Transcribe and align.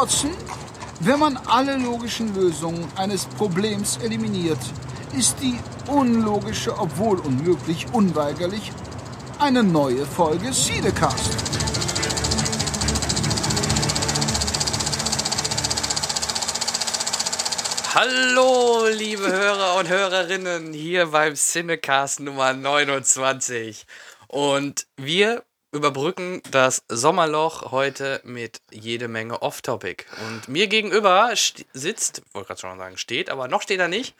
Watson, 0.00 0.30
wenn 1.00 1.18
man 1.18 1.36
alle 1.48 1.76
logischen 1.76 2.32
Lösungen 2.32 2.86
eines 2.94 3.24
Problems 3.24 3.96
eliminiert, 3.96 4.60
ist 5.18 5.34
die 5.42 5.58
unlogische, 5.88 6.78
obwohl 6.78 7.18
unmöglich, 7.18 7.84
unweigerlich 7.92 8.70
eine 9.40 9.64
neue 9.64 10.06
Folge 10.06 10.52
Siedecast. 10.52 11.30
Hallo, 17.92 18.86
liebe 18.86 19.26
Hörer 19.26 19.80
und 19.80 19.88
Hörerinnen, 19.88 20.72
hier 20.74 21.06
beim 21.06 21.34
Cinecast 21.34 22.20
Nummer 22.20 22.52
29. 22.52 23.84
Und 24.28 24.86
wir 24.96 25.42
überbrücken 25.72 26.42
das 26.50 26.82
Sommerloch 26.88 27.70
heute 27.70 28.20
mit 28.24 28.60
jede 28.70 29.08
Menge 29.08 29.42
Off-Topic. 29.42 30.04
Und 30.28 30.48
mir 30.48 30.66
gegenüber 30.66 31.30
sitzt, 31.72 32.22
wollte 32.32 32.48
gerade 32.48 32.60
schon 32.60 32.78
sagen, 32.78 32.96
steht, 32.96 33.30
aber 33.30 33.48
noch 33.48 33.62
steht 33.62 33.80
er 33.80 33.88
nicht. 33.88 34.14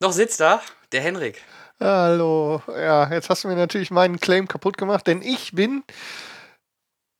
Noch 0.00 0.12
sitzt 0.12 0.40
da 0.40 0.60
der 0.90 1.00
Henrik. 1.00 1.40
Hallo. 1.80 2.62
Ja, 2.68 3.12
jetzt 3.12 3.30
hast 3.30 3.44
du 3.44 3.48
mir 3.48 3.56
natürlich 3.56 3.90
meinen 3.90 4.20
Claim 4.20 4.48
kaputt 4.48 4.76
gemacht, 4.76 5.06
denn 5.06 5.22
ich 5.22 5.52
bin 5.52 5.82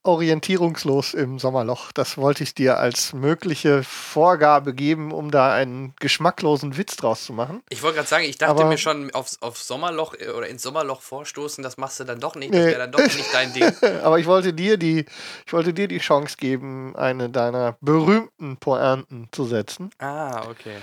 orientierungslos 0.04 1.14
im 1.14 1.38
Sommerloch. 1.38 1.92
Das 1.92 2.18
wollte 2.18 2.42
ich 2.42 2.54
dir 2.54 2.78
als 2.78 3.12
mögliche 3.12 3.82
Vorgabe 3.84 4.74
geben, 4.74 5.12
um 5.12 5.30
da 5.30 5.52
einen 5.52 5.94
geschmacklosen 6.00 6.76
Witz 6.76 6.96
draus 6.96 7.24
zu 7.24 7.32
machen. 7.32 7.62
Ich 7.68 7.82
wollte 7.82 7.96
gerade 7.96 8.08
sagen, 8.08 8.24
ich 8.24 8.36
dachte 8.36 8.52
Aber 8.52 8.66
mir 8.66 8.78
schon 8.78 9.12
aufs, 9.14 9.40
auf 9.40 9.58
Sommerloch 9.58 10.14
äh, 10.14 10.30
oder 10.30 10.48
ins 10.48 10.62
Sommerloch 10.62 11.00
vorstoßen, 11.00 11.62
das 11.62 11.76
machst 11.76 12.00
du 12.00 12.04
dann 12.04 12.20
doch 12.20 12.34
nicht. 12.34 12.52
Das 12.52 12.66
wäre 12.66 12.78
dann 12.78 12.92
doch 12.92 12.98
nicht 12.98 13.32
dein 13.32 13.52
Ding. 13.52 13.72
Aber 14.02 14.18
ich 14.18 14.26
wollte 14.26 14.52
dir 14.52 14.76
die, 14.76 15.06
ich 15.46 15.52
wollte 15.52 15.72
dir 15.72 15.88
die 15.88 15.98
Chance 15.98 16.36
geben, 16.38 16.96
eine 16.96 17.30
deiner 17.30 17.76
berühmten 17.80 18.56
Pointen 18.56 19.28
zu 19.30 19.44
setzen. 19.44 19.90
Ah, 19.98 20.48
okay. 20.48 20.76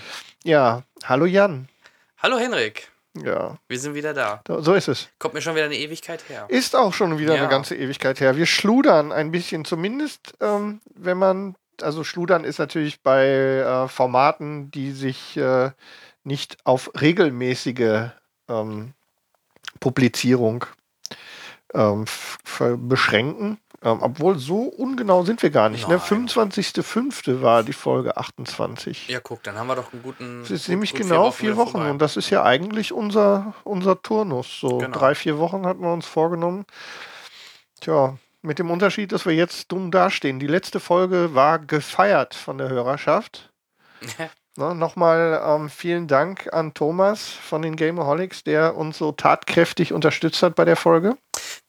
Ja, 0.44 0.84
hallo 1.04 1.26
Jan. 1.26 1.68
Hallo 2.20 2.38
Henrik. 2.38 2.90
Ja. 3.26 3.58
Wir 3.68 3.80
sind 3.80 3.94
wieder 3.94 4.14
da. 4.14 4.42
So 4.48 4.74
ist 4.74 4.88
es. 4.88 5.10
Kommt 5.20 5.34
mir 5.34 5.42
schon 5.42 5.56
wieder 5.56 5.66
eine 5.66 5.78
Ewigkeit 5.78 6.28
her. 6.30 6.46
Ist 6.50 6.76
auch 6.76 6.94
schon 6.94 7.18
wieder 7.18 7.36
ja. 7.36 7.42
eine 7.42 7.50
ganze 7.50 7.76
Ewigkeit 7.76 8.20
her. 8.20 8.36
Wir 8.36 8.46
schludern 8.46 9.12
ein 9.12 9.32
bisschen, 9.32 9.66
zumindest 9.66 10.34
ähm, 10.40 10.82
wenn 10.96 11.18
man, 11.18 11.56
also 11.82 12.04
schludern 12.04 12.44
ist 12.44 12.60
natürlich 12.60 13.02
bei 13.02 13.26
äh, 13.26 13.88
Formaten, 13.88 14.72
die 14.72 14.92
sich 14.92 15.38
äh, 15.38 15.72
nicht 16.24 16.58
auf 16.64 16.92
regelmäßige 17.00 18.12
ähm, 18.50 18.94
Publizierung 19.80 20.66
ähm, 21.74 22.06
beschränken. 22.78 23.58
Ähm, 23.82 24.00
obwohl, 24.02 24.38
so 24.38 24.64
ungenau 24.64 25.24
sind 25.24 25.42
wir 25.42 25.52
gar 25.52 25.70
nicht. 25.70 25.88
Ne? 25.88 25.98
25.05. 25.98 27.42
war 27.42 27.64
die 27.64 27.74
Folge 27.74 28.18
28. 28.18 29.08
Ja, 29.08 29.22
guck, 29.22 29.42
dann 29.44 29.58
haben 29.58 29.68
wir 29.68 29.76
doch 29.76 29.94
einen 29.94 30.04
guten. 30.04 30.42
Das 30.42 30.52
ist 30.52 30.66
gut, 30.66 30.70
nämlich 30.70 30.92
gut 30.92 31.02
genau 31.02 31.32
vier 31.32 31.56
Wochen. 31.56 31.72
Vier 31.72 31.80
Wochen. 31.80 31.90
Und 31.92 32.02
das 32.02 32.18
ist 32.18 32.30
ja 32.30 32.44
eigentlich 32.44 32.92
unser, 32.92 33.54
unser 33.64 34.02
Turnus. 34.02 34.60
So 34.60 34.80
genau. 34.80 34.98
drei, 34.98 35.16
vier 35.16 35.38
Wochen 35.38 35.66
hatten 35.66 35.82
wir 35.82 35.94
uns 35.94 36.06
vorgenommen. 36.06 36.66
Tja, 37.80 38.18
mit 38.42 38.60
dem 38.60 38.70
Unterschied, 38.70 39.14
dass 39.14 39.26
wir 39.26 39.34
jetzt 39.34 39.72
dumm 39.72 39.92
dastehen. 39.92 40.40
Die 40.40 40.48
letzte 40.48 40.82
Folge 40.82 41.34
war 41.34 41.60
gefeiert 41.60 42.36
von 42.36 42.58
der 42.58 42.70
Hörerschaft. 42.70 43.50
Ne, 44.58 44.76
Nochmal 44.76 45.42
ähm, 45.42 45.70
vielen 45.70 46.08
Dank 46.08 46.52
an 46.52 46.74
Thomas 46.74 47.30
von 47.30 47.62
den 47.62 47.78
Gameaholics, 47.78 48.44
der 48.44 48.76
uns 48.76 48.98
so 48.98 49.14
tatkräftig 49.14 49.94
unterstützt 49.94 50.44
hat 50.44 50.56
bei 50.56 50.66
der 50.66 50.76
Folge. 50.76 51.18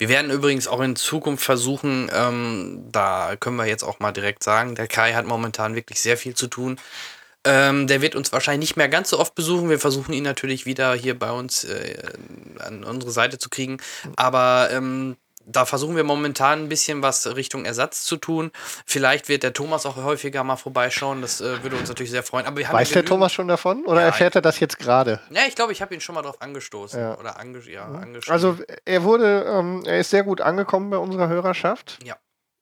Wir 0.00 0.08
werden 0.08 0.30
übrigens 0.30 0.66
auch 0.66 0.80
in 0.80 0.96
Zukunft 0.96 1.44
versuchen, 1.44 2.10
ähm, 2.10 2.86
da 2.90 3.36
können 3.38 3.56
wir 3.56 3.66
jetzt 3.66 3.82
auch 3.82 3.98
mal 4.00 4.12
direkt 4.12 4.42
sagen, 4.42 4.74
der 4.74 4.86
Kai 4.88 5.12
hat 5.12 5.26
momentan 5.26 5.74
wirklich 5.74 6.00
sehr 6.00 6.16
viel 6.16 6.34
zu 6.34 6.46
tun. 6.46 6.80
Ähm, 7.44 7.86
der 7.86 8.00
wird 8.00 8.14
uns 8.14 8.32
wahrscheinlich 8.32 8.70
nicht 8.70 8.76
mehr 8.78 8.88
ganz 8.88 9.10
so 9.10 9.18
oft 9.18 9.34
besuchen. 9.34 9.68
Wir 9.68 9.78
versuchen 9.78 10.14
ihn 10.14 10.22
natürlich 10.22 10.64
wieder 10.64 10.94
hier 10.94 11.18
bei 11.18 11.30
uns 11.30 11.64
äh, 11.64 11.98
an 12.60 12.82
unsere 12.82 13.12
Seite 13.12 13.36
zu 13.36 13.50
kriegen. 13.50 13.76
Aber 14.16 14.70
ähm, 14.72 15.18
da 15.50 15.64
versuchen 15.64 15.96
wir 15.96 16.04
momentan 16.04 16.64
ein 16.64 16.68
bisschen 16.68 17.02
was 17.02 17.26
Richtung 17.36 17.64
Ersatz 17.64 18.04
zu 18.04 18.16
tun. 18.16 18.50
Vielleicht 18.86 19.28
wird 19.28 19.42
der 19.42 19.52
Thomas 19.52 19.86
auch 19.86 19.96
häufiger 19.96 20.44
mal 20.44 20.56
vorbeischauen. 20.56 21.22
Das 21.22 21.40
äh, 21.40 21.62
würde 21.62 21.76
uns 21.76 21.88
natürlich 21.88 22.10
sehr 22.10 22.22
freuen. 22.22 22.46
Weiß 22.46 22.90
der 22.90 23.04
Thomas 23.04 23.32
schon 23.32 23.48
davon 23.48 23.84
oder 23.84 24.00
ja, 24.00 24.06
erfährt 24.06 24.34
er 24.34 24.42
das 24.42 24.60
jetzt 24.60 24.78
gerade? 24.78 25.20
Ja, 25.30 25.42
ich 25.46 25.54
glaube, 25.54 25.72
ich 25.72 25.82
habe 25.82 25.94
ihn 25.94 26.00
schon 26.00 26.14
mal 26.14 26.22
darauf 26.22 26.40
angestoßen 26.40 27.00
ja. 27.00 27.18
oder 27.18 27.38
ange 27.38 27.60
ja, 27.66 27.86
mhm. 27.86 28.20
Also 28.28 28.56
er 28.84 29.02
wurde, 29.02 29.44
ähm, 29.46 29.82
er 29.84 30.00
ist 30.00 30.10
sehr 30.10 30.22
gut 30.22 30.40
angekommen 30.40 30.90
bei 30.90 30.96
unserer 30.96 31.28
Hörerschaft. 31.28 31.98
Ja, 32.04 32.16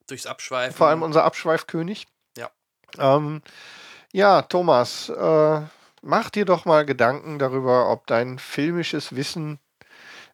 durchs 0.06 0.26
Abschweifen. 0.26 0.76
Vor 0.76 0.88
allem 0.88 1.02
unser 1.02 1.24
Abschweifkönig. 1.24 2.06
Ja. 2.36 2.50
Ähm, 2.98 3.42
ja, 4.12 4.42
Thomas, 4.42 5.10
äh, 5.10 5.60
mach 6.02 6.30
dir 6.30 6.44
doch 6.44 6.64
mal 6.64 6.86
Gedanken 6.86 7.38
darüber, 7.38 7.90
ob 7.90 8.06
dein 8.06 8.38
filmisches 8.38 9.14
Wissen 9.14 9.58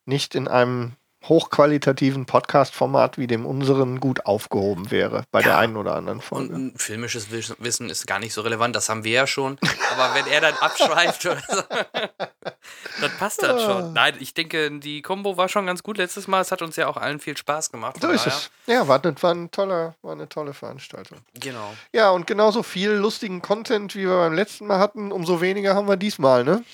nicht 0.04 0.34
in 0.34 0.48
einem 0.48 0.96
hochqualitativen 1.28 2.26
Podcast-Format 2.26 3.18
wie 3.18 3.26
dem 3.26 3.46
unseren 3.46 4.00
gut 4.00 4.26
aufgehoben 4.26 4.90
wäre 4.90 5.24
bei 5.30 5.40
ja. 5.40 5.46
der 5.46 5.58
einen 5.58 5.76
oder 5.76 5.94
anderen 5.94 6.20
Folge. 6.20 6.54
Und 6.54 6.80
filmisches 6.80 7.28
Wissen 7.30 7.90
ist 7.90 8.06
gar 8.06 8.18
nicht 8.18 8.34
so 8.34 8.42
relevant, 8.42 8.76
das 8.76 8.88
haben 8.88 9.04
wir 9.04 9.12
ja 9.12 9.26
schon. 9.26 9.58
Aber 9.92 10.14
wenn 10.14 10.26
er 10.26 10.40
dann 10.40 10.54
abschweift 10.54 11.24
oder 11.26 11.42
so, 11.48 11.62
dann 13.00 13.10
passt 13.18 13.42
das 13.42 13.62
schon. 13.62 13.92
Nein, 13.92 14.14
ich 14.20 14.34
denke, 14.34 14.70
die 14.78 15.02
Combo 15.02 15.36
war 15.36 15.48
schon 15.48 15.66
ganz 15.66 15.82
gut 15.82 15.98
letztes 15.98 16.28
Mal. 16.28 16.40
Es 16.40 16.52
hat 16.52 16.62
uns 16.62 16.76
ja 16.76 16.86
auch 16.88 16.96
allen 16.96 17.20
viel 17.20 17.36
Spaß 17.36 17.70
gemacht. 17.70 17.96
So 18.00 18.08
ist 18.08 18.26
es. 18.26 18.50
Ja, 18.66 18.86
war, 18.88 19.02
war, 19.04 19.34
ein 19.34 19.50
toller, 19.50 19.94
war 20.02 20.12
eine 20.12 20.28
tolle 20.28 20.52
Veranstaltung. 20.52 21.18
Genau. 21.34 21.74
Ja, 21.92 22.10
und 22.10 22.26
genauso 22.26 22.62
viel 22.62 22.90
lustigen 22.90 23.42
Content, 23.42 23.94
wie 23.94 24.06
wir 24.06 24.16
beim 24.16 24.34
letzten 24.34 24.66
Mal 24.66 24.78
hatten, 24.78 25.12
umso 25.12 25.40
weniger 25.40 25.74
haben 25.74 25.88
wir 25.88 25.96
diesmal, 25.96 26.44
ne? 26.44 26.64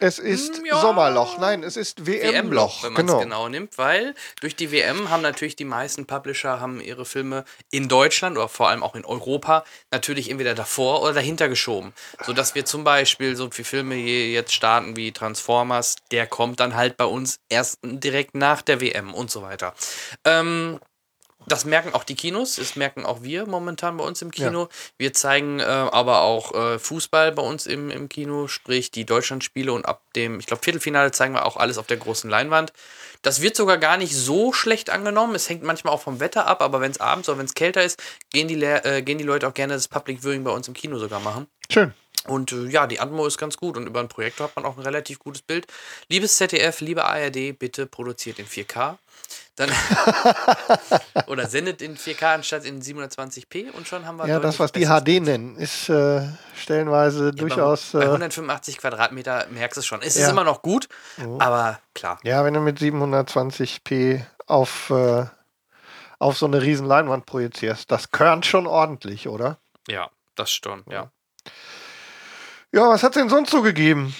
Es 0.00 0.18
ist 0.18 0.62
ja. 0.64 0.80
Sommerloch. 0.80 1.38
Nein, 1.38 1.64
es 1.64 1.76
ist 1.76 2.06
WM-Loch. 2.06 2.82
WM 2.82 2.86
wenn 2.86 2.92
man 2.92 3.06
es 3.06 3.12
genau. 3.12 3.20
genau 3.20 3.48
nimmt, 3.48 3.78
weil 3.78 4.14
durch 4.40 4.54
die 4.54 4.70
WM 4.70 5.10
haben 5.10 5.22
natürlich 5.22 5.56
die 5.56 5.64
meisten 5.64 6.06
Publisher 6.06 6.60
haben 6.60 6.80
ihre 6.80 7.04
Filme 7.04 7.44
in 7.70 7.88
Deutschland 7.88 8.36
oder 8.36 8.48
vor 8.48 8.68
allem 8.68 8.82
auch 8.82 8.94
in 8.94 9.04
Europa 9.04 9.64
natürlich 9.90 10.30
entweder 10.30 10.54
davor 10.54 11.02
oder 11.02 11.14
dahinter 11.14 11.48
geschoben. 11.48 11.92
Sodass 12.24 12.54
wir 12.54 12.64
zum 12.64 12.84
Beispiel 12.84 13.34
so 13.34 13.50
viele 13.50 13.66
Filme 13.66 13.96
jetzt 13.96 14.54
starten 14.54 14.96
wie 14.96 15.10
Transformers, 15.12 15.96
der 16.12 16.26
kommt 16.26 16.60
dann 16.60 16.76
halt 16.76 16.96
bei 16.96 17.04
uns 17.04 17.40
erst 17.48 17.78
direkt 17.82 18.34
nach 18.34 18.62
der 18.62 18.80
WM 18.80 19.12
und 19.14 19.30
so 19.30 19.42
weiter. 19.42 19.74
Ähm, 20.24 20.78
das 21.52 21.64
merken 21.64 21.94
auch 21.94 22.04
die 22.04 22.14
Kinos, 22.14 22.56
das 22.56 22.76
merken 22.76 23.04
auch 23.04 23.22
wir 23.22 23.46
momentan 23.46 23.96
bei 23.96 24.04
uns 24.04 24.22
im 24.22 24.30
Kino. 24.30 24.62
Ja. 24.62 24.68
Wir 24.98 25.12
zeigen 25.12 25.60
äh, 25.60 25.64
aber 25.64 26.22
auch 26.22 26.54
äh, 26.54 26.78
Fußball 26.78 27.32
bei 27.32 27.42
uns 27.42 27.66
im, 27.66 27.90
im 27.90 28.08
Kino, 28.08 28.48
sprich 28.48 28.90
die 28.90 29.04
Deutschlandspiele 29.04 29.72
und 29.72 29.86
ab 29.86 30.02
dem, 30.16 30.40
ich 30.40 30.46
glaube, 30.46 30.62
Viertelfinale 30.62 31.10
zeigen 31.12 31.34
wir 31.34 31.46
auch 31.46 31.56
alles 31.56 31.78
auf 31.78 31.86
der 31.86 31.96
großen 31.96 32.28
Leinwand. 32.28 32.72
Das 33.22 33.42
wird 33.42 33.56
sogar 33.56 33.78
gar 33.78 33.96
nicht 33.96 34.14
so 34.14 34.52
schlecht 34.52 34.90
angenommen. 34.90 35.34
Es 35.34 35.48
hängt 35.48 35.62
manchmal 35.62 35.92
auch 35.92 36.00
vom 36.00 36.20
Wetter 36.20 36.46
ab, 36.46 36.62
aber 36.62 36.80
wenn 36.80 36.90
es 36.90 37.00
abends 37.00 37.28
oder 37.28 37.38
wenn 37.38 37.46
es 37.46 37.54
kälter 37.54 37.82
ist, 37.82 38.00
gehen 38.32 38.48
die, 38.48 38.62
äh, 38.62 39.02
gehen 39.02 39.18
die 39.18 39.24
Leute 39.24 39.48
auch 39.48 39.54
gerne 39.54 39.74
das 39.74 39.88
Public 39.88 40.22
Viewing 40.22 40.44
bei 40.44 40.50
uns 40.50 40.68
im 40.68 40.74
Kino 40.74 40.98
sogar 40.98 41.20
machen. 41.20 41.46
Schön. 41.70 41.92
Und 42.26 42.52
äh, 42.52 42.66
ja, 42.66 42.86
die 42.86 43.00
Atmo 43.00 43.26
ist 43.26 43.38
ganz 43.38 43.56
gut 43.56 43.76
und 43.76 43.86
über 43.86 44.00
einen 44.00 44.08
Projektor 44.08 44.48
hat 44.48 44.56
man 44.56 44.64
auch 44.64 44.76
ein 44.76 44.82
relativ 44.82 45.18
gutes 45.18 45.42
Bild. 45.42 45.66
Liebes 46.08 46.36
ZDF, 46.36 46.80
liebe 46.80 47.04
ARD, 47.04 47.58
bitte 47.58 47.86
produziert 47.86 48.38
in 48.38 48.46
4K. 48.46 48.96
Dann 49.56 49.70
oder 51.26 51.48
sendet 51.48 51.82
in 51.82 51.96
4K 51.96 52.34
anstatt 52.34 52.64
in 52.64 52.80
720p 52.80 53.72
und 53.72 53.88
schon 53.88 54.06
haben 54.06 54.16
wir. 54.16 54.26
Ja, 54.26 54.38
das, 54.38 54.60
was 54.60 54.70
die 54.70 54.86
HD 54.86 55.04
Bild. 55.04 55.24
nennen, 55.24 55.56
ist 55.56 55.88
äh, 55.88 56.22
stellenweise 56.56 57.26
ja, 57.26 57.30
durchaus. 57.32 57.90
Bei, 57.92 58.00
bei 58.00 58.04
185 58.06 58.76
äh, 58.76 58.78
Quadratmeter 58.78 59.46
merkst 59.50 59.76
du 59.76 59.80
es 59.80 59.86
schon. 59.86 60.00
Es 60.00 60.16
ja. 60.16 60.24
ist 60.24 60.30
immer 60.30 60.44
noch 60.44 60.62
gut, 60.62 60.88
mhm. 61.16 61.40
aber 61.40 61.80
klar. 61.94 62.20
Ja, 62.22 62.44
wenn 62.44 62.54
du 62.54 62.60
mit 62.60 62.78
720p 62.78 64.24
auf, 64.46 64.90
äh, 64.90 65.26
auf 66.20 66.38
so 66.38 66.46
eine 66.46 66.62
riesen 66.62 66.86
Leinwand 66.86 67.26
projizierst, 67.26 67.90
das 67.90 68.12
körnt 68.12 68.46
schon 68.46 68.66
ordentlich, 68.66 69.28
oder? 69.28 69.58
Ja, 69.88 70.08
das 70.36 70.52
schon, 70.52 70.84
ja. 70.86 70.92
Ja, 70.92 71.10
was 72.72 73.02
hat 73.02 73.16
es 73.16 73.20
denn 73.20 73.28
sonst 73.28 73.50
so 73.50 73.62
gegeben 73.62 74.14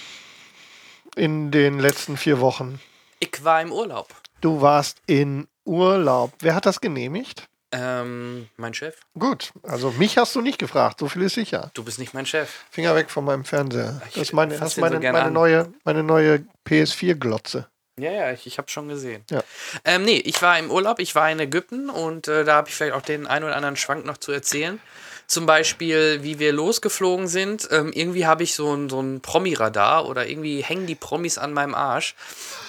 in 1.17 1.51
den 1.51 1.79
letzten 1.79 2.17
vier 2.17 2.41
Wochen? 2.41 2.81
Ich 3.21 3.45
war 3.45 3.61
im 3.61 3.73
Urlaub. 3.73 4.09
Du 4.41 4.61
warst 4.61 4.99
in 5.07 5.49
Urlaub. 5.65 6.33
Wer 6.41 6.55
hat 6.55 6.67
das 6.67 6.81
genehmigt? 6.81 7.49
Ähm, 7.71 8.49
mein 8.57 8.73
Chef. 8.73 8.97
Gut, 9.19 9.53
also 9.63 9.91
mich 9.93 10.17
hast 10.17 10.35
du 10.35 10.41
nicht 10.41 10.59
gefragt, 10.59 11.01
so 11.01 11.09
viel 11.09 11.23
ist 11.23 11.35
sicher. 11.35 11.71
Du 11.75 11.85
bist 11.85 11.99
nicht 11.99 12.15
mein 12.15 12.25
Chef. 12.25 12.65
Finger 12.71 12.95
weg 12.95 13.11
von 13.11 13.25
meinem 13.25 13.45
Fernseher. 13.45 14.01
Das 14.07 14.17
ist 14.17 14.33
meine, 14.33 14.59
das 14.59 14.79
meine, 14.79 14.99
meine 15.13 15.31
neue, 15.31 15.71
meine 15.85 16.03
neue 16.03 16.47
PS4-Glotze. 16.67 17.69
Ja, 17.99 18.13
ja, 18.13 18.33
ich, 18.33 18.47
ich 18.47 18.57
habe 18.59 18.71
schon 18.71 18.89
gesehen. 18.89 19.25
Ja. 19.29 19.43
Ähm, 19.85 20.05
nee, 20.05 20.17
ich 20.17 20.41
war 20.41 20.59
im 20.59 20.71
Urlaub, 20.71 20.99
ich 20.99 21.15
war 21.15 21.31
in 21.31 21.41
Ägypten 21.41 21.91
und 21.91 22.29
äh, 22.29 22.45
da 22.45 22.55
habe 22.55 22.69
ich 22.69 22.75
vielleicht 22.75 22.95
auch 22.95 23.03
den 23.03 23.27
einen 23.27 23.45
oder 23.45 23.57
anderen 23.57 23.77
Schwank 23.77 24.07
noch 24.07 24.17
zu 24.17 24.33
erzählen. 24.33 24.81
Zum 25.29 25.45
Beispiel, 25.45 26.23
wie 26.23 26.39
wir 26.39 26.53
losgeflogen 26.55 27.29
sind. 27.29 27.69
Ähm, 27.71 27.93
irgendwie 27.93 28.27
habe 28.27 28.43
ich 28.43 28.55
so 28.55 28.75
ein, 28.75 28.89
so 28.89 28.99
ein 29.01 29.21
Promi-Radar 29.21 30.07
oder 30.07 30.27
irgendwie 30.27 30.63
hängen 30.63 30.87
die 30.87 30.95
Promis 30.95 31.37
an 31.37 31.53
meinem 31.53 31.75
Arsch. 31.75 32.15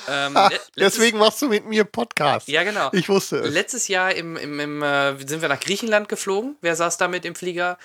Ähm, 0.10 0.34
letztes- 0.36 0.70
deswegen 0.78 1.20
machst 1.20 1.42
du 1.42 1.48
mit 1.48 1.66
mir 1.66 1.86
Podcast. 1.86 2.50
Ja, 2.50 2.64
genau. 2.64 2.90
Ich 2.92 3.08
wusste 3.08 3.38
es. 3.38 3.54
Letztes 3.54 3.88
Jahr 3.88 4.14
im, 4.14 4.36
im, 4.36 4.60
im, 4.60 4.84
äh, 4.84 5.16
sind 5.26 5.42
wir 5.42 5.48
nach 5.48 5.62
Griechenland 5.62 6.10
geflogen. 6.10 6.58
Wer 6.60 6.76
saß 6.76 6.98
da 6.98 7.08
mit 7.08 7.24
im 7.24 7.34
Flieger? 7.34 7.78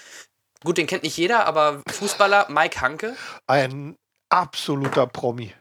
Gut, 0.65 0.77
den 0.77 0.89
kennt 0.89 1.05
nicht 1.05 1.17
jeder, 1.17 1.47
aber 1.47 1.83
Fußballer 1.93 2.47
Mike 2.51 2.81
Hanke. 2.81 3.15
Ein 3.47 3.97
absoluter 4.29 5.07
Promi. 5.07 5.53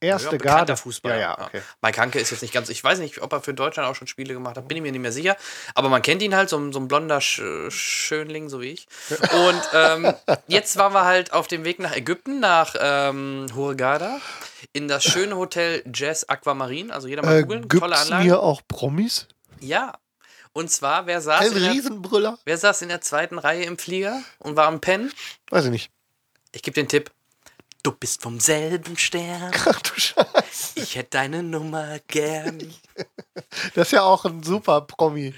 Erste 0.00 0.30
bekannter 0.30 0.56
Garde. 0.66 0.76
Fußballer. 0.76 1.14
Ja, 1.16 1.20
ja, 1.38 1.46
okay. 1.46 1.60
Mike 1.82 2.00
Hanke 2.00 2.18
ist 2.18 2.30
jetzt 2.30 2.40
nicht 2.42 2.54
ganz, 2.54 2.68
ich 2.70 2.82
weiß 2.82 2.98
nicht, 3.00 3.20
ob 3.20 3.32
er 3.34 3.42
für 3.42 3.52
Deutschland 3.54 3.88
auch 3.88 3.94
schon 3.94 4.06
Spiele 4.06 4.32
gemacht 4.32 4.56
hat, 4.56 4.66
bin 4.66 4.76
ich 4.78 4.82
mir 4.82 4.92
nicht 4.92 5.00
mehr 5.00 5.12
sicher. 5.12 5.36
Aber 5.74 5.88
man 5.90 6.00
kennt 6.02 6.22
ihn 6.22 6.34
halt, 6.34 6.48
so, 6.48 6.56
ein- 6.58 6.72
so 6.72 6.78
ein 6.80 6.88
blonder 6.88 7.20
Sch 7.20 7.42
Schönling, 7.68 8.48
so 8.48 8.60
wie 8.60 8.70
ich. 8.70 8.86
Und 9.10 9.62
ähm, 9.74 10.14
jetzt 10.46 10.76
waren 10.76 10.92
wir 10.94 11.04
halt 11.04 11.32
auf 11.32 11.46
dem 11.48 11.64
Weg 11.64 11.78
nach 11.80 11.94
Ägypten, 11.94 12.40
nach 12.40 12.74
ähm, 12.80 13.46
Hurghada, 13.54 14.20
in 14.72 14.88
das 14.88 15.04
schöne 15.04 15.36
Hotel 15.36 15.82
Jazz 15.92 16.24
Aquamarine. 16.28 16.92
Also 16.94 17.06
jeder 17.08 17.22
mal 17.22 17.38
Äh, 17.38 17.42
googeln, 17.42 17.68
tolle 17.68 17.96
Anlage. 17.98 18.22
hier 18.24 18.40
auch 18.40 18.62
Promis? 18.68 19.26
Ja. 19.60 19.92
Und 20.52 20.70
zwar, 20.70 21.06
wer 21.06 21.20
saß, 21.20 21.42
Ein 21.42 21.52
in 21.56 21.62
der, 21.62 21.72
Riesenbrüller? 21.72 22.38
wer 22.44 22.58
saß 22.58 22.82
in 22.82 22.88
der 22.88 23.00
zweiten 23.02 23.38
Reihe 23.38 23.64
im 23.64 23.78
Flieger 23.78 24.20
und 24.38 24.56
war 24.56 24.66
am 24.66 24.80
Pennen? 24.80 25.12
Weiß 25.50 25.66
ich 25.66 25.70
nicht. 25.70 25.90
Ich 26.52 26.62
gebe 26.62 26.74
den 26.74 26.88
Tipp. 26.88 27.10
Du 27.82 27.92
bist 27.92 28.22
vom 28.22 28.38
selben 28.40 28.96
Stern. 28.98 29.50
Ach 29.66 29.80
du 29.80 29.98
Scheiße. 29.98 30.72
Ich 30.74 30.96
hätte 30.96 31.10
deine 31.12 31.42
Nummer 31.42 31.98
gern. 32.08 32.58
Das 33.74 33.88
ist 33.88 33.92
ja 33.92 34.02
auch 34.02 34.24
ein 34.26 34.42
super 34.42 34.82
Promi. 34.82 35.34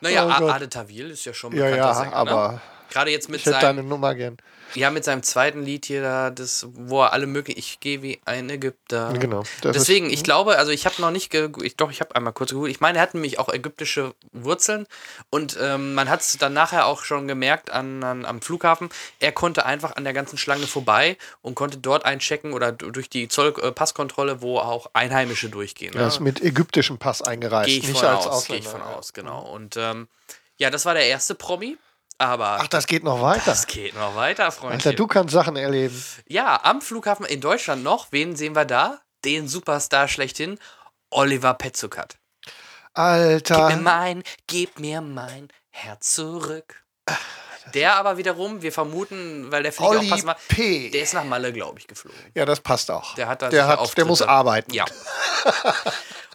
Naja, 0.00 0.38
Oh. 0.40 0.48
Ade 0.48 0.68
Tawil 0.68 1.10
ist 1.10 1.24
ja 1.24 1.34
schon 1.34 1.52
Ja, 1.56 1.64
bekannter 1.64 1.86
ja, 1.86 1.94
Sänger, 1.94 2.10
ne? 2.10 2.16
aber 2.16 2.62
Gerade 2.92 3.10
jetzt 3.10 3.30
mit 3.30 3.38
ich 3.38 3.44
seinem, 3.44 3.60
deine 3.60 3.82
Nummer 3.82 4.14
gern. 4.14 4.36
ja, 4.74 4.90
mit 4.90 5.02
seinem 5.02 5.22
zweiten 5.22 5.62
Lied 5.62 5.86
hier 5.86 6.02
da, 6.02 6.28
das, 6.28 6.66
wo 6.74 7.02
er 7.02 7.14
alle 7.14 7.26
möglichen, 7.26 7.58
ich 7.58 7.80
gehe 7.80 8.02
wie 8.02 8.20
ein 8.26 8.50
Ägypter. 8.50 9.14
Genau. 9.14 9.44
Deswegen, 9.64 10.08
ist, 10.08 10.12
ich 10.12 10.24
glaube, 10.24 10.58
also 10.58 10.72
ich 10.72 10.84
habe 10.84 11.00
noch 11.00 11.10
nicht, 11.10 11.32
ich, 11.32 11.76
doch, 11.76 11.90
ich 11.90 12.00
habe 12.00 12.14
einmal 12.14 12.34
kurz 12.34 12.50
gegoogelt. 12.50 12.74
Ich 12.74 12.82
meine, 12.82 12.98
er 12.98 13.02
hat 13.02 13.14
nämlich 13.14 13.38
auch 13.38 13.48
ägyptische 13.48 14.14
Wurzeln 14.32 14.86
und 15.30 15.56
ähm, 15.58 15.94
man 15.94 16.10
hat 16.10 16.20
es 16.20 16.36
dann 16.36 16.52
nachher 16.52 16.84
auch 16.84 17.02
schon 17.02 17.26
gemerkt 17.26 17.70
an, 17.70 18.04
an, 18.04 18.26
am 18.26 18.42
Flughafen. 18.42 18.90
Er 19.20 19.32
konnte 19.32 19.64
einfach 19.64 19.96
an 19.96 20.04
der 20.04 20.12
ganzen 20.12 20.36
Schlange 20.36 20.66
vorbei 20.66 21.16
und 21.40 21.54
konnte 21.54 21.78
dort 21.78 22.04
einchecken 22.04 22.52
oder 22.52 22.72
durch 22.72 23.08
die 23.08 23.28
Zollpasskontrolle, 23.28 24.42
wo 24.42 24.58
auch 24.58 24.90
Einheimische 24.92 25.48
durchgehen. 25.48 25.94
er 25.94 26.02
ne? 26.02 26.08
ist 26.08 26.20
mit 26.20 26.42
ägyptischem 26.42 26.98
Pass 26.98 27.22
eingereist, 27.22 27.68
Gehe 27.68 27.78
ich 27.78 27.88
nicht 27.88 28.00
von 28.00 28.08
als 28.08 28.26
aus, 28.26 28.44
gehe 28.44 28.56
ich 28.56 28.66
Ausländer. 28.66 28.84
von 28.84 28.92
ja. 28.92 28.98
aus, 28.98 29.12
genau. 29.14 29.40
Und 29.50 29.78
ähm, 29.78 30.08
ja, 30.58 30.68
das 30.68 30.84
war 30.84 30.92
der 30.92 31.06
erste 31.06 31.34
Promi, 31.34 31.78
aber 32.26 32.58
Ach, 32.60 32.68
das 32.68 32.86
geht 32.86 33.04
noch 33.04 33.20
weiter. 33.20 33.42
das 33.46 33.66
geht 33.66 33.94
noch 33.94 34.16
weiter, 34.16 34.50
Freundchen. 34.50 34.90
Alter, 34.90 34.92
du 34.94 35.06
kannst 35.06 35.32
Sachen 35.32 35.56
erleben. 35.56 36.02
Ja, 36.26 36.60
am 36.64 36.80
Flughafen 36.80 37.26
in 37.26 37.40
Deutschland 37.40 37.82
noch, 37.82 38.08
wen 38.10 38.36
sehen 38.36 38.54
wir 38.54 38.64
da? 38.64 39.00
Den 39.24 39.48
Superstar 39.48 40.08
schlechthin, 40.08 40.58
Oliver 41.10 41.54
Petzokat. 41.54 42.16
Gib 42.94 42.98
mir 42.98 43.02
Alter. 43.02 43.76
mein, 43.76 44.22
gib 44.46 44.78
mir 44.78 45.00
mein 45.00 45.48
Herz 45.70 46.14
zurück. 46.14 46.84
Der 47.74 47.94
aber 47.96 48.18
wiederum, 48.18 48.60
wir 48.60 48.72
vermuten, 48.72 49.50
weil 49.50 49.62
der 49.62 49.72
Flieger 49.72 49.90
auch 49.90 49.94
Olli 49.96 50.08
passen 50.08 50.26
war, 50.26 50.36
P. 50.48 50.90
der 50.90 51.02
ist 51.02 51.14
nach 51.14 51.24
Malle, 51.24 51.52
glaube 51.52 51.78
ich, 51.78 51.86
geflogen. 51.86 52.18
Ja, 52.34 52.44
das 52.44 52.60
passt 52.60 52.90
auch. 52.90 53.14
Der 53.14 53.28
hat 53.28 53.40
da 53.40 53.48
der, 53.48 53.66
hat, 53.66 53.96
der 53.96 54.04
muss 54.04 54.20
arbeiten. 54.20 54.74
Ja. 54.74 54.84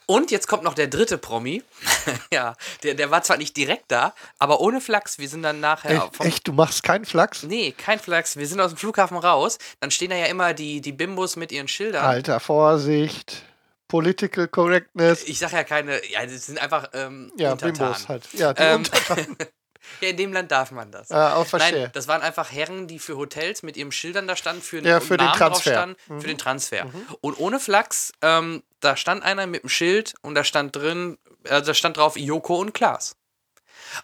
Und 0.09 0.31
jetzt 0.31 0.47
kommt 0.47 0.63
noch 0.63 0.73
der 0.73 0.87
dritte 0.87 1.17
Promi. 1.17 1.63
ja, 2.33 2.55
der, 2.81 2.93
der 2.95 3.11
war 3.11 3.23
zwar 3.23 3.35
nicht 3.35 3.57
direkt 3.57 3.91
da, 3.91 4.13
aber 4.39 4.61
ohne 4.61 4.79
Flachs. 4.79 5.19
Wir 5.19 5.27
sind 5.27 5.43
dann 5.43 5.59
nachher 5.59 5.91
Echt, 6.05 6.15
vom 6.15 6.25
echt, 6.25 6.47
du 6.47 6.53
machst 6.53 6.81
keinen 6.81 7.03
Flachs? 7.03 7.43
Nee, 7.43 7.73
kein 7.73 7.99
Flachs. 7.99 8.37
Wir 8.37 8.47
sind 8.47 8.61
aus 8.61 8.71
dem 8.71 8.77
Flughafen 8.77 9.17
raus. 9.17 9.57
Dann 9.81 9.91
stehen 9.91 10.09
da 10.09 10.15
ja 10.15 10.27
immer 10.27 10.53
die, 10.53 10.79
die 10.79 10.93
Bimbos 10.93 11.35
mit 11.35 11.51
ihren 11.51 11.67
Schildern. 11.67 12.05
Alter, 12.05 12.39
Vorsicht. 12.39 13.43
Political 13.89 14.47
Correctness. 14.47 15.23
Ich 15.27 15.39
sag 15.39 15.51
ja 15.51 15.63
keine, 15.63 16.01
ja, 16.09 16.25
das 16.25 16.45
sind 16.45 16.59
einfach 16.59 16.89
ähm, 16.93 17.31
Ja. 17.37 17.55
Bimbos 17.55 18.07
halt. 18.07 18.23
Ja, 18.33 18.53
die 18.53 18.63
Ähm. 18.63 18.83
Ja, 20.01 20.09
in 20.09 20.17
dem 20.17 20.33
Land 20.33 20.51
darf 20.51 20.71
man 20.71 20.91
das. 20.91 21.11
Ah, 21.11 21.35
auch 21.35 21.47
verstehe. 21.47 21.83
Nein, 21.83 21.91
das 21.93 22.07
waren 22.07 22.21
einfach 22.21 22.51
Herren, 22.51 22.87
die 22.87 22.99
für 22.99 23.17
Hotels 23.17 23.63
mit 23.63 23.77
ihren 23.77 23.91
Schildern 23.91 24.27
da 24.27 24.35
standen, 24.35 24.61
für, 24.61 24.79
Ja, 24.81 24.99
für 24.99 25.17
den 25.17 25.25
Namen 25.25 25.37
Transfer. 25.37 25.71
standen, 25.71 26.21
für 26.21 26.27
den 26.27 26.37
Transfer. 26.37 26.85
Und 27.21 27.39
ohne 27.39 27.59
Flachs, 27.59 28.11
ähm, 28.21 28.63
da 28.79 28.95
stand 28.95 29.23
einer 29.23 29.47
mit 29.47 29.63
dem 29.63 29.69
Schild 29.69 30.13
und 30.21 30.35
da 30.35 30.43
stand 30.43 30.75
drin, 30.75 31.17
äh, 31.45 31.61
da 31.61 31.73
stand 31.73 31.97
drauf 31.97 32.17
Joko 32.17 32.57
und 32.59 32.73
Klaas. 32.73 33.15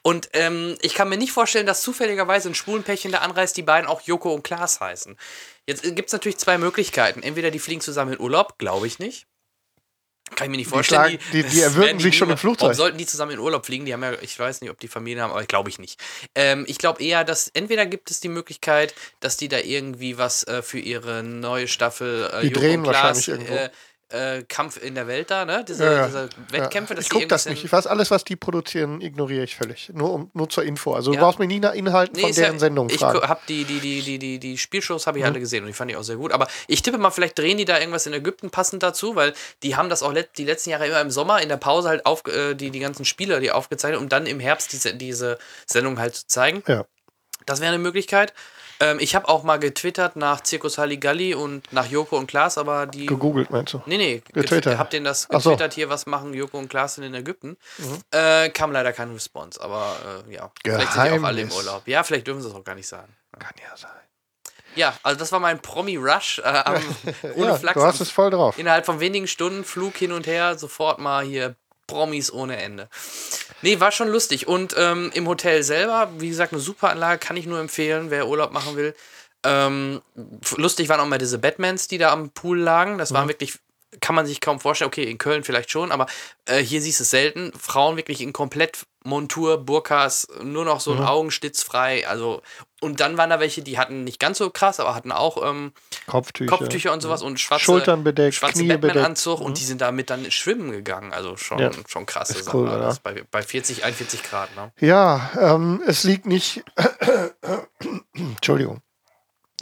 Und 0.02 0.30
ähm, 0.34 0.78
ich 0.82 0.94
kann 0.96 1.10
mir 1.10 1.18
nicht 1.18 1.32
vorstellen, 1.34 1.66
dass 1.66 1.82
zufälligerweise 1.82 2.50
ein 2.50 2.56
schwulen 2.56 2.84
Pärchen 2.84 3.12
da 3.12 3.20
anreist, 3.20 3.58
die 3.58 3.64
beiden 3.64 3.88
auch 3.90 4.02
Joko 4.02 4.34
und 4.34 4.44
Klaas 4.44 4.80
heißen. 4.80 5.18
Jetzt 5.68 5.84
gibt 5.84 6.08
es 6.08 6.14
natürlich 6.14 6.38
zwei 6.38 6.58
Möglichkeiten. 6.58 7.22
Entweder 7.22 7.52
die 7.52 7.60
fliegen 7.60 7.82
zusammen 7.82 8.14
in 8.14 8.20
Urlaub, 8.20 8.58
glaube 8.58 8.88
ich 8.88 9.00
nicht. 9.00 9.28
Kann 10.36 10.46
ich 10.48 10.52
mir 10.52 10.58
nicht 10.58 10.70
vorstellen. 10.70 11.20
schlagen- 11.20 11.20
die- 11.32 11.44
die 11.44 11.62
erwürgen 11.62 12.00
sich 12.00 12.18
schon 12.18 12.30
im 12.30 12.38
Flugzeug. 12.38 12.62
Warum 12.64 12.74
sollten 12.76 12.98
die 12.98 13.06
zusammen 13.06 13.32
in 13.34 13.40
Urlaub 13.40 13.66
fliegen? 13.66 13.86
Die 13.86 13.94
haben 13.94 14.04
ja, 14.04 14.14
ich 14.22 14.38
weiß 14.38 14.62
nicht, 14.62 14.70
ob 14.72 14.80
die 14.80 14.88
Familie 14.88 15.22
haben, 15.24 15.32
aber 15.32 15.44
glaube 15.46 15.70
ich 15.70 15.80
nicht. 15.80 16.00
Ähm, 16.36 16.66
ich 16.68 16.78
glaube 16.78 17.04
eher, 17.04 17.24
dass 17.24 17.48
entweder 17.54 17.86
gibt 17.86 18.10
es 18.12 18.20
die 18.20 18.30
Möglichkeit, 18.30 18.94
dass 19.20 19.38
die 19.38 19.48
da 19.48 19.58
irgendwie 19.60 20.18
was 20.18 20.44
äh, 20.46 20.62
für 20.62 20.80
ihre 20.80 21.24
neue 21.24 21.68
Staffel 21.68 22.30
äh, 22.34 22.42
Die 22.42 22.52
drehen 22.54 22.86
wahrscheinlich 22.86 23.28
irgendwo. 23.28 23.54
Äh, 23.54 23.70
äh, 24.14 24.44
Kampf 24.48 24.78
in 24.82 24.96
der 24.96 25.08
Welt 25.08 25.32
da, 25.32 25.44
ne? 25.46 25.66
Diese, 25.68 25.84
Ja, 25.86 26.06
diese 26.06 26.30
Wettkämpfe, 26.50 26.94
ja. 26.94 27.00
Ich 27.00 27.10
gucke 27.10 27.28
das 27.28 27.46
nicht. 27.46 27.64
Ich 27.66 27.72
weiß, 27.72 27.88
alles, 27.88 28.12
was 28.12 28.24
die 28.24 28.36
produzieren, 28.36 29.02
ignoriere 29.02 29.44
ich 29.44 29.56
völlig. 29.56 29.90
Nur, 29.94 30.14
um, 30.14 30.32
nur 30.34 30.48
zur 30.50 30.64
Info. 30.64 30.94
Also 30.94 31.12
Ja. 31.12 31.20
du 31.20 31.26
brauchst 31.26 31.40
mir 31.40 31.48
nie 31.48 31.60
nach 31.60 31.74
Inhalten 31.74 32.20
von 32.20 32.30
ist 32.30 32.38
ja- 32.38 32.44
deren 32.46 32.60
Sendung 32.60 32.90
Ich 32.90 33.00
fragen. 33.00 33.22
habe 33.28 33.42
die, 33.48 33.64
die, 33.66 33.80
die, 33.80 34.02
die, 34.02 34.20
die, 34.20 34.40
die 34.40 34.58
Spielshows 34.58 35.06
Mhm. 35.06 35.08
habe 35.08 35.20
ich 35.20 35.26
alle 35.26 35.40
gesehen 35.40 35.64
und 35.64 35.68
die 35.68 35.74
fand 35.74 35.90
ich 35.92 35.98
auch 35.98 36.04
sehr 36.04 36.16
gut. 36.18 36.32
Aber 36.32 36.48
ich 36.68 36.82
tippe 36.82 36.98
mal, 36.98 37.12
vielleicht 37.12 37.38
drehen 37.38 37.58
die 37.58 37.66
da 37.66 37.80
irgendwas 37.80 38.06
in 38.06 38.14
Ägypten 38.14 38.50
passend 38.52 38.84
dazu, 38.84 39.16
weil 39.16 39.34
die 39.64 39.76
haben 39.76 39.90
das 39.90 40.04
auch 40.04 40.14
let 40.14 40.38
die 40.38 40.46
letzten 40.46 40.70
Jahre 40.70 40.86
immer 40.88 41.02
im 41.02 41.12
Sommer 41.12 41.42
in 41.42 41.50
der 41.50 41.58
Pause 41.58 41.90
halt 41.90 42.06
auf, 42.06 42.24
äh, 42.28 42.54
die, 42.54 42.70
die 42.72 42.80
ganzen 42.80 43.06
Spieler, 43.06 43.40
die 43.40 43.52
aufgezeichnet, 43.52 44.00
um 44.00 44.10
dann 44.10 44.26
im 44.28 44.40
Herbst 44.40 44.72
diese, 44.74 44.94
diese 44.94 45.38
Sendung 45.66 46.00
halt 46.00 46.16
zu 46.16 46.28
zeigen. 46.28 46.64
Ja. 46.68 46.86
Das 47.46 47.60
wäre 47.60 47.74
eine 47.74 47.82
Möglichkeit. 47.84 48.34
Ähm, 48.84 48.98
ich 49.00 49.16
habe 49.16 49.28
auch 49.30 49.44
mal 49.44 49.58
getwittert 49.60 50.16
nach 50.16 50.42
Zirkus 50.42 50.78
Halligalli 50.78 51.34
und 51.36 51.72
nach 51.72 51.86
Joko 51.86 52.18
und 52.18 52.28
Klaas, 52.28 52.58
aber 52.58 52.86
die. 52.86 53.06
Gegoogelt, 53.06 53.50
meinst 53.52 53.74
du? 53.74 53.82
Nee, 53.86 53.98
nee, 53.98 54.14
Getwittert. 54.16 54.34
getwittert. 54.50 54.78
Hab 54.78 54.90
denen 54.90 55.06
das 55.06 55.28
Ach 55.32 55.40
so. 55.42 55.50
Mhm. 55.50 55.54
getwittert 55.54 55.74
hier, 55.74 55.90
was 55.90 56.06
machen 56.06 56.34
Joko 56.34 56.58
und 56.58 56.68
Klaas 56.70 56.96
denn 56.96 57.06
in 57.06 57.14
Ägypten? 57.14 57.58
Äh, 58.12 58.50
kam 58.50 58.72
leider 58.72 58.92
kein 58.94 59.12
Response, 59.14 59.62
aber 59.62 59.96
äh, 60.28 60.34
ja. 60.34 60.52
Vielleicht 60.64 60.92
sind 60.94 61.04
die 61.06 61.10
auch 61.12 61.24
alle 61.24 61.42
im 61.42 61.48
Geheimnis. 61.50 61.56
Urlaub. 61.56 61.88
Ja, 61.88 62.04
vielleicht 62.04 62.28
dürfen 62.28 62.42
sie 62.42 62.50
es 62.50 62.54
auch 62.56 62.64
gar 62.64 62.76
nicht 62.76 62.88
sagen. 62.88 63.16
Kann 63.40 63.54
ja 63.58 63.76
sein. 63.78 63.90
Ja, 64.76 64.98
also 65.04 65.20
das 65.20 65.32
war 65.32 65.40
mein 65.40 65.60
Promi-Rush. 65.62 66.40
Äh, 66.44 66.64
ohne 67.36 67.48
Ja, 67.50 67.56
Flachs. 67.58 67.76
du 67.76 67.84
hast 67.86 68.00
es 68.02 68.10
voll 68.10 68.32
drauf. 68.32 68.58
Innerhalb 68.58 68.86
von 68.88 69.00
wenigen 69.00 69.28
Stunden 69.28 69.64
Flug 69.64 69.96
hin 69.96 70.12
und 70.12 70.26
her, 70.26 70.58
sofort 70.58 70.98
mal 70.98 71.24
hier 71.24 71.56
Promis 71.88 72.32
ohne 72.32 72.58
Ende. 72.58 72.90
Nee, 73.62 73.80
war 73.80 73.92
schon 73.92 74.08
lustig. 74.10 74.48
Und 74.48 74.76
ähm, 74.78 75.12
im 75.14 75.28
Hotel 75.28 75.64
selber, 75.64 76.10
wie 76.18 76.30
gesagt, 76.30 76.54
eine 76.54 76.62
super 76.62 76.90
Anlage, 76.90 77.20
kann 77.20 77.38
ich 77.38 77.46
nur 77.46 77.60
empfehlen, 77.60 78.10
wer 78.10 78.28
Urlaub 78.28 78.52
machen 78.52 78.76
will. 78.76 78.96
Ähm, 79.46 80.02
lustig 80.56 80.88
waren 80.90 81.00
auch 81.02 81.06
mal 81.06 81.18
diese 81.18 81.38
Batmans, 81.38 81.88
die 81.88 81.98
da 81.98 82.12
am 82.12 82.30
Pool 82.32 82.60
lagen. 82.60 82.98
Das 82.98 83.12
Mhm. 83.12 83.16
waren 83.16 83.28
wirklich, 83.28 83.56
kann 84.02 84.16
man 84.16 84.26
sich 84.26 84.42
kaum 84.42 84.60
vorstellen. 84.60 84.88
Okay, 84.88 85.04
in 85.04 85.18
Köln 85.18 85.44
vielleicht 85.44 85.72
schon, 85.72 85.92
aber 85.92 86.06
äh, 86.46 86.60
hier 86.60 86.82
siehst 86.82 87.00
du 87.00 87.04
es 87.04 87.10
selten. 87.10 87.52
Frauen 87.60 87.98
wirklich 87.98 88.22
in 88.22 88.34
komplett 88.34 88.86
Montur, 89.06 89.58
Burkas, 89.58 90.28
nur 90.42 90.64
noch 90.64 90.80
so 90.80 90.94
Mhm. 90.94 91.02
ein 91.02 91.08
Augenstitz 91.08 91.62
frei. 91.62 92.08
Also, 92.08 92.42
und 92.80 93.02
dann 93.02 93.18
waren 93.18 93.30
da 93.30 93.42
welche, 93.42 93.62
die 93.62 93.78
hatten 93.78 94.06
nicht 94.06 94.18
ganz 94.20 94.38
so 94.38 94.50
krass, 94.50 94.80
aber 94.80 94.96
hatten 94.96 95.12
auch 95.12 95.44
ähm, 95.46 95.74
Kopftücher. 96.08 96.56
Kopftücher 96.58 96.94
und 96.94 97.02
sowas 97.02 97.22
und 97.22 97.38
schwarze, 97.38 97.66
Schultern 97.66 98.06
bedeckt, 98.06 98.36
schwarze 98.36 98.60
Knie 98.60 98.68
bedeckt. 98.70 98.94
Batman-Anzug 98.94 99.42
und 99.42 99.60
die 99.60 99.66
sind 99.66 99.82
damit 99.82 100.10
dann 100.10 100.32
schwimmen 100.32 100.72
gegangen. 100.72 101.12
Also 101.12 101.36
schon, 101.36 101.60
Ja. 101.60 101.72
schon 101.88 102.06
krasse 102.06 102.38
Ist 102.40 102.46
Sache. 102.46 102.56
cool, 102.58 102.68
oder? 102.70 102.82
alles 102.82 103.00
bei, 103.00 103.24
bei 103.30 103.42
40, 103.42 103.84
41 103.84 104.24
Grad. 104.24 104.56
Ne? 104.56 104.72
Ja, 104.80 105.32
ähm, 105.38 105.82
es 105.86 106.06
liegt 106.06 106.26
nicht. 106.26 106.64
Entschuldigung. 108.14 108.82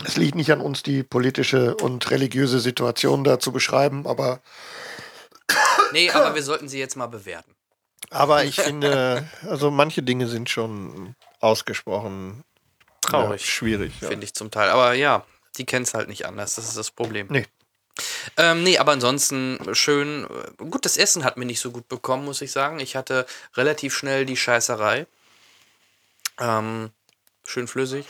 Es 0.05 0.17
liegt 0.17 0.35
nicht 0.35 0.51
an 0.51 0.61
uns, 0.61 0.83
die 0.83 1.03
politische 1.03 1.75
und 1.75 2.09
religiöse 2.11 2.59
Situation 2.59 3.23
da 3.23 3.39
zu 3.39 3.51
beschreiben, 3.51 4.07
aber, 4.07 4.41
Nee, 5.91 6.09
aber 6.11 6.35
wir 6.35 6.43
sollten 6.43 6.67
sie 6.69 6.79
jetzt 6.79 6.95
mal 6.95 7.07
bewerten. 7.07 7.53
aber 8.09 8.43
ich 8.43 8.55
finde, 8.55 9.27
also 9.47 9.71
manche 9.71 10.03
Dinge 10.03 10.27
sind 10.27 10.49
schon 10.49 11.15
ausgesprochen 11.39 12.43
Traurig. 13.01 13.41
Ja, 13.41 13.47
schwierig. 13.47 13.93
Ja. 13.99 14.09
Finde 14.09 14.25
ich 14.25 14.33
zum 14.35 14.51
Teil. 14.51 14.69
Aber 14.69 14.93
ja, 14.93 15.25
die 15.57 15.65
kennen 15.65 15.83
es 15.83 15.93
halt 15.93 16.07
nicht 16.07 16.25
anders. 16.27 16.55
Das 16.55 16.67
ist 16.67 16.77
das 16.77 16.91
Problem. 16.91 17.27
Nee. 17.29 17.45
Ähm, 18.37 18.63
nee, 18.63 18.77
aber 18.77 18.91
ansonsten 18.93 19.59
schön. 19.73 20.25
äh, 20.25 20.63
Gut, 20.63 20.85
das 20.85 20.97
Essen 20.97 21.23
hat 21.23 21.35
mir 21.35 21.45
nicht 21.45 21.59
so 21.59 21.71
gut 21.71 21.87
bekommen, 21.87 22.25
muss 22.25 22.41
ich 22.41 22.51
sagen. 22.51 22.79
Ich 22.79 22.95
hatte 22.95 23.25
relativ 23.55 23.95
schnell 23.95 24.25
die 24.25 24.37
Scheißerei. 24.37 25.07
Ähm, 26.39 26.91
schön 27.43 27.67
flüssig. 27.67 28.05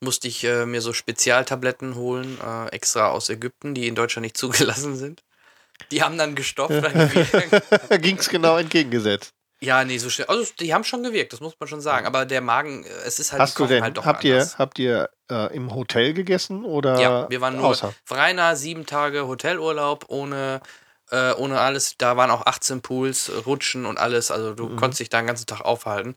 Musste 0.00 0.28
ich 0.28 0.42
äh, 0.44 0.64
mir 0.66 0.80
so 0.80 0.92
Spezialtabletten 0.92 1.94
holen, 1.94 2.38
äh, 2.44 2.68
extra 2.68 3.08
aus 3.10 3.28
Ägypten, 3.28 3.74
die 3.74 3.86
in 3.86 3.94
Deutschland 3.94 4.24
nicht 4.24 4.36
zugelassen 4.38 4.96
sind. 4.96 5.22
Die 5.92 6.02
haben 6.02 6.18
dann 6.18 6.34
gestopft. 6.34 6.82
Ging 8.00 8.16
es 8.18 8.28
genau 8.28 8.56
entgegengesetzt. 8.58 9.32
Ja, 9.62 9.84
nee, 9.84 9.98
so 9.98 10.08
schnell. 10.08 10.26
Also 10.28 10.50
die 10.58 10.72
haben 10.72 10.84
schon 10.84 11.02
gewirkt, 11.02 11.34
das 11.34 11.40
muss 11.40 11.52
man 11.60 11.68
schon 11.68 11.82
sagen. 11.82 12.06
Aber 12.06 12.24
der 12.24 12.40
Magen, 12.40 12.84
äh, 12.84 12.88
es 13.06 13.18
ist 13.18 13.32
halt, 13.32 13.42
Hast 13.42 13.58
du 13.58 13.66
denn, 13.66 13.82
halt 13.82 13.96
doch 13.98 14.06
habt 14.06 14.24
anders. 14.24 14.52
ihr, 14.54 14.58
habt 14.58 14.78
ihr 14.78 15.10
äh, 15.30 15.54
im 15.54 15.74
Hotel 15.74 16.14
gegessen 16.14 16.64
oder 16.64 16.98
Ja, 16.98 17.30
wir 17.30 17.40
waren 17.42 17.56
nur 17.56 17.66
außer? 17.66 17.92
reiner 18.08 18.56
sieben 18.56 18.86
Tage 18.86 19.26
Hotelurlaub 19.26 20.06
ohne, 20.08 20.60
äh, 21.10 21.32
ohne 21.34 21.60
alles. 21.60 21.96
Da 21.98 22.16
waren 22.16 22.30
auch 22.30 22.46
18 22.46 22.82
Pools, 22.82 23.30
Rutschen 23.46 23.86
und 23.86 23.98
alles. 23.98 24.30
Also 24.30 24.54
du 24.54 24.74
konntest 24.76 25.00
dich 25.00 25.08
da 25.08 25.20
den 25.20 25.26
ganzen 25.26 25.46
Tag 25.46 25.60
aufhalten. 25.62 26.16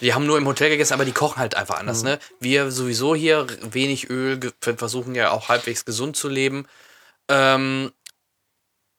Wir 0.00 0.14
haben 0.14 0.26
nur 0.26 0.38
im 0.38 0.46
Hotel 0.46 0.70
gegessen, 0.70 0.94
aber 0.94 1.04
die 1.04 1.12
kochen 1.12 1.38
halt 1.38 1.54
einfach 1.54 1.78
anders. 1.78 2.02
Ne? 2.02 2.18
Wir 2.40 2.70
sowieso 2.70 3.14
hier 3.14 3.46
wenig 3.62 4.10
Öl, 4.10 4.40
versuchen 4.60 5.14
ja 5.14 5.30
auch 5.30 5.48
halbwegs 5.48 5.84
gesund 5.84 6.16
zu 6.16 6.28
leben. 6.28 6.66
Ähm, 7.28 7.92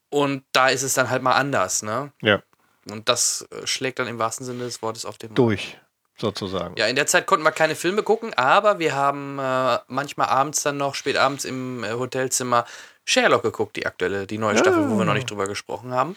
und 0.10 0.44
da 0.52 0.70
ist 0.70 0.84
es 0.84 0.94
dann 0.94 1.10
halt 1.10 1.24
mal 1.24 1.36
anders. 1.36 1.84
Ne? 1.84 2.12
Ja, 2.22 2.42
Und 2.90 3.10
das 3.10 3.48
äh, 3.52 3.66
schlägt 3.66 4.00
dann 4.00 4.08
im 4.08 4.20
wahrsten 4.20 4.46
Sinne 4.46 4.66
des 4.66 4.82
Wortes 4.82 5.06
auf 5.06 5.18
den 5.18 5.34
durch, 5.34 5.78
sozusagen. 6.18 6.76
Ja, 6.78 6.88
in 6.88 6.96
der 6.96 7.08
Zeit 7.08 7.26
konnten 7.26 7.44
wir 7.44 7.52
keine 7.52 7.76
Filme 7.76 8.04
gucken, 8.04 8.34
aber 8.34 8.80
wir 8.80 8.96
haben 8.96 9.40
äh, 9.40 9.80
manchmal 9.88 10.28
abends 10.28 10.64
dann 10.64 10.78
noch, 10.78 10.96
spät 10.96 11.18
abends 11.18 11.46
im 11.46 11.84
äh, 11.84 11.92
Hotelzimmer 11.94 12.66
Sherlock 13.06 13.42
geguckt, 13.44 13.76
die 13.76 13.86
aktuelle, 13.86 14.28
die 14.28 14.38
neue 14.38 14.58
Staffel, 14.58 14.90
wo 14.90 14.98
wir 14.98 15.06
noch 15.06 15.14
nicht 15.16 15.30
drüber 15.30 15.48
gesprochen 15.48 15.92
haben. 15.94 16.16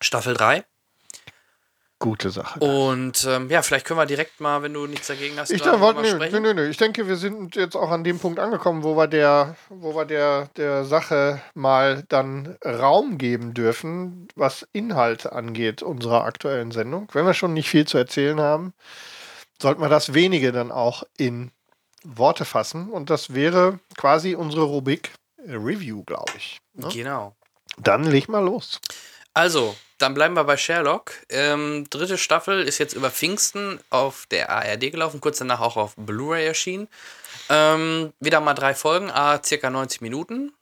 Staffel 0.00 0.34
3. 0.34 0.64
Gute 2.04 2.28
Sache. 2.30 2.60
Und 2.60 3.26
ähm, 3.26 3.48
ja, 3.48 3.62
vielleicht 3.62 3.86
können 3.86 3.98
wir 3.98 4.04
direkt 4.04 4.38
mal, 4.38 4.60
wenn 4.62 4.74
du 4.74 4.86
nichts 4.86 5.06
dagegen 5.06 5.38
hast, 5.38 5.50
Ich, 5.50 5.62
da 5.62 5.80
wollte, 5.80 6.02
nö, 6.02 6.10
sprechen. 6.10 6.42
nö, 6.42 6.52
nö, 6.52 6.68
ich 6.68 6.76
denke, 6.76 7.08
wir 7.08 7.16
sind 7.16 7.56
jetzt 7.56 7.74
auch 7.74 7.90
an 7.90 8.04
dem 8.04 8.18
Punkt 8.18 8.38
angekommen, 8.38 8.82
wo 8.82 8.94
wir 8.94 9.06
der, 9.06 9.56
wo 9.70 9.94
wir 9.96 10.04
der, 10.04 10.50
der 10.58 10.84
Sache 10.84 11.40
mal 11.54 12.04
dann 12.10 12.58
Raum 12.62 13.16
geben 13.16 13.54
dürfen, 13.54 14.28
was 14.36 14.68
Inhalt 14.74 15.24
angeht 15.32 15.82
unserer 15.82 16.24
aktuellen 16.24 16.72
Sendung. 16.72 17.08
Wenn 17.14 17.24
wir 17.24 17.32
schon 17.32 17.54
nicht 17.54 17.70
viel 17.70 17.86
zu 17.86 17.96
erzählen 17.96 18.38
haben, 18.38 18.74
sollten 19.58 19.80
wir 19.80 19.88
das 19.88 20.12
wenige 20.12 20.52
dann 20.52 20.70
auch 20.70 21.04
in 21.16 21.52
Worte 22.04 22.44
fassen. 22.44 22.90
Und 22.90 23.08
das 23.08 23.32
wäre 23.32 23.78
quasi 23.96 24.34
unsere 24.34 24.64
Rubrik 24.64 25.10
Review, 25.38 26.04
glaube 26.04 26.32
ich. 26.36 26.58
Ne? 26.74 26.88
Genau. 26.92 27.34
Dann 27.78 28.04
leg 28.04 28.28
mal 28.28 28.44
los. 28.44 28.78
Also, 29.34 29.76
dann 29.98 30.14
bleiben 30.14 30.34
wir 30.34 30.44
bei 30.44 30.56
Sherlock. 30.56 31.12
Ähm, 31.28 31.86
dritte 31.90 32.18
Staffel 32.18 32.62
ist 32.62 32.78
jetzt 32.78 32.94
über 32.94 33.10
Pfingsten 33.10 33.80
auf 33.90 34.26
der 34.30 34.50
ARD 34.50 34.92
gelaufen, 34.92 35.20
kurz 35.20 35.38
danach 35.38 35.60
auch 35.60 35.76
auf 35.76 35.94
Blu-ray 35.96 36.46
erschienen. 36.46 36.88
Ähm, 37.48 38.12
wieder 38.20 38.40
mal 38.40 38.54
drei 38.54 38.74
Folgen, 38.74 39.10
a 39.10 39.42
circa 39.42 39.70
90 39.70 40.00
Minuten. 40.00 40.52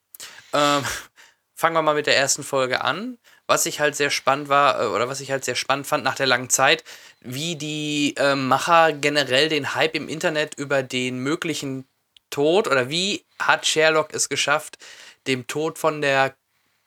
Ähm, 0.54 0.84
fangen 1.54 1.76
wir 1.76 1.82
mal 1.82 1.94
mit 1.94 2.06
der 2.06 2.16
ersten 2.16 2.42
Folge 2.42 2.82
an. 2.82 3.18
Was 3.46 3.66
ich 3.66 3.80
halt 3.80 3.94
sehr 3.94 4.10
spannend 4.10 4.48
war, 4.48 4.80
äh, 4.80 4.86
oder 4.86 5.08
was 5.08 5.20
ich 5.20 5.30
halt 5.30 5.44
sehr 5.44 5.54
spannend 5.54 5.86
fand 5.86 6.02
nach 6.02 6.14
der 6.14 6.26
langen 6.26 6.48
Zeit, 6.48 6.82
wie 7.20 7.56
die 7.56 8.14
äh, 8.16 8.34
Macher 8.34 8.92
generell 8.92 9.48
den 9.50 9.74
Hype 9.74 9.94
im 9.94 10.08
Internet 10.08 10.54
über 10.54 10.82
den 10.82 11.18
möglichen 11.18 11.86
Tod 12.30 12.68
oder 12.68 12.88
wie 12.88 13.24
hat 13.38 13.66
Sherlock 13.66 14.14
es 14.14 14.30
geschafft, 14.30 14.78
dem 15.26 15.46
Tod 15.46 15.78
von 15.78 16.00
der 16.00 16.34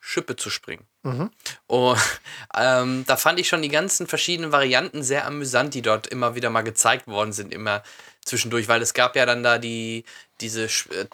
Schippe 0.00 0.36
zu 0.36 0.50
springen. 0.50 0.86
Und 1.66 1.98
ähm, 2.56 3.04
da 3.06 3.16
fand 3.16 3.38
ich 3.40 3.48
schon 3.48 3.62
die 3.62 3.68
ganzen 3.68 4.06
verschiedenen 4.06 4.52
Varianten 4.52 5.02
sehr 5.02 5.26
amüsant, 5.26 5.74
die 5.74 5.82
dort 5.82 6.06
immer 6.06 6.34
wieder 6.34 6.50
mal 6.50 6.62
gezeigt 6.62 7.06
worden 7.06 7.32
sind, 7.32 7.52
immer 7.52 7.82
zwischendurch, 8.24 8.68
weil 8.68 8.82
es 8.82 8.94
gab 8.94 9.16
ja 9.16 9.24
dann 9.24 9.42
da 9.42 9.58
die, 9.58 10.04
diese, 10.40 10.64
äh, 10.64 11.06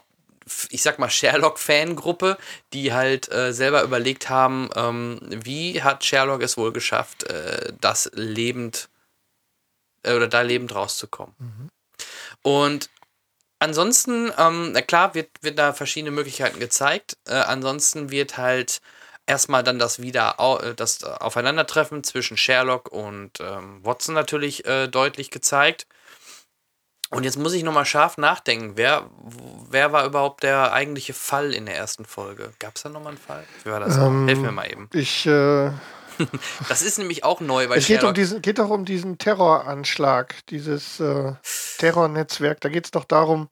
ich 0.70 0.82
sag 0.82 0.99
mal, 0.99 1.11
Sherlock-Fangruppe, 1.11 2.38
die 2.72 2.92
halt 2.92 3.30
äh, 3.32 3.52
selber 3.52 3.82
überlegt 3.82 4.28
haben, 4.28 4.70
ähm, 4.75 5.20
wie 5.22 5.82
hat 5.82 6.04
Sherlock 6.04 6.42
es 6.42 6.56
wohl 6.56 6.72
geschafft, 6.72 7.25
äh, 7.25 7.72
das 7.80 8.11
lebend 8.14 8.88
äh, 10.02 10.14
oder 10.14 10.28
da 10.28 10.42
lebend 10.42 10.75
rauszukommen. 10.75 11.34
Und 12.42 12.90
ansonsten, 13.58 14.32
ähm, 14.37 14.72
na 14.72 14.82
klar, 14.82 15.14
wird, 15.14 15.30
wird 15.42 15.58
da 15.58 15.72
verschiedene 15.72 16.11
Möglichkeiten 16.11 16.58
gezeigt. 16.58 17.16
Äh, 17.26 17.34
ansonsten 17.34 18.11
wird 18.11 18.37
halt 18.37 18.80
erstmal 19.26 19.62
dann 19.62 19.79
das 19.79 20.00
wieder 20.00 20.37
äh, 20.38 20.75
das 20.75 21.05
Aufeinandertreffen 21.05 22.05
zwischen 22.05 22.37
Sherlock 22.37 22.91
und 22.91 23.41
ähm, 23.41 23.81
Watson 23.85 24.14
natürlich 24.14 24.64
äh, 24.67 24.88
deutlich 24.88 25.31
gezeigt. 25.31 25.87
Und 27.11 27.25
jetzt 27.25 27.37
muss 27.37 27.52
ich 27.52 27.62
nochmal 27.62 27.85
scharf 27.85 28.17
nachdenken. 28.17 28.73
Wer, 28.76 29.11
wer 29.69 29.93
war 29.93 30.07
überhaupt 30.07 30.43
der 30.43 30.73
eigentliche 30.73 31.12
Fall 31.12 31.52
in 31.52 31.67
der 31.67 31.76
ersten 31.76 32.07
Folge? 32.07 32.55
Gab 32.59 32.76
es 32.76 32.83
da 32.83 32.88
nochmal 32.88 33.11
einen 33.11 33.19
Fall? 33.19 33.45
Wie 33.64 33.71
war 33.71 33.81
das? 33.81 33.99
Ähm, 33.99 34.26
Helf 34.26 34.38
mir 34.38 34.50
mal 34.50 34.71
eben. 34.71 34.88
Ich, 34.95 35.26
äh, 35.26 35.73
Das 36.69 36.83
ist 36.83 36.99
nämlich 36.99 37.25
auch 37.25 37.41
neu 37.41 37.69
bei 37.69 37.76
es 37.76 37.87
geht, 37.87 38.05
um 38.05 38.14
diesen, 38.14 38.43
geht 38.43 38.59
doch 38.59 38.71
um 38.71 38.85
diesen 38.85 39.19
Terroranschlag, 39.19 40.35
dieses 40.49 41.00
äh, 41.00 41.33
Terrornetzwerk. 41.79 42.61
Da 42.61 42.69
geht 42.69 42.87
es 42.87 42.91
doch 42.91 43.05
darum, 43.05 43.49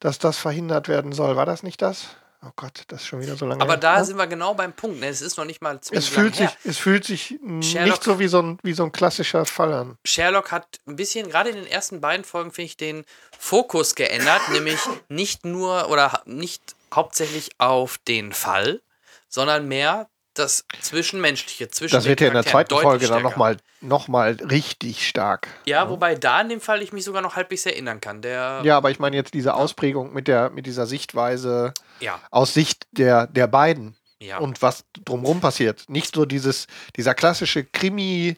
dass 0.00 0.18
das 0.18 0.38
verhindert 0.38 0.88
werden 0.88 1.12
soll. 1.12 1.36
War 1.36 1.46
das 1.46 1.62
nicht 1.62 1.80
das? 1.82 2.08
Oh 2.42 2.50
Gott, 2.56 2.82
das 2.88 3.02
ist 3.02 3.06
schon 3.08 3.20
wieder 3.20 3.36
so 3.36 3.46
lange 3.46 3.60
Aber 3.62 3.72
her. 3.72 3.80
da 3.80 3.96
Ja? 3.96 4.04
sind 4.04 4.16
wir 4.18 4.26
genau 4.26 4.54
beim 4.54 4.72
Punkt. 4.72 5.00
Ne? 5.00 5.08
Es 5.08 5.20
ist 5.22 5.36
noch 5.36 5.44
nicht 5.44 5.62
mal 5.62 5.80
es 5.90 6.08
fühlt, 6.08 6.36
sich, 6.36 6.46
her. 6.48 6.56
es 6.64 6.78
fühlt 6.78 7.04
sich 7.04 7.38
Sherlock- 7.60 7.84
nicht 7.90 8.04
so 8.04 8.18
wie 8.18 8.28
so, 8.28 8.40
ein, 8.42 8.58
wie 8.62 8.72
so 8.72 8.84
ein 8.84 8.92
klassischer 8.92 9.44
Fall 9.46 9.72
an. 9.72 9.98
Sherlock 10.04 10.52
hat 10.52 10.78
ein 10.86 10.96
bisschen, 10.96 11.28
gerade 11.28 11.50
in 11.50 11.56
den 11.56 11.66
ersten 11.66 12.00
beiden 12.00 12.24
Folgen, 12.24 12.52
finde 12.52 12.66
ich, 12.66 12.76
den 12.76 13.04
Fokus 13.38 13.94
geändert, 13.94 14.42
nämlich 14.52 14.80
nicht 15.08 15.44
nur 15.44 15.88
oder 15.90 16.22
nicht 16.26 16.76
hauptsächlich 16.94 17.50
auf 17.58 17.98
den 17.98 18.32
Fall, 18.32 18.80
sondern 19.28 19.66
mehr 19.68 20.08
das 20.34 20.64
Zwischenmenschliche, 20.82 21.68
zwischen 21.70 21.94
Das 21.94 22.04
den 22.04 22.10
wird 22.10 22.20
ja 22.20 22.28
in 22.28 22.34
der 22.34 22.44
zweiten 22.44 22.74
Folge 22.78 23.06
dann 23.08 23.20
stärker. 23.20 23.56
Nochmal 23.86 24.34
noch 24.34 24.40
mal 24.40 24.50
richtig 24.50 25.06
stark. 25.06 25.48
Ja, 25.64 25.88
wobei 25.88 26.14
da 26.14 26.40
in 26.40 26.48
dem 26.48 26.60
Fall 26.60 26.82
ich 26.82 26.92
mich 26.92 27.04
sogar 27.04 27.22
noch 27.22 27.36
halbwegs 27.36 27.66
erinnern 27.66 28.00
kann. 28.00 28.22
Der, 28.22 28.60
Ja, 28.64 28.76
aber 28.76 28.90
ich 28.90 28.98
meine 28.98 29.16
jetzt 29.16 29.34
diese 29.34 29.54
Ausprägung 29.54 30.12
mit, 30.12 30.28
der, 30.28 30.50
mit 30.50 30.66
dieser 30.66 30.86
Sichtweise 30.86 31.72
ja, 32.00 32.20
aus 32.30 32.54
Sicht 32.54 32.86
der, 32.92 33.26
der 33.26 33.46
beiden. 33.46 33.96
ja. 34.20 34.38
und 34.38 34.62
was 34.62 34.84
drumherum 35.04 35.40
passiert. 35.40 35.84
Nicht 35.88 36.14
so 36.14 36.24
dieses, 36.24 36.66
dieser 36.96 37.14
klassische 37.14 37.64
Krimi, 37.64 38.36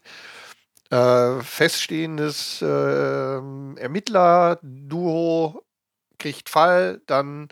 äh, 0.90 1.40
feststehendes 1.40 2.62
äh, 2.62 2.66
Ermittler-Duo 3.76 5.62
kriegt 6.18 6.48
Fall, 6.48 7.00
dann 7.06 7.48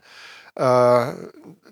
äh, 0.56 1.12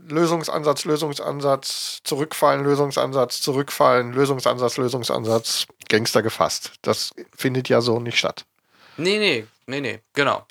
Lösungsansatz, 0.06 0.84
Lösungsansatz, 0.84 2.00
zurückfallen, 2.04 2.62
Lösungsansatz, 2.64 3.40
zurückfallen, 3.40 4.12
Lösungsansatz, 4.12 4.76
Lösungsansatz, 4.76 5.66
Gangster 5.88 6.22
gefasst. 6.22 6.72
Das 6.82 7.12
findet 7.36 7.68
ja 7.68 7.80
so 7.80 7.98
nicht 8.00 8.18
statt. 8.18 8.44
Nee, 8.96 9.18
nee, 9.18 9.46
nee, 9.66 9.80
nee, 9.80 10.00
genau. 10.12 10.46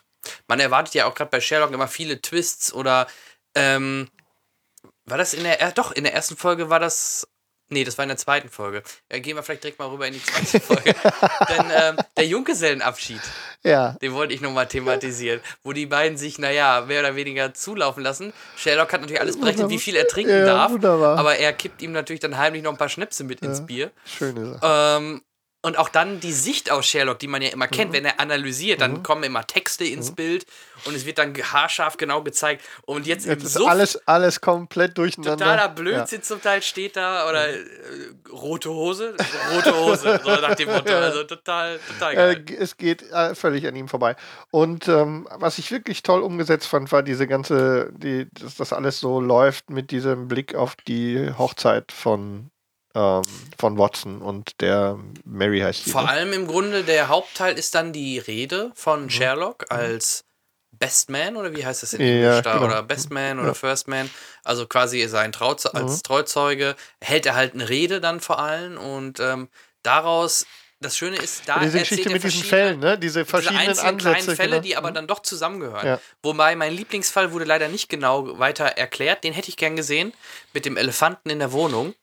Man 0.48 0.60
erwartet 0.60 0.96
ja 0.96 1.06
auch 1.06 1.14
gerade 1.14 1.30
bei 1.30 1.40
Sherlock 1.42 1.72
immer 1.72 1.88
viele 1.88 2.22
Twists 2.22 2.74
oder 2.74 3.08
ähm, 3.56 4.10
war 5.06 5.18
das 5.18 5.34
in 5.34 5.44
der 5.44 5.60
er- 5.62 5.72
doch 5.72 5.92
in 5.92 6.04
der 6.04 6.14
ersten 6.14 6.36
Folge 6.38 6.70
war 6.70 6.80
das 6.80 7.28
nee, 7.74 7.84
das 7.84 7.98
war 7.98 8.04
in 8.04 8.10
der 8.10 8.18
zweiten 8.18 8.50
Folge. 8.50 8.84
Ja, 9.12 9.20
gehen 9.20 9.36
wir 9.36 9.44
vielleicht 9.44 9.64
direkt 9.64 9.80
mal 9.80 9.90
rüber 9.90 10.08
in 10.08 10.14
die 10.14 10.24
zweite 10.24 10.60
Folge. 10.60 10.96
Denn 11.50 11.66
ähm, 11.76 11.98
der 12.16 12.26
Junggesellenabschied, 12.28 13.22
Ja. 13.64 13.98
den 14.02 14.14
wollte 14.14 14.34
ich 14.34 14.42
nochmal 14.42 14.68
thematisieren, 14.68 15.42
wo 15.64 15.74
die 15.74 15.86
beiden 15.86 16.18
sich, 16.18 16.40
naja, 16.40 16.82
mehr 16.88 17.02
oder 17.02 17.16
weniger 17.16 17.54
zulaufen 17.54 18.04
lassen. 18.04 18.32
Sherlock 18.56 18.94
hat 18.94 19.02
natürlich 19.02 19.20
alles 19.22 19.40
berechnet, 19.40 19.70
wie 19.70 19.80
viel 19.80 19.96
er 19.96 20.08
trinken 20.08 20.32
Ja, 20.32 20.46
darf, 20.46 20.72
wunderbar. 20.72 21.18
aber 21.18 21.36
er 21.38 21.52
kippt 21.54 21.82
ihm 21.82 21.92
natürlich 21.92 22.20
dann 22.22 22.38
heimlich 22.38 22.64
noch 22.64 22.72
ein 22.72 22.78
paar 22.78 22.90
Schnäpse 22.90 23.24
mit 23.24 23.42
ins 23.42 23.66
Bier. 23.66 23.92
Schöne 24.06 24.54
Sache. 24.60 24.98
Ähm, 25.02 25.22
und 25.64 25.78
auch 25.78 25.90
dann 25.90 26.20
die 26.20 26.34
Sicht 26.34 26.70
aus 26.70 26.86
Sherlock, 26.86 27.18
die 27.20 27.28
man 27.28 27.42
ja 27.42 27.50
immer 27.50 27.68
kennt, 27.68 27.94
wenn 27.94 28.06
er 28.06 28.20
analysiert, 28.20 28.82
dann 28.82 29.02
kommen 29.02 29.24
immer 29.24 29.48
Texte 29.48 29.86
ins 29.86 30.12
Bild 30.12 30.46
und 30.86 30.94
es 30.94 31.06
wird 31.06 31.18
dann 31.18 31.34
haarscharf 31.34 31.96
genau 31.98 32.22
gezeigt. 32.22 32.64
Und 32.86 33.08
jetzt, 33.08 33.26
Jetzt 33.26 33.42
im 33.42 33.48
ist 33.48 33.54
Suff, 33.54 33.68
alles, 33.70 34.08
alles 34.08 34.42
komplett 34.42 34.98
durcheinander. 34.98 35.38
totaler 35.38 35.70
Blödsinn 35.70 36.22
zum 36.22 36.42
Teil 36.42 36.62
steht 36.62 36.98
da 36.98 37.28
oder 37.30 37.48
äh, 37.50 37.64
rote 38.32 38.70
Hose, 38.70 39.16
rote 39.56 39.76
Hose, 39.76 40.20
so 40.24 40.36
nach 40.36 40.56
dem 40.56 40.70
Motto. 40.70 40.92
Also 40.94 41.24
total, 41.24 41.80
total 41.88 42.12
Äh, 42.14 42.16
geil. 42.16 42.40
g- 42.44 42.56
es 42.58 42.76
geht 42.78 43.10
äh, 43.12 43.34
völlig 43.34 43.66
an 43.66 43.76
ihm 43.76 43.88
vorbei. 43.88 44.16
Und 44.52 44.88
ähm, 44.90 45.28
was 45.32 45.58
ich 45.58 45.72
wirklich 45.72 46.04
toll 46.04 46.22
umgesetzt 46.22 46.68
fand, 46.68 46.92
war 46.92 47.04
diese 47.04 47.26
ganze, 47.26 47.90
die, 47.96 48.28
dass 48.34 48.56
das 48.56 48.74
alles 48.74 49.00
so 49.00 49.22
läuft 49.22 49.70
mit 49.70 49.92
diesem 49.92 50.28
Blick 50.28 50.56
auf 50.56 50.76
die 50.76 51.32
Hochzeit 51.38 51.92
von, 51.94 52.50
ähm, 52.96 53.24
von 53.60 53.78
Watson 53.78 54.22
und 54.22 54.62
der 54.62 55.00
Mary 55.26 55.60
heißt 55.62 55.86
die. 55.86 55.90
Vor 55.90 56.04
ne? 56.04 56.10
allem 56.10 56.34
im 56.34 56.48
Grunde 56.48 56.84
der 56.84 57.08
Hauptteil 57.08 57.58
ist 57.58 57.76
dann 57.76 57.94
die 57.94 58.20
Rede 58.20 58.66
Mhm. 58.68 58.72
von 58.76 59.10
Sherlock 59.10 59.66
als 59.72 60.26
Best 60.72 61.10
Man 61.10 61.36
oder 61.38 61.56
wie 61.56 61.66
heißt 61.66 61.84
das 61.84 61.94
in 61.94 62.02
Ja, 62.02 62.08
Englisch 62.08 62.42
da? 62.44 62.54
genau. 62.54 62.66
Oder 62.66 62.84
Best 62.84 63.12
Man 63.12 63.40
oder 63.40 63.54
First 63.56 63.88
Man. 63.88 64.10
Also 64.44 64.66
quasi 64.68 65.08
sein 65.08 65.32
Trauze 65.32 65.74
als 65.76 65.98
Mhm. 65.98 66.04
Trauzeuge 66.04 66.76
hält 67.02 67.26
er 67.26 67.36
halt 67.36 67.54
eine 67.54 67.70
Rede 67.70 68.02
dann 68.02 68.20
vor 68.20 68.40
allem 68.40 68.78
und 68.78 69.20
ähm, 69.20 69.50
daraus 69.84 70.46
das 70.80 70.98
Schöne 70.98 71.16
ist, 71.16 71.44
da 71.48 71.60
Diese 71.60 71.78
erzählt 71.80 71.90
Geschichte 71.90 72.10
mit 72.12 72.24
diesen 72.24 72.44
Fällen, 72.44 72.80
ne? 72.80 72.98
Diese 72.98 73.20
diese 73.22 73.26
verschiedenen 73.26 73.70
einzelnen 73.70 73.98
kleinen 74.00 74.16
Ansätze. 74.18 74.36
Fälle, 74.36 74.50
genau. 74.52 74.62
die 74.64 74.76
aber 74.76 74.92
dann 74.92 75.08
doch 75.08 75.22
zusammengehören. 75.22 75.88
Ja. 75.88 76.00
Wobei 76.22 76.58
mein 76.58 76.74
Lieblingsfall 76.74 77.32
wurde 77.32 77.46
leider 77.46 77.70
nicht 77.70 77.88
genau 77.88 78.38
weiter 78.38 78.66
erklärt. 78.66 79.24
Den 79.24 79.32
hätte 79.32 79.48
ich 79.48 79.56
gern 79.56 79.78
gesehen. 79.78 80.12
Mit 80.52 80.66
dem 80.66 80.76
Elefanten 80.76 81.30
in 81.30 81.40
der 81.40 81.54
Wohnung. 81.54 81.94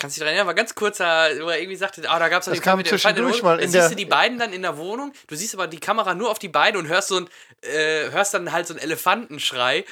Kannst 0.00 0.16
du 0.16 0.20
dich 0.20 0.24
daran 0.24 0.34
erinnern? 0.34 0.46
War 0.46 0.54
ganz 0.54 0.74
kurzer, 0.74 1.28
wo 1.40 1.48
er 1.48 1.58
irgendwie 1.58 1.76
sagte, 1.76 2.02
ah, 2.08 2.18
da 2.18 2.28
gab 2.28 2.42
es 2.42 2.52
den 2.52 2.60
kam 2.62 2.84
zwischendurch 2.84 3.42
mal 3.42 3.58
in 3.58 3.70
Dann 3.72 3.80
siehst 3.80 3.90
du 3.90 3.96
die 3.96 4.04
beiden 4.04 4.38
dann 4.38 4.52
in 4.52 4.62
der 4.62 4.76
Wohnung. 4.78 5.12
Du 5.26 5.34
siehst 5.34 5.54
aber 5.54 5.66
die 5.66 5.80
Kamera 5.80 6.14
nur 6.14 6.30
auf 6.30 6.38
die 6.38 6.48
beiden 6.48 6.80
und 6.80 6.86
hörst 6.88 7.08
so 7.08 7.16
ein, 7.16 7.28
äh, 7.62 8.10
hörst 8.10 8.32
dann 8.34 8.52
halt 8.52 8.66
so 8.66 8.74
einen 8.74 8.82
Elefantenschrei, 8.82 9.84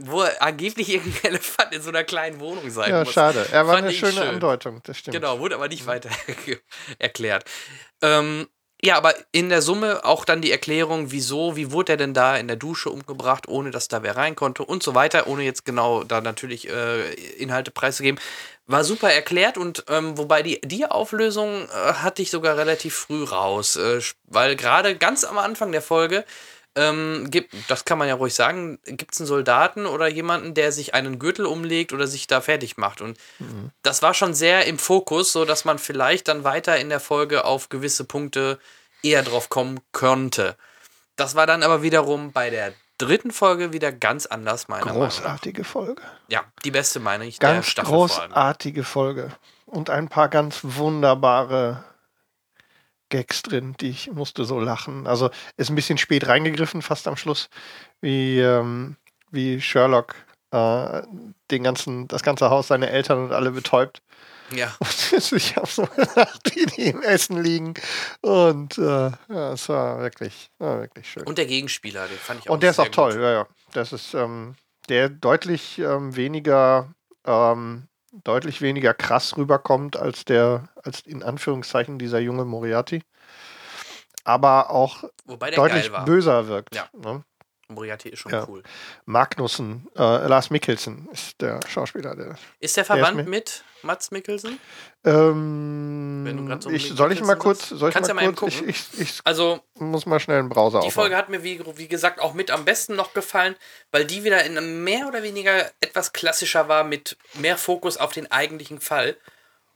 wo 0.00 0.20
angeblich 0.40 0.90
irgendein 0.90 1.24
Elefant 1.32 1.74
in 1.74 1.80
so 1.80 1.88
einer 1.88 2.04
kleinen 2.04 2.40
Wohnung 2.40 2.68
sein 2.70 2.90
Ja, 2.90 3.04
muss. 3.04 3.12
schade. 3.12 3.46
Er 3.50 3.66
war 3.66 3.74
Fand 3.74 3.86
eine 3.86 3.94
schöne 3.94 4.12
schön. 4.12 4.28
Andeutung, 4.28 4.80
das 4.84 4.98
stimmt. 4.98 5.14
Genau, 5.14 5.38
wurde 5.38 5.54
aber 5.54 5.68
nicht 5.68 5.86
weiter 5.86 6.10
erklärt. 6.98 7.44
Ähm, 8.02 8.48
ja, 8.80 8.96
aber 8.96 9.12
in 9.32 9.48
der 9.48 9.60
Summe 9.60 10.04
auch 10.04 10.24
dann 10.24 10.40
die 10.40 10.52
Erklärung, 10.52 11.10
wieso, 11.10 11.56
wie 11.56 11.72
wurde 11.72 11.94
er 11.94 11.96
denn 11.96 12.14
da 12.14 12.36
in 12.36 12.46
der 12.46 12.56
Dusche 12.56 12.90
umgebracht, 12.90 13.48
ohne 13.48 13.72
dass 13.72 13.88
da 13.88 14.04
wer 14.04 14.16
rein 14.16 14.36
konnte 14.36 14.64
und 14.64 14.84
so 14.84 14.94
weiter, 14.94 15.26
ohne 15.26 15.42
jetzt 15.42 15.64
genau 15.64 16.04
da 16.04 16.20
natürlich 16.20 16.68
äh, 16.68 17.12
Inhalte 17.38 17.72
preiszugeben. 17.72 18.20
War 18.70 18.84
super 18.84 19.10
erklärt 19.10 19.56
und 19.56 19.84
ähm, 19.88 20.18
wobei 20.18 20.42
die, 20.42 20.60
die 20.60 20.84
Auflösung 20.86 21.66
äh, 21.68 21.94
hatte 21.94 22.22
ich 22.22 22.30
sogar 22.30 22.56
relativ 22.56 22.94
früh 22.94 23.24
raus, 23.24 23.76
äh, 23.76 24.00
weil 24.24 24.56
gerade 24.56 24.94
ganz 24.96 25.24
am 25.24 25.38
Anfang 25.38 25.72
der 25.72 25.82
Folge 25.82 26.24
ähm, 26.76 27.28
gibt, 27.30 27.54
das 27.68 27.84
kann 27.84 27.98
man 27.98 28.08
ja 28.08 28.14
ruhig 28.14 28.34
sagen, 28.34 28.78
gibt 28.84 29.14
es 29.14 29.20
einen 29.20 29.26
Soldaten 29.26 29.86
oder 29.86 30.06
jemanden, 30.06 30.54
der 30.54 30.70
sich 30.70 30.94
einen 30.94 31.18
Gürtel 31.18 31.46
umlegt 31.46 31.92
oder 31.92 32.06
sich 32.06 32.26
da 32.26 32.40
fertig 32.40 32.76
macht. 32.76 33.00
Und 33.00 33.18
das 33.82 34.02
war 34.02 34.14
schon 34.14 34.34
sehr 34.34 34.66
im 34.66 34.78
Fokus, 34.78 35.32
so 35.32 35.44
dass 35.44 35.64
man 35.64 35.78
vielleicht 35.78 36.28
dann 36.28 36.44
weiter 36.44 36.76
in 36.76 36.90
der 36.90 37.00
Folge 37.00 37.46
auf 37.46 37.70
gewisse 37.70 38.04
Punkte 38.04 38.58
eher 39.02 39.22
drauf 39.22 39.48
kommen 39.48 39.80
könnte. 39.92 40.56
Das 41.16 41.34
war 41.34 41.46
dann 41.46 41.62
aber 41.62 41.82
wiederum 41.82 42.32
bei 42.32 42.50
der 42.50 42.74
dritten 42.98 43.30
Folge 43.30 43.72
wieder 43.72 43.92
ganz 43.92 44.26
anders, 44.26 44.68
meiner 44.68 44.86
Meinung 44.86 45.00
nach. 45.00 45.08
Großartige 45.08 45.64
Folge. 45.64 46.02
Ja, 46.28 46.44
die 46.64 46.70
beste, 46.70 47.00
meine 47.00 47.24
ich, 47.26 47.38
der 47.38 47.54
Ganz 47.54 47.66
Staffel 47.66 47.90
vor 47.90 48.20
allem. 48.20 48.32
großartige 48.32 48.84
Folge. 48.84 49.32
Und 49.66 49.90
ein 49.90 50.08
paar 50.08 50.28
ganz 50.28 50.60
wunderbare 50.62 51.84
Gags 53.10 53.42
drin, 53.42 53.74
die 53.80 53.90
ich 53.90 54.10
musste 54.12 54.44
so 54.44 54.60
lachen. 54.60 55.06
Also 55.06 55.30
ist 55.56 55.70
ein 55.70 55.76
bisschen 55.76 55.98
spät 55.98 56.26
reingegriffen, 56.26 56.82
fast 56.82 57.08
am 57.08 57.16
Schluss, 57.16 57.48
wie, 58.00 58.40
ähm, 58.40 58.96
wie 59.30 59.60
Sherlock 59.60 60.14
äh, 60.50 61.02
den 61.50 61.62
ganzen, 61.62 62.08
das 62.08 62.22
ganze 62.22 62.50
Haus, 62.50 62.68
seine 62.68 62.90
Eltern 62.90 63.24
und 63.24 63.32
alle 63.32 63.50
betäubt. 63.50 64.02
Ja, 64.54 64.74
Und 64.80 65.32
ich 65.32 65.56
habe 65.56 65.66
so 65.66 65.82
gedacht, 65.86 66.40
wie 66.54 66.66
die 66.66 66.88
im 66.88 67.02
Essen 67.02 67.42
liegen. 67.42 67.74
Und 68.22 68.78
äh, 68.78 69.10
ja, 69.28 69.52
es 69.52 69.68
war 69.68 70.00
wirklich, 70.00 70.50
war 70.58 70.80
wirklich 70.80 71.10
schön. 71.10 71.24
und 71.24 71.38
der 71.38 71.46
Gegenspieler, 71.46 72.06
den 72.06 72.18
fand 72.18 72.40
ich 72.40 72.48
auch 72.48 72.54
Und 72.54 72.62
der 72.62 72.70
ist 72.70 72.80
auch 72.80 72.88
toll, 72.88 73.12
gut. 73.12 73.22
ja, 73.22 73.32
ja. 73.32 73.46
Das 73.72 73.92
ist 73.92 74.14
ähm, 74.14 74.54
der 74.88 75.08
deutlich 75.10 75.78
ähm, 75.78 76.16
weniger, 76.16 76.88
ähm, 77.26 77.88
deutlich 78.24 78.62
weniger 78.62 78.94
krass 78.94 79.36
rüberkommt 79.36 79.96
als 79.96 80.24
der, 80.24 80.68
als 80.82 81.00
in 81.00 81.22
Anführungszeichen 81.22 81.98
dieser 81.98 82.18
junge 82.20 82.44
Moriarty. 82.46 83.02
Aber 84.24 84.70
auch 84.70 85.04
Wobei 85.26 85.50
der 85.50 85.56
deutlich 85.58 85.84
geil 85.84 85.92
war. 85.92 86.04
böser 86.04 86.48
wirkt. 86.48 86.74
Ja. 86.74 86.88
Ne? 86.92 87.22
Moriarty 87.72 88.08
ist 88.08 88.20
schon 88.20 88.32
Ja. 88.32 88.46
cool. 88.48 88.62
Magnussen, 89.04 89.86
äh, 89.94 90.00
Lars 90.26 90.48
Mikkelsen 90.48 91.06
ist 91.12 91.38
der 91.42 91.60
Schauspieler. 91.68 92.16
Der, 92.16 92.36
Ist 92.60 92.78
der 92.78 92.84
verwandt 92.86 93.16
mir- 93.18 93.24
mit 93.24 93.62
Mats 93.82 94.10
Mikkelsen? 94.10 94.58
ähm, 95.04 96.22
Wenn 96.24 96.36
du 96.38 96.46
grad 96.46 96.62
so 96.62 96.70
ich, 96.70 96.88
mit 96.88 96.96
soll 96.96 97.12
ich 97.12 97.20
mal 97.22 97.36
kurz, 97.36 97.68
soll 97.68 97.90
ich 97.90 97.94
Kannst 97.94 98.12
mal 98.14 98.22
ja 98.22 98.28
mal 98.30 98.34
kurz, 98.34 98.52
ich, 98.54 98.58
gucken. 98.60 98.70
ich, 98.70 99.00
ich 99.00 99.20
Also, 99.24 99.60
muss 99.74 100.06
mal 100.06 100.18
schnell 100.18 100.38
einen 100.38 100.48
Browser 100.48 100.80
Die 100.80 100.86
aufmachen. 100.86 100.94
Folge 100.94 101.16
hat 101.18 101.28
mir, 101.28 101.42
wie, 101.42 101.60
wie 101.76 101.88
gesagt, 101.88 102.20
auch 102.20 102.32
mit 102.32 102.50
am 102.50 102.64
besten 102.64 102.96
noch 102.96 103.12
gefallen, 103.12 103.54
weil 103.92 104.06
die 104.06 104.24
wieder 104.24 104.42
in 104.44 104.82
mehr 104.82 105.06
oder 105.06 105.22
weniger 105.22 105.70
etwas 105.80 106.14
klassischer 106.14 106.68
war, 106.68 106.84
mit 106.84 107.18
mehr 107.34 107.58
Fokus 107.58 107.98
auf 107.98 108.12
den 108.14 108.30
eigentlichen 108.32 108.80
Fall. 108.80 109.14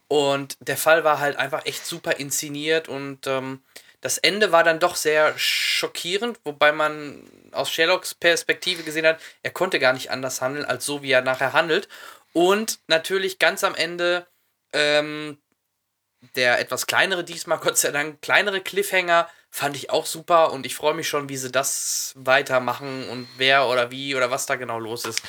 Und 0.07 0.57
der 0.67 0.77
Fall 0.77 1.03
war 1.03 1.19
halt 1.19 1.37
einfach 1.37 1.65
echt 1.67 1.85
super 1.85 2.17
inszeniert 2.17 2.87
und 2.87 3.27
ähm, 3.27 3.61
das 4.03 4.17
Ende 4.17 4.51
war 4.51 4.65
dann 4.65 4.81
doch 4.81 4.97
sehr 4.97 5.33
schockierend, 5.37 6.37
wobei 6.43 6.73
man 6.73 7.23
aus 7.53 7.71
Sherlocks 7.71 8.13
Perspektive 8.13 8.83
gesehen 8.83 9.05
hat, 9.05 9.21
er 9.43 9.51
konnte 9.51 9.79
gar 9.79 9.93
nicht 9.93 10.11
anders 10.11 10.41
handeln, 10.41 10.65
als 10.65 10.85
so 10.85 11.01
wie 11.01 11.11
er 11.11 11.21
nachher 11.21 11.53
handelt. 11.53 11.87
Und 12.33 12.79
natürlich 12.87 13.39
ganz 13.39 13.63
am 13.63 13.75
Ende 13.75 14.27
ähm, 14.73 15.37
der 16.35 16.59
etwas 16.59 16.85
kleinere 16.85 17.23
diesmal, 17.23 17.57
Gott 17.61 17.77
sei 17.77 17.91
Dank, 17.91 18.21
kleinere 18.21 18.59
Cliffhanger 18.59 19.29
fand 19.49 19.77
ich 19.77 19.89
auch 19.89 20.05
super 20.05 20.51
und 20.51 20.65
ich 20.65 20.75
freue 20.75 20.95
mich 20.95 21.07
schon, 21.07 21.29
wie 21.29 21.37
sie 21.37 21.51
das 21.51 22.11
weitermachen 22.17 23.07
und 23.07 23.29
wer 23.37 23.67
oder 23.69 23.89
wie 23.89 24.15
oder 24.15 24.31
was 24.31 24.47
da 24.47 24.57
genau 24.57 24.79
los 24.79 25.05
ist. 25.05 25.21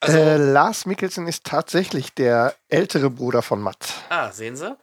Also, 0.00 0.16
äh, 0.16 0.36
Lars 0.38 0.86
Mikkelsen 0.86 1.28
ist 1.28 1.44
tatsächlich 1.44 2.14
der 2.14 2.54
ältere 2.68 3.10
Bruder 3.10 3.42
von 3.42 3.60
Matt. 3.60 3.92
ah, 4.08 4.32
sehen 4.32 4.56
Sie? 4.56 4.74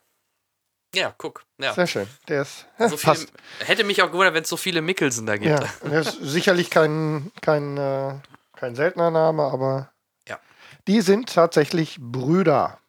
Ja, 0.94 1.14
guck. 1.18 1.44
Ja. 1.58 1.74
Sehr 1.74 1.88
schön. 1.88 2.08
Der 2.28 2.44
ist 2.44 2.68
ja, 2.78 2.90
So 2.90 2.98
viele, 2.98 3.26
hätte 3.66 3.84
mich 3.84 4.02
auch 4.04 4.12
gewundert, 4.12 4.34
wenn 4.36 4.44
es 4.44 4.50
so 4.50 4.58
viele 4.58 4.82
Mickelsen 4.82 5.26
da 5.26 5.38
gibt. 5.38 5.60
Ja, 5.60 5.68
der 5.90 6.02
ist 6.02 6.18
sicherlich 6.22 6.70
kein, 6.70 7.32
kein, 7.42 7.78
äh, 7.78 8.14
kein 8.56 8.76
seltener 8.76 9.10
Name, 9.12 9.44
aber 9.44 9.92
Ja. 10.28 10.40
die 10.88 11.02
sind 11.02 11.34
tatsächlich 11.34 11.98
Brüder. 12.00 12.80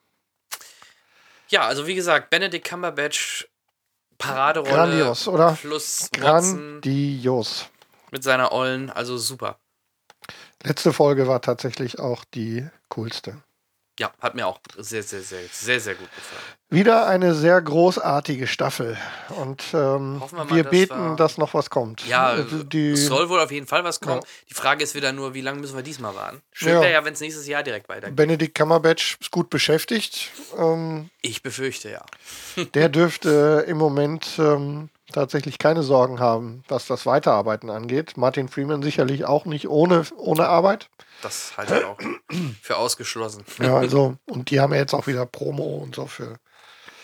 Ja, 1.48 1.66
also 1.66 1.86
wie 1.86 1.94
gesagt, 1.94 2.30
Benedict 2.30 2.68
Cumberbatch, 2.68 3.48
Paraderolle. 4.18 4.74
Grandios, 4.74 5.28
oder? 5.28 5.52
Plus 5.60 6.08
Grandios. 6.12 7.66
mit 8.10 8.22
seiner 8.22 8.52
Ollen, 8.52 8.90
also 8.90 9.16
super. 9.18 9.58
Letzte 10.62 10.92
Folge 10.92 11.26
war 11.26 11.40
tatsächlich 11.42 11.98
auch 11.98 12.24
die 12.24 12.66
coolste. 12.88 13.42
Ja, 14.00 14.10
hat 14.20 14.34
mir 14.34 14.44
auch 14.46 14.58
sehr, 14.76 15.04
sehr, 15.04 15.20
sehr, 15.20 15.42
sehr, 15.52 15.78
sehr 15.78 15.94
gut 15.94 16.08
gefallen. 16.16 16.42
Wieder 16.70 17.06
eine 17.06 17.32
sehr 17.32 17.62
großartige 17.62 18.48
Staffel. 18.48 18.96
Und 19.40 19.62
ähm, 19.72 20.20
wir 20.20 20.36
mal, 20.36 20.50
wir 20.50 20.62
dass 20.64 20.70
beten, 20.72 21.10
wir- 21.10 21.16
dass 21.16 21.38
noch 21.38 21.54
was 21.54 21.70
kommt. 21.70 22.04
Ja, 22.08 22.26
Also 22.30 22.64
die, 22.64 22.90
es 22.90 23.06
soll 23.06 23.28
wohl 23.28 23.38
auf 23.38 23.52
jeden 23.52 23.68
Fall 23.68 23.84
was 23.84 24.00
kommen. 24.00 24.20
Ja. 24.22 24.28
Die 24.50 24.54
Frage 24.54 24.82
ist 24.82 24.96
wieder 24.96 25.12
nur, 25.12 25.34
wie 25.34 25.42
lange 25.42 25.60
müssen 25.60 25.76
wir 25.76 25.84
diesmal 25.84 26.12
warten? 26.16 26.42
Schön 26.52 26.70
Ja. 26.70 26.80
wäre 26.80 26.92
ja, 26.92 27.04
wenn 27.04 27.12
es 27.14 27.20
nächstes 27.20 27.46
Jahr 27.46 27.62
direkt 27.62 27.88
weitergeht. 27.88 28.16
Benedict 28.16 28.56
Cumberbatch 28.58 29.16
ist 29.20 29.30
gut 29.30 29.48
beschäftigt. 29.50 30.32
Ähm, 30.58 31.10
Ich 31.22 31.42
befürchte 31.44 31.90
ja. 31.90 32.02
Der 32.74 32.88
dürfte 32.88 33.64
im 33.68 33.76
Moment 33.76 34.26
ähm, 34.38 34.88
tatsächlich 35.12 35.58
keine 35.58 35.82
Sorgen 35.82 36.18
haben, 36.20 36.62
was 36.68 36.86
das 36.86 37.06
Weiterarbeiten 37.06 37.70
angeht. 37.70 38.16
Martin 38.16 38.48
Freeman 38.48 38.82
sicherlich 38.82 39.24
auch 39.24 39.44
nicht 39.44 39.68
ohne, 39.68 40.04
ohne 40.16 40.48
Arbeit. 40.48 40.88
Das 41.22 41.56
halte 41.56 41.78
ich 41.78 41.84
auch 41.84 41.98
für 42.62 42.76
ausgeschlossen. 42.76 43.44
Ja, 43.60 43.76
also, 43.76 44.16
und 44.26 44.50
die 44.50 44.60
haben 44.60 44.72
ja 44.72 44.80
jetzt 44.80 44.94
auch 44.94 45.06
wieder 45.06 45.26
Promo 45.26 45.78
und 45.78 45.94
so 45.94 46.06
für. 46.06 46.36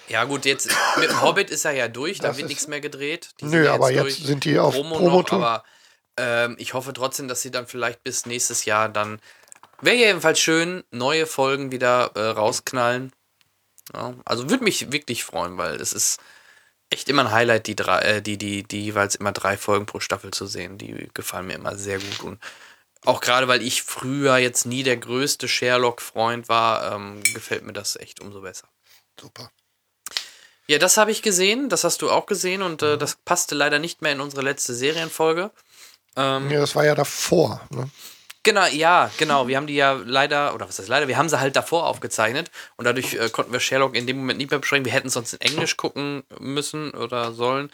Ja, 0.09 0.25
gut, 0.25 0.45
jetzt 0.45 0.69
mit 0.99 1.09
dem 1.11 1.23
Hobbit 1.23 1.51
ist 1.51 1.65
er 1.65 1.73
ja 1.73 1.87
durch, 1.89 2.19
da 2.19 2.29
Das 2.29 2.37
wird 2.39 2.49
nichts 2.49 2.67
mehr 2.67 2.81
gedreht. 2.81 3.31
Die 3.41 3.45
Nö, 3.45 3.65
ja 3.65 3.75
aber 3.75 3.93
durch. 3.93 4.19
jetzt 4.19 4.27
sind 4.27 4.45
die 4.45 4.59
auf 4.59 4.75
Promo 4.75 4.97
noch, 4.97 5.01
Promotour. 5.01 5.39
aber 5.39 5.65
ähm, 6.17 6.57
ich 6.59 6.75
hoffe 6.75 6.93
trotzdem, 6.93 7.29
dass 7.29 7.43
sie 7.43 7.51
dann 7.53 7.67
vielleicht 7.67 8.03
bis 8.03 8.27
nächstes 8.27 8.65
Jahr 8.65 8.89
dann. 8.89 9.21
Wäre 9.83 9.97
jedenfalls 9.97 10.41
schön, 10.41 10.85
neue 10.91 11.27
Folgen 11.27 11.71
wieder 11.73 12.11
äh, 12.15 12.21
rausknallen. 12.31 13.13
Ja, 13.95 14.15
also 14.25 14.51
würde 14.51 14.65
mich 14.65 14.93
wirklich 14.93 15.25
freuen, 15.25 15.57
weil 15.59 15.77
es 15.77 15.93
ist 15.93 16.19
echt 16.91 17.09
immer 17.09 17.23
ein 17.23 17.31
Highlight, 17.31 17.67
die 17.67 17.77
drei, 17.77 18.01
äh, 18.01 18.23
die, 18.23 18.37
die, 18.37 18.63
die 18.65 18.85
jeweils 18.85 19.15
immer 19.15 19.33
drei 19.33 19.57
Folgen 19.57 19.87
pro 19.87 20.01
Staffel 20.01 20.33
zu 20.33 20.47
sehen. 20.47 20.77
Die 20.77 21.09
gefallen 21.15 21.47
mir 21.47 21.55
immer 21.55 21.77
sehr 21.77 21.99
gut. 21.99 22.21
Und 22.21 22.41
auch 23.05 23.21
gerade 23.21 23.49
weil 23.49 23.63
ich 23.63 23.83
früher 23.83 24.37
jetzt 24.37 24.67
nie 24.67 24.83
der 24.83 24.97
größte 24.97 25.49
Sherlock-Freund 25.49 26.49
war, 26.49 26.93
ähm, 26.93 27.23
gefällt 27.35 27.65
mir 27.65 27.73
das 27.73 27.97
echt 27.97 28.21
umso 28.21 28.43
besser. 28.43 28.69
Super. 29.19 29.51
Ja, 30.67 30.79
das 30.79 30.97
habe 30.97 31.11
ich 31.11 31.23
gesehen, 31.23 31.69
das 31.69 31.83
hast 31.85 32.03
du 32.03 32.11
auch 32.11 32.27
gesehen 32.27 32.63
und 32.63 32.83
äh, 32.83 32.97
das 32.99 33.17
passte 33.17 33.55
leider 33.55 33.79
nicht 33.79 34.03
mehr 34.03 34.13
in 34.13 34.21
unsere 34.21 34.43
letzte 34.43 34.75
Serienfolge. 34.75 35.51
Ähm, 36.17 36.51
Ja, 36.51 36.61
das 36.61 36.77
war 36.77 36.85
ja 36.85 36.95
davor. 36.95 37.61
Ne? 37.71 37.91
Genau, 38.43 38.65
ja, 38.67 39.11
genau. 39.19 39.49
Wir 39.49 39.57
haben 39.59 39.67
die 39.67 39.75
ja 39.75 39.93
leider, 40.05 40.55
oder 40.55 40.67
was 40.67 40.79
heißt 40.79 40.89
leider, 40.89 41.09
wir 41.09 41.19
haben 41.19 41.29
sie 41.29 41.39
halt 41.39 41.57
davor 41.57 41.87
aufgezeichnet 41.87 42.51
und 42.77 42.87
dadurch 42.87 43.15
äh, 43.15 43.29
konnten 43.29 43.53
wir 43.53 43.61
Sherlock 43.61 43.95
in 43.95 44.07
dem 44.07 44.17
Moment 44.19 44.39
nicht 44.39 44.51
mehr 44.51 44.61
besprechen. 44.61 44.87
Wir 44.87 44.93
hätten 44.93 45.11
sonst 45.11 45.35
in 45.35 45.41
Englisch 45.43 45.77
gucken 45.77 46.23
müssen 46.39 46.93
oder 46.93 47.33
sollen. 47.33 47.71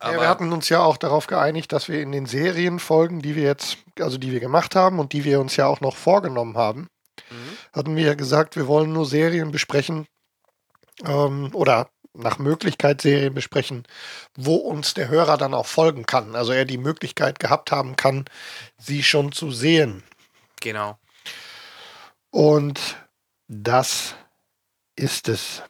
Aber 0.00 0.14
Ja, 0.14 0.20
wir 0.22 0.28
hatten 0.28 0.52
uns 0.52 0.68
ja 0.68 0.80
auch 0.80 0.96
darauf 0.96 1.28
geeinigt, 1.28 1.70
dass 1.72 1.88
wir 1.88 2.00
in 2.00 2.10
den 2.10 2.26
Serienfolgen, 2.26 3.22
die 3.22 3.36
wir 3.36 3.44
jetzt, 3.44 3.78
also 4.00 4.18
die 4.18 4.32
wir 4.32 4.40
gemacht 4.40 4.74
haben 4.74 4.98
und 4.98 5.12
die 5.12 5.22
wir 5.22 5.38
uns 5.38 5.54
ja 5.54 5.66
auch 5.66 5.80
noch 5.80 5.96
vorgenommen 5.96 6.56
haben, 6.56 6.88
Mhm. 7.30 7.56
hatten 7.72 7.96
wir 7.96 8.04
ja 8.04 8.14
gesagt, 8.14 8.56
wir 8.56 8.66
wollen 8.66 8.92
nur 8.92 9.06
Serien 9.06 9.52
besprechen 9.52 10.06
ähm, 11.04 11.50
oder 11.52 11.88
nach 12.14 12.38
Möglichkeit 12.38 13.00
Serien 13.00 13.34
besprechen, 13.34 13.84
wo 14.36 14.56
uns 14.56 14.94
der 14.94 15.08
Hörer 15.08 15.36
dann 15.36 15.54
auch 15.54 15.66
folgen 15.66 16.04
kann. 16.04 16.36
Also 16.36 16.52
er 16.52 16.64
die 16.64 16.78
Möglichkeit 16.78 17.38
gehabt 17.38 17.72
haben 17.72 17.96
kann, 17.96 18.24
sie 18.78 19.02
schon 19.02 19.32
zu 19.32 19.50
sehen. 19.50 20.02
genau. 20.60 20.98
Und 22.30 22.96
das 23.46 24.14
ist 24.96 25.28
es. 25.28 25.62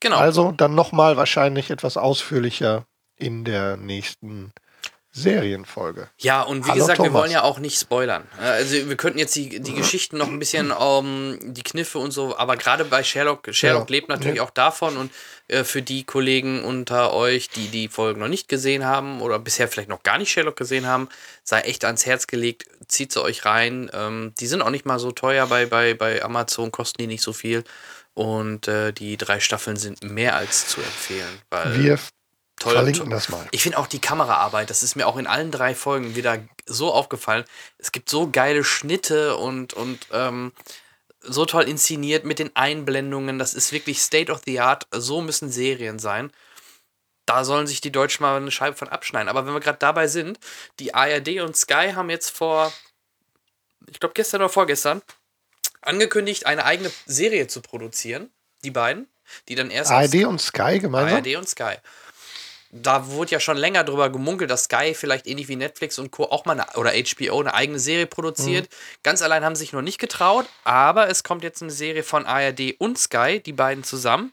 Genau. 0.00 0.16
Also 0.16 0.52
dann 0.52 0.74
nochmal 0.74 1.16
wahrscheinlich 1.16 1.70
etwas 1.70 1.96
ausführlicher 1.96 2.86
in 3.16 3.44
der 3.44 3.76
nächsten 3.76 4.52
Serienfolge. 5.14 6.08
Ja, 6.18 6.42
und 6.42 6.64
wie 6.66 6.70
Hallo, 6.70 6.80
gesagt, 6.80 6.98
wir 6.98 7.06
Thomas. 7.06 7.22
wollen 7.22 7.30
ja 7.30 7.42
auch 7.42 7.58
nicht 7.60 7.78
spoilern. 7.78 8.26
Äh, 8.38 8.42
Also 8.44 8.88
wir 8.88 8.96
könnten 8.96 9.18
jetzt 9.18 9.34
die, 9.36 9.60
die 9.60 9.74
Geschichten 9.74 10.18
noch 10.18 10.28
ein 10.28 10.38
bisschen, 10.38 10.72
ähm, 10.78 11.38
die 11.42 11.62
Kniffe 11.62 11.98
und 11.98 12.10
so, 12.10 12.36
aber 12.36 12.56
gerade 12.56 12.84
bei 12.84 13.02
Sherlock, 13.04 13.48
Sherlock 13.52 13.88
Ja. 13.88 13.94
lebt 13.94 14.08
natürlich 14.08 14.36
Ja. 14.36 14.42
auch 14.42 14.50
davon 14.50 14.96
und 14.96 15.12
äh, 15.48 15.62
für 15.64 15.82
die 15.82 16.04
Kollegen 16.04 16.64
unter 16.64 17.12
euch, 17.12 17.48
die 17.48 17.68
die 17.68 17.88
Folgen 17.88 18.20
noch 18.20 18.28
nicht 18.28 18.48
gesehen 18.48 18.84
haben 18.84 19.20
oder 19.22 19.38
bisher 19.38 19.68
vielleicht 19.68 19.88
noch 19.88 20.02
gar 20.02 20.18
nicht 20.18 20.30
Sherlock 20.32 20.56
gesehen 20.56 20.86
haben, 20.86 21.08
sei 21.44 21.60
echt 21.60 21.84
ans 21.84 22.06
Herz 22.06 22.26
gelegt, 22.26 22.64
zieht 22.88 23.12
sie 23.12 23.22
euch 23.22 23.44
rein. 23.44 23.90
Ähm, 23.94 24.32
die 24.40 24.46
sind 24.46 24.62
auch 24.62 24.70
nicht 24.70 24.86
mal 24.86 24.98
so 24.98 25.12
teuer 25.12 25.46
bei, 25.46 25.66
bei, 25.66 25.94
bei 25.94 26.22
Amazon, 26.24 26.72
kosten 26.72 26.98
die 27.02 27.06
nicht 27.06 27.22
so 27.22 27.32
viel. 27.32 27.62
Und 28.14 28.68
äh, 28.68 28.92
die 28.92 29.16
drei 29.16 29.40
Staffeln 29.40 29.76
sind 29.76 30.02
mehr 30.04 30.36
als 30.36 30.68
zu 30.68 30.80
empfehlen. 30.80 31.40
Weil 31.50 31.76
Wir 31.76 31.98
toll, 32.56 32.74
verlinken 32.74 33.10
das 33.10 33.28
mal. 33.28 33.46
Ich 33.50 33.62
finde 33.62 33.78
auch 33.78 33.86
die 33.86 34.00
Kameraarbeit, 34.00 34.70
das 34.70 34.82
ist 34.82 34.96
mir 34.96 35.06
auch 35.06 35.16
in 35.16 35.26
allen 35.26 35.50
drei 35.50 35.74
Folgen 35.74 36.14
wieder 36.16 36.42
so 36.66 36.92
aufgefallen. 36.92 37.44
Es 37.78 37.92
gibt 37.92 38.08
so 38.08 38.30
geile 38.30 38.64
Schnitte 38.64 39.36
und, 39.36 39.74
und 39.74 40.06
ähm, 40.12 40.52
so 41.20 41.46
toll 41.46 41.64
inszeniert 41.64 42.24
mit 42.24 42.38
den 42.38 42.54
Einblendungen. 42.54 43.38
Das 43.38 43.54
ist 43.54 43.72
wirklich 43.72 44.00
State 44.00 44.30
of 44.30 44.42
the 44.44 44.60
Art. 44.60 44.86
So 44.92 45.20
müssen 45.20 45.50
Serien 45.50 45.98
sein. 45.98 46.30
Da 47.26 47.44
sollen 47.44 47.66
sich 47.66 47.80
die 47.80 47.92
Deutschen 47.92 48.22
mal 48.22 48.36
eine 48.36 48.50
Scheibe 48.50 48.76
von 48.76 48.88
abschneiden. 48.88 49.28
Aber 49.28 49.46
wenn 49.46 49.54
wir 49.54 49.60
gerade 49.60 49.78
dabei 49.78 50.08
sind, 50.08 50.38
die 50.78 50.94
ARD 50.94 51.40
und 51.40 51.56
Sky 51.56 51.92
haben 51.94 52.10
jetzt 52.10 52.30
vor, 52.30 52.72
ich 53.90 53.98
glaube 53.98 54.12
gestern 54.14 54.42
oder 54.42 54.50
vorgestern, 54.50 55.00
angekündigt, 55.80 56.46
eine 56.46 56.64
eigene 56.64 56.90
Serie 57.06 57.46
zu 57.46 57.60
produzieren. 57.60 58.30
Die 58.62 58.70
beiden. 58.70 59.08
Die 59.48 59.54
dann 59.54 59.70
erst 59.70 59.90
ARD 59.90 60.24
und 60.26 60.40
Sky 60.40 60.78
gemeinsam? 60.78 61.16
ARD 61.16 61.36
und 61.36 61.48
Sky. 61.48 61.76
Da 62.76 63.06
wurde 63.06 63.30
ja 63.30 63.40
schon 63.40 63.56
länger 63.56 63.84
drüber 63.84 64.10
gemunkelt, 64.10 64.50
dass 64.50 64.64
Sky 64.64 64.94
vielleicht 64.94 65.28
ähnlich 65.28 65.46
wie 65.46 65.54
Netflix 65.54 65.98
und 66.00 66.10
Co. 66.10 66.24
auch 66.24 66.44
mal 66.44 66.58
eine, 66.58 66.66
oder 66.76 66.90
HBO 66.90 67.40
eine 67.40 67.54
eigene 67.54 67.78
Serie 67.78 68.06
produziert. 68.06 68.68
Ganz 69.04 69.22
allein 69.22 69.44
haben 69.44 69.54
sie 69.54 69.60
sich 69.60 69.72
noch 69.72 69.82
nicht 69.82 69.98
getraut, 69.98 70.46
aber 70.64 71.08
es 71.08 71.22
kommt 71.22 71.44
jetzt 71.44 71.62
eine 71.62 71.70
Serie 71.70 72.02
von 72.02 72.26
ARD 72.26 72.74
und 72.78 72.98
Sky, 72.98 73.40
die 73.40 73.52
beiden 73.52 73.84
zusammen. 73.84 74.32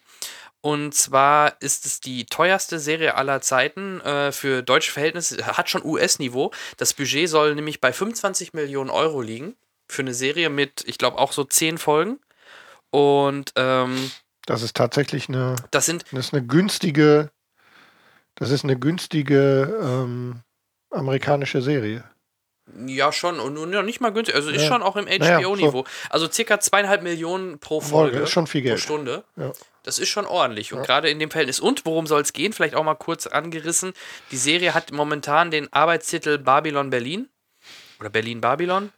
Und 0.61 0.93
zwar 0.93 1.59
ist 1.59 1.85
es 1.85 2.01
die 2.01 2.25
teuerste 2.25 2.79
Serie 2.79 3.15
aller 3.15 3.41
Zeiten 3.41 3.99
äh, 4.01 4.31
für 4.31 4.61
deutsche 4.61 4.91
Verhältnisse, 4.91 5.45
hat 5.45 5.69
schon 5.69 5.83
US-Niveau. 5.83 6.51
Das 6.77 6.93
Budget 6.93 7.29
soll 7.29 7.55
nämlich 7.55 7.81
bei 7.81 7.91
25 7.91 8.53
Millionen 8.53 8.89
Euro 8.91 9.21
liegen 9.21 9.55
für 9.87 10.03
eine 10.03 10.13
Serie 10.13 10.49
mit, 10.49 10.83
ich 10.87 10.97
glaube, 10.97 11.17
auch 11.17 11.31
so 11.31 11.43
10 11.43 11.77
Folgen. 11.77 12.19
Und 12.91 13.53
ähm, 13.55 14.11
Das 14.45 14.61
ist 14.61 14.75
tatsächlich 14.75 15.29
eine, 15.29 15.55
das 15.71 15.85
sind 15.85 16.05
das 16.11 16.27
ist 16.27 16.33
eine 16.33 16.45
günstige, 16.45 17.31
das 18.41 18.49
ist 18.51 18.63
eine 18.63 18.77
günstige 18.77 19.79
ähm, 19.81 20.41
amerikanische 20.89 21.61
Serie. 21.61 22.03
Ja, 22.85 23.11
schon. 23.11 23.39
Und 23.39 23.53
nun 23.53 23.71
ja, 23.73 23.81
nicht 23.81 24.01
mal 24.01 24.11
günstig. 24.11 24.35
Also 24.35 24.49
ist 24.49 24.61
Ja. 24.63 24.67
schon 24.67 24.81
auch 24.83 24.95
im 24.95 25.05
Naja, 25.05 25.39
HBO-Niveau. 25.39 25.85
Also 26.09 26.29
circa 26.29 26.59
zweieinhalb 26.59 27.01
Millionen 27.03 27.59
pro 27.59 27.81
Folge. 27.81 28.19
ist 28.19 28.29
schon 28.31 28.47
viel 28.47 28.61
Pro 28.61 28.67
Geld. 28.69 28.79
Stunde. 28.79 29.23
Ja. 29.35 29.51
Das 29.83 29.99
ist 29.99 30.09
schon 30.09 30.25
ordentlich. 30.25 30.73
Und 30.73 30.83
gerade 30.83 31.09
in 31.09 31.19
dem 31.19 31.31
Verhältnis. 31.31 31.59
Und 31.59 31.85
worum 31.85 32.07
soll 32.07 32.21
es 32.21 32.33
gehen? 32.33 32.53
Vielleicht 32.53 32.75
auch 32.75 32.83
mal 32.83 32.95
kurz 32.95 33.27
angerissen. 33.27 33.93
Die 34.31 34.37
Serie 34.37 34.73
hat 34.73 34.91
momentan 34.91 35.51
den 35.51 35.71
Arbeitstitel 35.73 36.37
Babylon 36.37 36.89
Berlin. 36.89 37.29
Oder 37.99 38.09
Berlin 38.09 38.41
Babylon. 38.41 38.91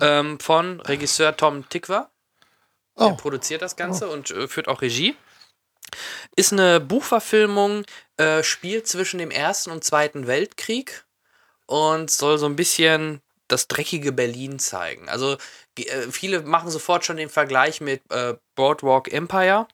Ähm, 0.00 0.38
von 0.40 0.80
Regisseur 0.80 1.36
Tom 1.36 1.68
Tikva. 1.68 2.10
Oh, 2.96 3.08
Der 3.08 3.14
produziert 3.16 3.62
das 3.62 3.76
Ganze 3.76 4.08
und 4.08 4.30
äh, 4.30 4.48
führt 4.48 4.68
auch 4.68 4.82
Regie. 4.82 5.14
Ist 6.36 6.52
eine 6.52 6.80
Buchverfilmung, 6.80 7.84
äh, 8.16 8.42
spielt 8.42 8.86
zwischen 8.86 9.18
dem 9.18 9.30
Ersten 9.30 9.70
und 9.70 9.84
Zweiten 9.84 10.26
Weltkrieg 10.26 11.04
und 11.66 12.10
soll 12.10 12.38
so 12.38 12.46
ein 12.46 12.56
bisschen 12.56 13.20
das 13.48 13.66
dreckige 13.68 14.12
Berlin 14.12 14.58
zeigen. 14.58 15.08
Also 15.08 15.36
äh, 15.78 16.02
viele 16.10 16.42
machen 16.42 16.70
sofort 16.70 17.04
schon 17.04 17.16
den 17.16 17.28
Vergleich 17.28 17.80
mit 17.80 18.02
äh, 18.10 18.34
Boardwalk 18.54 19.12
Empire. 19.12 19.66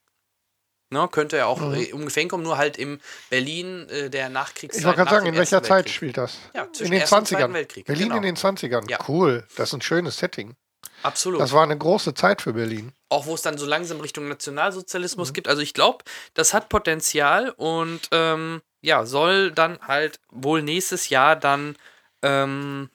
Ne, 0.90 1.08
könnte 1.10 1.36
ja 1.36 1.46
auch 1.46 1.60
Mhm. 1.60 1.74
äh, 1.74 1.92
ungefähr 1.92 2.20
hinkommen, 2.20 2.44
nur 2.44 2.58
halt 2.58 2.76
im 2.78 3.00
Berlin 3.28 3.88
äh, 3.88 4.08
der 4.08 4.28
Nachkriegszeit. 4.28 4.78
ich 4.80 4.86
wollte 4.86 4.98
gerade 4.98 5.10
sagen, 5.10 5.26
in 5.26 5.34
welcher 5.34 5.60
Zeit 5.62 5.70
Weltkrieg. 5.86 5.94
spielt 5.94 6.16
das? 6.16 6.38
Ja, 6.54 6.62
in 6.62 6.74
zwischen 6.74 6.92
den 6.92 7.00
und 7.02 7.08
Zweiten 7.08 7.26
20ern. 7.26 7.52
Weltkrieg. 7.54 7.86
Berlin 7.86 8.04
genau. 8.04 8.16
in 8.18 8.22
den 8.22 8.36
20ern. 8.36 8.88
Ja. 8.88 8.98
Cool. 9.08 9.44
Das 9.56 9.70
ist 9.70 9.74
ein 9.74 9.82
schönes 9.82 10.16
Setting. 10.18 10.54
Absolut. 11.02 11.40
Das 11.40 11.52
war 11.52 11.62
eine 11.62 11.76
große 11.78 12.14
Zeit 12.14 12.42
für 12.42 12.52
Berlin. 12.54 12.92
auch 13.08 13.26
wo 13.26 13.34
es 13.34 13.42
dann 13.42 13.56
so 13.58 13.66
langsam 13.66 14.00
Richtung 14.00 14.24
Mhm. 14.24 14.30
Nationalsozialismus 14.30 15.32
gibt. 15.32 15.46
Also 15.48 15.62
ich 15.62 15.74
glaube, 15.74 16.04
das 16.34 16.52
hat 16.54 16.68
Potenzial 16.68 17.50
und 17.50 18.08
ähm, 18.10 18.62
ja, 18.82 19.06
soll 19.06 19.52
dann 19.52 19.78
halt 19.86 20.18
wohl 20.30 20.62
nächstes 20.62 21.08
Jahr 21.08 21.36
dann, 21.36 21.76
ähm, 22.22 22.90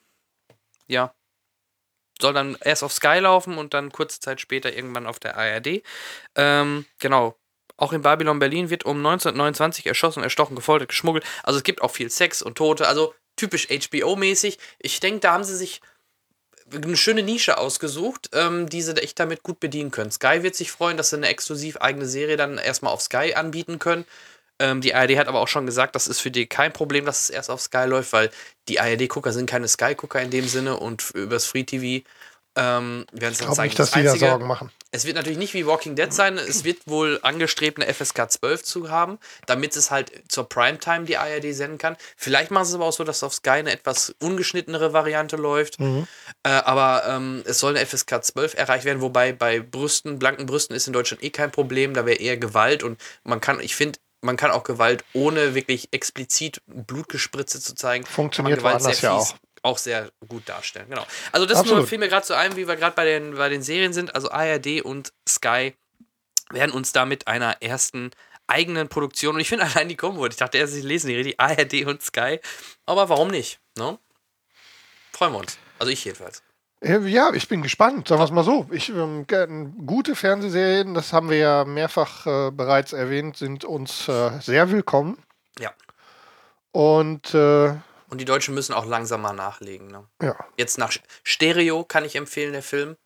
ja, 0.87 1.13
soll 2.21 2.33
dann 2.33 2.57
erst 2.61 2.83
auf 2.83 2.93
Sky 2.93 3.19
laufen 3.19 3.57
und 3.57 3.73
dann 3.73 3.91
kurze 3.91 4.19
Zeit 4.19 4.41
später 4.41 4.73
irgendwann 4.73 5.07
auf 5.07 5.19
der 5.19 5.37
ARD. 5.37 5.81
Ähm, 6.35 6.85
genau. 6.99 7.35
Auch 7.77 7.93
in 7.93 8.03
Babylon 8.03 8.37
Berlin 8.39 8.69
wird 8.69 8.83
um 8.85 8.97
1929 8.97 9.87
erschossen, 9.87 10.21
erstochen, 10.21 10.55
gefoltert, 10.55 10.89
geschmuggelt. 10.89 11.25
Also 11.41 11.57
es 11.57 11.63
gibt 11.63 11.81
auch 11.81 11.89
viel 11.91 12.09
Sex 12.11 12.41
und 12.43 12.55
Tote. 12.57 12.87
Also 12.87 13.15
typisch 13.37 13.67
HBO-mäßig. 13.71 14.59
Ich 14.79 14.99
denke, 14.99 15.21
da 15.21 15.31
haben 15.33 15.43
sie 15.43 15.55
sich 15.57 15.81
eine 16.73 16.97
schöne 16.97 17.23
Nische 17.23 17.57
ausgesucht, 17.57 18.29
ähm, 18.33 18.69
die 18.69 18.81
sie 18.81 18.95
echt 18.97 19.19
damit 19.19 19.43
gut 19.43 19.59
bedienen 19.59 19.91
können. 19.91 20.11
Sky 20.11 20.43
wird 20.43 20.55
sich 20.55 20.71
freuen, 20.71 20.97
dass 20.97 21.09
sie 21.09 21.17
eine 21.17 21.27
exklusiv 21.27 21.77
eigene 21.77 22.05
Serie 22.05 22.37
dann 22.37 22.57
erstmal 22.57 22.93
auf 22.93 23.01
Sky 23.01 23.33
anbieten 23.35 23.79
können. 23.79 24.05
Ähm, 24.59 24.81
die 24.81 24.93
ARD 24.93 25.17
hat 25.17 25.27
aber 25.27 25.39
auch 25.39 25.47
schon 25.47 25.65
gesagt, 25.65 25.95
das 25.95 26.07
ist 26.07 26.19
für 26.21 26.31
die 26.31 26.45
kein 26.45 26.71
Problem, 26.71 27.05
dass 27.05 27.21
es 27.21 27.29
erst 27.31 27.49
auf 27.49 27.61
Sky 27.61 27.85
läuft, 27.87 28.13
weil 28.13 28.29
die 28.67 28.79
ARD-Gucker 28.79 29.33
sind 29.33 29.49
keine 29.49 29.67
Sky-Gucker 29.67 30.21
in 30.21 30.29
dem 30.29 30.47
Sinne 30.47 30.77
und 30.77 31.09
übers 31.15 31.45
Free 31.45 31.63
TV 31.63 32.05
ähm, 32.55 33.05
Ich 33.13 33.37
glaube 33.37 33.61
nicht, 33.61 33.79
dass 33.79 33.91
die 33.91 34.03
da 34.03 34.15
Sorgen 34.15 34.47
machen. 34.47 34.71
Es 34.91 35.05
wird 35.05 35.15
natürlich 35.15 35.37
nicht 35.37 35.53
wie 35.53 35.65
Walking 35.65 35.95
Dead 35.95 36.13
sein. 36.13 36.37
Es 36.37 36.65
wird 36.65 36.79
wohl 36.85 37.19
angestrebt, 37.21 37.81
eine 37.81 37.91
FSK 37.91 38.29
12 38.29 38.63
zu 38.63 38.89
haben, 38.89 39.19
damit 39.45 39.75
es 39.77 39.89
halt 39.89 40.11
zur 40.27 40.49
Primetime 40.49 41.05
die 41.05 41.15
ARD 41.15 41.55
senden 41.55 41.77
kann. 41.77 41.95
Vielleicht 42.17 42.51
machen 42.51 42.65
sie 42.65 42.71
es 42.71 42.75
aber 42.75 42.85
auch 42.85 42.93
so, 42.93 43.05
dass 43.05 43.23
auf 43.23 43.33
Sky 43.33 43.51
eine 43.51 43.71
etwas 43.71 44.13
ungeschnittenere 44.19 44.91
Variante 44.91 45.37
läuft. 45.37 45.79
Mhm. 45.79 46.07
Äh, 46.43 46.49
aber 46.49 47.03
ähm, 47.07 47.41
es 47.45 47.59
soll 47.59 47.77
eine 47.77 47.85
FSK 47.85 48.23
12 48.23 48.55
erreicht 48.55 48.83
werden, 48.83 49.01
wobei 49.01 49.31
bei 49.31 49.61
Brüsten, 49.61 50.19
blanken 50.19 50.45
Brüsten 50.45 50.75
ist 50.75 50.87
in 50.87 50.93
Deutschland 50.93 51.23
eh 51.23 51.29
kein 51.29 51.51
Problem. 51.51 51.93
Da 51.93 52.05
wäre 52.05 52.17
eher 52.17 52.35
Gewalt 52.35 52.83
und 52.83 52.99
man 53.23 53.39
kann, 53.39 53.61
ich 53.61 53.75
finde, 53.77 53.97
man 54.19 54.35
kann 54.35 54.51
auch 54.51 54.63
Gewalt 54.63 55.03
ohne 55.13 55.55
wirklich 55.55 55.89
explizit 55.91 56.61
Blutgespritze 56.67 57.61
zu 57.61 57.75
zeigen. 57.75 58.05
Funktioniert 58.05 58.61
woanders 58.61 59.01
ja 59.01 59.13
auch. 59.13 59.35
Auch 59.63 59.77
sehr 59.77 60.11
gut 60.27 60.47
darstellen. 60.49 60.87
Genau. 60.89 61.05
Also 61.31 61.45
das 61.45 61.63
nur 61.65 61.85
fiel 61.85 61.97
mir 61.99 62.09
gerade 62.09 62.25
so 62.25 62.33
ein, 62.33 62.55
wie 62.55 62.67
wir 62.67 62.75
gerade 62.75 62.95
bei 62.95 63.05
den, 63.05 63.35
bei 63.35 63.49
den 63.49 63.61
Serien 63.61 63.93
sind. 63.93 64.15
Also 64.15 64.31
ARD 64.31 64.81
und 64.81 65.13
Sky 65.27 65.73
werden 66.49 66.71
uns 66.71 66.91
da 66.93 67.05
mit 67.05 67.27
einer 67.27 67.61
ersten 67.61 68.11
eigenen 68.47 68.89
Produktion, 68.89 69.35
und 69.35 69.41
ich 69.41 69.47
finde 69.49 69.65
allein 69.73 69.87
die 69.87 69.95
Kombo, 69.95 70.25
ich 70.27 70.35
dachte 70.35 70.57
erst, 70.57 70.75
ich 70.75 70.83
lese 70.83 71.07
die 71.07 71.23
die 71.23 71.39
ARD 71.39 71.85
und 71.85 72.01
Sky, 72.01 72.39
aber 72.85 73.07
warum 73.09 73.29
nicht? 73.29 73.59
Ne? 73.77 73.97
Freuen 75.13 75.33
wir 75.33 75.39
uns. 75.39 75.57
Also 75.79 75.91
ich 75.91 76.03
jedenfalls. 76.03 76.43
Äh, 76.81 76.97
Ja, 77.07 77.31
ich 77.33 77.47
bin 77.47 77.61
gespannt, 77.61 78.07
sagen 78.07 78.19
wir 78.19 78.25
es 78.25 78.31
mal 78.31 78.43
so. 78.43 78.67
Ich, 78.71 78.89
ähm, 78.89 79.25
ge- 79.27 79.47
gute 79.85 80.15
Fernsehserien, 80.15 80.93
das 80.95 81.13
haben 81.13 81.29
wir 81.29 81.37
ja 81.37 81.63
mehrfach 81.65 82.25
äh, 82.25 82.51
bereits 82.51 82.91
erwähnt, 82.91 83.37
sind 83.37 83.63
uns 83.63 84.07
äh, 84.09 84.31
sehr 84.41 84.71
willkommen. 84.71 85.17
Ja. 85.59 85.71
Und 86.71 87.33
äh, 87.33 87.73
Und 88.11 88.19
die 88.19 88.25
Deutschen 88.25 88.53
müssen 88.53 88.73
auch 88.73 88.85
langsam 88.85 89.21
mal 89.21 89.33
nachlegen. 89.33 89.87
Ne? 89.87 90.05
ja, 90.21 90.35
Jetzt 90.57 90.77
nach 90.77 90.91
Stereo 91.23 91.83
kann 91.83 92.05
ich 92.05 92.15
empfehlen, 92.15 92.51
der 92.51 92.61
Film. 92.61 92.97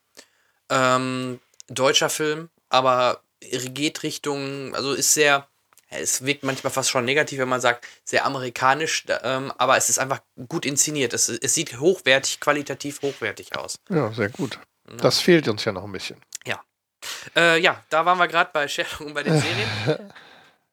Ähm, 0.70 1.40
deutscher 1.68 2.10
Film, 2.10 2.50
aber 2.70 3.22
geht 3.40 4.04
Richtung, 4.04 4.74
also 4.76 4.94
ist 4.94 5.14
sehr, 5.14 5.48
ja, 5.92 5.98
es 5.98 6.26
wirkt 6.26 6.44
manchmal 6.44 6.74
fast 6.74 6.90
schon 6.90 7.06
negativ, 7.06 7.40
wenn 7.40 7.48
man 7.48 7.62
sagt, 7.62 7.86
sehr 8.04 8.26
amerikanisch, 8.26 9.06
ähm, 9.22 9.54
aber 9.58 9.78
es 9.78 9.90
ist 9.90 10.00
einfach 10.00 10.22
gut 10.50 10.66
inszeniert. 10.66 11.14
Es, 11.14 11.30
es 11.30 11.54
sieht 11.54 11.80
hochwertig, 11.80 12.40
qualitativ 12.40 13.02
hochwertig 13.04 13.56
aus. 13.56 13.76
ja, 13.90 14.12
sehr 14.12 14.30
gut. 14.30 14.60
Das 14.98 15.20
fehlt 15.20 15.48
uns 15.48 15.64
ja 15.66 15.72
noch 15.72 15.84
ein 15.84 15.92
bisschen. 15.92 16.18
Äh, 17.36 17.60
ja, 17.60 17.84
da 17.90 18.06
waren 18.06 18.18
wir 18.18 18.28
gerade 18.28 18.50
bei 18.54 18.68
Sherlock 18.68 19.02
und 19.02 19.14
bei 19.14 19.24
den 19.24 19.34
Serien. 19.40 20.12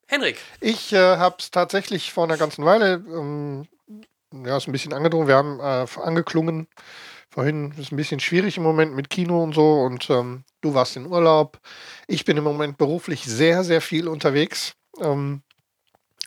Henrik, 0.07 0.39
Ich 0.61 0.93
äh, 0.93 1.17
habe 1.17 1.37
es 1.39 1.51
tatsächlich 1.51 2.13
vor 2.13 2.25
einer 2.25 2.37
ganzen 2.37 2.65
Weile, 2.65 2.95
ähm, 2.95 3.67
ja, 4.45 4.57
ist 4.57 4.69
ein 4.69 4.73
bisschen 4.73 4.93
angedrungen, 4.93 5.29
wir 5.29 5.37
haben 5.37 5.61
äh, 5.61 5.87
angeklungen. 6.01 6.69
Vorhin 7.31 7.73
ist 7.79 7.93
ein 7.93 7.97
bisschen 7.97 8.21
schwierig 8.21 8.59
im 8.59 8.63
Moment 8.63 8.95
mit 8.95 9.09
Kino 9.09 9.43
und 9.43 9.55
so 9.55 9.83
und 9.83 10.11
ähm, 10.11 10.45
du 10.61 10.75
warst 10.75 10.97
in 10.97 11.07
Urlaub. 11.07 11.59
Ich 12.07 12.25
bin 12.25 12.37
im 12.37 12.45
Moment 12.45 12.77
beruflich 12.77 13.25
sehr, 13.25 13.65
sehr 13.65 13.81
viel 13.81 14.07
unterwegs. 14.07 14.75
Ähm, 15.01 15.43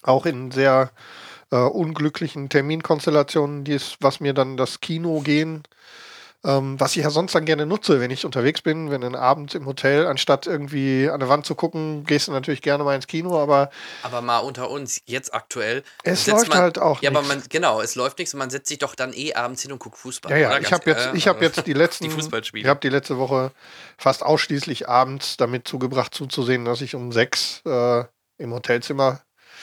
auch 0.01 0.25
in 0.25 0.49
sehr 0.51 0.91
äh, 1.51 1.57
unglücklichen 1.57 2.49
Terminkonstellationen, 2.49 3.63
die 3.63 3.73
es, 3.73 3.97
was 4.01 4.19
mir 4.19 4.33
dann 4.33 4.57
das 4.57 4.81
Kino 4.81 5.21
gehen 5.21 5.63
Ähm, 6.45 6.79
was 6.79 6.95
ich 6.95 7.03
ja 7.03 7.09
sonst 7.09 7.33
dann 7.33 7.45
gerne 7.45 7.65
nutze, 7.65 7.99
wenn 7.99 8.11
ich 8.11 8.23
unterwegs 8.23 8.61
bin, 8.61 8.91
wenn 8.91 9.03
ein 9.03 9.15
Abend 9.15 9.55
im 9.55 9.65
Hotel, 9.65 10.05
anstatt 10.05 10.45
irgendwie 10.45 11.09
an 11.09 11.19
der 11.19 11.27
Wand 11.27 11.47
zu 11.47 11.55
gucken, 11.55 12.03
gehst 12.05 12.27
du 12.27 12.31
natürlich 12.31 12.61
gerne 12.61 12.83
mal 12.83 12.95
ins 12.95 13.07
Kino, 13.07 13.41
aber. 13.41 13.71
Aber 14.03 14.21
mal 14.21 14.39
unter 14.39 14.69
uns, 14.69 15.01
jetzt 15.05 15.33
aktuell. 15.33 15.83
Es 16.03 16.27
läuft 16.27 16.49
man, 16.49 16.59
halt 16.59 16.77
auch. 16.77 17.01
Ja, 17.01 17.09
nix. 17.09 17.19
aber 17.19 17.27
man, 17.27 17.43
genau, 17.49 17.81
es 17.81 17.95
läuft 17.95 18.19
nichts 18.19 18.33
und 18.35 18.37
man 18.37 18.51
setzt 18.51 18.67
sich 18.67 18.77
doch 18.77 18.93
dann 18.93 19.11
eh 19.13 19.33
abends 19.33 19.63
hin 19.63 19.71
und 19.71 19.79
guckt 19.79 19.97
Fußball. 19.97 20.31
Ja, 20.31 20.37
ja, 20.37 20.59
ich 20.59 20.71
habe 20.71 20.87
jetzt, 20.87 21.09
ich 21.15 21.27
hab 21.27 21.41
jetzt 21.41 21.65
die 21.65 21.73
letzten. 21.73 22.03
die 22.03 22.11
Fußballspiele. 22.11 22.61
Ich 22.61 22.69
habe 22.69 22.79
die 22.79 22.89
letzte 22.89 23.17
Woche 23.17 23.51
fast 23.97 24.21
ausschließlich 24.21 24.87
abends 24.87 25.37
damit 25.37 25.67
zugebracht, 25.67 26.13
zuzusehen, 26.13 26.63
dass 26.65 26.81
ich 26.81 26.93
um 26.93 27.11
sechs 27.11 27.63
äh, 27.65 28.03
im 28.37 28.53
Hotelzimmer 28.53 29.21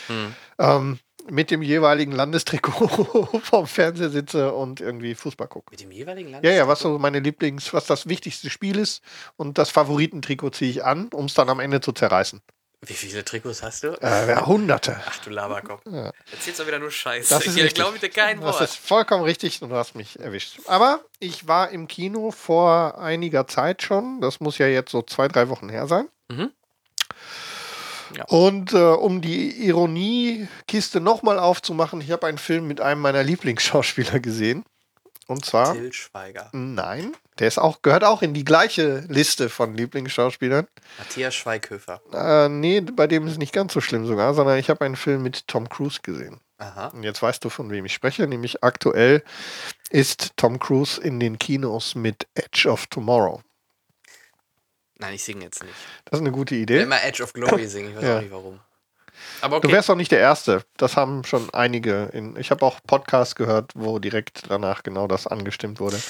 hm. 0.08 0.34
ähm, 0.58 0.98
mit 1.30 1.50
dem 1.50 1.62
jeweiligen 1.62 2.12
Landestrikot 2.12 2.88
vorm 3.42 3.66
Fernseher 3.66 4.10
sitze 4.10 4.52
und 4.52 4.80
irgendwie 4.80 5.14
Fußball 5.14 5.48
gucke. 5.48 5.70
Mit 5.70 5.80
dem 5.80 5.90
jeweiligen 5.90 6.30
Landestrikot? 6.30 6.54
Ja, 6.54 6.64
ja, 6.64 6.68
was 6.68 6.80
so 6.80 6.98
meine 6.98 7.20
Lieblings, 7.20 7.72
was 7.72 7.86
das 7.86 8.08
wichtigste 8.08 8.50
Spiel 8.50 8.78
ist 8.78 9.02
und 9.36 9.58
das 9.58 9.70
Favoritentrikot 9.70 10.50
ziehe 10.50 10.70
ich 10.70 10.84
an, 10.84 11.08
um 11.08 11.26
es 11.26 11.34
dann 11.34 11.48
am 11.48 11.60
Ende 11.60 11.80
zu 11.80 11.92
zerreißen. 11.92 12.40
Wie 12.84 12.94
viele 12.94 13.24
Trikots 13.24 13.62
hast 13.62 13.84
du? 13.84 13.92
Äh, 14.00 14.36
hunderte. 14.44 15.00
Ach 15.06 15.18
du 15.18 15.30
Laberkopf. 15.30 15.82
Ja. 15.86 16.10
Erzählst 16.32 16.58
du 16.58 16.66
wieder 16.66 16.80
nur 16.80 16.90
Scheiße. 16.90 17.32
Das 17.32 17.46
ist 17.46 17.56
ich 17.56 17.74
glaube 17.74 18.00
dir 18.00 18.10
kein 18.10 18.42
Wort. 18.42 18.60
Das 18.60 18.72
ist 18.72 18.76
vollkommen 18.76 19.22
richtig 19.22 19.62
und 19.62 19.70
du 19.70 19.76
hast 19.76 19.94
mich 19.94 20.18
erwischt. 20.18 20.58
Aber 20.66 21.00
ich 21.20 21.46
war 21.46 21.70
im 21.70 21.86
Kino 21.86 22.32
vor 22.32 22.98
einiger 22.98 23.46
Zeit 23.46 23.82
schon. 23.82 24.20
Das 24.20 24.40
muss 24.40 24.58
ja 24.58 24.66
jetzt 24.66 24.90
so 24.90 25.00
zwei, 25.02 25.28
drei 25.28 25.48
Wochen 25.48 25.68
her 25.68 25.86
sein. 25.86 26.08
Mhm. 26.28 26.50
Ja. 28.16 28.24
Und 28.26 28.72
äh, 28.72 28.76
um 28.76 29.20
die 29.20 29.66
Ironiekiste 29.66 31.00
nochmal 31.00 31.38
aufzumachen, 31.38 32.00
ich 32.00 32.10
habe 32.10 32.26
einen 32.26 32.38
Film 32.38 32.66
mit 32.66 32.80
einem 32.80 33.00
meiner 33.00 33.22
Lieblingsschauspieler 33.22 34.20
gesehen. 34.20 34.64
Und 35.26 35.44
zwar. 35.44 35.72
Till 35.72 35.92
Schweiger. 35.92 36.50
Nein, 36.52 37.14
der 37.38 37.48
ist 37.48 37.58
auch, 37.58 37.80
gehört 37.82 38.04
auch 38.04 38.22
in 38.22 38.34
die 38.34 38.44
gleiche 38.44 39.04
Liste 39.08 39.48
von 39.48 39.74
Lieblingsschauspielern. 39.74 40.66
Matthias 40.98 41.34
Schweighöfer. 41.34 42.00
Äh, 42.12 42.48
nee, 42.48 42.80
bei 42.80 43.06
dem 43.06 43.26
ist 43.26 43.32
es 43.32 43.38
nicht 43.38 43.52
ganz 43.54 43.72
so 43.72 43.80
schlimm 43.80 44.06
sogar, 44.06 44.34
sondern 44.34 44.58
ich 44.58 44.68
habe 44.68 44.84
einen 44.84 44.96
Film 44.96 45.22
mit 45.22 45.48
Tom 45.48 45.68
Cruise 45.68 46.00
gesehen. 46.02 46.40
Aha. 46.58 46.88
Und 46.88 47.02
jetzt 47.02 47.22
weißt 47.22 47.44
du, 47.44 47.48
von 47.48 47.70
wem 47.70 47.84
ich 47.86 47.94
spreche, 47.94 48.26
nämlich 48.26 48.62
aktuell 48.62 49.24
ist 49.90 50.36
Tom 50.36 50.58
Cruise 50.58 51.00
in 51.00 51.18
den 51.18 51.38
Kinos 51.38 51.94
mit 51.94 52.28
Edge 52.34 52.68
of 52.68 52.86
Tomorrow. 52.86 53.42
Nein, 55.02 55.14
ich 55.14 55.24
singe 55.24 55.44
jetzt 55.44 55.62
nicht. 55.62 55.74
Das 56.04 56.20
ist 56.20 56.26
eine 56.26 56.30
gute 56.32 56.54
Idee. 56.54 56.76
Ich 56.76 56.82
immer 56.84 57.02
Edge 57.02 57.22
of 57.22 57.32
Glory 57.32 57.66
singen, 57.68 57.90
ich 57.90 57.96
weiß 57.96 58.04
ja. 58.04 58.16
auch 58.16 58.22
nicht 58.22 58.32
warum. 58.32 58.60
Aber 59.40 59.56
okay. 59.56 59.66
Du 59.66 59.72
wärst 59.74 59.90
auch 59.90 59.96
nicht 59.96 60.12
der 60.12 60.20
Erste. 60.20 60.62
Das 60.76 60.96
haben 60.96 61.24
schon 61.24 61.52
einige. 61.52 62.08
In, 62.12 62.36
ich 62.36 62.50
habe 62.50 62.64
auch 62.64 62.78
Podcasts 62.86 63.34
gehört, 63.34 63.72
wo 63.74 63.98
direkt 63.98 64.44
danach 64.48 64.82
genau 64.82 65.08
das 65.08 65.26
angestimmt 65.26 65.80
wurde. 65.80 66.00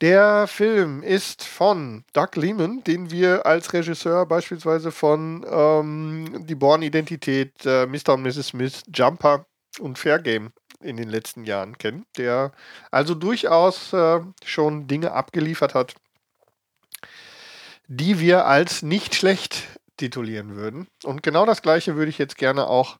Der 0.00 0.46
Film 0.46 1.02
ist 1.02 1.44
von 1.44 2.04
Doug 2.14 2.28
Lehman, 2.36 2.82
den 2.84 3.10
wir 3.10 3.44
als 3.44 3.74
Regisseur 3.74 4.24
beispielsweise 4.24 4.92
von 4.92 5.44
ähm, 5.50 6.46
Die 6.46 6.54
Born-Identität, 6.54 7.66
äh, 7.66 7.84
Mr. 7.84 8.14
und 8.14 8.22
Mrs. 8.22 8.48
Smith, 8.48 8.82
Jumper 8.94 9.44
und 9.78 9.98
Fair 9.98 10.18
Game 10.18 10.52
in 10.82 10.96
den 10.96 11.10
letzten 11.10 11.44
Jahren 11.44 11.76
kennen. 11.76 12.06
Der 12.16 12.52
also 12.90 13.14
durchaus 13.14 13.92
äh, 13.92 14.20
schon 14.42 14.86
Dinge 14.86 15.12
abgeliefert 15.12 15.74
hat, 15.74 15.94
die 17.90 18.20
wir 18.20 18.46
als 18.46 18.82
nicht 18.82 19.16
schlecht 19.16 19.64
titulieren 19.96 20.54
würden. 20.54 20.86
Und 21.02 21.24
genau 21.24 21.44
das 21.44 21.60
gleiche 21.60 21.96
würde 21.96 22.08
ich 22.08 22.18
jetzt 22.18 22.38
gerne 22.38 22.68
auch 22.68 22.98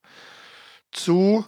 zu 0.90 1.46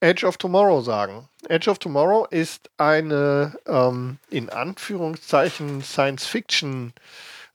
Edge 0.00 0.26
of 0.26 0.36
Tomorrow 0.36 0.82
sagen. 0.82 1.28
Edge 1.48 1.70
of 1.70 1.78
Tomorrow 1.78 2.26
ist 2.28 2.70
eine 2.76 3.58
ähm, 3.66 4.18
in 4.28 4.50
Anführungszeichen 4.50 5.82
Science-Fiction- 5.82 6.92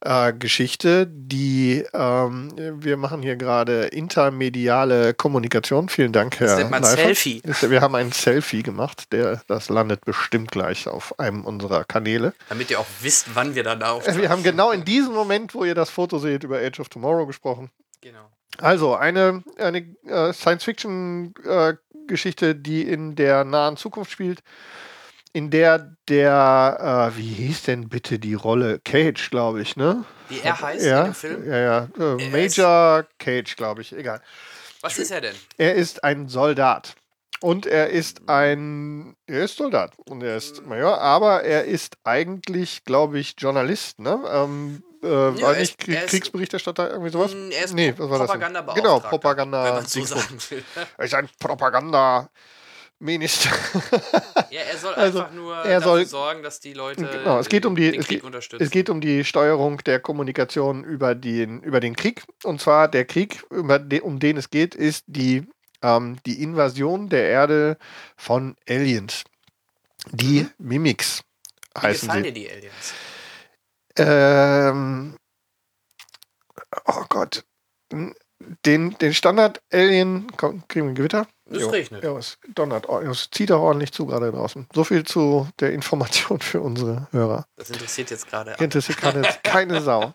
äh, 0.00 0.32
Geschichte, 0.32 1.06
die 1.06 1.84
ähm, 1.92 2.52
wir 2.56 2.96
machen 2.96 3.22
hier 3.22 3.36
gerade 3.36 3.84
intermediale 3.86 5.14
Kommunikation. 5.14 5.88
Vielen 5.88 6.12
Dank, 6.12 6.40
Herr. 6.40 6.48
Das 6.48 6.58
nennt 6.58 6.70
man 6.70 6.84
Selfie. 6.84 7.42
Wir 7.44 7.80
haben 7.80 7.94
ein 7.94 8.12
Selfie 8.12 8.62
gemacht, 8.62 9.12
der 9.12 9.42
das 9.46 9.68
landet 9.68 10.04
bestimmt 10.04 10.50
gleich 10.50 10.88
auf 10.88 11.18
einem 11.18 11.44
unserer 11.44 11.84
Kanäle. 11.84 12.34
Damit 12.48 12.70
ihr 12.70 12.80
auch 12.80 12.86
wisst, 13.00 13.34
wann 13.34 13.54
wir 13.54 13.62
dann 13.62 13.82
auf. 13.82 14.06
Wir 14.06 14.30
haben 14.30 14.42
genau 14.42 14.70
in 14.70 14.84
diesem 14.84 15.12
Moment, 15.12 15.54
wo 15.54 15.64
ihr 15.64 15.74
das 15.74 15.90
Foto 15.90 16.18
seht, 16.18 16.44
über 16.44 16.58
Age 16.58 16.80
of 16.80 16.88
Tomorrow 16.88 17.26
gesprochen. 17.26 17.70
Genau. 18.00 18.30
Also 18.58 18.94
eine, 18.94 19.42
eine 19.58 19.80
äh, 20.06 20.32
Science-Fiction-Geschichte, 20.32 22.48
äh, 22.48 22.54
die 22.54 22.82
in 22.82 23.16
der 23.16 23.44
nahen 23.44 23.76
Zukunft 23.76 24.10
spielt 24.10 24.42
in 25.32 25.50
der 25.50 25.96
der, 26.08 27.12
äh, 27.12 27.18
wie 27.18 27.32
hieß 27.32 27.62
denn 27.62 27.88
bitte 27.88 28.18
die 28.18 28.34
Rolle? 28.34 28.80
Cage, 28.80 29.30
glaube 29.30 29.62
ich, 29.62 29.76
ne? 29.76 30.04
Wie 30.28 30.40
er 30.40 30.60
heißt 30.60 30.84
ja, 30.84 31.00
in 31.00 31.04
dem 31.06 31.14
Film? 31.14 31.48
Ja, 31.48 31.58
ja. 31.58 31.88
Äh, 31.98 32.28
Major 32.30 33.06
Cage, 33.18 33.56
glaube 33.56 33.82
ich, 33.82 33.92
egal. 33.92 34.20
Was 34.80 34.98
ist 34.98 35.10
er 35.10 35.20
denn? 35.20 35.34
Er 35.56 35.74
ist 35.74 36.02
ein 36.04 36.28
Soldat. 36.28 36.94
Und 37.42 37.64
er 37.64 37.88
ist 37.88 38.28
ein, 38.28 39.16
er 39.26 39.44
ist 39.44 39.56
Soldat 39.56 39.94
und 40.06 40.22
er 40.22 40.36
ist 40.36 40.66
Major, 40.66 41.00
aber 41.00 41.42
er 41.42 41.64
ist 41.64 41.96
eigentlich, 42.04 42.84
glaube 42.84 43.18
ich, 43.18 43.34
Journalist, 43.38 43.98
ne? 43.98 44.20
Ähm, 44.30 44.82
äh, 45.02 45.08
ja, 45.08 45.40
war 45.40 45.56
nicht 45.56 45.78
Krieg, 45.78 46.06
Kriegsberichterstatter, 46.06 46.90
irgendwie 46.90 47.10
sowas? 47.10 47.32
Mm, 47.32 47.50
er 47.50 47.64
ist 47.64 47.72
nee, 47.72 47.94
was 47.96 48.10
war 48.10 48.18
das? 48.18 48.26
Propagandabeauftragter. 48.26 48.82
Genau, 48.82 49.00
Propaganda. 49.00 49.64
Wenn 49.64 49.74
man 49.74 49.86
so 49.86 50.04
sagen 50.04 50.38
will. 50.50 50.64
Er 50.98 51.04
ist 51.04 51.14
ein 51.14 51.28
Propaganda. 51.38 52.28
Minister. 53.00 53.48
ja, 54.50 54.60
er 54.60 54.76
soll 54.76 54.94
also, 54.94 55.20
einfach 55.20 55.34
nur 55.34 55.56
er 55.56 55.80
dafür 55.80 55.80
soll, 55.80 56.06
sorgen, 56.06 56.42
dass 56.42 56.60
die 56.60 56.74
Leute 56.74 57.06
genau, 57.06 57.38
es 57.38 57.48
geht 57.48 57.64
um 57.64 57.74
die, 57.74 57.90
den 57.90 58.02
Krieg 58.02 58.18
es, 58.18 58.24
unterstützen. 58.24 58.62
Es 58.62 58.70
geht 58.70 58.90
um 58.90 59.00
die 59.00 59.24
Steuerung 59.24 59.78
der 59.78 60.00
Kommunikation 60.00 60.84
über 60.84 61.14
den, 61.14 61.62
über 61.62 61.80
den 61.80 61.96
Krieg. 61.96 62.24
Und 62.44 62.60
zwar 62.60 62.88
der 62.88 63.06
Krieg, 63.06 63.42
de, 63.50 64.00
um 64.00 64.20
den 64.20 64.36
es 64.36 64.50
geht, 64.50 64.74
ist 64.74 65.04
die, 65.06 65.48
ähm, 65.82 66.18
die 66.26 66.42
Invasion 66.42 67.08
der 67.08 67.24
Erde 67.28 67.78
von 68.16 68.54
Aliens. 68.68 69.24
Die 70.12 70.42
mhm. 70.42 70.50
Mimics 70.58 71.22
Wie 71.74 71.80
heißen 71.80 72.08
gefallen 72.08 72.24
sie. 72.24 72.32
dir 72.32 72.40
die 72.40 72.50
Aliens? 72.50 72.94
Ähm, 73.96 75.16
oh 76.84 77.04
Gott. 77.08 77.44
Den, 78.64 78.96
den 78.98 79.14
Standard-Alien, 79.14 80.26
kriegen 80.36 80.86
wir 80.86 80.92
ein 80.92 80.94
Gewitter? 80.94 81.26
Es 81.50 81.72
regnet. 81.72 82.04
Ja, 82.04 82.16
es 82.16 82.38
donnert. 82.54 82.88
Es 82.88 83.28
zieht 83.30 83.50
auch 83.52 83.60
ordentlich 83.60 83.92
zu 83.92 84.06
gerade 84.06 84.30
draußen. 84.30 84.66
So 84.72 84.84
viel 84.84 85.04
zu 85.04 85.48
der 85.58 85.72
Information 85.72 86.40
für 86.40 86.60
unsere 86.60 87.08
Hörer. 87.10 87.46
Das 87.56 87.70
interessiert 87.70 88.10
jetzt 88.10 88.28
gerade. 88.28 88.54
Interessiert 88.58 88.98
gerade 88.98 89.22
keine 89.42 89.80
Sau. 89.82 90.14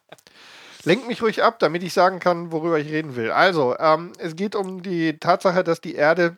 Lenkt 0.84 1.08
mich 1.08 1.22
ruhig 1.22 1.44
ab, 1.44 1.60
damit 1.60 1.84
ich 1.84 1.94
sagen 1.94 2.20
kann, 2.20 2.52
worüber 2.52 2.80
ich 2.80 2.90
reden 2.90 3.16
will. 3.16 3.32
Also, 3.32 3.76
ähm, 3.80 4.14
es 4.20 4.36
geht 4.36 4.56
um 4.56 4.84
die 4.84 5.18
Tatsache, 5.18 5.64
dass 5.64 5.82
die 5.82 5.96
Erde 5.96 6.38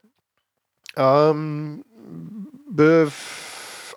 ähm, 0.96 1.84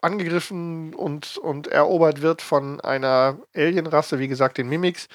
angegriffen 0.03 0.95
und, 0.95 1.37
und 1.39 1.69
erobert 1.69 2.21
wird 2.21 2.43
von 2.43 2.81
einer 2.81 3.39
Alienrasse, 3.55 4.19
wie 4.19 4.29
gesagt, 4.29 4.59
den 4.59 4.69
Mimics 4.69 5.09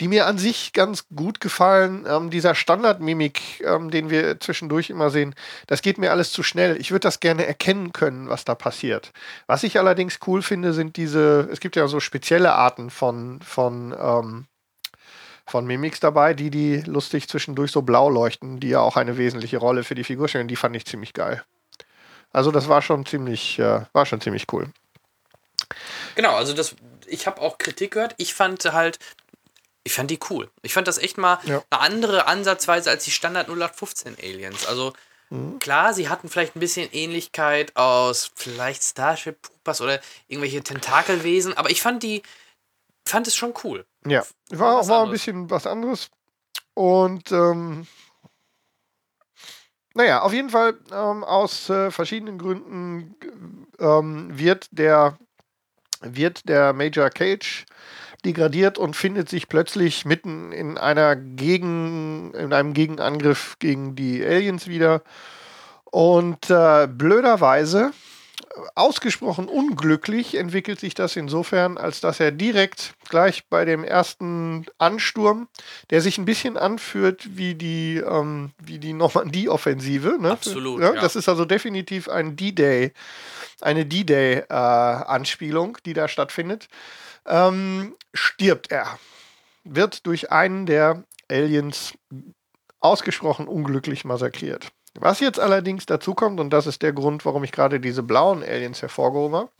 die 0.00 0.08
mir 0.08 0.26
an 0.26 0.38
sich 0.38 0.72
ganz 0.72 1.06
gut 1.14 1.40
gefallen. 1.40 2.04
Ähm, 2.08 2.30
dieser 2.30 2.54
Standardmimik, 2.54 3.62
ähm, 3.64 3.90
den 3.90 4.10
wir 4.10 4.40
zwischendurch 4.40 4.90
immer 4.90 5.10
sehen, 5.10 5.34
das 5.66 5.82
geht 5.82 5.98
mir 5.98 6.10
alles 6.10 6.32
zu 6.32 6.42
schnell. 6.42 6.80
Ich 6.80 6.90
würde 6.90 7.00
das 7.00 7.20
gerne 7.20 7.46
erkennen 7.46 7.92
können, 7.92 8.28
was 8.28 8.44
da 8.44 8.54
passiert. 8.54 9.12
Was 9.46 9.62
ich 9.62 9.78
allerdings 9.78 10.18
cool 10.26 10.42
finde, 10.42 10.72
sind 10.72 10.96
diese, 10.96 11.48
es 11.52 11.60
gibt 11.60 11.76
ja 11.76 11.86
so 11.86 12.00
spezielle 12.00 12.54
Arten 12.54 12.90
von, 12.90 13.40
von, 13.42 13.94
ähm, 13.98 14.46
von 15.46 15.66
Mimics 15.66 16.00
dabei, 16.00 16.34
die 16.34 16.50
die 16.50 16.80
lustig 16.80 17.28
zwischendurch 17.28 17.70
so 17.70 17.82
blau 17.82 18.08
leuchten, 18.08 18.58
die 18.58 18.70
ja 18.70 18.80
auch 18.80 18.96
eine 18.96 19.16
wesentliche 19.16 19.58
Rolle 19.58 19.84
für 19.84 19.94
die 19.94 20.04
Figur 20.04 20.28
stellen. 20.28 20.48
Die 20.48 20.56
fand 20.56 20.74
ich 20.74 20.86
ziemlich 20.86 21.12
geil. 21.12 21.44
Also 22.32 22.50
das 22.50 22.68
war 22.68 22.82
schon 22.82 23.06
ziemlich, 23.06 23.60
äh, 23.60 23.82
war 23.92 24.06
schon 24.06 24.20
ziemlich 24.20 24.46
cool. 24.52 24.70
Genau, 26.16 26.34
also 26.34 26.52
das, 26.52 26.74
ich 27.06 27.28
habe 27.28 27.40
auch 27.40 27.58
Kritik 27.58 27.92
gehört. 27.92 28.14
Ich 28.18 28.34
fand 28.34 28.64
halt, 28.72 28.98
ich 29.84 29.92
fand 29.92 30.10
die 30.10 30.18
cool. 30.30 30.50
Ich 30.62 30.72
fand 30.72 30.88
das 30.88 30.98
echt 30.98 31.18
mal 31.18 31.38
ja. 31.44 31.62
eine 31.70 31.80
andere 31.80 32.26
Ansatzweise 32.26 32.90
als 32.90 33.04
die 33.04 33.10
Standard 33.10 33.48
0815 33.48 34.16
Aliens. 34.20 34.66
Also 34.66 34.94
mhm. 35.30 35.58
klar, 35.58 35.92
sie 35.92 36.08
hatten 36.08 36.28
vielleicht 36.28 36.56
ein 36.56 36.60
bisschen 36.60 36.90
Ähnlichkeit 36.92 37.76
aus 37.76 38.32
vielleicht 38.34 38.82
Starship 38.82 39.42
Troopers 39.42 39.80
oder 39.82 40.00
irgendwelche 40.26 40.62
Tentakelwesen, 40.62 41.56
aber 41.56 41.70
ich 41.70 41.82
fand 41.82 42.02
die 42.02 42.22
fand 43.06 43.26
es 43.26 43.36
schon 43.36 43.52
cool. 43.62 43.84
Ja, 44.06 44.24
war 44.50 44.78
auch 44.78 44.86
mal 44.86 45.04
ein 45.04 45.10
bisschen 45.10 45.50
was 45.50 45.66
anderes. 45.66 46.10
Und 46.72 47.30
ähm, 47.30 47.86
naja, 49.94 50.22
auf 50.22 50.32
jeden 50.32 50.50
Fall 50.50 50.78
ähm, 50.90 51.22
aus 51.22 51.68
äh, 51.68 51.90
verschiedenen 51.90 52.38
Gründen 52.38 53.14
ähm, 53.78 54.36
wird 54.36 54.68
der 54.72 55.18
wird 56.00 56.48
der 56.48 56.72
Major 56.72 57.10
Cage 57.10 57.64
degradiert 58.24 58.78
und 58.78 58.96
findet 58.96 59.28
sich 59.28 59.48
plötzlich 59.48 60.04
mitten 60.04 60.52
in 60.52 60.78
einer 60.78 61.16
Gegen, 61.16 62.32
in 62.34 62.52
einem 62.52 62.72
Gegenangriff 62.72 63.56
gegen 63.58 63.94
die 63.94 64.24
Aliens 64.24 64.66
wieder. 64.66 65.02
Und 65.84 66.50
äh, 66.50 66.88
blöderweise 66.88 67.92
ausgesprochen 68.74 69.48
unglücklich 69.48 70.34
entwickelt 70.36 70.80
sich 70.80 70.94
das 70.94 71.16
insofern, 71.16 71.76
als 71.78 72.00
dass 72.00 72.20
er 72.20 72.30
direkt 72.30 72.94
gleich 73.08 73.46
bei 73.48 73.64
dem 73.64 73.84
ersten 73.84 74.66
Ansturm, 74.78 75.48
der 75.90 76.00
sich 76.00 76.18
ein 76.18 76.24
bisschen 76.24 76.56
anführt 76.56 77.36
wie 77.36 77.54
die, 77.54 77.96
ähm, 77.96 78.52
wie 78.62 78.78
die 78.78 78.92
Normandie-Offensive. 78.92 80.18
Ne? 80.20 80.32
Absolut, 80.32 80.80
Ja, 80.80 80.94
ja. 80.94 81.00
Das 81.00 81.16
ist 81.16 81.28
also 81.28 81.44
definitiv 81.44 82.08
ein 82.08 82.36
D-Day, 82.36 82.92
eine 83.60 83.86
D-Day-Anspielung, 83.86 85.78
die 85.84 85.92
da 85.92 86.08
stattfindet. 86.08 86.68
Ähm, 87.26 87.94
stirbt 88.12 88.70
er. 88.70 88.98
Wird 89.64 90.06
durch 90.06 90.30
einen 90.30 90.66
der 90.66 91.04
Aliens 91.28 91.94
ausgesprochen 92.80 93.48
unglücklich 93.48 94.04
massakriert. 94.04 94.70
Was 94.98 95.20
jetzt 95.20 95.40
allerdings 95.40 95.86
dazu 95.86 96.14
kommt, 96.14 96.38
und 96.40 96.50
das 96.50 96.66
ist 96.66 96.82
der 96.82 96.92
Grund, 96.92 97.24
warum 97.24 97.44
ich 97.44 97.52
gerade 97.52 97.80
diese 97.80 98.02
blauen 98.02 98.42
Aliens 98.42 98.80
hervorgehoben 98.80 99.36
habe, 99.36 99.50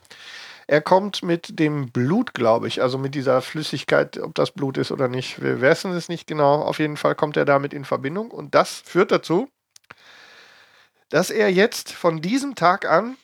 er 0.67 0.81
kommt 0.81 1.21
mit 1.21 1.59
dem 1.59 1.91
Blut, 1.91 2.33
glaube 2.33 2.67
ich, 2.67 2.81
also 2.81 2.97
mit 2.97 3.13
dieser 3.13 3.41
Flüssigkeit, 3.41 4.17
ob 4.17 4.33
das 4.33 4.51
Blut 4.51 4.77
ist 4.77 4.91
oder 4.91 5.07
nicht, 5.07 5.41
wir 5.41 5.61
wissen 5.61 5.91
es 5.91 6.09
nicht 6.09 6.25
genau. 6.25 6.61
Auf 6.61 6.79
jeden 6.79 6.97
Fall 6.97 7.13
kommt 7.13 7.37
er 7.37 7.45
damit 7.45 7.73
in 7.73 7.85
Verbindung 7.85 8.31
und 8.31 8.55
das 8.55 8.81
führt 8.83 9.11
dazu, 9.11 9.47
dass 11.09 11.29
er 11.29 11.51
jetzt 11.51 11.91
von 11.91 12.21
diesem 12.21 12.55
Tag 12.55 12.89
an 12.89 13.15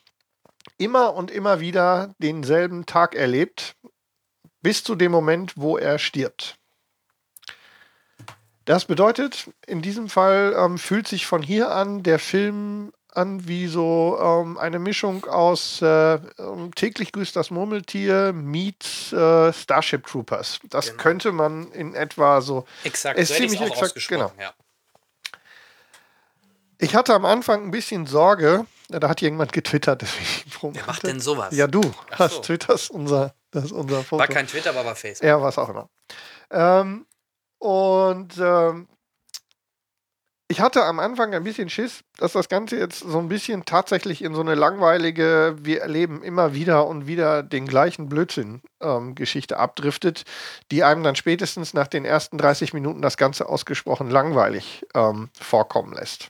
immer 0.78 1.16
und 1.16 1.32
immer 1.32 1.60
wieder 1.60 2.14
denselben 2.20 2.86
Tag 2.86 3.16
erlebt, 3.16 3.76
bis 4.62 4.84
zu 4.84 4.94
dem 4.94 5.12
Moment, 5.12 5.54
wo 5.56 5.78
er 5.78 5.98
stirbt. 5.98 6.61
Das 8.72 8.86
bedeutet, 8.86 9.50
in 9.68 9.82
diesem 9.82 10.08
Fall 10.08 10.56
ähm, 10.58 10.78
fühlt 10.78 11.06
sich 11.06 11.26
von 11.26 11.44
hier 11.44 11.72
an 11.72 12.04
der 12.04 12.20
Film 12.20 12.94
an 13.12 13.46
wie 13.46 13.68
so 13.68 14.18
ähm, 14.18 14.58
eine 14.58 14.80
Mischung 14.80 15.26
aus 15.26 15.82
äh, 15.82 16.14
ähm, 16.14 16.74
täglich 16.74 17.12
grüßt 17.12 17.36
das 17.36 17.52
Murmeltier 17.52 18.32
meets 18.32 19.12
äh, 19.12 19.52
Starship 19.52 20.08
Troopers. 20.08 20.62
Das 20.70 20.92
Genau. 20.92 21.04
könnte 21.04 21.32
man 21.34 21.70
in 21.74 21.96
etwa 21.96 22.40
so. 22.40 22.64
Exakt, 22.86 23.20
Ist 23.20 23.28
so 23.28 23.34
ziemlich 23.34 23.60
exakt, 23.60 23.84
ausgesprochen, 23.84 24.40
ja. 24.40 24.54
Ich 26.78 26.96
hatte 26.96 27.14
am 27.14 27.26
Anfang 27.26 27.66
ein 27.66 27.72
bisschen 27.72 28.08
Sorge, 28.08 28.66
da 28.88 29.10
hat 29.10 29.20
jemand 29.20 29.52
getwittert, 29.52 30.02
deswegen. 30.02 30.74
Wer 30.76 30.86
macht 30.86 31.04
denn 31.04 31.20
sowas? 31.20 31.54
Ja, 31.54 31.68
du 31.68 31.82
Ach 32.12 32.20
hast 32.20 32.36
so. 32.36 32.42
Twitter, 32.44 32.74
ist 32.76 32.90
unser, 32.90 33.36
das 33.52 33.66
ist 33.66 33.74
unser 33.74 34.02
Foto. 34.02 34.22
War 34.22 34.30
kein 34.30 34.48
Twitter, 34.48 34.70
aber 34.70 34.86
war 34.86 34.96
Facebook. 34.96 35.28
Ja, 35.28 35.42
was 35.42 35.58
auch 35.58 35.68
immer. 35.68 35.90
Ähm, 36.50 37.06
und 37.62 38.40
ähm, 38.40 38.88
ich 40.48 40.62
hatte 40.62 40.84
am 40.84 41.00
Anfang 41.00 41.36
ein 41.36 41.44
bisschen 41.44 41.70
Schiss, 41.70 42.02
dass 42.18 42.34
das 42.34 42.50
Ganze 42.50 42.76
jetzt 42.76 43.02
so 43.02 43.20
ein 43.20 43.30
bisschen 43.30 43.66
tatsächlich 43.66 44.24
in 44.24 44.34
so 44.34 44.42
eine 44.42 44.56
langweilige, 44.56 45.56
wir 45.62 45.82
erleben 45.82 46.24
immer 46.24 46.56
wieder 46.56 46.88
und 46.88 47.06
wieder 47.06 47.44
den 47.44 47.68
gleichen 47.68 48.10
Blödsinn-Geschichte 48.10 49.58
abdriftet, 49.58 50.24
die 50.72 50.84
einem 50.84 51.04
dann 51.04 51.16
spätestens 51.16 51.76
nach 51.76 51.88
den 51.88 52.04
ersten 52.04 52.40
30 52.40 52.74
Minuten 52.74 53.04
das 53.04 53.16
Ganze 53.16 53.48
ausgesprochen 53.48 54.10
langweilig 54.10 54.84
ähm, 54.96 55.30
vorkommen 55.40 55.94
lässt. 55.94 56.30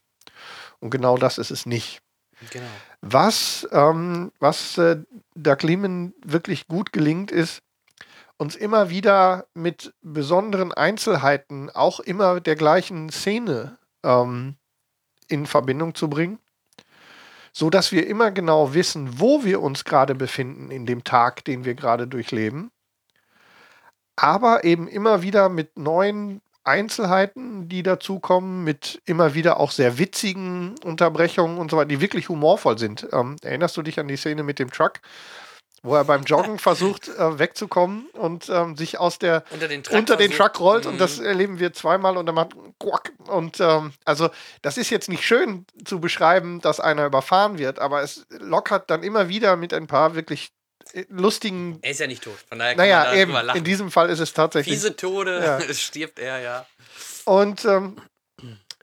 Und 0.82 0.90
genau 0.90 1.18
das 1.18 1.38
ist 1.38 1.50
es 1.50 1.66
nicht. 1.66 2.02
Genau. 2.50 2.66
Was, 3.00 3.66
ähm, 3.72 4.34
was 4.40 4.78
äh, 4.78 4.98
Doug 5.34 5.64
Liman 5.64 6.14
wirklich 6.26 6.68
gut 6.68 6.92
gelingt, 6.92 7.32
ist, 7.32 7.62
uns 8.42 8.56
immer 8.56 8.90
wieder 8.90 9.46
mit 9.54 9.94
besonderen 10.02 10.74
Einzelheiten 10.74 11.70
auch 11.70 12.00
immer 12.00 12.40
der 12.40 12.56
gleichen 12.56 13.12
Szene 13.12 13.78
ähm, 14.04 14.56
in 15.28 15.46
Verbindung 15.46 15.94
zu 15.94 16.10
bringen, 16.10 16.40
so 17.54 17.70
dass 17.70 17.92
wir 17.92 18.08
immer 18.08 18.32
genau 18.32 18.74
wissen, 18.74 19.20
wo 19.20 19.44
wir 19.44 19.62
uns 19.62 19.84
gerade 19.84 20.16
befinden 20.16 20.72
in 20.72 20.88
dem 20.88 21.04
Tag, 21.04 21.46
den 21.46 21.66
wir 21.66 21.76
gerade 21.76 22.08
durchleben, 22.08 22.72
aber 24.16 24.64
eben 24.64 24.88
immer 24.88 25.22
wieder 25.22 25.48
mit 25.48 25.78
neuen 25.78 26.42
Einzelheiten, 26.64 27.70
die 27.70 27.84
dazukommen, 27.84 28.64
mit 28.64 29.04
immer 29.06 29.36
wieder 29.36 29.60
auch 29.60 29.70
sehr 29.70 30.00
witzigen 30.00 30.80
Unterbrechungen 30.84 31.60
und 31.60 31.70
so 31.70 31.78
weiter, 31.78 31.90
die 31.90 32.02
wirklich 32.02 32.28
humorvoll 32.28 32.80
sind. 32.80 33.08
Ähm, 33.14 33.36
erinnerst 33.44 33.78
du 33.78 33.84
dich 33.84 34.00
an 34.00 34.08
die 34.08 34.18
Szene 34.18 34.42
mit 34.42 34.58
dem 34.58 34.72
Truck, 34.72 34.94
wo 35.84 35.96
er 35.96 36.04
beim 36.04 36.24
Joggen 36.24 36.60
versucht, 36.60 37.08
äh, 37.10 37.40
wegzukommen 37.40 38.06
und 38.14 38.50
ähm, 38.50 38.78
sich 38.78 39.00
aus 39.00 39.18
der 39.20 39.44
Unter 39.50 39.68
den 39.68 39.84
Truck, 39.84 39.98
unter 39.98 40.16
den 40.16 40.32
Truck 40.32 40.60
rollt 40.60 40.86
und 40.86 40.96
Mhm. 40.96 41.00
das 41.00 41.20
erleben 41.20 41.60
wir 41.60 41.74
zweimal 41.74 42.18
und 42.18 42.26
dann 42.28 42.36
macht 42.36 42.52
Quack. 42.80 43.12
Und 43.28 43.60
ähm, 43.60 43.94
also 44.06 44.30
das 44.62 44.78
ist 44.78 44.90
jetzt 44.90 45.10
nicht 45.10 45.24
schön 45.24 45.66
zu 45.86 46.00
beschreiben, 46.00 46.62
dass 46.62 46.80
einer 46.80 47.06
überfahren 47.06 47.58
wird, 47.58 47.80
aber 47.80 48.02
es 48.04 48.26
lockert 48.30 48.90
dann 48.90 49.04
immer 49.04 49.28
wieder 49.30 49.56
mit 49.56 49.74
ein 49.74 49.88
paar 49.88 50.16
wirklich 50.16 50.52
äh, 50.94 51.06
lustigen. 51.10 51.80
Er 51.82 51.92
ist 51.92 52.00
ja 52.00 52.08
nicht 52.08 52.24
tot, 52.24 52.38
von 52.48 52.60
daher 52.60 52.76
kann 52.76 52.86
Naja, 52.86 53.06
man 53.06 53.18
eben, 53.18 53.32
lachen. 53.32 53.58
in 53.58 53.64
diesem 53.64 53.92
Fall 53.92 54.10
ist 54.10 54.20
es 54.20 54.34
tatsächlich. 54.34 54.76
Fiese 54.76 54.96
Tode, 54.96 55.40
Ja. 55.44 55.58
es 55.70 55.82
stirbt 55.82 56.20
er, 56.20 56.40
ja. 56.42 56.66
Und 57.26 57.66
ähm, 57.66 57.98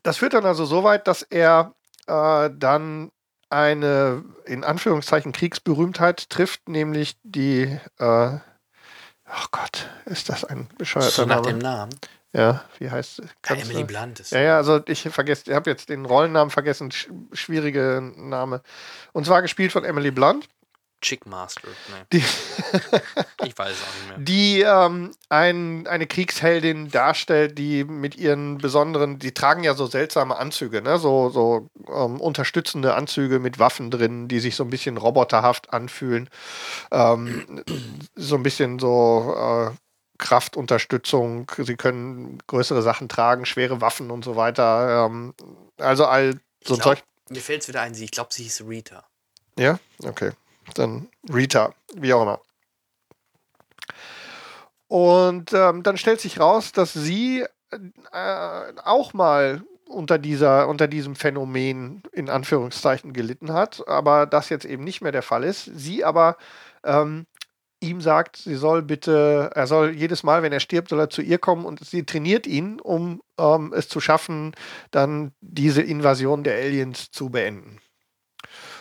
das 0.03 0.17
führt 0.19 0.33
dann 0.35 0.47
also 0.47 0.65
so 0.65 0.85
weit, 0.85 1.07
dass 1.07 1.23
er 1.23 1.75
äh, 2.07 2.51
dann 2.57 3.11
eine 3.51 4.25
in 4.45 4.65
Anführungszeichen 4.65 5.33
Kriegsberühmtheit 5.33 6.31
trifft, 6.31 6.69
nämlich 6.69 7.17
die. 7.23 7.79
Äh, 7.99 8.39
oh 9.29 9.47
Gott, 9.51 9.89
ist 10.07 10.29
das 10.29 10.45
ein 10.45 10.69
bescheuerter 10.79 11.11
So 11.11 11.25
nach 11.27 11.43
dem 11.43 11.59
Name? 11.59 11.91
Namen. 11.91 12.01
Ja, 12.33 12.63
wie 12.79 12.91
heißt? 12.91 13.23
Ja, 13.49 13.55
Emily 13.55 13.85
Blunt 13.85 14.21
ist. 14.21 14.33
Ja, 14.33 14.41
ja, 14.41 14.57
also 14.59 14.81
ich 14.87 15.03
vergesse, 15.03 15.45
ich 15.47 15.55
habe 15.55 15.71
jetzt 15.71 15.89
den 15.89 16.05
Rollennamen 16.05 16.51
vergessen, 16.51 16.91
sch 16.91 17.09
schwierige 17.33 18.13
Name. 18.17 18.63
Und 19.13 19.25
zwar 19.25 19.41
gespielt 19.41 19.73
von 19.73 19.85
Emily 19.85 20.11
Blunt, 20.11 20.47
Chickmaster. 21.01 21.69
Nee, 22.13 22.19
die, 22.21 22.25
ich 23.47 23.57
weiß 23.57 23.71
es 23.73 23.83
auch 23.83 23.95
nicht 23.95 24.09
mehr. 24.09 24.19
die 24.19 24.61
ähm, 24.63 25.15
ein, 25.29 25.87
eine 25.87 26.07
Kriegsheldin 26.07 26.91
darstellt, 26.91 27.57
die 27.59 27.85
mit 27.85 28.17
ihren 28.17 28.59
besonderen, 28.59 29.19
die 29.19 29.33
tragen 29.33 29.63
ja 29.65 29.75
so 29.75 29.87
seltsame 29.87 30.37
Anzüge, 30.37 30.83
ne? 30.83 30.99
so, 30.99 31.31
so 31.31 31.69
ähm, 31.89 32.21
unterstützende 32.21 32.95
Anzüge 32.95 33.39
mit 33.39 33.59
Waffen 33.59 33.91
drin, 33.91 34.29
die 34.29 34.41
sich 34.41 34.57
so 34.57 34.65
ein 34.65 34.71
bisschen 34.71 34.97
roboterhaft 34.97 35.73
anfühlen. 35.73 36.29
Ähm, 36.91 37.65
so 38.17 38.35
ein 38.37 38.43
bisschen 38.43 38.79
so 38.79 39.35
äh, 39.37 39.75
Kraftunterstützung, 40.19 41.51
sie 41.59 41.77
können 41.77 42.39
größere 42.47 42.83
Sachen 42.83 43.09
tragen, 43.09 43.47
schwere 43.47 43.81
Waffen 43.81 44.11
und 44.11 44.25
so 44.25 44.35
weiter. 44.37 45.07
Ähm, 45.07 45.35
also 45.79 46.07
all 46.07 46.41
so 46.65 46.75
Ich 46.75 46.81
Zeug. 46.83 47.03
mir 47.29 47.41
fällt 47.41 47.63
es 47.63 47.69
wieder 47.69 47.83
ein, 47.83 47.95
sie- 47.95 48.05
ich 48.05 48.11
glaube, 48.11 48.33
sie 48.33 48.43
hieß 48.43 48.65
Rita. 48.67 49.05
Ja, 49.57 49.79
okay. 50.05 50.33
Dann 50.74 51.09
Rita, 51.33 51.74
wie 51.94 52.12
auch 52.12 52.22
immer. 52.22 52.40
Und 54.88 55.52
ähm, 55.52 55.83
dann 55.83 55.98
stellt 55.98 56.20
sich 56.20 56.40
raus, 56.40 56.72
dass 56.72 56.94
sie 56.94 57.44
äh, 57.70 58.72
auch 58.85 59.12
mal 59.12 59.62
unter, 59.87 60.18
dieser, 60.18 60.68
unter 60.68 60.88
diesem 60.88 61.16
Phänomen 61.16 62.02
in 62.12 62.28
Anführungszeichen 62.28 63.12
gelitten 63.12 63.52
hat, 63.52 63.87
aber 63.87 64.26
das 64.26 64.48
jetzt 64.48 64.64
eben 64.64 64.85
nicht 64.85 65.00
mehr 65.00 65.12
der 65.12 65.22
Fall 65.22 65.44
ist. 65.44 65.64
Sie 65.64 66.04
aber 66.04 66.37
ähm, 66.85 67.26
ihm 67.81 68.00
sagt, 68.00 68.37
sie 68.37 68.54
soll 68.54 68.83
bitte, 68.83 69.50
er 69.54 69.66
soll 69.66 69.94
jedes 69.94 70.22
Mal, 70.22 70.42
wenn 70.42 70.52
er 70.52 70.61
stirbt, 70.61 70.88
soll 70.88 71.00
er 71.00 71.11
zu 71.11 71.22
ihr 71.22 71.38
kommen 71.38 71.64
und 71.64 71.85
sie 71.85 72.04
trainiert 72.04 72.46
ihn, 72.46 72.81
um 72.81 73.22
ähm, 73.38 73.72
es 73.74 73.88
zu 73.88 74.00
schaffen, 74.00 74.54
dann 74.90 75.33
diese 75.40 75.83
Invasion 75.83 76.44
der 76.44 76.57
Aliens 76.57 77.11
zu 77.11 77.31
beenden. 77.31 77.81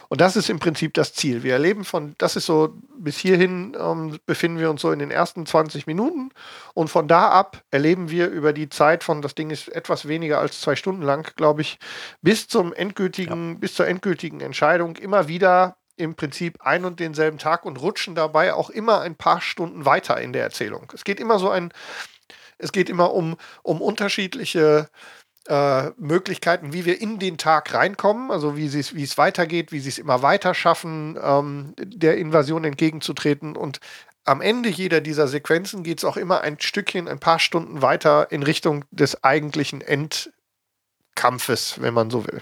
Und 0.10 0.22
das 0.22 0.36
ist 0.36 0.50
im 0.50 0.60
Prinzip 0.60 0.94
das 0.94 1.14
Ziel. 1.14 1.44
Wir 1.44 1.54
erleben 1.54 1.84
von, 1.84 2.16
das 2.18 2.36
ist 2.36 2.46
so, 2.46 2.74
bis 2.98 3.18
hierhin 3.18 3.76
ähm, 3.80 4.20
befinden 4.26 4.60
wir 4.60 4.70
uns 4.70 4.82
so 4.82 4.92
in 4.92 5.00
den 5.00 5.12
ersten 5.12 5.46
20 5.46 5.88
Minuten 5.88 6.32
und 6.74 6.90
von 6.90 7.08
da 7.08 7.30
ab 7.30 7.64
erleben 7.72 8.10
wir 8.10 8.30
über 8.30 8.54
die 8.54 8.70
Zeit 8.70 9.04
von, 9.04 9.22
das 9.22 9.36
Ding 9.36 9.50
ist 9.50 9.68
etwas 9.70 10.08
weniger 10.08 10.40
als 10.40 10.62
zwei 10.62 10.76
Stunden 10.76 11.02
lang, 11.02 11.34
glaube 11.36 11.62
ich, 11.62 11.80
bis 12.22 12.48
zum 12.48 12.74
endgültigen, 12.74 13.60
bis 13.60 13.74
zur 13.74 13.88
endgültigen 13.88 14.42
Entscheidung 14.42 14.96
immer 14.96 15.28
wieder 15.28 15.78
im 15.98 16.16
Prinzip 16.16 16.60
ein 16.62 16.86
und 16.86 17.00
denselben 17.00 17.40
Tag 17.40 17.66
und 17.66 17.82
rutschen 17.82 18.16
dabei 18.16 18.54
auch 18.54 18.70
immer 18.70 19.02
ein 19.02 19.16
paar 19.16 19.42
Stunden 19.42 19.86
weiter 19.86 20.22
in 20.22 20.32
der 20.32 20.44
Erzählung. 20.44 20.92
Es 20.94 21.04
geht 21.04 21.20
immer 21.20 21.40
so 21.40 21.50
ein, 21.50 21.74
es 22.60 22.72
geht 22.72 22.90
immer 22.90 23.14
um, 23.14 23.36
um 23.64 23.82
unterschiedliche 23.82 24.90
äh, 25.48 25.92
Möglichkeiten, 25.98 26.74
wie 26.74 26.86
wir 26.86 27.00
in 27.02 27.20
den 27.20 27.38
Tag 27.38 27.74
reinkommen, 27.74 28.32
also 28.32 28.58
wie 28.58 28.68
sie 28.68 28.80
es- 28.82 28.96
wie 28.96 29.04
es 29.04 29.18
weitergeht, 29.18 29.72
wie 29.72 29.80
sie 29.80 29.90
es 29.90 29.98
immer 29.98 30.22
weiter 30.22 30.54
schaffen, 30.54 31.18
ähm, 31.22 31.74
der 31.78 32.18
Invasion 32.18 32.64
entgegenzutreten. 32.66 33.56
Und 33.56 33.80
am 34.26 34.42
Ende 34.42 34.70
jeder 34.70 35.00
dieser 35.00 35.28
Sequenzen 35.28 35.84
geht 35.84 36.00
es 36.00 36.06
auch 36.06 36.18
immer 36.18 36.42
ein 36.42 36.60
Stückchen, 36.60 37.08
ein 37.08 37.20
paar 37.20 37.40
Stunden 37.40 37.82
weiter 37.82 38.30
in 38.32 38.44
Richtung 38.44 38.84
des 38.92 39.24
eigentlichen 39.24 39.82
Endkampfes, 39.82 41.82
wenn 41.82 41.94
man 41.94 42.10
so 42.10 42.28
will. 42.28 42.42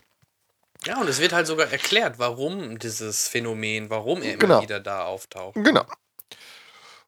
Ja, 0.86 0.99
und 0.99 1.07
es 1.09 1.19
wird 1.19 1.34
halt 1.34 1.47
sogar 1.47 1.71
erklärt, 1.71 2.19
warum 2.19 2.77
dieses 2.79 3.27
Phänomen, 3.27 3.89
warum 3.89 4.21
er 4.21 4.32
immer 4.34 4.39
Genau. 4.39 4.61
wieder 4.61 4.79
da 4.79 5.05
auftaucht. 5.05 5.55
Genau. 5.55 5.86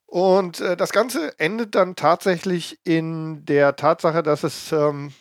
Und 0.05 0.61
äh, 0.61 0.77
das 0.77 0.91
Ganze 0.91 1.37
endet 1.39 1.75
dann 1.75 1.95
tatsächlich 1.95 2.79
in 2.85 3.45
der 3.45 3.75
Tatsache, 3.75 4.23
dass 4.23 4.43
es 4.43 4.71
ähm, 4.71 5.13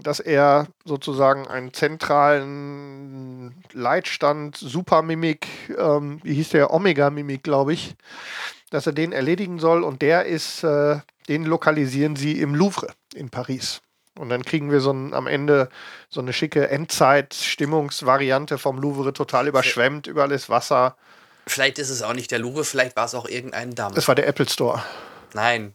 dass 0.00 0.20
er 0.20 0.68
sozusagen 0.84 1.46
einen 1.46 1.74
zentralen 1.74 3.62
Leitstand, 3.72 4.56
Supermimik, 4.56 5.46
ähm, 5.76 6.20
wie 6.22 6.34
hieß 6.34 6.50
der, 6.50 6.72
Omega-Mimik, 6.72 7.42
glaube 7.42 7.74
ich, 7.74 7.94
dass 8.70 8.86
er 8.86 8.92
den 8.92 9.12
erledigen 9.12 9.58
soll 9.58 9.82
und 9.82 10.00
der 10.02 10.24
ist, 10.24 10.64
äh, 10.64 11.00
den 11.28 11.44
lokalisieren 11.44 12.16
sie 12.16 12.40
im 12.40 12.54
Louvre 12.54 12.88
in 13.14 13.28
Paris. 13.30 13.82
Und 14.18 14.28
dann 14.28 14.44
kriegen 14.44 14.70
wir 14.70 14.80
so 14.80 14.92
ein, 14.92 15.14
am 15.14 15.26
Ende 15.26 15.68
so 16.08 16.20
eine 16.20 16.32
schicke 16.32 16.68
Endzeit-Stimmungsvariante 16.68 18.58
vom 18.58 18.78
Louvre, 18.78 19.12
total 19.12 19.48
überschwemmt, 19.48 20.06
überall 20.06 20.32
ist 20.32 20.48
Wasser. 20.48 20.96
Vielleicht 21.46 21.78
ist 21.78 21.90
es 21.90 22.02
auch 22.02 22.12
nicht 22.12 22.30
der 22.30 22.38
Louvre, 22.38 22.64
vielleicht 22.64 22.96
war 22.96 23.06
es 23.06 23.14
auch 23.14 23.26
irgendein 23.26 23.74
Damm. 23.74 23.94
Das 23.94 24.08
war 24.08 24.14
der 24.14 24.26
Apple 24.26 24.48
Store. 24.48 24.82
Nein. 25.34 25.74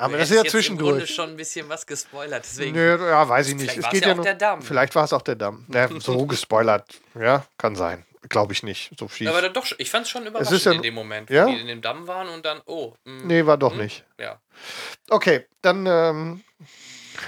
Aber 0.00 0.16
das 0.16 0.30
ist 0.30 0.36
ja 0.36 0.42
jetzt 0.42 0.54
Im 0.54 0.78
Grunde 0.78 1.00
zwischendurch. 1.00 1.14
schon 1.14 1.30
ein 1.30 1.36
bisschen 1.36 1.68
was 1.68 1.86
gespoilert. 1.86 2.44
Deswegen. 2.44 2.74
Nö, 2.74 3.08
ja, 3.08 3.28
weiß 3.28 3.48
ich 3.48 3.54
nicht. 3.54 3.70
Vielleicht 3.70 3.86
Es 3.86 3.92
geht 3.92 4.02
ja 4.02 4.12
ja 4.14 4.18
auch 4.18 4.24
der 4.24 4.34
Damm. 4.34 4.62
Vielleicht 4.62 4.94
war 4.94 5.04
es 5.04 5.12
auch 5.12 5.22
der 5.22 5.34
Damm. 5.34 5.66
Ja, 5.72 5.88
so 6.00 6.26
gespoilert. 6.26 7.00
Ja, 7.14 7.44
kann 7.58 7.76
sein. 7.76 8.06
Glaube 8.28 8.54
ich 8.54 8.62
nicht. 8.62 8.92
So 8.98 9.08
viel. 9.08 9.28
Aber 9.28 9.46
doch, 9.50 9.66
ich 9.76 9.90
fand 9.90 10.06
es 10.06 10.10
schon 10.10 10.26
überraschend 10.26 10.56
ist 10.56 10.64
ja- 10.64 10.72
in 10.72 10.82
dem 10.82 10.94
Moment, 10.94 11.28
ja? 11.28 11.46
wo 11.46 11.50
die 11.50 11.60
in 11.60 11.66
dem 11.66 11.82
Damm 11.82 12.06
waren 12.06 12.28
und 12.28 12.44
dann, 12.46 12.60
oh. 12.66 12.94
mh, 13.04 13.24
nee, 13.24 13.44
war 13.44 13.58
doch 13.58 13.72
hm, 13.72 13.80
nicht. 13.80 14.04
Ja. 14.18 14.40
Okay, 15.10 15.46
dann 15.62 15.86
ähm, 15.86 16.44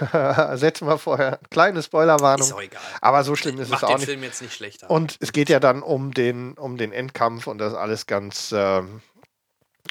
setzen 0.54 0.86
wir 0.86 0.96
vorher 0.96 1.40
kleine 1.50 1.82
Spoilerwarnung. 1.82 2.46
Ist 2.46 2.52
auch 2.54 2.62
egal. 2.62 2.80
Aber 3.00 3.24
so 3.24 3.36
schlimm 3.36 3.58
ist 3.60 3.70
Macht 3.70 3.82
es 3.82 3.88
den 3.88 3.94
auch 3.94 3.98
nicht. 3.98 4.08
Film 4.08 4.22
jetzt 4.22 4.40
nicht 4.40 4.54
schlechter. 4.54 4.90
Und 4.90 5.16
es 5.20 5.32
geht 5.32 5.48
ja 5.48 5.60
dann 5.60 5.82
um 5.82 6.14
den, 6.14 6.54
um 6.54 6.76
den 6.78 6.92
Endkampf 6.92 7.46
und 7.46 7.58
das 7.58 7.72
ist 7.72 7.78
alles 7.78 8.06
ganz, 8.06 8.52
ähm, 8.56 9.02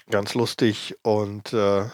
ganz 0.10 0.34
lustig 0.34 0.96
und 1.04 1.54
äh, 1.54 1.86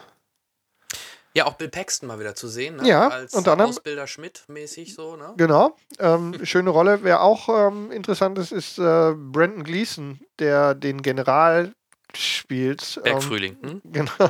ja, 1.37 1.45
auch 1.45 1.53
Bill 1.53 1.69
Paxton 1.69 2.07
mal 2.07 2.19
wieder 2.19 2.35
zu 2.35 2.47
sehen. 2.47 2.77
Ne? 2.77 2.87
Ja, 2.87 3.07
Als 3.09 3.33
unter 3.33 3.51
anderem- 3.53 3.69
Ausbilder 3.69 4.07
Schmidt 4.07 4.43
mäßig 4.47 4.93
so, 4.95 5.15
ne? 5.15 5.33
genau. 5.37 5.75
Ähm, 5.99 6.43
schöne 6.45 6.71
Rolle. 6.71 6.99
Wer 7.03 7.21
auch 7.21 7.47
ähm, 7.49 7.91
interessant 7.91 8.37
ist, 8.39 8.51
ist 8.51 8.77
äh, 8.79 9.13
Brandon 9.15 9.63
Gleason, 9.63 10.19
der 10.39 10.73
den 10.75 11.01
General 11.01 11.73
spielt. 12.15 12.97
Ähm, 12.97 13.03
Bergfrühling. 13.03 13.57
Hm? 13.61 13.81
Genau. 13.91 14.29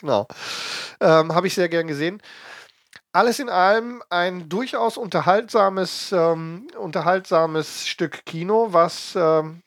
genau. 0.00 0.28
Ähm, 1.00 1.34
Habe 1.34 1.46
ich 1.48 1.54
sehr 1.54 1.68
gern 1.68 1.86
gesehen. 1.86 2.22
Alles 3.12 3.38
in 3.40 3.48
allem 3.50 4.02
ein 4.08 4.48
durchaus 4.48 4.96
unterhaltsames, 4.96 6.12
ähm, 6.12 6.68
unterhaltsames 6.78 7.86
Stück 7.86 8.24
Kino, 8.24 8.68
was 8.70 9.14
ähm, 9.16 9.62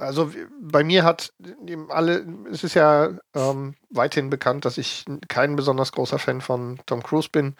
also 0.00 0.30
bei 0.60 0.82
mir 0.84 1.04
hat 1.04 1.32
eben 1.66 1.90
alle, 1.90 2.24
es 2.50 2.64
ist 2.64 2.74
ja 2.74 3.10
ähm, 3.34 3.74
weithin 3.90 4.30
bekannt, 4.30 4.64
dass 4.64 4.78
ich 4.78 5.04
kein 5.28 5.56
besonders 5.56 5.92
großer 5.92 6.18
Fan 6.18 6.40
von 6.40 6.80
Tom 6.86 7.02
Cruise 7.02 7.28
bin. 7.30 7.56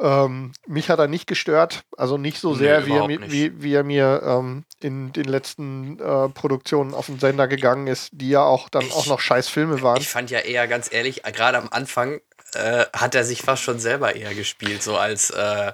Ähm, 0.00 0.52
mich 0.66 0.90
hat 0.90 0.98
er 0.98 1.06
nicht 1.06 1.28
gestört, 1.28 1.84
also 1.96 2.18
nicht 2.18 2.40
so 2.40 2.50
Nee, 2.52 2.58
sehr, 2.58 2.86
wie, 2.86 2.92
er 2.96 3.06
nicht. 3.06 3.30
wie, 3.30 3.62
wie 3.62 3.74
er 3.74 3.84
mir 3.84 4.22
ähm, 4.24 4.64
in 4.80 5.12
den 5.12 5.24
letzten 5.26 6.00
äh, 6.00 6.28
Produktionen 6.30 6.94
auf 6.94 7.06
den 7.06 7.20
Sender 7.20 7.46
gegangen 7.46 7.86
ist, 7.86 8.08
die 8.12 8.30
ja 8.30 8.42
auch 8.42 8.68
dann 8.68 8.82
Ich- 8.82 8.92
auch 8.92 9.06
noch 9.06 9.20
scheiß 9.20 9.48
Filme 9.48 9.82
waren. 9.82 10.00
Ich 10.00 10.08
fand 10.08 10.30
ja 10.32 10.40
eher, 10.40 10.66
ganz 10.66 10.92
ehrlich, 10.92 11.24
äh, 11.24 11.30
gerade 11.30 11.58
am 11.58 11.68
Anfang 11.70 12.20
äh, 12.54 12.84
hat 12.92 13.14
er 13.14 13.22
sich 13.24 13.42
fast 13.42 13.62
schon 13.62 13.78
selber 13.78 14.16
eher 14.16 14.34
gespielt, 14.34 14.82
so 14.82 14.96
als 14.96 15.30
äh, 15.30 15.72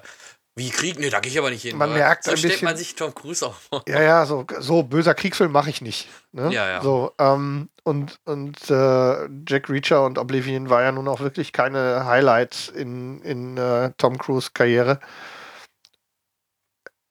wie 0.55 0.69
Krieg, 0.69 0.99
nee, 0.99 1.09
da 1.09 1.19
gehe 1.21 1.31
ich 1.31 1.39
aber 1.39 1.49
nicht 1.49 1.61
hin. 1.61 1.77
Man 1.77 1.91
oder? 1.91 1.99
merkt 1.99 2.25
so 2.25 2.31
ein 2.31 2.37
stellt 2.37 2.53
bisschen- 2.53 2.65
man 2.65 2.75
sich 2.77 2.95
Tom 2.95 3.15
Cruise 3.15 3.45
auch 3.45 3.53
vor. 3.53 3.83
Ja, 3.87 4.01
ja, 4.01 4.25
so, 4.25 4.45
so 4.59 4.83
böser 4.83 5.13
Kriegsfilm 5.13 5.51
mache 5.51 5.69
ich 5.69 5.81
nicht. 5.81 6.09
Ne? 6.33 6.51
Ja, 6.53 6.67
ja. 6.67 6.81
So, 6.81 7.13
ähm, 7.19 7.69
und 7.83 8.19
und 8.25 8.69
äh, 8.69 9.27
Jack 9.47 9.69
Reacher 9.69 10.05
und 10.05 10.17
Oblivion 10.17 10.69
war 10.69 10.83
ja 10.83 10.91
nun 10.91 11.07
auch 11.07 11.21
wirklich 11.21 11.53
keine 11.53 12.05
Highlights 12.05 12.67
in, 12.67 13.21
in 13.21 13.57
äh, 13.57 13.91
Tom 13.97 14.17
Cruise 14.17 14.49
Karriere, 14.53 14.99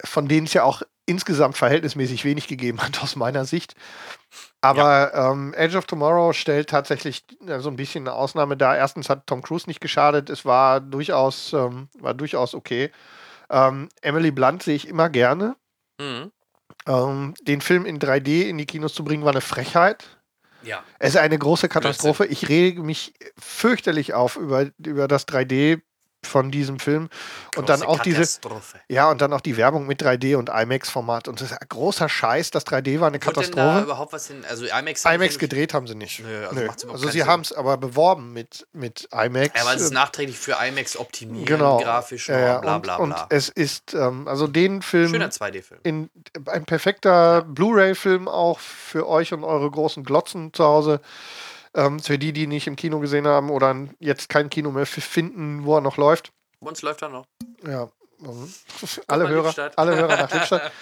von 0.04 0.28
denen 0.28 0.46
es 0.46 0.52
ja 0.52 0.62
auch 0.64 0.82
insgesamt 1.06 1.56
verhältnismäßig 1.56 2.24
wenig 2.24 2.46
gegeben 2.46 2.80
hat 2.80 3.02
aus 3.02 3.16
meiner 3.16 3.44
Sicht. 3.44 3.74
Aber 4.60 5.14
ähm, 5.14 5.54
Edge 5.54 5.78
of 5.78 5.86
Tomorrow 5.86 6.34
stellt 6.34 6.68
tatsächlich 6.68 7.24
äh, 7.46 7.58
so 7.60 7.70
ein 7.70 7.76
bisschen 7.76 8.06
eine 8.06 8.14
Ausnahme 8.14 8.56
dar. 8.56 8.76
Erstens 8.76 9.08
hat 9.08 9.26
Tom 9.26 9.42
Cruise 9.42 9.66
nicht 9.66 9.80
geschadet, 9.80 10.28
es 10.28 10.44
war 10.44 10.80
durchaus, 10.80 11.52
ähm, 11.54 11.88
war 11.98 12.12
durchaus 12.14 12.54
okay. 12.54 12.92
Ähm, 13.50 13.88
Emily 14.00 14.30
Blunt 14.30 14.62
sehe 14.62 14.76
ich 14.76 14.88
immer 14.88 15.10
gerne. 15.10 15.56
Mhm. 16.00 16.32
Ähm, 16.86 17.34
den 17.42 17.60
Film 17.60 17.84
in 17.84 17.98
3D 17.98 18.48
in 18.48 18.58
die 18.58 18.66
Kinos 18.66 18.94
zu 18.94 19.04
bringen, 19.04 19.24
war 19.24 19.32
eine 19.32 19.40
Frechheit. 19.40 20.20
Ja. 20.62 20.82
Es 20.98 21.10
ist 21.14 21.20
eine 21.20 21.38
große 21.38 21.68
Katastrophe. 21.68 22.26
Ich 22.26 22.48
rege 22.48 22.82
mich 22.82 23.14
fürchterlich 23.38 24.14
auf 24.14 24.36
über, 24.36 24.70
über 24.78 25.08
das 25.08 25.26
3D 25.26 25.80
von 26.26 26.50
diesem 26.50 26.78
Film. 26.78 27.08
Und 27.56 27.68
dann 27.68 27.80
Große 27.80 27.88
auch 27.90 27.98
diese, 28.00 28.16
Katastrophe. 28.18 28.78
ja, 28.88 29.10
und 29.10 29.20
dann 29.20 29.32
auch 29.32 29.40
die 29.40 29.56
Werbung 29.56 29.86
mit 29.86 30.02
3D 30.02 30.36
und 30.36 30.48
IMAX-Format. 30.50 31.28
Und 31.28 31.40
das 31.40 31.50
ist 31.52 31.68
großer 31.68 32.08
Scheiß. 32.08 32.50
Das 32.50 32.66
3D 32.66 33.00
war 33.00 33.08
eine 33.08 33.16
Wurde 33.24 33.40
denn 33.40 33.52
da 33.52 33.62
Katastrophe. 33.62 33.82
überhaupt 33.84 34.12
was 34.12 34.30
in, 34.30 34.44
also 34.44 34.64
IMAX, 34.66 35.04
IMAX 35.04 35.34
ja 35.34 35.40
gedreht 35.40 35.74
haben 35.74 35.86
sie 35.86 35.94
nicht. 35.94 36.20
Nö, 36.24 36.46
also 36.46 36.60
Nö. 36.60 36.68
Also 36.92 37.08
sie 37.08 37.24
haben 37.24 37.40
es 37.40 37.52
aber 37.52 37.76
beworben 37.78 38.32
mit, 38.32 38.66
mit 38.72 39.08
IMAX. 39.12 39.58
Ja, 39.58 39.66
weil 39.66 39.76
es 39.76 39.90
äh, 39.90 39.94
nachträglich 39.94 40.38
für 40.38 40.56
IMAX 40.62 40.96
optimieren, 40.96 41.46
genau. 41.46 41.78
grafisch, 41.78 42.28
Ja, 42.28 42.38
ja, 42.38 42.58
bla 42.58 42.76
und, 42.76 42.82
bla 42.82 42.96
und 42.96 43.08
bla. 43.10 43.26
es 43.30 43.48
ist, 43.48 43.94
ähm, 43.94 44.28
also 44.28 44.46
den 44.46 44.82
Film 44.82 45.10
Schöner 45.10 45.30
2D-Film. 45.30 45.80
in 45.84 46.10
ein 46.46 46.64
perfekter 46.64 47.42
Blu-ray-Film 47.42 48.28
auch 48.28 48.58
für 48.60 49.08
euch 49.08 49.32
und 49.32 49.42
eure 49.44 49.70
großen 49.70 50.04
Glotzen 50.04 50.52
zu 50.52 50.64
Hause. 50.64 51.00
Ähm, 51.74 52.00
für 52.00 52.18
die, 52.18 52.32
die 52.32 52.46
nicht 52.46 52.66
im 52.66 52.76
Kino 52.76 52.98
gesehen 52.98 53.26
haben 53.26 53.50
oder 53.50 53.74
jetzt 54.00 54.28
kein 54.28 54.50
Kino 54.50 54.72
mehr 54.72 54.86
finden, 54.86 55.64
wo 55.64 55.76
er 55.76 55.80
noch 55.80 55.96
läuft. 55.96 56.32
Uns 56.58 56.82
läuft 56.82 57.02
er 57.02 57.10
noch. 57.10 57.26
Ja, 57.64 57.88
alle, 59.06 59.28
Hörer, 59.28 59.54
alle 59.76 59.96
Hörer 59.96 60.16
nach 60.16 60.30
Lippstadt. 60.34 60.72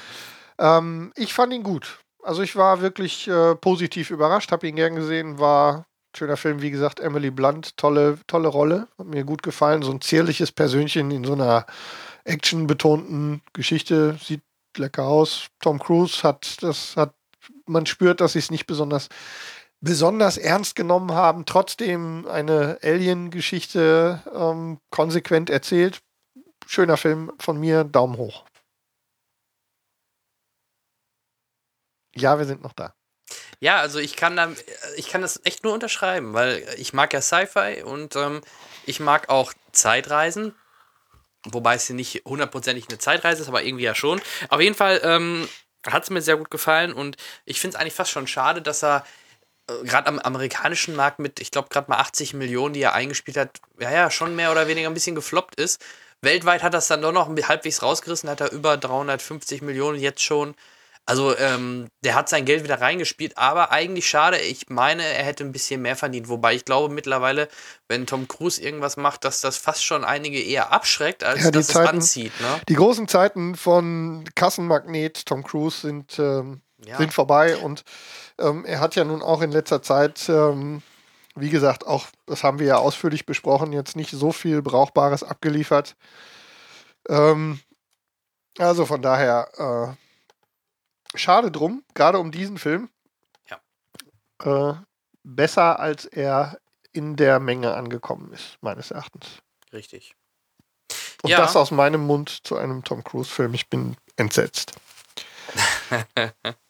ähm, 0.59 1.12
ich 1.14 1.34
fand 1.34 1.53
ihn 1.53 1.62
gut. 1.62 1.99
Also 2.22 2.43
ich 2.43 2.57
war 2.57 2.80
wirklich 2.80 3.28
äh, 3.28 3.55
positiv 3.55 4.11
überrascht, 4.11 4.51
habe 4.51 4.66
ihn 4.66 4.76
gern 4.76 4.95
gesehen, 4.97 5.39
war 5.39 5.86
schöner 6.16 6.36
Film, 6.36 6.62
wie 6.62 6.70
gesagt, 6.70 7.01
Emily 7.01 7.30
Blunt, 7.30 7.76
tolle, 7.76 8.18
tolle 8.26 8.49
Rolle, 8.49 8.89
hat 8.99 9.07
mir 9.07 9.24
gut 9.24 9.43
gefallen, 9.43 9.82
so 9.82 9.93
ein 9.93 10.01
zierliches 10.01 10.53
Persönchen 10.53 11.11
in 11.11 11.24
so 11.24 11.34
einer 11.34 11.66
actionbetonten 12.24 13.43
Geschichte, 13.53 14.18
sieht 14.22 14.43
lecker 14.76 15.05
aus. 15.05 15.47
Tom 15.61 15.78
Cruise 15.78 16.22
hat, 16.22 16.62
das 16.62 16.97
hat, 16.97 17.14
man 17.66 17.86
spürt, 17.86 18.20
dass 18.20 18.32
sie 18.32 18.41
es 18.41 18.51
nicht 18.51 18.66
besonders 18.66 19.09
besonders 19.81 20.37
ernst 20.37 20.74
genommen 20.74 21.12
haben, 21.12 21.47
trotzdem 21.47 22.26
eine 22.26 22.79
Alien-Geschichte 22.83 24.22
ähm, 24.35 24.81
konsequent 24.91 25.51
erzählt. 25.51 26.01
Schöner 26.66 26.97
Film 26.97 27.33
von 27.39 27.59
mir, 27.59 27.85
Daumen 27.85 28.16
hoch. 28.16 28.45
Ja, 32.14 32.39
wir 32.39 32.47
sind 32.47 32.62
noch 32.62 32.72
da. 32.72 32.95
Ja, 33.61 33.81
also 33.81 33.99
ich 33.99 34.16
kann 34.16 34.37
da, 34.37 34.53
ich 34.97 35.09
kann 35.09 35.22
das 35.22 35.41
echt 35.45 35.64
nur 35.64 35.72
unterschreiben, 35.72 36.33
weil 36.33 36.64
ich 36.76 36.93
mag 36.93 37.12
ja 37.12 37.20
Sci-Fi 37.20 37.83
und 37.83 38.16
ähm, 38.16 38.41
ich 38.87 39.01
mag 39.01 39.29
auch 39.29 39.53
Zeitreisen. 39.72 40.55
Wobei 41.45 41.74
es 41.74 41.87
hier 41.87 41.97
nicht 41.97 42.24
hundertprozentig 42.24 42.89
eine 42.89 42.99
Zeitreise 42.99 43.43
ist, 43.43 43.49
aber 43.49 43.62
irgendwie 43.62 43.85
ja 43.85 43.95
schon. 43.95 44.20
Auf 44.49 44.61
jeden 44.61 44.74
Fall 44.74 45.01
ähm, 45.05 45.49
hat 45.87 46.03
es 46.05 46.11
mir 46.11 46.20
sehr 46.20 46.37
gut 46.37 46.51
gefallen 46.51 46.93
und 46.93 47.16
ich 47.45 47.61
finde 47.61 47.76
es 47.76 47.81
eigentlich 47.81 47.95
fast 47.95 48.11
schon 48.11 48.26
schade, 48.26 48.61
dass 48.61 48.83
er 48.83 48.99
äh, 48.99 49.03
gerade 49.85 50.07
am 50.09 50.19
amerikanischen 50.19 50.97
Markt 50.97 51.19
mit, 51.19 51.41
ich 51.41 51.51
glaube, 51.51 51.69
gerade 51.71 51.91
mal 51.91 51.99
80 51.99 52.35
Millionen, 52.35 52.75
die 52.75 52.83
er 52.83 52.95
eingespielt 52.95 53.37
hat, 53.37 53.59
ja, 53.79 53.91
ja, 53.91 54.11
schon 54.11 54.35
mehr 54.37 54.51
oder 54.53 54.66
weniger 54.69 54.89
ein 54.89 54.95
bisschen 54.95 55.14
gefloppt 55.14 55.55
ist. 55.61 55.81
Weltweit 56.23 56.62
hat 56.62 56.75
das 56.75 56.89
dann 56.89 57.03
doch 57.03 57.12
noch 57.12 57.29
halbwegs 57.29 57.83
rausgerissen, 57.83 58.29
hat 58.29 58.41
er 58.41 58.51
über 58.53 58.77
350 58.77 59.62
Millionen 59.62 59.99
jetzt 60.01 60.23
schon. 60.23 60.55
Also, 61.07 61.35
ähm, 61.39 61.89
der 62.05 62.14
hat 62.16 62.29
sein 62.29 62.45
Geld 62.45 62.64
wieder 62.64 62.83
reingespielt, 62.83 63.39
aber 63.39 63.71
eigentlich 63.71 64.07
schade. 64.07 64.37
Ich 64.41 64.69
meine, 64.69 65.03
er 65.05 65.25
hätte 65.25 65.43
ein 65.43 65.53
bisschen 65.53 65.81
mehr 65.81 65.97
verdient. 65.97 66.29
Wobei 66.29 66.55
ich 66.55 66.66
glaube 66.66 66.93
mittlerweile, 66.93 67.49
wenn 67.89 68.07
Tom 68.07 68.29
Cruise 68.29 68.61
irgendwas 68.61 68.99
macht, 68.99 69.25
dass 69.25 69.41
das 69.41 69.57
fast 69.57 69.83
schon 69.85 70.05
einige 70.05 70.39
eher 70.43 70.71
abschreckt, 70.71 71.25
als 71.25 71.45
Ja, 71.45 71.51
die 71.51 71.59
dass 71.59 71.69
es 71.69 71.75
Zeiten- 71.75 71.89
anzieht. 71.97 72.39
Ne? 72.41 72.61
Die 72.69 72.75
großen 72.75 73.09
Zeiten 73.09 73.55
von 73.55 74.29
Kassenmagnet 74.35 75.25
Tom 75.25 75.45
Cruise 75.45 75.81
sind, 75.81 76.19
ähm, 76.19 76.61
Ja. 76.85 76.99
sind 76.99 77.14
vorbei 77.14 77.57
und 77.57 77.85
ähm, 78.39 78.64
er 78.64 78.80
hat 78.80 78.95
ja 78.97 79.05
nun 79.05 79.22
auch 79.22 79.43
in 79.43 79.51
letzter 79.53 79.82
Zeit, 79.82 80.28
ähm, 80.28 80.82
wie 81.34 81.51
gesagt, 81.51 81.86
auch, 81.86 82.07
das 82.26 82.43
haben 82.45 82.59
wir 82.59 82.66
ja 82.66 82.76
ausführlich 82.78 83.26
besprochen, 83.26 83.72
jetzt 83.72 83.97
nicht 83.97 84.11
so 84.11 84.32
viel 84.32 84.62
Brauchbares 84.62 85.22
abgeliefert. 85.22 85.97
Ähm, 87.09 87.61
also 88.59 88.86
von 88.86 89.03
daher, 89.03 89.97
äh, 91.14 91.18
schade 91.18 91.51
drum, 91.51 91.84
gerade 91.95 92.18
um 92.18 92.30
diesen 92.32 92.59
Film. 92.59 92.89
Äh, 94.45 94.74
besser, 95.24 95.80
als 95.80 96.05
er 96.05 96.59
in 96.93 97.16
der 97.16 97.41
Menge 97.41 97.74
angekommen 97.74 98.32
ist, 98.32 98.57
meines 98.61 98.91
Erachtens. 98.91 99.26
Richtig. 99.72 100.14
Und 101.22 101.30
Ja. 101.30 101.39
das 101.39 101.57
aus 101.57 101.70
meinem 101.70 102.07
Mund 102.07 102.47
zu 102.47 102.57
einem 102.57 102.84
Tom 102.84 103.03
Cruise-Film. 103.03 103.53
Ich 103.55 103.68
bin 103.68 103.97
entsetzt. 104.16 104.72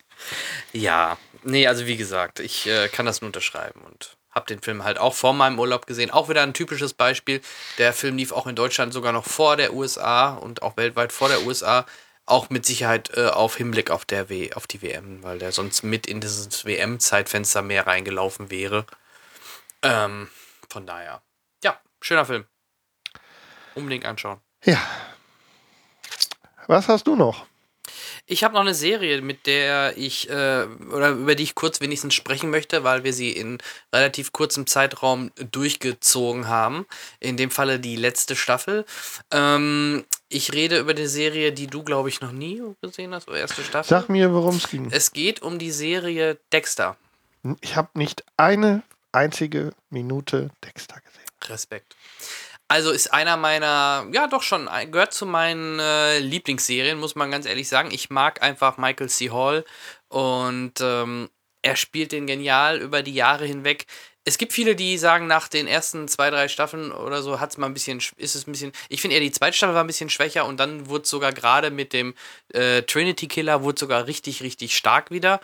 Ja, 0.73 1.19
nee, 1.43 1.67
also 1.67 1.87
wie 1.87 1.97
gesagt, 1.97 2.41
ich 2.41 2.67
äh, 2.67 2.89
kann 2.89 3.07
das 3.07 3.21
nur 3.21 3.29
unterschreiben 3.29 3.81
und 3.83 4.17
Hab 4.31 4.47
den 4.47 4.61
Film 4.61 4.85
halt 4.85 4.99
auch 4.99 5.15
vor 5.15 5.33
meinem 5.33 5.59
Urlaub 5.59 5.87
gesehen. 5.87 6.11
Auch 6.11 6.29
wieder 6.29 6.43
ein 6.43 6.55
typisches 6.55 6.95
Beispiel. 6.95 7.41
Der 7.79 7.93
Film 7.93 8.17
lief 8.17 8.33
auch 8.33 8.47
in 8.47 8.55
Deutschland 8.57 8.93
sogar 8.93 9.13
noch 9.13 9.25
vor 9.25 9.57
der 9.57 9.73
USA 9.75 10.35
und 10.35 10.63
auch 10.63 10.77
weltweit 10.77 11.13
vor 11.13 11.29
der 11.29 11.43
USA. 11.43 11.87
Auch 12.27 12.51
mit 12.51 12.67
Sicherheit 12.67 13.11
äh, 13.17 13.29
auf 13.29 13.57
Hinblick 13.57 13.91
auf, 13.91 14.05
der 14.05 14.29
w 14.29 14.53
auf 14.53 14.67
die 14.67 14.83
WM, 14.83 15.23
weil 15.23 15.39
der 15.39 15.51
sonst 15.51 15.83
mit 15.83 16.07
in 16.07 16.21
dieses 16.21 16.67
WM-Zeitfenster 16.67 17.63
mehr 17.63 17.87
reingelaufen 17.87 18.51
wäre. 18.51 18.85
Ähm, 19.83 20.29
von 20.69 20.87
daher. 20.87 21.23
Ja, 21.65 21.81
schöner 22.03 22.27
Film. 22.27 22.45
Unbedingt 23.75 24.05
anschauen. 24.05 24.41
Ja. 24.65 24.79
Was 26.67 26.89
hast 26.89 27.07
du 27.07 27.17
noch? 27.17 27.47
Ich 28.31 28.45
habe 28.45 28.53
noch 28.55 28.61
eine 28.61 28.75
Serie, 28.75 29.23
mit 29.23 29.47
der 29.47 29.97
ich 29.97 30.29
äh, 30.29 30.67
oder 30.93 31.11
über 31.11 31.35
die 31.35 31.45
ich 31.45 31.55
kurz 31.55 31.81
wenigstens 31.81 32.13
sprechen 32.13 32.51
möchte, 32.51 32.85
weil 32.85 33.03
wir 33.03 33.15
sie 33.15 33.33
in 33.33 33.57
relativ 33.93 34.33
kurzem 34.33 34.67
Zeitraum 34.67 35.31
durchgezogen 35.51 36.47
haben. 36.47 36.85
In 37.21 37.39
dem 37.39 37.51
Falle 37.51 37.81
die 37.81 37.97
letzte 37.97 38.37
Staffel. 38.37 38.85
Ähm, 39.31 40.05
ich 40.29 40.53
rede 40.53 40.79
über 40.79 40.93
die 40.93 41.07
Serie, 41.07 41.53
die 41.53 41.69
du, 41.69 41.83
glaube 41.83 42.11
ich, 42.11 42.21
noch 42.21 42.33
nie 42.33 42.63
gesehen 42.83 43.15
hast, 43.15 43.29
oder 43.29 43.39
erste 43.39 43.63
Staffel. 43.63 43.89
Sag 43.89 44.11
mir, 44.11 44.31
worum 44.35 44.57
es 44.57 44.69
ging. 44.69 44.89
Es 44.91 45.13
geht 45.13 45.41
um 45.41 45.59
die 45.59 45.71
Serie 45.71 46.37
Dexter. 46.53 46.99
Ich 47.63 47.77
habe 47.77 47.89
nicht 47.95 48.25
eine 48.37 48.83
einzige 49.11 49.73
Minute 49.89 50.51
Dexter 50.63 51.01
gesehen. 51.01 51.51
Respekt. 51.51 51.97
Also 52.71 52.91
ist 52.91 53.15
einer 53.15 53.39
meiner, 53.39 54.07
ja 54.13 54.27
doch 54.27 54.43
schon, 54.43 54.69
gehört 54.91 55.15
zu 55.15 55.25
meinen 55.25 55.79
äh, 55.79 56.19
Lieblingsserien, 56.19 56.99
muss 56.99 57.15
man 57.15 57.31
ganz 57.31 57.47
ehrlich 57.47 57.67
sagen. 57.67 57.91
Ich 57.91 58.11
mag 58.11 58.43
einfach 58.43 58.77
Michael 58.77 59.09
C. 59.09 59.31
Hall 59.31 59.65
und 60.09 60.75
ähm, 60.83 61.31
er 61.63 61.77
spielt 61.77 62.13
den 62.13 62.27
genial 62.27 62.79
über 62.79 63.03
die 63.03 63.15
Jahre 63.15 63.47
hinweg 63.47 63.87
es 64.29 64.37
gibt 64.37 64.53
viele, 64.53 64.77
die 64.77 64.99
sagen, 64.99 65.27
nach 65.27 65.49
den 65.49 65.67
ersten 65.67 66.07
zwei, 66.07 66.29
drei 66.29 66.49
Staffeln 66.49 66.93
oder 66.93 67.23
so 67.23 67.41
hat 67.41 67.51
es 67.51 67.57
mal 67.57 67.67
ein 67.67 67.73
bisschen, 67.73 67.99
ist 68.19 68.35
es 68.35 68.47
ein 68.47 68.53
bisschen, 68.53 68.73
ich 68.91 69.01
finde 69.01 69.17
eher 69.17 69.23
die 69.23 69.33
zweite 69.33 69.57
Staffel 69.57 69.75
war 69.75 69.83
ein 69.83 69.87
bisschen 69.87 70.11
schwächer 70.11 70.45
und 70.45 70.61
dann 70.61 70.87
wurde 70.89 71.05
es 71.05 71.11
sogar 71.11 71.33
gerade 71.33 71.71
mit 71.71 71.95
dem 71.95 72.15
äh, 72.53 72.83
Trinity 72.83 73.27
Killer 73.27 73.63
wurde 73.63 73.81
sogar 73.81 74.07
richtig, 74.07 74.43
richtig 74.43 74.77
stark 74.77 75.11
wieder. 75.11 75.41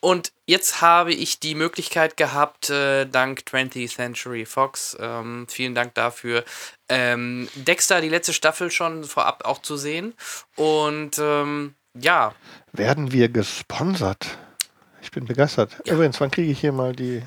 Und 0.00 0.32
jetzt 0.46 0.80
habe 0.80 1.12
ich 1.12 1.38
die 1.38 1.54
Möglichkeit 1.54 2.16
gehabt, 2.16 2.70
äh, 2.70 3.04
dank 3.04 3.40
20th 3.40 3.94
Century 3.94 4.46
Fox, 4.46 4.96
ähm, 4.98 5.46
vielen 5.50 5.74
Dank 5.74 5.92
dafür, 5.92 6.44
ähm, 6.88 7.48
Dexter 7.54 8.00
die 8.00 8.08
letzte 8.08 8.32
Staffel 8.32 8.70
schon 8.70 9.04
vorab 9.04 9.44
auch 9.44 9.60
zu 9.60 9.76
sehen. 9.76 10.14
Und 10.56 11.18
ähm, 11.18 11.74
ja. 11.92 12.34
Werden 12.72 13.12
wir 13.12 13.28
gesponsert? 13.28 14.38
Ich 15.04 15.10
bin 15.10 15.26
begeistert. 15.26 15.70
Ja. 15.84 15.92
Übrigens, 15.92 16.18
wann 16.18 16.30
kriege 16.30 16.50
ich 16.50 16.58
hier 16.58 16.72
mal 16.72 16.94
die. 16.94 17.22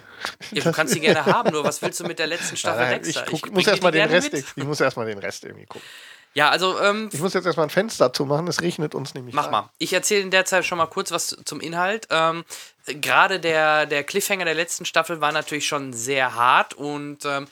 Ja, 0.51 0.63
du 0.63 0.71
kannst 0.71 0.93
sie 0.93 0.99
gerne 0.99 1.25
haben, 1.27 1.51
nur 1.51 1.63
was 1.63 1.79
willst 1.83 1.99
du 1.99 2.05
mit 2.05 2.17
der 2.17 2.25
letzten 2.25 2.57
Staffel 2.57 2.81
nein, 2.81 3.01
Ich, 3.05 3.23
guck, 3.25 3.45
ich 3.45 3.51
muss 3.51 3.67
erstmal 3.67 3.91
den 3.91 4.09
Rest. 4.09 4.33
Ich, 4.33 4.45
ich 4.55 4.63
muss 4.63 4.81
erstmal 4.81 5.05
den 5.05 5.19
Rest 5.19 5.43
irgendwie 5.43 5.67
gucken. 5.67 5.87
Ja, 6.33 6.49
also. 6.49 6.79
Ähm, 6.81 7.09
ich 7.13 7.19
muss 7.19 7.35
jetzt 7.35 7.45
erstmal 7.45 7.67
ein 7.67 7.69
Fenster 7.69 8.11
zumachen, 8.11 8.47
es 8.47 8.61
regnet 8.61 8.95
uns 8.95 9.13
nämlich. 9.13 9.35
Mach 9.35 9.45
rein. 9.45 9.51
mal. 9.51 9.69
Ich 9.77 9.93
erzähle 9.93 10.21
in 10.21 10.31
der 10.31 10.45
Zeit 10.45 10.65
schon 10.65 10.79
mal 10.79 10.87
kurz 10.87 11.11
was 11.11 11.37
zum 11.45 11.61
Inhalt. 11.61 12.07
Ähm, 12.09 12.45
Gerade 12.87 13.39
der, 13.39 13.85
der 13.85 14.03
Cliffhanger 14.03 14.45
der 14.45 14.55
letzten 14.55 14.85
Staffel 14.85 15.21
war 15.21 15.31
natürlich 15.31 15.67
schon 15.67 15.93
sehr 15.93 16.33
hart 16.33 16.73
und 16.73 17.25
ähm, 17.25 17.47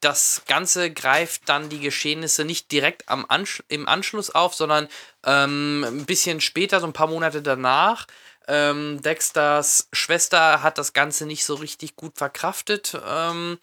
das 0.00 0.42
Ganze 0.46 0.92
greift 0.92 1.48
dann 1.48 1.68
die 1.68 1.80
Geschehnisse 1.80 2.44
nicht 2.44 2.70
direkt 2.72 3.08
am 3.08 3.26
Ansch 3.28 3.62
im 3.68 3.88
Anschluss 3.88 4.30
auf, 4.30 4.54
sondern 4.54 4.88
ähm, 5.24 5.84
ein 5.84 6.06
bisschen 6.06 6.40
später, 6.40 6.80
so 6.80 6.86
ein 6.86 6.92
paar 6.92 7.08
Monate 7.08 7.42
danach. 7.42 8.06
Ähm, 8.48 9.02
Dexters 9.02 9.88
Schwester 9.92 10.62
hat 10.62 10.78
das 10.78 10.94
Ganze 10.94 11.26
nicht 11.26 11.44
so 11.44 11.54
richtig 11.54 11.96
gut 11.96 12.16
verkraftet 12.16 12.98
ähm, 13.06 13.58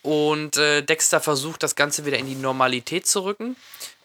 und 0.00 0.56
äh, 0.56 0.82
Dexter 0.82 1.20
versucht, 1.20 1.62
das 1.62 1.76
Ganze 1.76 2.06
wieder 2.06 2.18
in 2.18 2.26
die 2.26 2.34
Normalität 2.34 3.06
zu 3.06 3.24
rücken. 3.24 3.56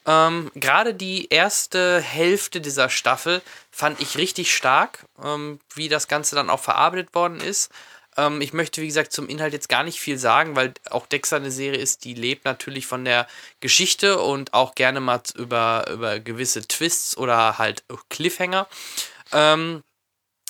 Ähm, 0.06 0.52
Gerade 0.56 0.94
die 0.94 1.28
erste 1.30 2.02
Hälfte 2.02 2.60
dieser 2.60 2.90
Staffel 2.90 3.42
fand 3.72 4.02
ich 4.02 4.18
richtig 4.18 4.54
stark, 4.54 5.06
ähm, 5.24 5.60
wie 5.76 5.88
das 5.88 6.10
Ganze 6.10 6.36
dann 6.36 6.50
auch 6.50 6.62
verarbeitet 6.62 7.16
worden 7.16 7.40
ist. 7.40 7.72
Ähm, 8.18 8.42
ich 8.42 8.52
möchte, 8.52 8.82
wie 8.82 8.88
gesagt, 8.88 9.14
zum 9.14 9.30
Inhalt 9.30 9.54
jetzt 9.54 9.70
gar 9.70 9.84
nicht 9.84 10.00
viel 10.00 10.18
sagen, 10.18 10.56
weil 10.58 10.74
auch 10.90 11.08
Dexter 11.08 11.38
eine 11.38 11.52
Serie 11.52 11.80
ist, 11.80 12.04
die 12.04 12.16
lebt 12.16 12.44
natürlich 12.44 12.86
von 12.86 13.06
der 13.06 13.28
Geschichte 13.62 14.20
und 14.20 14.54
auch 14.54 14.76
gerne 14.76 15.00
mal 15.00 15.22
über, 15.36 15.86
über 15.90 16.20
gewisse 16.20 16.68
Twists 16.68 17.16
oder 17.16 17.58
halt 17.58 17.84
Cliffhanger. 18.10 18.68
Ähm, 19.32 19.84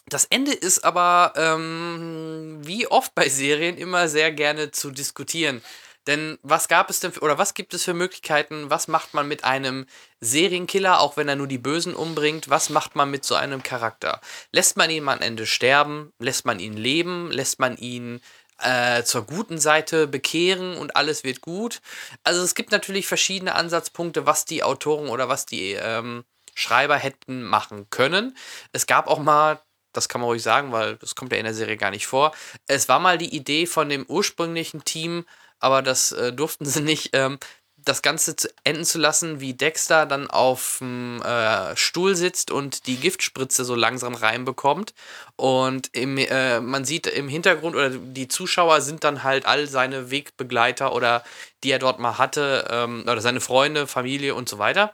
das 0.10 0.26
Ende 0.26 0.54
ist 0.54 0.84
aber, 0.84 1.34
ähm, 1.36 2.60
wie 2.62 2.88
oft 2.88 3.14
bei 3.16 3.30
Serien, 3.30 3.78
immer 3.78 4.08
sehr 4.08 4.32
gerne 4.32 4.72
zu 4.72 4.92
diskutieren. 4.92 5.62
Denn 6.08 6.40
was 6.42 6.70
gab 6.70 6.90
es 6.90 7.02
denn 7.02 7.12
für, 7.12 7.20
oder 7.20 7.38
was 7.38 7.54
gibt 7.54 7.74
es 7.74 7.84
für 7.84 7.94
Möglichkeiten? 7.94 8.70
Was 8.70 8.88
macht 8.88 9.14
man 9.14 9.28
mit 9.28 9.44
einem 9.44 9.86
Serienkiller, 10.22 11.02
auch 11.02 11.18
wenn 11.18 11.28
er 11.28 11.36
nur 11.36 11.48
die 11.48 11.58
Bösen 11.58 11.94
umbringt? 11.94 12.50
Was 12.50 12.70
macht 12.70 12.96
man 12.96 13.12
mit 13.12 13.26
so 13.26 13.36
einem 13.36 13.62
Charakter? 13.62 14.22
Lässt 14.54 14.78
man 14.78 14.90
ihn 14.90 15.08
am 15.10 15.22
Ende 15.22 15.46
sterben? 15.46 16.14
Lässt 16.20 16.46
man 16.46 16.60
ihn 16.60 16.78
leben? 16.78 17.30
Lässt 17.30 17.60
man 17.60 17.76
ihn 17.76 18.22
äh, 18.60 19.04
zur 19.04 19.24
guten 19.24 19.60
Seite 19.60 20.08
bekehren 20.08 20.78
und 20.78 20.96
alles 20.96 21.26
wird 21.26 21.42
gut? 21.42 21.82
Also 22.24 22.42
es 22.42 22.56
gibt 22.56 22.72
natürlich 22.72 23.06
verschiedene 23.06 23.54
Ansatzpunkte, 23.56 24.26
was 24.26 24.46
die 24.46 24.64
Autoren 24.64 25.10
oder 25.10 25.28
was 25.28 25.46
die 25.46 25.74
ähm, 25.74 26.24
Schreiber 26.56 26.96
hätten 26.96 27.44
machen 27.44 27.90
können. 27.90 28.36
Es 28.72 28.88
gab 28.88 29.08
auch 29.08 29.20
mal 29.20 29.60
das 29.98 30.08
kann 30.08 30.22
man 30.22 30.30
ruhig 30.30 30.44
sagen, 30.44 30.72
weil 30.72 30.96
das 30.98 31.16
kommt 31.16 31.32
ja 31.32 31.40
in 31.40 31.46
der 31.46 31.54
Serie 31.54 31.76
gar 31.76 31.92
nicht 31.92 32.08
vor. 32.08 32.32
Es 32.68 32.88
war 32.88 33.00
mal 33.00 33.18
die 33.18 33.36
Idee 33.36 33.66
von 33.66 33.90
dem 33.90 34.06
ursprünglichen 34.06 34.84
Team, 34.86 35.26
aber 35.60 35.82
das 35.82 36.12
äh, 36.12 36.32
durften 36.32 36.66
sie 36.66 36.82
nicht, 36.82 37.10
ähm, 37.14 37.40
das 37.88 38.02
Ganze 38.02 38.36
zu 38.36 38.50
enden 38.64 38.84
zu 38.84 39.00
lassen, 39.00 39.40
wie 39.40 39.54
Dexter 39.54 40.06
dann 40.06 40.30
auf 40.30 40.78
dem 40.80 41.22
äh, 41.22 41.76
Stuhl 41.78 42.16
sitzt 42.16 42.52
und 42.52 42.86
die 42.86 42.98
Giftspritze 42.98 43.64
so 43.64 43.76
langsam 43.76 44.14
reinbekommt. 44.14 44.94
Und 45.36 45.90
im, 45.94 46.18
äh, 46.18 46.60
man 46.60 46.86
sieht 46.86 47.08
im 47.08 47.30
Hintergrund 47.30 47.76
oder 47.76 47.90
die 47.90 48.28
Zuschauer 48.28 48.82
sind 48.82 49.04
dann 49.04 49.24
halt 49.24 49.46
all 49.46 49.68
seine 49.68 50.12
Wegbegleiter 50.12 50.94
oder 50.94 51.24
die 51.64 51.72
er 51.72 51.80
dort 51.80 52.00
mal 52.00 52.18
hatte, 52.18 52.68
ähm, 52.70 53.04
oder 53.04 53.22
seine 53.22 53.42
Freunde, 53.42 53.88
Familie 53.88 54.36
und 54.36 54.50
so 54.50 54.60
weiter. 54.60 54.92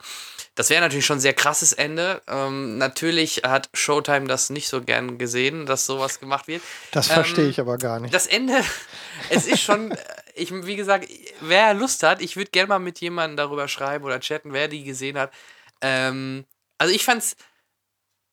Das 0.55 0.69
wäre 0.69 0.81
natürlich 0.81 1.05
schon 1.05 1.17
ein 1.17 1.21
sehr 1.21 1.33
krasses 1.33 1.73
Ende. 1.73 2.21
Ähm, 2.27 2.77
natürlich 2.77 3.41
hat 3.43 3.69
Showtime 3.73 4.27
das 4.27 4.51
nicht 4.51 4.67
so 4.67 4.81
gern 4.83 5.17
gesehen, 5.17 5.65
dass 5.65 5.85
sowas 5.85 6.19
gemacht 6.19 6.47
wird. 6.47 6.61
Das 6.91 7.07
verstehe 7.07 7.45
ähm, 7.45 7.49
ich 7.49 7.59
aber 7.59 7.77
gar 7.77 7.99
nicht. 7.99 8.13
Das 8.13 8.27
Ende, 8.27 8.63
es 9.29 9.47
ist 9.47 9.61
schon, 9.61 9.95
ich, 10.35 10.51
wie 10.51 10.75
gesagt, 10.75 11.09
wer 11.41 11.73
Lust 11.73 12.03
hat, 12.03 12.21
ich 12.21 12.35
würde 12.35 12.51
gerne 12.51 12.67
mal 12.67 12.79
mit 12.79 12.99
jemandem 12.99 13.37
darüber 13.37 13.67
schreiben 13.67 14.05
oder 14.05 14.19
chatten, 14.19 14.53
wer 14.53 14.67
die 14.67 14.83
gesehen 14.83 15.17
hat. 15.17 15.33
Ähm, 15.81 16.45
also 16.77 16.93
ich 16.93 17.03
fand's, 17.03 17.35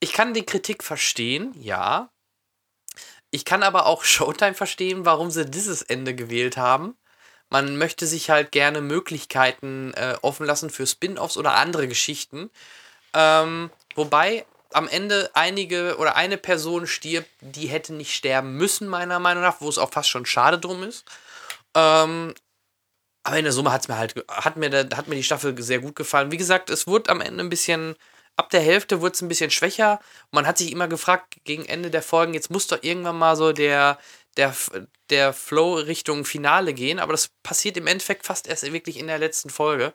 ich 0.01 0.12
kann 0.12 0.35
die 0.35 0.45
Kritik 0.45 0.85
verstehen, 0.85 1.55
ja. 1.59 2.11
Ich 3.31 3.47
kann 3.47 3.62
aber 3.62 3.87
auch 3.87 4.05
Showtime 4.05 4.55
verstehen, 4.55 5.07
warum 5.07 5.31
sie 5.31 5.47
dieses 5.47 5.81
Ende 5.81 6.14
gewählt 6.14 6.59
haben. 6.59 6.97
Man 7.51 7.76
möchte 7.76 8.07
sich 8.07 8.30
halt 8.30 8.53
gerne 8.53 8.80
Möglichkeiten 8.80 9.92
äh, 9.94 10.16
offen 10.22 10.46
lassen 10.46 10.70
für 10.70 10.86
Spin-offs 10.86 11.36
oder 11.36 11.55
andere 11.55 11.88
Geschichten. 11.88 12.51
Ähm, 13.12 13.70
wobei 13.94 14.46
am 14.72 14.88
Ende 14.88 15.30
einige 15.34 15.96
oder 15.98 16.16
eine 16.16 16.36
Person 16.36 16.86
stirbt, 16.86 17.28
die 17.40 17.66
hätte 17.66 17.92
nicht 17.92 18.14
sterben 18.14 18.57
müssen, 18.57 18.88
meiner 18.88 19.18
Meinung 19.18 19.42
nach, 19.42 19.61
wo 19.61 19.68
es 19.68 19.78
auch 19.78 19.90
fast 19.90 20.09
schon 20.09 20.26
schade 20.26 20.59
drum 20.59 20.84
ist. 20.84 21.05
Ähm, 21.74 22.34
aber 23.22 23.38
in 23.38 23.44
der 23.44 23.53
Summe 23.53 23.72
hat's 23.72 23.88
mir 23.88 23.98
halt, 23.98 24.14
hat 24.28 24.57
mir, 24.57 24.70
hat 24.70 25.09
mir 25.09 25.16
die 25.16 25.24
Staffel 25.24 25.61
sehr 25.61 25.80
gut 25.80 25.96
gefallen. 25.96 26.30
Wie 26.32 26.36
gesagt, 26.36 26.70
es 26.70 26.86
wurde 26.86 27.11
am 27.11 27.20
Ende 27.20 27.42
ein 27.42 27.51
bisschen, 27.51 27.96
ab 28.36 28.51
der 28.51 28.61
Hälfte 28.61 29.01
wurde 29.01 29.14
es 29.14 29.22
ein 29.22 29.28
bisschen 29.28 29.51
schwächer. 29.51 30.01
Man 30.30 30.46
hat 30.46 30.59
sich 30.59 30.72
immer 30.72 30.88
gefragt, 30.88 31.36
gegen 31.44 31.66
Ende 31.66 31.90
der 31.90 32.03
Folgen, 32.03 32.34
jetzt 32.34 32.51
muss 32.51 32.66
doch 32.68 32.78
irgendwann 32.82 33.18
mal 33.18 33.36
so 33.36 33.53
der, 33.53 33.98
der, 34.37 34.55
der 35.11 35.33
Flow 35.33 35.74
Richtung 35.74 36.24
Finale 36.24 36.74
gehen, 36.74 36.99
aber 36.99 37.12
das 37.12 37.31
passiert 37.43 37.76
im 37.76 37.87
Endeffekt 37.87 38.26
fast 38.26 38.47
erst 38.47 38.70
wirklich 38.72 38.99
in 38.99 39.07
der 39.07 39.18
letzten 39.18 39.51
Folge. 39.51 39.93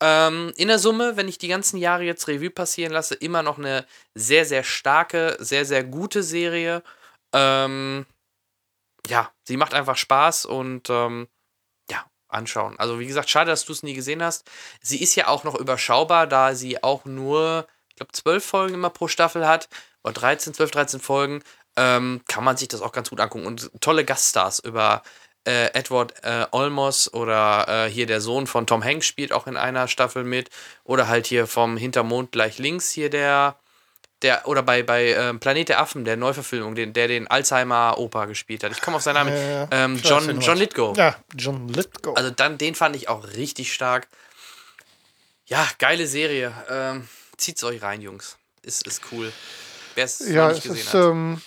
Ähm, 0.00 0.52
in 0.56 0.68
der 0.68 0.78
Summe, 0.78 1.16
wenn 1.16 1.28
ich 1.28 1.38
die 1.38 1.48
ganzen 1.48 1.76
Jahre 1.76 2.04
jetzt 2.04 2.28
Revue 2.28 2.50
passieren 2.50 2.92
lasse, 2.92 3.14
immer 3.14 3.42
noch 3.42 3.58
eine 3.58 3.84
sehr, 4.14 4.44
sehr 4.44 4.62
starke, 4.62 5.36
sehr, 5.40 5.64
sehr 5.64 5.82
gute 5.82 6.22
Serie. 6.22 6.82
Ähm, 7.32 8.06
ja, 9.08 9.32
sie 9.44 9.56
macht 9.56 9.74
einfach 9.74 9.96
Spaß 9.96 10.44
und 10.46 10.88
ähm, 10.90 11.28
ja, 11.90 12.04
anschauen. 12.28 12.78
Also 12.78 13.00
wie 13.00 13.06
gesagt, 13.06 13.28
schade, 13.30 13.50
dass 13.50 13.64
du 13.64 13.72
es 13.72 13.82
nie 13.82 13.94
gesehen 13.94 14.22
hast. 14.22 14.48
Sie 14.80 15.02
ist 15.02 15.16
ja 15.16 15.28
auch 15.28 15.44
noch 15.44 15.56
überschaubar, 15.56 16.26
da 16.26 16.54
sie 16.54 16.82
auch 16.82 17.04
nur, 17.04 17.66
ich 17.88 17.96
glaube, 17.96 18.12
zwölf 18.12 18.44
Folgen 18.44 18.74
immer 18.74 18.90
pro 18.90 19.08
Staffel 19.08 19.48
hat. 19.48 19.68
Oder 20.04 20.12
13, 20.12 20.54
12, 20.54 20.70
13 20.70 21.00
Folgen 21.00 21.42
ähm, 21.78 22.20
kann 22.28 22.44
man 22.44 22.56
sich 22.56 22.68
das 22.68 22.82
auch 22.82 22.92
ganz 22.92 23.10
gut 23.10 23.20
angucken. 23.20 23.46
Und 23.46 23.70
tolle 23.80 24.04
Gaststars 24.04 24.58
über 24.58 25.02
äh, 25.46 25.72
Edward 25.72 26.12
äh, 26.24 26.46
Olmos 26.50 27.14
oder 27.14 27.86
äh, 27.86 27.90
hier 27.90 28.06
der 28.06 28.20
Sohn 28.20 28.46
von 28.46 28.66
Tom 28.66 28.82
Hanks 28.84 29.06
spielt 29.06 29.32
auch 29.32 29.46
in 29.46 29.56
einer 29.56 29.88
Staffel 29.88 30.24
mit. 30.24 30.50
Oder 30.84 31.08
halt 31.08 31.26
hier 31.26 31.46
vom 31.46 31.76
Hintermond 31.76 32.32
gleich 32.32 32.58
links 32.58 32.90
hier 32.90 33.08
der, 33.08 33.56
Der, 34.22 34.48
oder 34.48 34.64
bei, 34.64 34.82
bei 34.82 35.14
ähm, 35.14 35.38
Planet 35.38 35.68
der 35.68 35.78
Affen, 35.80 36.04
der 36.04 36.16
Neuverfilmung, 36.16 36.74
den, 36.74 36.92
der 36.92 37.06
den 37.06 37.28
Alzheimer-Opa 37.28 38.26
gespielt 38.26 38.64
hat. 38.64 38.72
Ich 38.72 38.80
komme 38.80 38.96
auf 38.96 39.02
seinen 39.02 39.14
Namen. 39.14 39.32
Ja. 39.32 39.68
Ähm, 39.70 40.00
John, 40.02 40.40
John. 40.40 40.58
Lithgow. 40.58 40.96
Ja, 40.96 41.14
John 41.36 41.68
Lithgow. 41.68 42.16
Also 42.16 42.30
dann, 42.30 42.58
den 42.58 42.74
fand 42.74 42.96
ich 42.96 43.08
auch 43.08 43.22
richtig 43.36 43.72
stark. 43.72 44.08
Ja, 45.46 45.64
geile 45.78 46.08
Serie. 46.08 46.52
Ähm, 46.68 47.08
zieht's 47.36 47.62
euch 47.62 47.80
rein, 47.80 48.02
Jungs. 48.02 48.36
Ist, 48.62 48.86
ist 48.88 49.02
cool. 49.12 49.32
Wer 49.94 50.04
es 50.04 50.18
ja, 50.18 50.48
noch 50.48 50.54
nicht 50.54 50.66
es 50.66 50.72
gesehen 50.72 50.86
ist, 50.86 50.94
hat. 50.94 51.42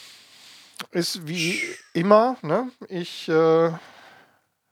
Ist 0.92 1.28
wie 1.28 1.62
immer, 1.94 2.38
ne? 2.42 2.72
Ich 2.88 3.30
äh, 3.30 3.72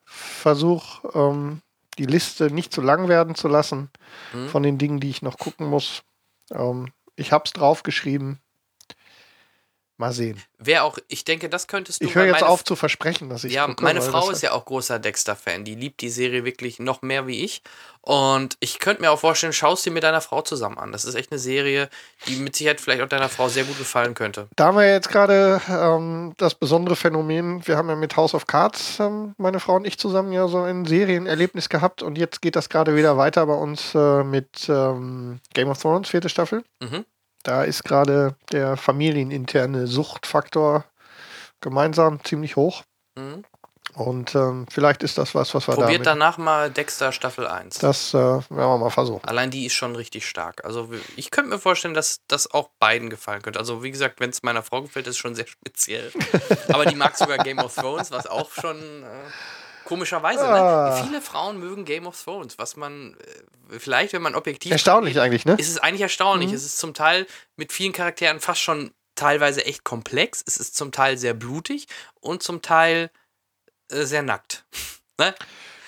versuche 0.05 1.07
ähm, 1.13 1.61
die 1.97 2.05
Liste 2.05 2.51
nicht 2.51 2.73
zu 2.73 2.81
lang 2.81 3.07
werden 3.07 3.35
zu 3.35 3.47
lassen 3.47 3.89
Mhm. 4.33 4.49
von 4.49 4.63
den 4.63 4.77
Dingen, 4.77 4.99
die 4.99 5.09
ich 5.09 5.21
noch 5.21 5.37
gucken 5.37 5.67
muss. 5.67 6.03
Ähm, 6.51 6.91
ich 7.15 7.31
habe 7.31 7.43
es 7.45 7.53
draufgeschrieben. 7.53 8.39
Mal 9.99 10.13
sehen. 10.13 10.41
Wer 10.57 10.85
auch, 10.85 10.97
ich 11.09 11.25
denke, 11.25 11.49
das 11.49 11.67
könntest 11.67 11.99
du. 12.01 12.05
Ich 12.05 12.15
höre 12.15 12.25
jetzt 12.25 12.41
auf 12.41 12.63
zu 12.63 12.77
versprechen, 12.77 13.27
dass 13.27 13.43
ich 13.43 13.51
Ja, 13.51 13.65
gucke, 13.67 13.83
meine 13.83 14.01
Frau 14.01 14.29
ist 14.29 14.41
ja 14.41 14.53
auch 14.53 14.63
großer 14.63 14.97
Dexter-Fan. 14.97 15.65
Die 15.65 15.75
liebt 15.75 15.99
die 15.99 16.09
Serie 16.09 16.45
wirklich 16.45 16.79
noch 16.79 17.01
mehr 17.01 17.27
wie 17.27 17.43
ich. 17.43 17.61
Und 17.99 18.55
ich 18.61 18.79
könnte 18.79 19.01
mir 19.01 19.11
auch 19.11 19.19
vorstellen, 19.19 19.51
schaust 19.51 19.83
sie 19.83 19.89
mit 19.89 20.03
deiner 20.03 20.21
Frau 20.21 20.41
zusammen 20.41 20.77
an. 20.77 20.93
Das 20.93 21.03
ist 21.03 21.15
echt 21.15 21.33
eine 21.33 21.39
Serie, 21.39 21.89
die 22.27 22.37
mit 22.37 22.55
Sicherheit 22.55 22.79
vielleicht 22.79 23.01
auch 23.01 23.09
deiner 23.09 23.27
Frau 23.27 23.49
sehr 23.49 23.65
gut 23.65 23.77
gefallen 23.77 24.13
könnte. 24.13 24.47
Da 24.55 24.67
haben 24.67 24.77
wir 24.77 24.89
jetzt 24.89 25.09
gerade 25.09 25.61
ähm, 25.69 26.31
das 26.37 26.55
besondere 26.55 26.95
Phänomen, 26.95 27.67
wir 27.67 27.75
haben 27.75 27.89
ja 27.89 27.95
mit 27.97 28.15
House 28.15 28.33
of 28.33 28.47
Cards, 28.47 29.01
ähm, 29.01 29.35
meine 29.37 29.59
Frau 29.59 29.75
und 29.75 29.85
ich 29.85 29.99
zusammen 29.99 30.31
ja 30.31 30.47
so 30.47 30.61
ein 30.61 30.85
Serienerlebnis 30.85 31.67
gehabt 31.67 32.03
und 32.03 32.17
jetzt 32.17 32.41
geht 32.41 32.55
das 32.55 32.69
gerade 32.69 32.95
wieder 32.95 33.17
weiter 33.17 33.45
bei 33.45 33.53
uns 33.53 33.93
äh, 33.93 34.23
mit 34.23 34.69
ähm, 34.69 35.41
Game 35.53 35.67
of 35.67 35.81
Thrones, 35.81 36.07
vierte 36.07 36.29
Staffel. 36.29 36.63
Mhm. 36.79 37.03
Da 37.43 37.63
ist 37.63 37.83
gerade 37.83 38.35
der 38.51 38.77
familieninterne 38.77 39.87
Suchtfaktor 39.87 40.85
gemeinsam 41.61 42.23
ziemlich 42.23 42.55
hoch. 42.55 42.83
Mhm. 43.15 43.43
Und 43.95 44.35
ähm, 44.35 44.65
vielleicht 44.69 45.01
ist 45.03 45.17
das 45.17 45.33
was, 45.33 45.53
was 45.53 45.67
wir 45.67 45.73
Probiert 45.73 46.05
damit... 46.05 46.07
danach 46.07 46.37
mal 46.37 46.69
Dexter 46.69 47.11
Staffel 47.11 47.47
1. 47.47 47.79
Das 47.79 48.13
äh, 48.13 48.17
werden 48.17 48.45
wir 48.49 48.77
mal 48.77 48.91
versuchen. 48.91 49.27
Allein 49.27 49.49
die 49.49 49.65
ist 49.65 49.73
schon 49.73 49.95
richtig 49.95 50.27
stark. 50.27 50.63
Also 50.63 50.89
ich 51.15 51.31
könnte 51.31 51.49
mir 51.49 51.59
vorstellen, 51.59 51.95
dass 51.95 52.21
das 52.27 52.51
auch 52.51 52.69
beiden 52.79 53.09
gefallen 53.09 53.41
könnte. 53.41 53.59
Also 53.59 53.83
wie 53.83 53.91
gesagt, 53.91 54.19
wenn 54.19 54.29
es 54.29 54.43
meiner 54.43 54.61
Frau 54.61 54.83
gefällt, 54.83 55.07
ist 55.07 55.15
es 55.15 55.17
schon 55.17 55.33
sehr 55.33 55.47
speziell. 55.47 56.11
Aber 56.69 56.85
die 56.85 56.95
mag 56.95 57.17
sogar 57.17 57.39
Game 57.39 57.59
of 57.59 57.73
Thrones, 57.73 58.11
was 58.11 58.27
auch 58.27 58.51
schon 58.51 58.77
äh, 58.77 59.07
komischerweise. 59.89 60.47
Ah. 60.47 60.95
Ne? 60.95 61.03
Viele 61.03 61.19
Frauen 61.19 61.59
mögen 61.59 61.83
Game 61.83 62.05
of 62.05 62.21
Thrones, 62.23 62.59
was 62.59 62.77
man 62.77 63.17
äh, 63.71 63.79
vielleicht, 63.79 64.13
wenn 64.13 64.21
man 64.21 64.35
objektiv 64.35 64.71
Erstaunlich 64.71 65.17
rangeht, 65.17 65.43
eigentlich, 65.43 65.45
ne? 65.45 65.55
ist 65.57 65.69
es 65.69 65.79
eigentlich 65.79 66.01
erstaunlich. 66.01 66.49
Mhm. 66.49 66.55
Es 66.55 66.63
ist 66.63 66.77
zum 66.77 66.93
Teil 66.93 67.25
mit 67.55 67.73
vielen 67.73 67.91
Charakteren 67.91 68.39
fast 68.39 68.61
schon 68.61 68.91
teilweise 69.15 69.65
echt 69.65 69.83
komplex. 69.83 70.43
Es 70.45 70.57
ist 70.57 70.75
zum 70.75 70.91
Teil 70.91 71.17
sehr 71.17 71.33
blutig 71.33 71.87
und 72.21 72.43
zum 72.43 72.61
Teil 72.61 73.09
äh, 73.89 74.03
sehr 74.03 74.21
nackt. 74.21 74.63
ne? 75.17 75.33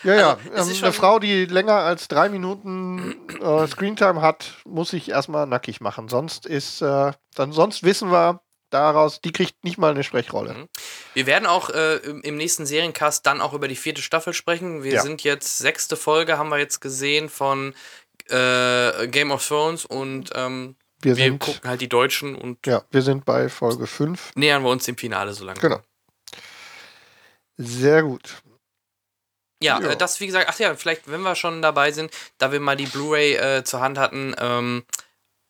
Ja, 0.04 0.16
ja. 0.16 0.38
Also, 0.56 0.72
ähm, 0.72 0.84
eine 0.84 0.93
Frau, 0.93 1.20
die 1.20 1.45
länger 1.45 1.76
als 1.76 2.08
drei 2.08 2.28
Minuten 2.30 3.30
äh, 3.39 3.68
Screentime 3.68 4.20
hat, 4.20 4.56
muss 4.66 4.89
sich 4.89 5.10
erstmal 5.10 5.45
nackig 5.45 5.80
machen. 5.80 6.10
Sonst 6.10 6.47
ist, 6.47 6.82
äh, 6.82 7.12
dann 7.36 7.52
sonst 7.52 7.84
wissen 7.84 8.12
wir 8.12 8.41
daraus, 8.74 9.22
die 9.22 9.32
kriegt 9.32 9.64
nicht 9.64 9.78
mal 9.78 9.92
eine 9.92 10.04
Sprechrolle. 10.04 10.54
Mhm. 10.54 10.70
Wir 11.14 11.26
werden 11.28 11.46
auch 11.46 11.70
äh, 11.70 11.98
im 11.98 12.38
nächsten 12.38 12.66
Seriencast 12.66 13.26
dann 13.26 13.42
auch 13.42 13.54
über 13.54 13.68
die 13.68 13.76
vierte 13.76 14.02
Staffel 14.02 14.34
sprechen. 14.34 14.84
Wir 14.84 14.94
Ja. 14.96 15.02
sind 15.02 15.24
jetzt, 15.24 15.58
sechste 15.60 15.96
Folge 15.98 16.38
haben 16.38 16.50
wir 16.50 16.58
jetzt 16.58 16.80
gesehen 16.82 17.30
von 17.30 17.74
äh, 18.30 19.08
Game 19.08 19.32
of 19.32 19.46
Thrones 19.48 19.86
und 19.86 20.30
ähm, 20.36 20.76
Wir 21.02 21.16
wir 21.18 21.26
sind, 21.26 21.40
gucken 21.40 21.70
halt 21.70 21.82
die 21.82 21.90
Deutschen 21.90 22.36
und 22.36 22.66
ja, 22.66 22.84
wir 22.92 23.02
sind 23.02 23.26
bei 23.26 23.50
Folge 23.50 23.88
5. 23.88 24.32
nähern 24.36 24.64
wir 24.64 24.70
uns 24.70 24.86
dem 24.86 24.98
Finale 24.98 25.34
so 25.34 25.44
langsam. 25.46 25.62
Genau. 25.70 25.82
Sehr 27.58 28.04
gut. 28.04 28.42
Ja, 29.62 29.80
Ja. 29.80 29.92
Äh, 29.92 29.98
das 29.98 30.20
wie 30.20 30.28
gesagt, 30.28 30.48
ach 30.50 30.58
ja, 30.60 30.76
vielleicht, 30.76 31.10
wenn 31.12 31.22
wir 31.22 31.36
schon 31.36 31.62
dabei 31.62 31.92
sind, 31.92 32.12
da 32.38 32.52
wir 32.52 32.60
mal 32.60 32.76
die 32.76 32.88
Blu-ray 32.88 33.36
äh, 33.36 33.64
zur 33.64 33.82
Hand 33.82 33.98
hatten, 33.98 34.34
ähm, 34.40 34.84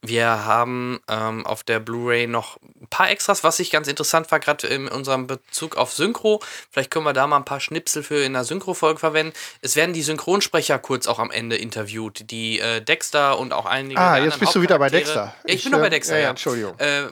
wir 0.03 0.45
haben 0.45 0.99
ähm, 1.07 1.45
auf 1.45 1.63
der 1.63 1.79
Blu-ray 1.79 2.25
noch 2.25 2.57
ein 2.81 2.87
paar 2.89 3.11
Extras, 3.11 3.43
was 3.43 3.59
ich 3.59 3.69
ganz 3.69 3.87
interessant 3.87 4.31
war, 4.31 4.39
gerade 4.39 4.65
in 4.65 4.87
unserem 4.87 5.27
Bezug 5.27 5.77
auf 5.77 5.93
Synchro. 5.93 6.41
Vielleicht 6.71 6.89
können 6.89 7.05
wir 7.05 7.13
da 7.13 7.27
mal 7.27 7.37
ein 7.37 7.45
paar 7.45 7.59
Schnipsel 7.59 8.01
für 8.01 8.23
in 8.23 8.33
der 8.33 8.43
Synchro-Folge 8.43 8.99
verwenden. 8.99 9.33
Es 9.61 9.75
werden 9.75 9.93
die 9.93 10.01
Synchronsprecher 10.01 10.79
kurz 10.79 11.07
auch 11.07 11.19
am 11.19 11.29
Ende 11.29 11.55
interviewt, 11.55 12.31
die 12.31 12.59
äh, 12.59 12.81
Dexter 12.81 13.37
und 13.37 13.53
auch 13.53 13.67
einige. 13.67 13.99
Ah, 13.99 14.17
jetzt 14.17 14.39
bist 14.39 14.55
du 14.55 14.61
wieder 14.61 14.79
bei. 14.79 14.89
Dexter. 14.89 15.35
Ja, 15.45 15.53
ich, 15.53 15.63
bin 15.63 15.71
noch 15.71 15.79
äh, 15.79 15.83
bei 15.83 15.89
Dexter, 15.89 16.15
ja. 16.15 16.19
ja. 16.19 16.23
ja 16.23 16.29
Entschuldigung. 16.31 16.79
Äh, 16.79 17.03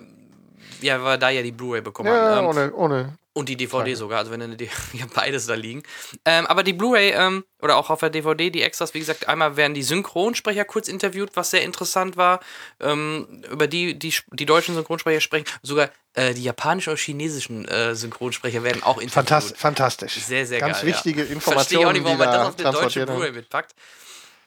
ja, 0.82 1.04
weil 1.04 1.14
wir 1.14 1.18
da 1.18 1.30
ja 1.30 1.44
die 1.44 1.52
Blu-ray 1.52 1.82
bekommen 1.82 2.10
Ja, 2.10 2.36
haben. 2.36 2.46
Ähm, 2.46 2.50
ohne, 2.50 2.74
ohne. 2.74 3.14
Und 3.40 3.50
die 3.50 3.56
DVD 3.56 3.96
sogar, 3.96 4.20
also 4.20 4.32
wenn 4.32 4.42
eine 4.42 4.56
D 4.56 4.70
ja, 4.94 5.06
beides 5.14 5.48
da 5.48 5.56
liegen. 5.56 5.84
Ähm, 6.26 6.46
aber 6.48 6.64
die 6.64 6.74
Blu-ray 6.74 7.12
ähm, 7.12 7.44
oder 7.62 7.78
auch 7.78 7.90
auf 7.90 8.00
der 8.00 8.10
DVD, 8.10 8.50
die 8.50 8.62
Extras, 8.62 8.94
wie 8.94 9.00
gesagt, 9.00 9.28
einmal 9.28 9.58
werden 9.58 9.74
die 9.74 9.84
Synchronsprecher 9.84 10.66
kurz 10.66 10.88
interviewt, 10.88 11.32
was 11.36 11.52
sehr 11.52 11.64
interessant 11.64 12.18
war. 12.18 12.40
Ähm, 12.80 13.44
über 13.50 13.68
die, 13.68 13.98
die 13.98 14.14
die 14.32 14.46
deutschen 14.46 14.76
Synchronsprecher 14.76 15.22
sprechen. 15.22 15.46
Sogar 15.62 15.90
äh, 16.14 16.34
die 16.34 16.44
japanischen 16.44 16.92
oder 16.92 17.00
chinesischen 17.00 17.66
äh, 17.66 17.96
Synchronsprecher 17.96 18.64
werden 18.64 18.84
auch 18.84 18.98
interviewt. 18.98 19.14
Fantastisch. 19.14 19.58
fantastisch. 19.58 20.14
Sehr, 20.16 20.46
sehr 20.46 20.60
Ganz 20.60 20.78
geil. 20.78 20.88
wichtige 20.88 21.24
ja. 21.24 21.32
Informationen. 21.32 21.56
Verstehe 21.56 21.88
auch 21.88 21.94
nicht, 21.94 22.04
warum 22.04 22.18
man 22.18 22.28
das 22.28 22.56
da 22.56 22.70
auf 22.70 22.78
eine 22.78 22.84
deutsche. 22.84 23.06
Blu-ray 23.06 23.32
mitpackt. 23.32 23.74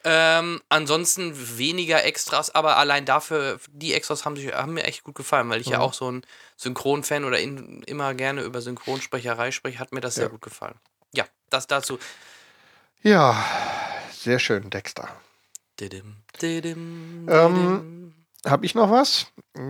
Ähm, 0.05 0.61
ansonsten 0.67 1.57
weniger 1.57 2.03
Extras, 2.03 2.53
aber 2.53 2.77
allein 2.77 3.05
dafür, 3.05 3.59
die 3.71 3.93
Extras 3.93 4.25
haben, 4.25 4.35
sich, 4.35 4.53
haben 4.53 4.73
mir 4.73 4.83
echt 4.83 5.03
gut 5.03 5.15
gefallen, 5.15 5.49
weil 5.49 5.61
ich 5.61 5.67
ja 5.67 5.77
Mhm. 5.77 5.83
auch 5.83 5.93
so 5.93 6.11
ein 6.11 6.25
Synchron-Fan 6.57 7.23
oder 7.23 7.39
in, 7.39 7.81
immer 7.83 8.13
gerne 8.13 8.41
über 8.43 8.61
Synchronsprecherei 8.61 9.51
spreche, 9.51 9.79
hat 9.79 9.93
mir 9.93 10.01
das 10.01 10.15
sehr 10.15 10.25
Ja. 10.25 10.29
gut 10.29 10.41
gefallen. 10.41 10.75
Ja, 11.13 11.25
das 11.49 11.67
dazu. 11.67 11.99
Ja, 13.01 13.45
sehr 14.11 14.39
schön, 14.39 14.69
Dexter. 14.69 15.09
Didim, 15.79 16.17
didim, 16.41 17.27
Ähm, 17.29 17.55
didim. 17.55 18.13
Habe 18.45 18.65
ich 18.65 18.75
noch 18.75 18.91
was? 18.91 19.27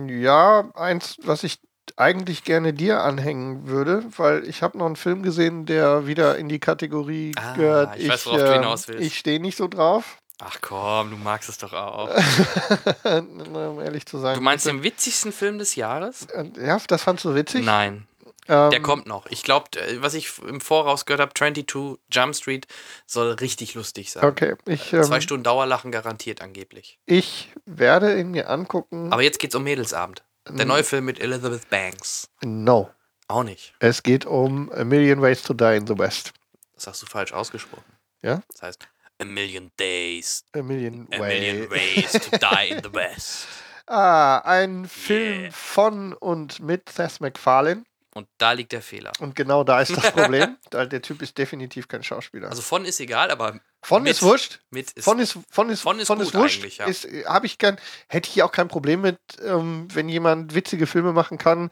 Ja, 0.08 0.70
eins, 0.74 1.16
was 1.22 1.44
ich 1.44 1.60
eigentlich 1.96 2.44
gerne 2.44 2.72
dir 2.72 3.02
anhängen 3.02 3.68
würde, 3.68 4.04
weil 4.16 4.48
ich 4.48 4.62
habe 4.62 4.78
noch 4.78 4.86
einen 4.86 4.96
Film 4.96 5.22
gesehen, 5.22 5.64
der 5.66 6.06
wieder 6.06 6.36
in 6.38 6.48
die 6.48 6.58
Kategorie 6.58 7.32
Ah, 7.36 7.54
gehört. 7.54 7.98
ich 7.98 8.26
ähm, 8.26 8.52
hinaus 8.52 8.88
willst. 8.88 9.06
Ich 9.06 9.18
stehe 9.18 9.38
nicht 9.40 9.56
so 9.56 9.68
drauf, 9.68 10.16
Ach 10.40 10.58
komm, 10.60 11.10
du 11.10 11.16
magst 11.16 11.48
es 11.48 11.58
doch 11.58 11.72
auch. 11.72 12.10
um 13.04 13.80
ehrlich 13.80 14.06
zu 14.06 14.18
sein. 14.18 14.34
Du 14.34 14.40
meinst 14.40 14.66
den 14.66 14.82
witzigsten 14.82 15.32
Film 15.32 15.58
des 15.58 15.76
Jahres? 15.76 16.26
Ja, 16.60 16.78
das 16.88 17.02
fandst 17.02 17.24
du 17.24 17.34
witzig? 17.34 17.64
Nein, 17.64 18.06
Ähm, 18.48 18.70
der 18.70 18.82
kommt 18.82 19.06
noch. 19.06 19.26
Ich 19.30 19.42
glaube, 19.42 19.66
was 20.00 20.14
ich 20.14 20.32
im 20.46 20.60
Voraus 20.60 21.06
gehört 21.06 21.20
habe, 21.20 21.32
22 21.34 21.98
Jump 22.12 22.34
Street 22.34 22.66
soll 23.06 23.32
richtig 23.34 23.74
lustig 23.74 24.10
sein. 24.10 24.24
Okay, 24.24 24.56
ich, 24.66 24.92
ähm, 24.92 25.04
Zwei 25.04 25.20
Stunden 25.20 25.44
Dauerlachen 25.44 25.92
garantiert 25.92 26.42
angeblich. 26.42 26.98
ich 27.06 27.52
werde 27.64 28.18
ihn 28.18 28.30
mir 28.32 28.50
angucken. 28.50 29.12
Aber 29.12 29.22
jetzt 29.22 29.38
geht's 29.38 29.54
um 29.54 29.62
Mädelsabend. 29.62 30.22
Der 30.48 30.66
neue 30.66 30.84
Film 30.84 31.06
mit 31.06 31.20
Elizabeth 31.20 31.70
Banks. 31.70 32.28
no, 32.44 32.90
Auch 33.28 33.44
nicht. 33.44 33.72
es 33.78 34.02
geht 34.02 34.26
um 34.26 34.70
A 34.72 34.84
Million 34.84 35.22
Ways 35.22 35.42
to 35.42 35.54
Die 35.54 35.76
in 35.76 35.86
the 35.86 35.96
West. 35.98 36.32
Das 36.74 36.86
hast 36.88 37.00
du 37.02 37.06
falsch 37.06 37.32
ausgesprochen. 37.32 37.84
Ja? 38.20 38.42
Das 38.52 38.60
heißt, 38.62 38.88
A 39.20 39.24
Million 39.24 39.70
Days, 39.78 40.44
A 40.56 40.62
Million, 40.62 41.06
A 41.12 41.18
Way- 41.20 41.40
Million 41.40 41.70
Ways 41.70 42.12
to 42.12 42.36
Die 42.36 42.68
in 42.70 42.82
the 42.82 42.92
West. 42.92 43.46
Ah, 43.86 44.38
ein 44.38 44.86
Film 44.88 45.42
Yeah. 45.42 45.50
von 45.52 46.12
und 46.14 46.60
mit 46.60 46.88
Seth 46.88 47.20
MacFarlane. 47.20 47.84
Und 48.14 48.28
da 48.38 48.52
liegt 48.52 48.70
der 48.72 48.80
Fehler. 48.80 49.10
Und 49.18 49.34
genau 49.34 49.64
da 49.64 49.80
ist 49.80 49.96
das 49.96 50.12
Problem. 50.12 50.56
der 50.86 51.02
Typ 51.02 51.20
ist 51.20 51.36
definitiv 51.36 51.88
kein 51.88 52.02
Schauspieler. 52.04 52.48
Also 52.48 52.62
von 52.62 52.84
ist 52.84 53.00
egal, 53.00 53.30
aber 53.32 53.58
von 53.82 54.04
mit- 54.04 54.12
ist 54.12 54.22
wurscht. 54.22 54.60
mit 54.70 54.90
ist. 54.92 55.04
Von 55.04 55.18
ist, 55.18 55.36
von 55.50 55.68
ist, 55.70 55.80
Von 55.82 55.98
ist 56.20 56.32
gut 56.32 56.42
wurscht. 56.42 56.60
eigentlich, 56.60 56.78
ja. 56.78 56.86
Ist, 56.86 57.08
ich 57.46 57.58
gern, 57.58 57.76
hätte 58.08 58.30
ich 58.30 58.42
auch 58.44 58.52
kein 58.52 58.68
Problem 58.68 59.00
mit, 59.00 59.18
ähm, 59.44 59.88
wenn 59.92 60.08
jemand 60.08 60.54
witzige 60.54 60.86
Filme 60.86 61.12
machen 61.12 61.38
kann, 61.38 61.70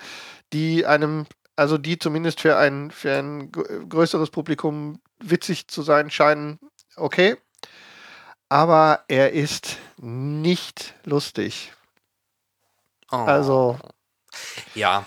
die 0.53 0.85
einem, 0.85 1.27
also 1.55 1.79
die 1.79 1.99
zumindest 1.99 2.41
für 2.41 2.57
ein, 2.57 2.91
für 2.91 3.13
ein 3.17 3.53
gr- 3.53 3.87
größeres 3.89 4.31
Publikum 4.31 5.01
witzig 5.21 5.69
zu 5.69 5.83
sein 5.83 6.11
scheinen. 6.11 6.59
Okay. 6.97 7.37
Aber 8.49 9.05
er 9.09 9.33
ist 9.33 9.79
nicht 9.97 10.95
lustig. 11.05 11.73
oh. 13.11 13.17
Also, 13.17 13.79
Ja, 14.75 15.07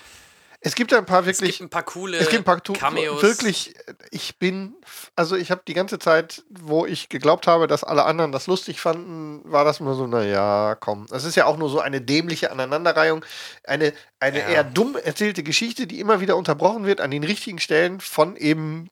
es 0.65 0.73
gibt 0.73 0.91
ein 0.95 1.05
paar 1.05 1.19
es 1.19 1.27
wirklich 1.27 1.59
gibt 1.59 1.67
ein 1.67 1.69
paar 1.69 1.83
coole 1.83 2.17
Es 2.17 2.27
gibt 2.27 2.41
ein 2.41 2.43
paar 2.43 2.59
Cameos. 2.59 3.21
wirklich, 3.21 3.75
ich 4.09 4.39
bin, 4.39 4.75
also 5.15 5.35
ich 5.35 5.51
habe 5.51 5.61
die 5.67 5.75
ganze 5.75 5.99
Zeit, 5.99 6.43
wo 6.49 6.87
ich 6.87 7.07
geglaubt 7.07 7.45
habe, 7.45 7.67
dass 7.67 7.83
alle 7.83 8.03
anderen 8.05 8.31
das 8.31 8.47
lustig 8.47 8.81
fanden, 8.81 9.41
war 9.43 9.63
das 9.63 9.79
nur 9.79 9.93
so, 9.93 10.07
naja, 10.07 10.75
komm. 10.79 11.05
Das 11.11 11.23
ist 11.23 11.35
ja 11.35 11.45
auch 11.45 11.57
nur 11.57 11.69
so 11.69 11.81
eine 11.81 12.01
dämliche 12.01 12.51
Aneinanderreihung, 12.51 13.23
eine, 13.63 13.93
eine 14.19 14.39
Ja. 14.39 14.47
eher 14.47 14.63
dumm 14.63 14.95
erzählte 14.95 15.43
Geschichte, 15.43 15.85
die 15.85 15.99
immer 15.99 16.19
wieder 16.19 16.35
unterbrochen 16.35 16.87
wird 16.87 16.99
an 16.99 17.11
den 17.11 17.23
richtigen 17.23 17.59
Stellen 17.59 18.01
von 18.01 18.35
eben 18.35 18.89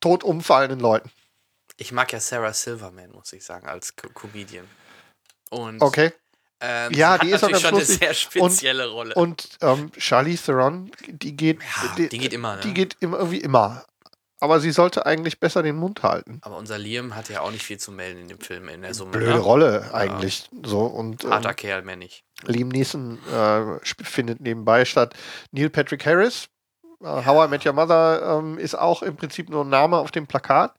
tot 0.00 0.24
umfallenden 0.24 0.80
Leuten. 0.80 1.10
Ich 1.80 1.92
mag 1.92 2.12
ja 2.12 2.18
Sarah 2.18 2.52
Silverman, 2.52 3.12
muss 3.12 3.32
ich 3.32 3.44
sagen, 3.44 3.68
als 3.68 3.94
Co 3.94 4.08
Comedian. 4.08 4.66
Und 5.50 5.80
Okay. 5.80 6.12
Ähm, 6.60 6.92
Ja, 6.92 7.18
die 7.18 7.30
ist 7.30 7.44
auch 7.44 7.50
ganz 7.50 7.62
schon 7.62 7.74
eine 7.76 7.84
sehr 7.84 8.12
spezielle 8.14 8.88
Rolle. 8.88 9.14
Und 9.14 9.48
ähm, 9.60 9.92
Charlize 9.96 10.46
Theron, 10.46 10.90
die 11.06 11.36
geht, 11.36 11.60
Ja, 11.62 12.06
die 12.08 12.18
geht 12.18 12.32
immer, 12.32 12.56
ne? 12.56 12.62
die 12.62 12.74
geht 12.74 12.96
immer 12.98 13.18
irgendwie 13.18 13.38
immer. 13.38 13.84
Aber 14.40 14.60
sie 14.60 14.70
sollte 14.72 15.06
eigentlich 15.06 15.38
besser 15.40 15.62
den 15.62 15.76
Mund 15.76 16.02
halten. 16.02 16.38
Aber 16.42 16.56
unser 16.56 16.78
Liam 16.78 17.14
hat 17.14 17.28
ja 17.28 17.40
auch 17.40 17.50
nicht 17.50 17.64
viel 17.64 17.78
zu 17.78 17.90
melden 17.90 18.22
in 18.22 18.28
dem 18.28 18.40
Film, 18.40 18.68
in 18.68 18.82
der 18.82 18.94
Summe. 18.94 19.12
Blöde 19.12 19.32
ne? 19.34 19.38
Rolle 19.38 19.90
eigentlich. 19.92 20.48
So 20.64 20.80
und 20.80 21.24
ähm, 21.24 21.30
Harter 21.30 21.54
Kerl, 21.54 21.82
mehr 21.82 21.96
nicht. 21.96 22.24
Liam 22.44 22.68
Neeson 22.68 23.18
äh, 23.32 23.78
findet 24.04 24.40
nebenbei 24.40 24.84
statt. 24.84 25.14
Neil 25.52 25.70
Patrick 25.70 26.06
Harris, 26.06 26.48
äh, 27.02 27.06
How 27.06 27.46
I 27.46 27.50
Met 27.50 27.66
Your 27.66 27.72
Mother, 27.72 28.38
ähm, 28.38 28.58
ist 28.58 28.76
auch 28.76 29.02
im 29.02 29.16
Prinzip 29.16 29.48
nur 29.48 29.64
ein 29.64 29.68
Name 29.70 29.96
auf 29.96 30.10
dem 30.12 30.26
Plakat. 30.26 30.74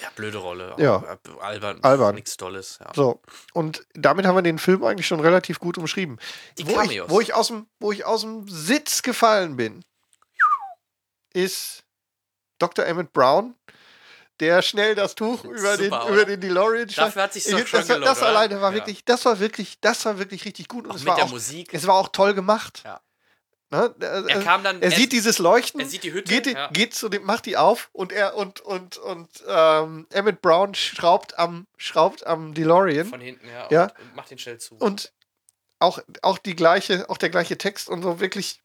Ja, 0.00 0.08
blöde 0.14 0.38
Rolle. 0.38 0.74
Ja. 0.78 1.02
Äh, 1.02 1.40
Albern. 1.40 1.82
Albern. 1.82 2.14
Nichts 2.14 2.36
Tolles. 2.36 2.78
Ja. 2.80 2.92
So. 2.94 3.20
Und 3.52 3.84
damit 3.94 4.26
haben 4.26 4.36
wir 4.36 4.42
den 4.42 4.58
Film 4.58 4.84
eigentlich 4.84 5.06
schon 5.06 5.20
relativ 5.20 5.58
gut 5.58 5.76
umschrieben. 5.78 6.18
Die 6.58 6.66
wo, 6.66 6.70
ich, 6.72 6.76
Cameos. 6.76 7.10
wo, 7.10 7.20
ich 7.20 7.34
aus 7.34 7.48
dem, 7.48 7.66
wo 7.80 7.90
ich 7.92 8.04
aus 8.04 8.20
dem 8.22 8.48
Sitz 8.48 9.02
gefallen 9.02 9.56
bin, 9.56 9.84
ist 11.32 11.84
Dr. 12.58 12.84
Emmett 12.86 13.12
Brown, 13.12 13.54
der 14.40 14.62
schnell 14.62 14.94
das 14.94 15.14
Tuch 15.14 15.44
über, 15.44 15.76
den, 15.76 15.90
Super, 15.90 16.04
über 16.04 16.12
oder? 16.12 16.24
den 16.24 16.40
DeLorean 16.40 16.88
schlägt. 16.88 16.98
Dafür 16.98 17.22
hat 17.22 17.36
Ich- 17.36 17.44
schon 17.44 17.58
das, 17.60 17.72
war- 17.72 17.82
gelohnt, 17.82 18.06
das 18.06 18.22
alleine 18.22 18.60
war 18.60 18.70
Ja. 18.70 18.76
wirklich, 18.76 19.04
das 19.04 19.24
war 19.24 19.38
wirklich, 19.40 19.80
das 19.80 20.04
war 20.04 20.18
wirklich 20.18 20.44
richtig 20.44 20.68
gut. 20.68 20.84
Und 20.84 20.92
Auch 20.92 20.94
es 20.96 21.00
mit 21.02 21.08
war 21.08 21.16
der 21.16 21.24
auch, 21.26 21.30
Musik. 21.30 21.72
es 21.74 21.86
war 21.86 21.94
auch 21.94 22.08
toll 22.08 22.34
gemacht. 22.34 22.82
Ja. 22.84 23.00
Ne? 23.70 23.94
Er, 24.00 24.24
Er 24.28 24.42
kam 24.42 24.62
dann- 24.64 24.80
er 24.80 24.90
er- 24.90 24.96
sieht 24.96 25.12
dieses 25.12 25.38
Leuchten, 25.38 25.86
sieht 25.86 26.02
die 26.02 26.12
Hütte, 26.12 26.32
geht, 26.32 26.46
ja. 26.46 26.68
geht 26.68 26.94
zu 26.94 27.08
dem, 27.10 27.24
macht 27.24 27.44
die 27.44 27.56
auf 27.58 27.90
und 27.92 28.12
er 28.12 28.34
und 28.34 28.60
und 28.60 28.96
und 28.96 29.28
ähm, 29.46 30.06
Emmett 30.10 30.40
Brown 30.40 30.74
schraubt 30.74 31.38
am 31.38 31.66
schraubt 31.76 32.26
am 32.26 32.54
DeLorean 32.54 33.06
Von 33.06 33.20
hinten, 33.20 33.46
ja. 33.46 33.68
Ja. 33.70 33.82
Und, 33.84 34.00
und 34.00 34.16
macht 34.16 34.30
den 34.30 34.38
schnell 34.38 34.58
zu. 34.58 34.76
und 34.76 35.12
auch 35.80 35.98
auch 36.22 36.38
die 36.38 36.56
gleiche 36.56 37.08
auch 37.10 37.18
der 37.18 37.28
gleiche 37.30 37.58
Text 37.58 37.88
und 37.90 38.02
so 38.02 38.20
wirklich 38.20 38.60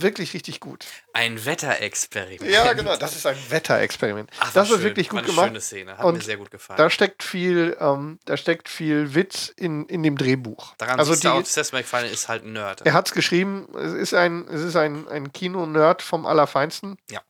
wirklich 0.00 0.34
richtig 0.34 0.60
gut. 0.60 0.86
Ein 1.12 1.44
Wetterexperiment. 1.44 2.42
Ja, 2.42 2.72
genau, 2.72 2.96
das 2.96 3.14
ist 3.14 3.26
ein 3.26 3.36
Wetterexperiment. 3.50 4.30
Ach, 4.38 4.46
war 4.46 4.52
das 4.54 4.70
ist 4.70 4.76
schön. 4.76 4.84
wirklich 4.84 5.12
War 5.12 5.20
gut 5.20 5.24
eine 5.24 5.28
gemacht. 5.28 5.46
schöne 5.48 5.60
Szene. 5.60 5.98
Hat 5.98 6.04
Und 6.04 6.14
mir 6.16 6.22
sehr 6.22 6.36
gut 6.36 6.50
gefallen. 6.50 6.78
Da 6.78 6.90
steckt 6.90 7.22
viel, 7.22 7.76
ähm, 7.80 8.18
da 8.24 8.36
steckt 8.36 8.68
viel 8.68 9.14
Witz 9.14 9.52
in, 9.56 9.86
in 9.86 10.02
dem 10.02 10.16
Drehbuch. 10.16 10.74
Daran 10.78 10.98
also 10.98 11.14
die, 11.14 11.28
auch, 11.28 11.44
Seth 11.44 11.72
MacFarlane 11.72 12.10
ist 12.12 12.28
halt 12.28 12.44
ein 12.44 12.52
Nerd. 12.52 12.86
er 12.86 12.92
hat 12.92 13.06
es 13.08 13.12
geschrieben, 13.14 13.68
es 13.76 13.92
ist 13.92 14.14
ein, 14.14 14.48
es 14.48 14.62
ist 14.62 14.76
ein, 14.76 15.06
ein 15.08 15.32
Kino-Nerd 15.32 16.02
vom 16.02 16.26
Allerfeinsten. 16.26 16.96
Ja. 17.10 17.20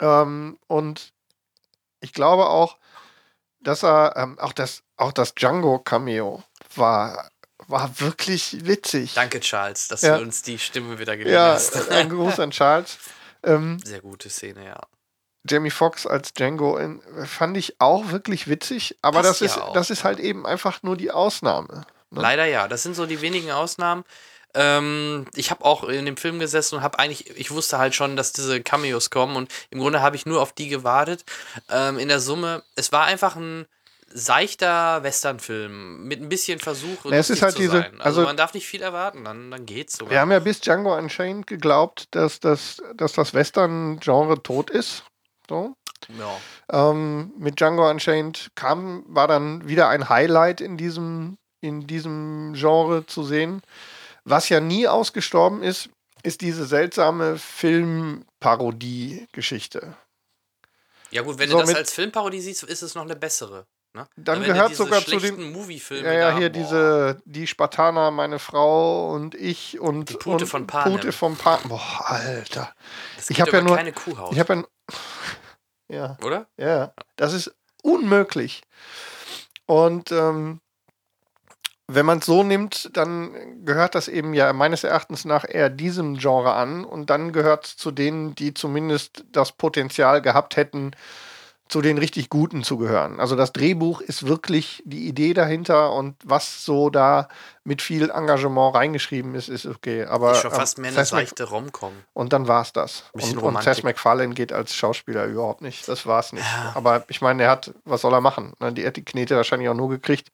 Ähm, 0.00 0.58
und 0.66 1.12
ich 2.00 2.12
glaube 2.12 2.46
auch, 2.46 2.76
dass 3.60 3.82
er, 3.82 4.14
ähm, 4.16 4.38
auch 4.38 4.52
das, 4.52 4.82
auch 4.96 5.12
das 5.12 5.34
Django-Cameo 5.34 6.42
war, 6.74 7.30
war 7.68 8.00
wirklich 8.00 8.64
witzig. 8.66 9.14
Danke, 9.14 9.40
Charles, 9.40 9.88
dass 9.88 10.02
Ja. 10.02 10.16
du 10.16 10.22
uns 10.22 10.42
die 10.42 10.58
Stimme 10.58 10.98
wieder 10.98 11.16
geliehen 11.16 11.34
Ja, 11.34 11.54
hast. 11.54 11.90
ein 11.90 12.08
Gruß 12.08 12.40
an 12.40 12.50
Charles. 12.50 12.98
Ähm, 13.46 13.78
Sehr 13.84 14.00
gute 14.00 14.30
Szene, 14.30 14.64
ja. 14.64 14.80
Jamie 15.46 15.68
Foxx 15.68 16.06
als 16.06 16.32
Django 16.32 16.78
in, 16.78 17.02
fand 17.26 17.58
ich 17.58 17.78
auch 17.78 18.10
wirklich 18.10 18.48
witzig, 18.48 18.96
aber 19.02 19.18
Passt 19.20 19.32
das 19.32 19.40
ja 19.40 19.46
ist, 19.46 19.58
auch. 19.62 19.74
das 19.74 19.90
ist 19.90 20.02
halt 20.02 20.18
eben 20.18 20.46
einfach 20.46 20.82
nur 20.82 20.96
die 20.96 21.10
Ausnahme. 21.10 21.84
Ne? 22.10 22.22
Leider 22.22 22.46
ja. 22.46 22.68
Das 22.68 22.82
sind 22.82 22.96
so 22.96 23.04
die 23.04 23.20
wenigen 23.20 23.50
Ausnahmen. 23.50 24.04
Ähm, 24.54 25.26
ich 25.34 25.50
habe 25.50 25.62
auch 25.64 25.84
in 25.84 26.06
dem 26.06 26.16
Film 26.16 26.38
gesessen 26.38 26.76
und 26.76 26.82
habe 26.82 26.98
eigentlich, 26.98 27.36
ich 27.36 27.50
wusste 27.50 27.76
halt 27.76 27.94
schon, 27.94 28.16
dass 28.16 28.32
diese 28.32 28.62
Cameos 28.62 29.10
kommen 29.10 29.36
und 29.36 29.52
im 29.68 29.80
Grunde 29.80 30.00
habe 30.00 30.16
ich 30.16 30.24
nur 30.24 30.40
auf 30.40 30.52
die 30.52 30.68
gewartet. 30.68 31.24
Ähm, 31.68 31.98
in 31.98 32.08
der 32.08 32.20
Summe, 32.20 32.62
es 32.76 32.92
war 32.92 33.04
einfach 33.04 33.36
ein 33.36 33.66
seichter 34.16 35.02
Westernfilm 35.02 36.04
mit 36.04 36.22
ein 36.22 36.28
bisschen 36.28 36.60
Versuch. 36.60 36.98
Na, 37.04 37.16
es 37.16 37.30
ist 37.30 37.42
halt 37.42 37.54
zu 37.54 37.58
diese- 37.62 37.78
sein. 37.78 38.00
Also, 38.00 38.20
also- 38.20 38.22
man 38.22 38.36
darf 38.36 38.54
nicht 38.54 38.68
viel 38.68 38.80
erwarten, 38.80 39.24
dann, 39.24 39.50
dann 39.50 39.66
geht's 39.66 39.96
sogar. 39.96 40.12
Wir 40.12 40.20
haben 40.20 40.30
ja 40.30 40.38
bis 40.38 40.60
Django 40.60 40.96
Unchained 40.96 41.48
geglaubt, 41.48 42.06
dass 42.12 42.38
das, 42.38 42.80
dass 42.94 43.14
das 43.14 43.34
Western-Genre 43.34 44.40
tot 44.42 44.70
ist. 44.70 45.02
So. 45.48 45.74
ja. 46.18 46.36
Ähm, 46.90 47.32
mit 47.38 47.58
Django 47.58 47.90
Unchained 47.90 48.52
kam, 48.54 49.04
war 49.08 49.26
dann 49.26 49.66
wieder 49.68 49.88
ein 49.88 50.08
Highlight 50.08 50.60
in 50.60 50.76
diesem, 50.76 51.36
in 51.60 51.86
diesem 51.88 52.52
Genre 52.54 53.04
zu 53.06 53.24
sehen. 53.24 53.62
Was 54.24 54.48
ja 54.48 54.60
nie 54.60 54.86
ausgestorben 54.86 55.60
ist, 55.62 55.88
ist 56.22 56.40
diese 56.40 56.66
seltsame 56.66 57.36
Filmparodie-Geschichte. 57.36 59.96
ja 61.10 61.22
gut, 61.22 61.38
wenn 61.38 61.50
So, 61.50 61.58
du 61.60 61.66
das 61.66 61.74
als 61.74 61.92
Filmparodie 61.92 62.40
siehst, 62.40 62.62
ist 62.62 62.82
es 62.82 62.94
noch 62.94 63.02
eine 63.02 63.16
bessere. 63.16 63.66
Ne? 63.96 64.08
Dann 64.16 64.40
du 64.40 64.46
gehört 64.46 64.74
sogar 64.74 65.04
zu 65.04 65.18
den- 65.20 65.52
Movie-Filme 65.52 66.04
Ja, 66.06 66.12
ja, 66.12 66.30
da, 66.32 66.36
hier 66.38 66.50
boah. 66.50 66.58
diese, 66.58 67.22
die 67.26 67.46
Spartaner, 67.46 68.10
meine 68.10 68.40
Frau 68.40 69.12
und 69.14 69.36
ich 69.36 69.78
und 69.78 70.10
Die 70.10 70.14
Pute 70.14 70.44
und 70.44 70.46
von 70.50 70.66
Panem. 70.66 70.92
Pute 70.96 71.12
von 71.12 71.36
Panem. 71.36 71.68
Boah, 71.68 72.04
Alter. 72.06 72.74
Das 73.16 73.30
ich 73.30 73.36
geht 73.36 73.46
hab 73.46 73.52
ja 73.52 73.62
nur- 73.62 73.76
keine 73.76 73.92
Kuhhaut, 73.92 74.32
Ich 74.32 74.40
habe 74.40 74.52
ein. 74.54 74.66
Ja. 75.88 76.16
oder? 76.24 76.46
Ja, 76.56 76.92
das 77.16 77.34
ist 77.34 77.54
unmöglich. 77.82 78.62
Und 79.66 80.10
ähm, 80.10 80.60
wenn 81.86 82.06
man 82.06 82.18
es 82.18 82.26
so 82.26 82.42
nimmt, 82.42 82.90
dann 82.96 83.64
gehört 83.66 83.94
das 83.94 84.08
eben 84.08 84.32
ja 84.34 84.52
meines 84.54 84.82
Erachtens 84.82 85.24
nach 85.26 85.44
eher 85.46 85.68
diesem 85.70 86.16
Genre 86.16 86.54
an 86.54 86.84
und 86.84 87.10
dann 87.10 87.32
gehört 87.32 87.66
es 87.66 87.76
zu 87.76 87.90
denen, 87.90 88.34
die 88.34 88.54
zumindest 88.54 89.24
das 89.30 89.52
Potenzial 89.52 90.20
gehabt 90.22 90.56
hätten, 90.56 90.92
zu 91.68 91.80
den 91.80 91.96
richtig 91.98 92.28
Guten 92.28 92.62
zu 92.62 92.76
gehören. 92.76 93.18
Also 93.20 93.36
das 93.36 93.52
Drehbuch 93.52 94.00
ist 94.02 94.26
wirklich 94.26 94.82
die 94.84 95.08
Idee 95.08 95.32
dahinter 95.32 95.92
und 95.92 96.14
was 96.22 96.64
so 96.64 96.90
da 96.90 97.28
mit 97.64 97.80
viel 97.80 98.10
Engagement 98.10 98.74
reingeschrieben 98.74 99.34
ist, 99.34 99.48
ist 99.48 99.64
okay. 99.64 100.04
Aber 100.04 100.32
ist 100.32 100.42
schon 100.42 100.50
ähm, 100.50 100.56
fast 100.56 100.78
mehr 100.78 100.92
eine 100.92 101.04
seichte 101.04 101.44
Rom-Com. 101.44 101.92
und 102.12 102.32
dann 102.34 102.48
war 102.48 102.62
es 102.62 102.72
das. 102.72 103.04
Und, 103.12 103.38
und. 103.38 103.62
Seth 103.62 103.82
MacFarlane 103.82 104.34
geht 104.34 104.52
als 104.52 104.74
Schauspieler 104.74 105.24
überhaupt 105.24 105.62
nicht. 105.62 105.88
Das 105.88 106.06
war 106.06 106.20
es 106.20 106.32
nicht. 106.32 106.44
Ja. 106.44 106.72
Aber 106.74 107.04
ich 107.08 107.22
meine, 107.22 107.44
er 107.44 107.50
hat, 107.50 107.72
was 107.84 108.02
soll 108.02 108.12
er 108.12 108.20
machen? 108.20 108.52
Ne, 108.60 108.72
Die 108.72 108.86
hat 108.86 108.96
die 108.96 109.04
Knete 109.04 109.34
wahrscheinlich 109.36 109.68
auch 109.70 109.74
nur 109.74 109.88
gekriegt, 109.88 110.30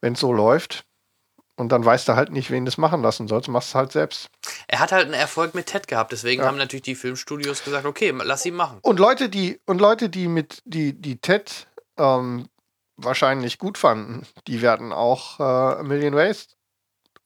wenn 0.00 0.14
es 0.14 0.20
so 0.20 0.32
läuft. 0.32 0.84
Und 1.60 1.72
dann 1.72 1.84
weißt 1.84 2.08
du 2.08 2.16
halt 2.16 2.32
nicht, 2.32 2.50
wen 2.50 2.64
du 2.64 2.70
es 2.70 2.78
machen 2.78 3.02
lassen 3.02 3.28
sollst. 3.28 3.48
Machst 3.50 3.68
es 3.68 3.74
halt 3.74 3.92
selbst. 3.92 4.30
Er 4.66 4.78
hat 4.78 4.92
halt 4.92 5.04
einen 5.04 5.12
Erfolg 5.12 5.54
mit 5.54 5.66
Ted 5.66 5.86
gehabt, 5.88 6.10
deswegen 6.10 6.40
Ja. 6.40 6.48
haben 6.48 6.56
natürlich 6.56 6.84
die 6.84 6.94
Filmstudios 6.94 7.62
gesagt, 7.62 7.84
okay, 7.84 8.14
lass 8.24 8.46
ihn 8.46 8.54
machen. 8.54 8.78
Und 8.80 8.98
Leute, 8.98 9.28
die, 9.28 9.60
und 9.66 9.78
Leute, 9.78 10.08
die 10.08 10.26
mit, 10.26 10.62
die, 10.64 10.94
die 10.94 11.18
Ted 11.18 11.66
ähm, 11.98 12.48
wahrscheinlich 12.96 13.58
gut 13.58 13.76
fanden, 13.76 14.26
die 14.46 14.62
werden 14.62 14.90
auch 14.94 15.38
äh, 15.38 15.42
A 15.42 15.82
Million 15.82 16.14
Ways 16.14 16.48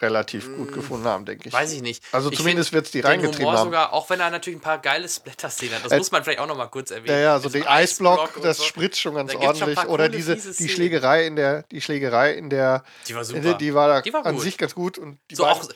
relativ 0.05 0.55
gut 0.57 0.73
gefunden 0.73 1.07
haben, 1.07 1.25
denke 1.25 1.49
ich. 1.49 1.53
Weiß 1.53 1.73
ich 1.73 1.83
nicht. 1.83 2.05
Also 2.13 2.31
ich 2.31 2.37
zumindest 2.39 2.69
find 2.71 2.77
wird's 2.77 2.91
die 2.93 3.01
den 3.01 3.07
reingetrieben 3.11 3.47
Humor 3.47 3.59
haben. 3.59 3.67
sogar, 3.67 3.93
auch 3.93 4.09
wenn 4.11 4.21
er 4.21 4.31
natürlich 4.31 4.59
ein 4.59 4.63
paar 4.63 4.79
geile 4.79 5.09
Splatter-Szenen 5.09 5.75
hat. 5.75 5.85
Das 5.87 5.93
Äh, 5.93 5.99
muss 5.99 6.13
man 6.13 6.23
vielleicht 6.23 6.39
auch 6.39 6.47
noch 6.47 6.57
mal 6.57 6.67
kurz 6.69 6.91
erwähnen. 6.93 7.17
Ja, 7.17 7.19
ja, 7.19 7.39
so 7.41 7.49
Diesen 7.49 7.63
der 7.63 7.71
Eisblock, 7.73 8.41
das 8.43 8.59
so. 8.59 8.65
spritzt 8.65 9.01
schon 9.01 9.15
ganz 9.17 9.33
schon 9.33 9.43
ordentlich. 9.43 9.75
paar 9.77 9.89
Oder 9.89 10.09
diese, 10.09 10.37
die. 10.37 10.69
Schlägerei 10.69 11.27
in 11.27 11.35
der, 11.37 11.65
die 11.65 11.81
Schlägerei 11.81 12.35
in 12.35 12.51
der, 12.51 12.85
Die 13.09 13.15
war 13.15 13.25
super. 13.25 13.41
der 13.41 13.55
die 13.55 13.75
war, 13.75 14.03
Die 14.03 14.13
war 14.13 14.25
an 14.25 14.39
sich 14.39 14.57
ganz 14.59 14.75
gut. 14.75 14.99
Und 14.99 15.19
die 15.31 15.35
so 15.35 15.47
auch 15.47 15.69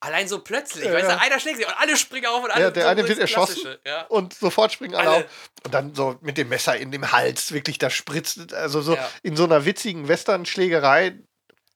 allein 0.00 0.28
so 0.28 0.40
plötzlich, 0.40 0.84
Ja, 0.84 0.92
weißt 0.92 1.08
du, 1.08 1.18
einer 1.18 1.40
schlägt 1.40 1.56
sich 1.58 1.66
und 1.66 1.74
alle 1.80 1.96
springen 1.96 2.26
auf 2.26 2.44
und 2.44 2.50
alle 2.50 2.64
ja, 2.64 2.70
der 2.70 2.88
eine 2.88 3.08
wird 3.08 3.18
erschossen 3.18 3.76
Ja. 3.86 4.02
und 4.08 4.34
sofort 4.34 4.70
springen 4.72 4.94
alle, 4.94 5.08
Alle. 5.08 5.24
auf. 5.24 5.30
Und 5.64 5.72
dann 5.72 5.94
so 5.94 6.18
mit 6.20 6.36
dem 6.36 6.50
Messer 6.50 6.76
in 6.76 6.90
dem 6.90 7.10
Hals, 7.10 7.52
wirklich, 7.52 7.78
da 7.78 7.88
spritzt, 7.88 8.52
also 8.52 8.82
so 8.82 8.96
Ja. 8.96 9.08
in 9.22 9.34
so 9.34 9.44
einer 9.44 9.64
witzigen 9.64 10.06
Western-Schlägerei, 10.06 11.18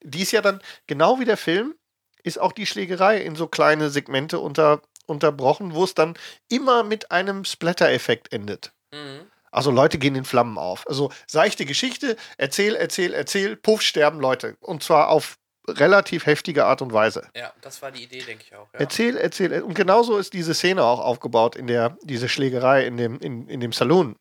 die 0.03 0.23
ist 0.23 0.33
ja 0.33 0.43
dann, 0.43 0.61
genau 0.87 1.19
wie 1.21 1.25
der 1.25 1.39
Film, 1.39 1.75
ist 2.23 2.39
auch 2.39 2.53
die 2.53 2.67
Schlägerei 2.67 3.21
in 3.21 3.37
so 3.37 3.47
kleine 3.47 3.91
Segmente 3.91 4.39
unter, 4.39 4.83
unterbrochen, 5.07 5.75
wo 5.75 5.85
es 5.85 5.95
dann 5.95 6.15
immer 6.49 6.83
mit 6.83 7.11
einem 7.11 7.45
Splatter-Effekt 7.45 8.33
endet. 8.33 8.73
Mhm. 8.93 9.27
Also 9.51 9.71
Leute 9.71 9.99
gehen 9.99 10.15
in 10.15 10.25
Flammen 10.25 10.59
auf. 10.59 10.87
Also 10.87 11.11
seichte 11.27 11.65
Geschichte, 11.65 12.17
erzähl, 12.37 12.75
erzähl, 12.75 13.15
erzähl, 13.15 13.57
puff, 13.57 13.83
sterben 13.83 14.21
Leute. 14.21 14.57
Und 14.61 14.83
zwar 14.83 15.09
auf 15.09 15.39
relativ 15.69 16.27
heftige 16.27 16.65
Art 16.65 16.83
und 16.83 16.93
Weise. 16.93 17.29
ja, 17.35 17.53
das 17.61 17.83
war 17.83 17.91
die 17.91 18.05
Idee, 18.05 18.23
denke 18.23 18.45
ich 18.47 18.55
auch. 18.55 18.73
Ja. 18.73 18.81
Erzähl, 18.81 19.17
erzähl. 19.17 19.63
Und 19.63 19.75
genauso 19.75 20.17
ist 20.19 20.33
diese 20.33 20.55
Szene 20.55 20.83
auch 20.83 21.01
aufgebaut 21.01 21.57
in 21.57 21.67
der, 21.67 21.97
diese 22.03 22.29
Schlägerei 22.29 22.87
in 22.87 22.97
dem, 22.97 23.19
in, 23.19 23.49
in 23.49 23.61
dem 23.61 23.73
Saloon. 23.73 24.17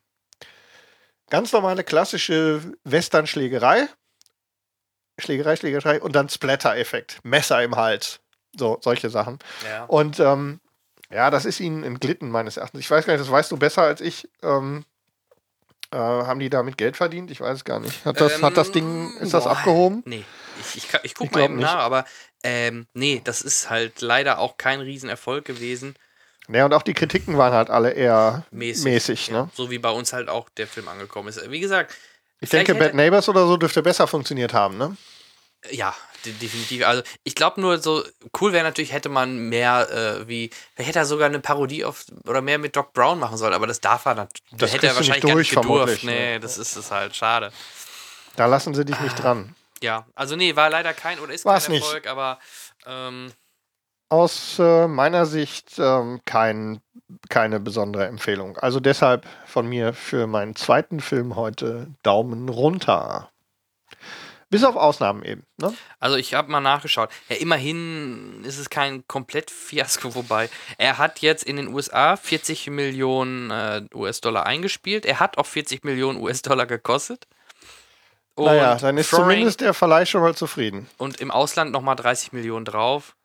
Ganz 1.30 1.52
normale 1.52 1.84
klassische 1.84 2.74
Western-Schlägerei. 2.84 3.88
Schlägerei, 5.20 5.55
Schlägerei 5.55 6.01
und 6.01 6.15
dann 6.15 6.30
Splatter-Effekt. 6.30 7.20
Messer 7.24 7.63
im 7.63 7.76
Hals. 7.76 8.20
So, 8.57 8.78
solche 8.82 9.09
Sachen. 9.09 9.39
Ja. 9.68 9.86
Und 9.86 10.20
ähm, 10.20 10.59
ja, 11.11 11.30
das 11.30 11.45
ist 11.45 11.59
ihnen 11.59 11.84
entglitten, 11.84 12.30
meines 12.30 12.57
Erachtens. 12.57 12.82
Ich 12.82 12.91
weiß 12.91 13.05
gar 13.05 13.13
nicht, 13.13 13.22
das 13.22 13.32
weißt 13.32 13.51
du 13.51 13.57
besser 13.57 13.84
als 13.84 14.01
ich. 14.01 14.30
Ähm, 14.43 14.86
äh, 15.91 15.97
haben 15.97 16.39
die 16.39 16.49
damit 16.49 16.78
Geld 16.78 16.97
verdient? 16.97 17.32
Ich 17.32 17.39
weiß 17.39 17.57
es 17.57 17.63
gar 17.63 17.80
nicht. 17.80 18.03
Hat 18.05 18.20
das, 18.20 18.41
hat 18.41 18.57
das 18.57 18.72
Ding, 18.72 19.13
ist 19.20 19.34
das 19.34 19.45
Ähm, 19.45 19.51
boah, 19.51 19.57
abgehoben? 19.57 20.03
Nee, 20.05 20.24
ich, 20.59 20.78
ich, 20.78 20.89
ich 21.03 21.15
guck 21.15 21.28
Ich 21.28 21.32
mal 21.34 21.43
eben 21.43 21.55
nicht. 21.55 21.63
nach, 21.65 21.76
aber 21.76 22.05
ähm, 22.43 22.88
nee, 22.93 23.22
das 23.24 23.41
ist 23.41 23.70
halt 23.70 24.01
leider 24.01 24.39
auch 24.39 24.57
kein 24.57 24.82
Riesenerfolg 24.82 25.45
gewesen. 25.45 25.95
Ja, 26.49 26.65
und 26.65 26.74
auch 26.74 26.84
die 26.84 26.93
Kritiken 26.93 27.38
waren 27.38 27.53
halt 27.53 27.70
alle 27.70 27.91
eher 27.91 28.45
Mäßig. 28.51 28.84
mäßig, 28.86 29.28
ja. 29.28 29.43
ne? 29.43 29.49
So 29.53 29.70
wie 29.70 29.80
bei 29.80 29.89
uns 29.89 30.13
halt 30.13 30.30
auch 30.30 30.49
der 30.49 30.68
Film 30.68 30.88
angekommen 30.88 31.30
ist. 31.30 31.49
Wie 31.51 31.59
gesagt, 31.59 31.93
Ich 32.40 32.50
vielleicht 32.50 32.68
denke, 32.68 32.84
Bad 32.84 32.94
Neighbors 32.94 33.28
oder 33.30 33.48
so 33.48 33.58
dürfte 33.58 33.82
besser 33.82 34.08
funktioniert 34.08 34.54
haben, 34.54 34.78
ne? 34.78 34.96
Ja, 35.72 35.96
de 36.24 36.34
definitiv. 36.34 36.86
Also 36.86 37.02
ich 37.24 37.34
glaube 37.36 37.60
nur 37.60 37.80
so, 37.80 38.04
cool 38.40 38.54
wäre 38.54 38.64
natürlich, 38.64 38.92
hätte 38.94 39.10
man 39.10 39.50
mehr 39.50 39.90
äh, 40.22 40.28
wie, 40.28 40.52
vielleicht 40.76 40.90
hätte 40.90 41.00
er 41.00 41.06
sogar 41.06 41.28
eine 41.28 41.40
Parodie 41.40 41.84
auf 41.84 42.06
oder 42.26 42.42
mehr 42.42 42.60
mit 42.60 42.76
Doc 42.76 42.94
Brown 42.94 43.20
machen 43.20 43.38
sollen, 43.38 43.54
aber 43.54 43.66
das 43.68 43.82
darf 43.82 44.06
er 44.06 44.16
natürlich. 44.16 44.44
Das 44.52 44.74
hätte 44.74 44.88
er 44.88 44.94
du 44.94 45.00
nicht 45.00 45.08
wahrscheinlich 45.10 45.24
gar 45.24 45.34
durch, 45.34 45.52
nicht 45.52 45.62
gedurft. 45.62 46.00
vermutlich, 46.00 46.04
Nee, 46.04 46.34
ne? 46.36 46.40
das 46.40 46.58
ist 46.58 46.76
es 46.76 46.92
halt, 46.92 47.16
schade. 47.16 47.52
Da 48.36 48.46
lassen 48.46 48.76
sie 48.76 48.86
dich 48.86 49.00
nicht 49.00 49.16
dran. 49.16 49.56
Ja, 49.82 50.06
also 50.16 50.36
nee, 50.36 50.56
war 50.56 50.70
leider 50.70 50.94
kein 50.94 51.20
oder 51.20 51.34
ist 51.34 51.44
War's 51.46 51.66
kein 51.66 51.74
nicht. 51.74 51.84
Erfolg, 51.84 52.06
aber 52.08 52.40
ähm, 52.86 53.32
Aus 54.10 54.58
äh, 54.60 54.88
meiner 54.88 55.26
Sicht 55.26 55.78
ähm, 55.80 56.22
kein, 56.26 56.80
keine 57.30 57.60
besondere 57.60 58.05
Empfehlung. 58.08 58.58
Also 58.58 58.80
deshalb 58.80 59.26
von 59.45 59.68
mir 59.68 59.93
für 59.93 60.28
meinen 60.28 60.55
zweiten 60.55 60.99
Film 61.01 61.36
heute 61.36 61.88
Daumen 62.03 62.47
runter. 62.49 63.30
Bis 64.49 64.64
auf 64.64 64.78
Ausnahmen 64.78 65.24
eben. 65.24 65.43
Ne? 65.58 65.74
Also 65.99 66.16
ich 66.16 66.34
habe 66.34 66.49
mal 66.49 66.62
nachgeschaut. 66.62 67.10
Ja, 67.28 67.36
immerhin 67.36 68.45
ist 68.45 68.58
es 68.58 68.70
kein 68.70 69.05
komplett 69.05 69.51
Fiasko 69.51 70.12
vorbei. 70.12 70.49
Er 70.78 70.97
hat 70.97 71.20
jetzt 71.20 71.43
in 71.43 71.58
den 71.58 71.68
USA 71.68 72.16
40 72.16 72.68
Millionen 72.70 73.51
äh, 73.51 73.82
US-Dollar 73.93 74.45
eingespielt. 74.45 75.05
Er 75.05 75.20
hat 75.20 75.38
auch 75.38 75.45
40 75.45 75.84
Millionen 75.84 76.22
US-Dollar 76.22 76.66
gekostet. 76.66 77.28
Und 78.36 78.45
naja, 78.45 78.76
dann 78.76 78.97
ist 78.97 79.10
Foreign- 79.10 79.24
zumindest 79.32 79.60
der 79.60 79.74
Verleih 79.74 80.05
schon 80.05 80.22
mal 80.22 80.34
zufrieden. 80.36 80.88
und 80.97 81.20
im 81.20 81.30
Ausland 81.30 81.74
nochmal 81.74 81.97
30 81.97 82.32
Millionen 82.32 82.64
drauf. 82.64 83.16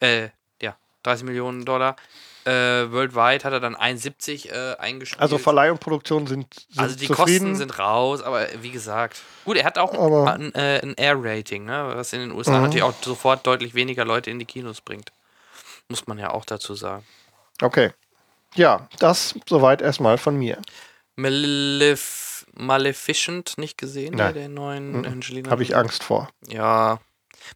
Äh, 0.00 0.28
ja, 0.62 0.76
30 1.02 1.24
Millionen 1.24 1.64
Dollar. 1.64 1.96
Äh, 2.44 2.90
worldwide 2.90 3.44
hat 3.44 3.52
er 3.52 3.60
dann 3.60 3.76
71 3.76 4.50
äh, 4.50 4.74
eingespielt. 4.78 5.20
Also 5.20 5.36
Verleih 5.36 5.70
und 5.70 5.80
Produktion 5.80 6.26
sind, 6.26 6.46
sind 6.70 6.78
Also 6.78 6.96
die 6.96 7.06
zufrieden. 7.08 7.48
Kosten 7.50 7.54
sind 7.56 7.78
raus, 7.78 8.22
aber 8.22 8.46
wie 8.62 8.70
gesagt, 8.70 9.20
gut, 9.44 9.56
er 9.58 9.64
hat 9.64 9.76
auch 9.76 9.92
Aber- 9.92 10.32
ein, 10.32 10.54
äh, 10.54 10.80
ein 10.82 10.96
R-Rating, 10.96 11.64
ne, 11.66 11.92
was 11.94 12.12
in 12.14 12.20
den 12.20 12.30
USA 12.32 12.52
Mhm. 12.56 12.62
natürlich 12.62 12.82
auch 12.84 12.94
sofort 13.02 13.46
deutlich 13.46 13.74
weniger 13.74 14.04
Leute 14.06 14.30
in 14.30 14.38
die 14.38 14.46
Kinos 14.46 14.80
bringt. 14.80 15.12
Muss 15.88 16.06
man 16.06 16.18
ja 16.18 16.30
auch 16.30 16.46
dazu 16.46 16.74
sagen. 16.74 17.04
Okay. 17.60 17.92
Ja, 18.54 18.88
das 18.98 19.34
soweit 19.46 19.82
erstmal 19.82 20.16
von 20.16 20.36
mir. 20.36 20.58
Malef 21.16 22.46
Maleficent 22.54 23.58
nicht 23.58 23.76
gesehen, 23.78 24.14
Nein. 24.16 24.34
der 24.34 24.48
neuen 24.48 24.98
Mhm. 25.00 25.04
Angelina? 25.04 25.50
Habe 25.50 25.62
ich 25.62 25.76
Angst 25.76 26.02
vor. 26.02 26.28
Ja, 26.48 26.98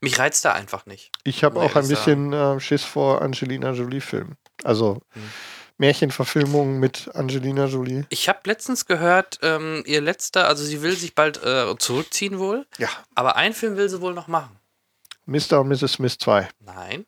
mich 0.01 0.19
reizt 0.19 0.45
er 0.45 0.55
einfach 0.55 0.87
nicht. 0.87 1.11
Ich 1.25 1.45
habe 1.45 1.61
auch 1.61 1.75
ein 1.77 1.87
bisschen 1.89 2.33
äh, 2.33 2.59
Schiss 2.61 2.85
vor 2.85 3.23
Angelina 3.23 3.73
Jolie-Filmen. 3.73 4.37
Also 4.65 5.01
Hm. 5.11 5.31
Märchenverfilmungen 5.79 6.79
mit 6.79 7.11
Angelina 7.15 7.65
Jolie. 7.67 8.05
Ich 8.09 8.29
habe 8.29 8.41
letztens 8.45 8.87
gehört, 8.87 9.39
ähm, 9.43 9.83
ihr 9.87 10.01
letzter, 10.01 10.47
also 10.47 10.63
sie 10.65 10.81
will 10.83 10.97
sich 10.97 11.15
bald 11.17 11.43
äh, 11.43 11.75
zurückziehen 11.79 12.39
wohl, 12.39 12.67
Ja. 12.79 12.89
aber 13.17 13.35
einen 13.37 13.55
Film 13.55 13.77
will 13.77 13.89
sie 13.89 14.01
wohl 14.01 14.15
noch 14.15 14.29
machen. 14.29 14.57
Mr. 15.27 15.61
und 15.61 15.69
Mrs. 15.69 15.95
Smith 15.95 16.19
2. 16.19 16.49
Nein, 16.61 17.07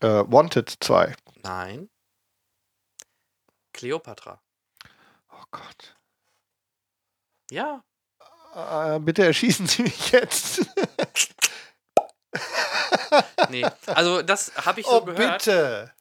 Äh, 0.00 0.24
Wanted 0.26 0.76
2. 0.80 1.14
nein. 1.44 1.88
Cleopatra. 3.72 4.40
Oh 5.30 5.44
Gott. 5.50 5.96
Ja, 7.50 7.84
Äh, 8.56 8.98
bitte 9.00 9.24
erschießen 9.24 9.66
Sie 9.66 9.82
mich 9.82 10.10
jetzt. 10.12 10.62
nee. 13.50 13.64
Also 13.86 14.22
das 14.22 14.52
habe 14.64 14.80
ich 14.80 14.86
so 14.86 15.02
oh, 15.02 15.04
gehört. 15.04 15.44
bitte. 15.44 15.92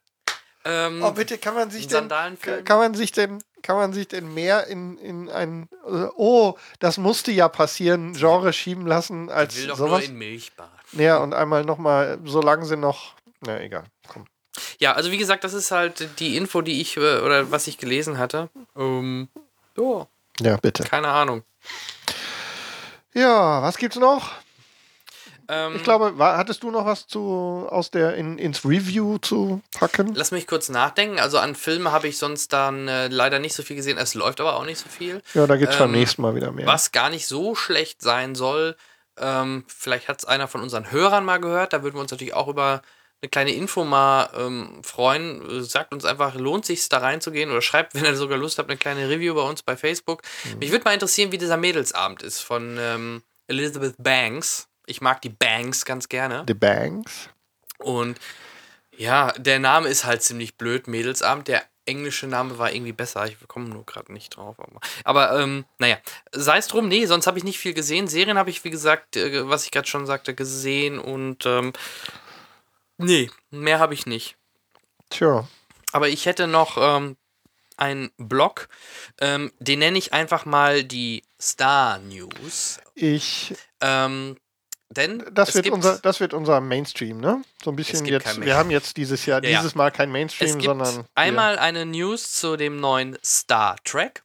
Ähm, 0.63 1.03
Oh, 1.03 1.11
bitte, 1.11 1.37
kann 1.37 1.53
man 1.53 1.69
sich 1.69 1.87
denn, 1.87 2.07
kann 2.09 2.79
man 2.79 2.95
sich 2.95 3.11
denn, 3.11 3.43
kann 3.61 3.75
man 3.77 3.93
sich 3.93 4.07
denn 4.07 4.33
mehr 4.33 4.65
in, 4.67 4.97
in 4.97 5.29
ein, 5.29 5.69
äh, 5.85 6.07
oh, 6.15 6.57
das 6.79 6.97
musste 6.97 7.31
ja 7.31 7.47
passieren, 7.49 8.13
Genre 8.13 8.51
schieben 8.51 8.87
lassen 8.87 9.29
als 9.29 9.53
Ich 9.55 9.61
will 9.61 9.67
doch 9.67 9.77
sowas? 9.77 9.99
nur 9.99 10.09
in 10.09 10.15
Milchbad. 10.17 10.69
Ja, 10.93 11.17
und 11.17 11.33
einmal 11.33 11.65
nochmal, 11.65 12.17
solange 12.25 12.65
sie 12.65 12.77
noch, 12.77 13.13
na 13.41 13.59
egal, 13.61 13.83
komm. 14.07 14.25
Ja, 14.79 14.93
also 14.93 15.11
wie 15.11 15.17
gesagt, 15.17 15.43
das 15.43 15.53
ist 15.53 15.69
halt 15.71 16.19
die 16.19 16.35
Info, 16.37 16.61
die 16.61 16.81
ich 16.81 16.97
äh, 16.97 17.19
oder 17.19 17.51
was 17.51 17.67
ich 17.67 17.77
gelesen 17.77 18.17
hatte. 18.17 18.49
Ähm, 18.75 19.27
ja, 19.77 20.07
Ja, 20.39 20.57
bitte. 20.57 20.83
keine 20.83 21.09
Ahnung. 21.09 21.43
Ja, 23.15 23.61
was 23.61 23.77
gibt's 23.77 23.97
noch? 23.97 24.31
Ähm, 25.47 25.75
Ich 25.75 25.83
glaube, 25.83 26.17
war, 26.17 26.37
hattest 26.37 26.63
du 26.63 26.71
noch 26.71 26.85
was 26.85 27.07
zu, 27.07 27.65
aus 27.69 27.91
der, 27.91 28.15
in, 28.15 28.37
ins 28.37 28.65
Review 28.65 29.17
zu 29.19 29.61
packen? 29.73 30.13
Lass 30.15 30.31
mich 30.31 30.47
kurz 30.47 30.69
nachdenken. 30.69 31.19
Also 31.19 31.37
an 31.37 31.55
Filmen 31.55 31.91
habe 31.91 32.07
ich 32.07 32.17
sonst 32.17 32.51
dann 32.51 32.87
äh, 32.87 33.07
leider 33.07 33.39
nicht 33.39 33.53
so 33.55 33.63
viel 33.63 33.75
gesehen. 33.75 33.97
Es 33.97 34.15
läuft 34.15 34.41
aber 34.41 34.55
auch 34.55 34.65
nicht 34.65 34.79
so 34.79 34.89
viel. 34.89 35.21
Ja, 35.33 35.47
da 35.47 35.55
gibt's 35.55 35.77
beim 35.77 35.93
ähm, 35.93 35.99
nächsten 35.99 36.21
Mal 36.21 36.35
wieder 36.35 36.51
mehr. 36.51 36.67
Was 36.67 36.91
gar 36.91 37.09
nicht 37.09 37.27
so 37.27 37.55
schlecht 37.55 38.01
sein 38.01 38.35
soll. 38.35 38.75
Ähm, 39.17 39.63
vielleicht 39.67 40.09
hat 40.09 40.19
es 40.19 40.25
einer 40.25 40.47
von 40.47 40.61
unseren 40.61 40.91
Hörern 40.91 41.23
mal 41.23 41.39
gehört. 41.39 41.73
Da 41.73 41.83
würden 41.83 41.95
wir 41.95 42.01
uns 42.01 42.11
natürlich 42.11 42.33
auch 42.33 42.47
über 42.49 42.81
eine 43.21 43.29
kleine 43.29 43.51
Info 43.53 43.83
mal 43.83 44.29
ähm, 44.35 44.83
freuen. 44.83 45.41
Äh, 45.49 45.61
Sagt 45.61 45.93
uns 45.93 46.05
einfach, 46.05 46.35
lohnt 46.35 46.65
sich 46.65 46.87
da 46.89 46.99
reinzugehen 46.99 47.49
oder 47.49 47.61
schreibt, 47.61 47.93
wenn 47.95 48.05
ihr 48.05 48.15
sogar 48.15 48.37
Lust 48.37 48.59
habt, 48.59 48.69
eine 48.69 48.77
kleine 48.77 49.09
Review 49.09 49.33
bei 49.35 49.41
uns 49.41 49.63
bei 49.63 49.77
Facebook. 49.77 50.21
Mhm. 50.43 50.59
Mich 50.59 50.71
würde 50.71 50.85
mal 50.85 50.93
interessieren, 50.93 51.31
wie 51.31 51.37
dieser 51.37 51.57
Mädelsabend 51.57 52.21
ist 52.21 52.41
von 52.41 52.77
ähm, 52.79 53.23
Elizabeth 53.47 53.95
Banks. 53.97 54.67
Ich 54.85 55.01
mag 55.01 55.21
die 55.21 55.29
Banks 55.29 55.85
ganz 55.85 56.09
gerne. 56.09 56.43
The 56.47 56.53
Banks. 56.53 57.29
Und 57.79 58.19
ja, 58.97 59.31
der 59.33 59.59
Name 59.59 59.89
ist 59.89 60.05
halt 60.05 60.21
ziemlich 60.21 60.57
blöd, 60.57 60.87
Mädelsabend. 60.87 61.47
Der 61.47 61.63
englische 61.85 62.27
Name 62.27 62.57
war 62.57 62.71
irgendwie 62.71 62.93
besser. 62.93 63.25
Ich 63.27 63.37
komme 63.47 63.69
nur 63.69 63.85
gerade 63.85 64.11
nicht 64.11 64.35
drauf. 64.35 64.55
Aber, 64.59 64.79
aber 65.03 65.39
ähm, 65.39 65.65
naja, 65.77 65.97
sei 66.31 66.57
es 66.57 66.67
drum. 66.67 66.87
Nee, 66.87 67.05
sonst 67.05 67.27
habe 67.27 67.37
ich 67.37 67.43
nicht 67.43 67.59
viel 67.59 67.73
gesehen. 67.73 68.07
Serien 68.07 68.37
habe 68.37 68.49
ich, 68.49 68.63
wie 68.63 68.69
gesagt, 68.69 69.15
äh, 69.15 69.47
was 69.47 69.65
ich 69.65 69.71
gerade 69.71 69.87
schon 69.87 70.05
sagte, 70.05 70.33
gesehen. 70.33 70.99
Und 70.99 71.45
ähm, 71.45 71.73
nee, 72.97 73.29
mehr 73.51 73.79
habe 73.79 73.93
ich 73.93 74.05
nicht. 74.05 74.37
Tja, 75.09 75.47
Aber 75.91 76.09
ich 76.09 76.25
hätte 76.25 76.47
noch 76.47 76.77
ähm, 76.79 77.15
einen 77.77 78.11
Blog. 78.17 78.67
Ähm, 79.19 79.51
den 79.59 79.79
nenne 79.79 79.97
ich 79.97 80.13
einfach 80.13 80.45
mal 80.45 80.83
die 80.83 81.23
Star 81.39 81.99
News. 81.99 82.79
ich, 82.95 83.53
Ähm, 83.81 84.37
denn 84.89 85.23
das 85.31 85.53
wird, 85.55 85.69
unser, 85.69 85.99
das 85.99 86.19
wird 86.19 86.33
unser 86.33 86.61
Mainstream, 86.61 87.19
ne? 87.19 87.41
So 87.63 87.71
ein 87.71 87.75
bisschen 87.75 88.05
jetzt, 88.05 88.39
wir 88.41 88.55
haben 88.55 88.69
jetzt 88.71 88.97
dieses 88.97 89.25
Jahr, 89.25 89.43
Ja, 89.43 89.59
dieses 89.59 89.75
Mal 89.75 89.91
kein 89.91 90.11
Mainstream, 90.11 90.61
sondern. 90.61 91.05
einmal 91.15 91.57
eine 91.57 91.85
News 91.85 92.31
zu 92.33 92.55
dem 92.55 92.79
neuen 92.79 93.17
Star 93.23 93.75
Trek. 93.83 94.23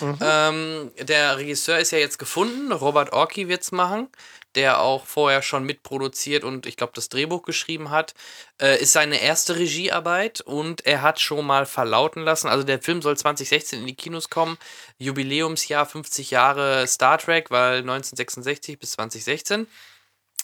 Mhm. 0.00 0.18
Ähm, 0.20 0.90
der 0.98 1.36
Regisseur 1.36 1.78
ist 1.78 1.92
ja 1.92 1.98
jetzt 1.98 2.18
gefunden. 2.18 2.72
Robert 2.72 3.12
Orki 3.12 3.48
wird 3.48 3.62
es 3.62 3.72
machen, 3.72 4.08
der 4.54 4.80
auch 4.80 5.06
vorher 5.06 5.42
schon 5.42 5.64
mitproduziert 5.64 6.44
und 6.44 6.66
ich 6.66 6.76
glaube 6.76 6.92
das 6.94 7.08
Drehbuch 7.08 7.42
geschrieben 7.42 7.90
hat. 7.90 8.14
Äh, 8.60 8.80
ist 8.80 8.92
seine 8.92 9.20
erste 9.20 9.56
Regiearbeit 9.56 10.40
und 10.40 10.86
er 10.86 11.02
hat 11.02 11.20
schon 11.20 11.46
mal 11.46 11.66
verlauten 11.66 12.22
lassen. 12.22 12.48
Also 12.48 12.64
der 12.64 12.80
Film 12.80 13.02
soll 13.02 13.16
2016 13.16 13.80
in 13.80 13.86
die 13.86 13.96
Kinos 13.96 14.30
kommen. 14.30 14.58
Jubiläumsjahr 14.98 15.86
50 15.86 16.30
Jahre 16.30 16.86
Star 16.86 17.18
Trek, 17.18 17.50
weil 17.50 17.78
1966 17.78 18.78
bis 18.78 18.92
2016. 18.92 19.66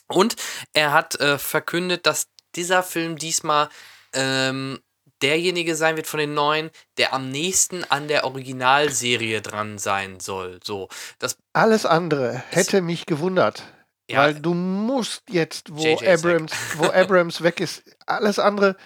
Und 0.09 0.37
er 0.73 0.93
hat 0.93 1.19
äh, 1.21 1.39
verkündet, 1.39 2.07
dass 2.07 2.29
dieser 2.55 2.83
Film 2.83 3.17
diesmal 3.19 3.69
ähm, 4.13 4.81
derjenige 5.23 5.77
sein 5.77 5.97
wird 5.97 6.07
von 6.07 6.19
den 6.21 6.35
neuen, 6.35 6.71
der 6.99 7.13
am 7.13 7.31
nächsten 7.31 7.85
an 7.85 8.09
der 8.09 8.25
Originalserie 8.25 9.41
dran 9.43 9.79
sein 9.79 10.21
soll. 10.21 10.61
So, 10.63 10.89
das 11.19 11.39
Alles 11.53 11.87
andere 11.87 12.43
hätte 12.51 12.81
mich 12.83 13.07
gewundert. 13.07 13.63
Ja. 14.09 14.19
Weil 14.21 14.35
du 14.35 14.55
musst 14.55 15.25
jetzt, 15.31 15.75
wo 15.75 15.83
JJ 15.83 16.07
Abrams, 16.07 16.53
wo 16.77 16.85
Abrams 16.93 17.43
weg 17.43 17.61
ist, 17.61 17.83
alles 18.07 18.39
andere, 18.39 18.77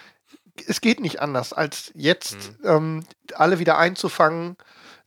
es 0.67 0.81
geht 0.81 1.01
nicht 1.01 1.21
anders, 1.21 1.53
als 1.53 1.91
jetzt 1.95 2.37
Mhm. 2.37 2.57
ähm, 2.65 3.05
alle 3.35 3.59
wieder 3.59 3.77
einzufangen, 3.79 4.57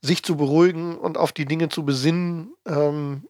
sich 0.02 0.22
zu 0.22 0.36
beruhigen 0.36 0.96
und 0.98 1.16
auf 1.18 1.32
die 1.32 1.46
Dinge 1.46 1.68
zu 1.68 1.84
besinnen 1.84 2.52
ähm, 2.66 3.26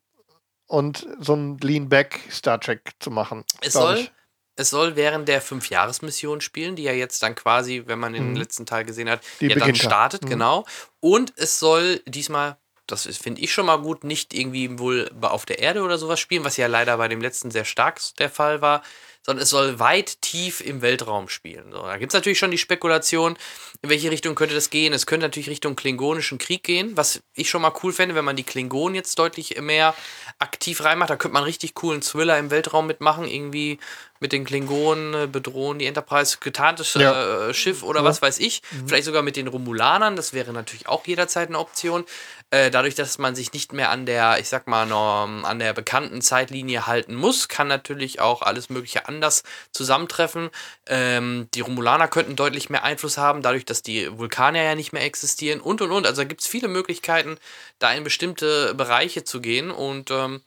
und 0.67 1.07
so 1.21 1.35
ein 1.35 1.57
Lean-Back 1.59 2.21
Star 2.31 2.61
Trek 2.61 2.93
zu 2.99 3.11
machen. 3.11 3.45
es 3.63 3.73
soll, 3.75 3.99
ich. 3.99 4.13
Es 4.57 4.71
soll 4.71 4.97
während 4.97 5.29
der 5.29 5.41
Fünf-Jahres-Mission 5.41 6.41
spielen, 6.41 6.77
die 6.77 6.85
ja 6.85 6.93
jetzt 6.93 7.23
dann 7.23 7.35
quasi, 7.35 7.83
wenn 7.87 7.99
man 7.99 8.13
den 8.13 8.31
Mhm. 8.33 8.37
letzten 8.37 8.67
Teil 8.67 8.85
gesehen 8.85 9.09
hat, 9.11 9.21
Die 9.41 9.49
ja 9.49 9.57
dann 9.57 9.75
startet, 9.75 10.23
Mhm. 10.23 10.29
genau. 10.29 10.67
Und 11.01 11.33
es 11.37 11.59
soll 11.59 12.01
diesmal, 12.07 12.57
das 12.87 13.07
finde 13.17 13.41
ich 13.41 13.53
schon 13.53 13.67
mal 13.67 13.79
gut, 13.79 14.05
nicht 14.05 14.35
irgendwie 14.35 14.79
wohl 14.79 15.11
auf 15.23 15.47
der 15.47 15.59
Erde 15.59 15.83
oder 15.83 15.99
sowas 15.99 16.21
spielen, 16.21 16.45
was 16.45 16.57
ja 16.57 16.67
leider 16.67 16.97
bei 16.99 17.09
dem 17.09 17.21
letzten 17.21 17.51
sehr 17.51 17.65
stark 17.65 18.01
der 18.19 18.31
Fall 18.31 18.61
war, 18.61 18.83
sondern 19.25 19.43
es 19.43 19.51
soll 19.51 19.79
weit 19.79 20.21
tief 20.21 20.61
im 20.61 20.83
Weltraum 20.83 21.29
spielen. 21.29 21.73
So, 21.73 21.83
da 21.83 21.97
gibt 21.97 22.13
es 22.13 22.15
natürlich 22.15 22.39
schon 22.39 22.51
die 22.51 22.59
Spekulation, 22.59 23.37
in 23.83 23.91
welche 23.91 24.11
Richtung 24.11 24.35
könnte 24.35 24.55
das 24.55 24.71
gehen. 24.71 24.93
Es 24.93 25.07
könnte 25.07 25.27
natürlich 25.27 25.49
Richtung 25.49 25.77
klingonischen 25.77 26.39
Krieg 26.39 26.63
gehen, 26.63 26.97
was 26.97 27.23
ich 27.35 27.49
schon 27.49 27.63
mal 27.63 27.73
cool 27.83 27.93
fände, 27.93 28.15
wenn 28.15 28.25
man 28.25 28.37
die 28.37 28.45
Klingonen 28.45 28.95
jetzt 28.95 29.19
deutlich 29.19 29.61
mehr 29.61 29.95
aktiv 30.39 30.83
reinmacht. 30.85 31.11
Da 31.11 31.17
könnte 31.17 31.35
man 31.35 31.45
richtig 31.45 31.75
coolen 31.75 32.03
Thriller 32.03 32.39
im 32.39 32.51
Weltraum 32.51 32.87
mitmachen, 32.87 33.27
irgendwie 33.27 33.79
mit 34.21 34.33
den 34.33 34.45
Klingonen 34.45 35.15
äh, 35.15 35.27
bedrohen 35.27 35.79
die 35.79 35.87
Enterprise, 35.87 36.39
getarntes 36.41 36.95
ja. 36.95 37.49
äh, 37.49 37.55
Schiff 37.55 37.83
oder 37.83 38.01
ja. 38.01 38.05
was 38.05 38.23
weiß 38.23 38.39
ich. 38.39 38.63
Mhm. 38.71 38.89
Vielleicht 38.89 39.05
sogar 39.05 39.23
mit 39.23 39.37
den 39.37 39.49
Romulanern, 39.49 40.17
das 40.17 40.33
wäre 40.33 40.53
natürlich 40.53 40.89
auch 40.89 41.07
jederzeit 41.07 41.49
eine 41.49 41.59
Option. 41.59 42.05
Äh, 42.51 42.71
dadurch, 42.71 42.95
dass 42.95 43.19
man 43.19 43.35
sich 43.35 43.53
nicht 43.53 43.73
mehr 43.73 43.91
an 43.91 44.07
der, 44.07 44.39
ich 44.39 44.49
sag 44.49 44.67
mal, 44.67 44.91
an 44.91 45.59
der 45.59 45.73
bekannten 45.73 46.23
Zeitlinie 46.23 46.87
halten 46.87 47.15
muss, 47.15 47.49
kann 47.49 47.69
natürlich 47.69 48.21
auch 48.21 48.43
alles 48.43 48.71
Mögliche 48.71 49.09
anders 49.15 49.43
zusammentreffen. 49.73 50.51
Ähm, 50.87 51.49
die 51.55 51.61
Romulaner 51.61 52.09
könnten 52.09 52.37
deutlich 52.37 52.71
mehr 52.71 52.85
Einfluss 52.85 53.19
haben, 53.19 53.43
dadurch, 53.43 53.65
dass 53.65 53.83
die 53.83 54.17
Vulkanier 54.19 54.63
ja 54.63 54.75
nicht 54.75 54.93
mehr 54.93 55.05
existieren 55.05 55.61
und 55.61 55.81
und 55.81 55.91
und. 55.91 56.07
Also 56.07 56.23
da 56.23 56.29
gibt 56.29 56.41
es 56.43 56.47
viele 56.47 56.69
Möglichkeiten, 56.69 57.39
da 57.79 57.93
in 57.93 58.05
bestimmte 58.05 58.75
Bereiche 58.75 59.25
zu 59.25 59.41
gehen 59.41 59.71
und 59.71 60.11
ähm, 60.11 60.43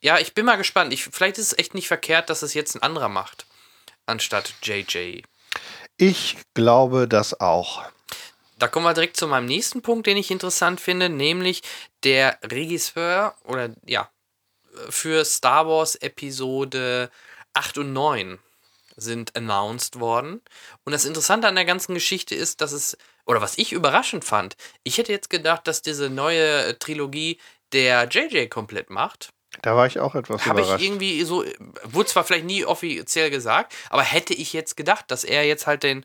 ja, 0.00 0.18
ich 0.18 0.34
bin 0.34 0.46
mal 0.46 0.56
gespannt. 0.56 0.92
Ich, 0.92 1.04
vielleicht 1.04 1.38
ist 1.38 1.52
es 1.52 1.58
echt 1.58 1.74
nicht 1.74 1.88
verkehrt, 1.88 2.30
dass 2.30 2.42
es 2.42 2.54
jetzt 2.54 2.74
ein 2.76 2.82
anderer 2.82 3.08
macht, 3.08 3.46
anstatt 4.06 4.54
JJ. 4.62 5.22
Ich 5.96 6.36
glaube 6.54 7.08
das 7.08 7.40
auch. 7.40 7.82
Da 8.58 8.68
kommen 8.68 8.86
wir 8.86 8.94
direkt 8.94 9.16
zu 9.16 9.28
meinem 9.28 9.46
nächsten 9.46 9.82
Punkt, 9.82 10.06
den 10.06 10.16
ich 10.16 10.30
interessant 10.30 10.80
finde, 10.80 11.08
nämlich 11.08 11.62
der 12.04 12.38
Regisseur 12.42 13.34
oder 13.44 13.70
ja, 13.84 14.08
für 14.88 15.24
Star 15.24 15.66
Wars 15.66 15.94
Episode 15.96 17.10
8 17.54 17.78
und 17.78 17.92
9 17.92 18.38
sind 18.96 19.36
announced 19.36 20.00
worden. 20.00 20.42
Und 20.84 20.92
das 20.92 21.04
Interessante 21.04 21.46
an 21.46 21.54
der 21.54 21.64
ganzen 21.64 21.94
Geschichte 21.94 22.34
ist, 22.34 22.60
dass 22.60 22.72
es, 22.72 22.96
oder 23.26 23.40
was 23.40 23.56
ich 23.58 23.72
überraschend 23.72 24.24
fand, 24.24 24.56
ich 24.82 24.98
hätte 24.98 25.12
jetzt 25.12 25.30
gedacht, 25.30 25.66
dass 25.66 25.82
diese 25.82 26.10
neue 26.10 26.78
Trilogie 26.78 27.38
der 27.72 28.08
JJ 28.08 28.46
komplett 28.48 28.90
macht. 28.90 29.30
Da 29.62 29.74
war 29.76 29.86
ich 29.86 29.98
auch 29.98 30.14
etwas 30.14 30.46
Habe 30.46 30.60
ich 30.60 30.82
irgendwie 30.82 31.22
so, 31.24 31.44
wurde 31.84 32.08
zwar 32.08 32.24
vielleicht 32.24 32.44
nie 32.44 32.64
offiziell 32.64 33.30
gesagt, 33.30 33.74
aber 33.90 34.02
hätte 34.02 34.34
ich 34.34 34.52
jetzt 34.52 34.76
gedacht, 34.76 35.06
dass 35.10 35.24
er 35.24 35.44
jetzt 35.44 35.66
halt 35.66 35.82
den, 35.82 36.04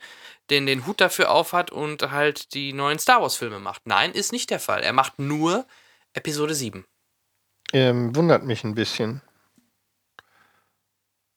den, 0.50 0.66
den 0.66 0.88
Hut 0.88 1.02
dafür 1.02 1.30
aufhat 1.30 1.72
und 1.72 2.12
halt 2.12 2.54
die 2.54 2.74
neuen 2.74 3.00
Star 3.00 3.22
Wars-Filme 3.22 3.60
macht. 3.60 3.82
Nein, 3.86 4.12
ist 4.12 4.32
nicht 4.32 4.50
der 4.50 4.60
Fall. 4.60 4.82
Er 4.82 4.94
macht 4.94 5.20
nur 5.20 5.66
Episode 6.14 6.56
7. 6.56 6.86
Ähm, 7.74 8.16
wundert 8.16 8.44
mich 8.44 8.64
ein 8.64 8.76
bisschen. 8.76 9.22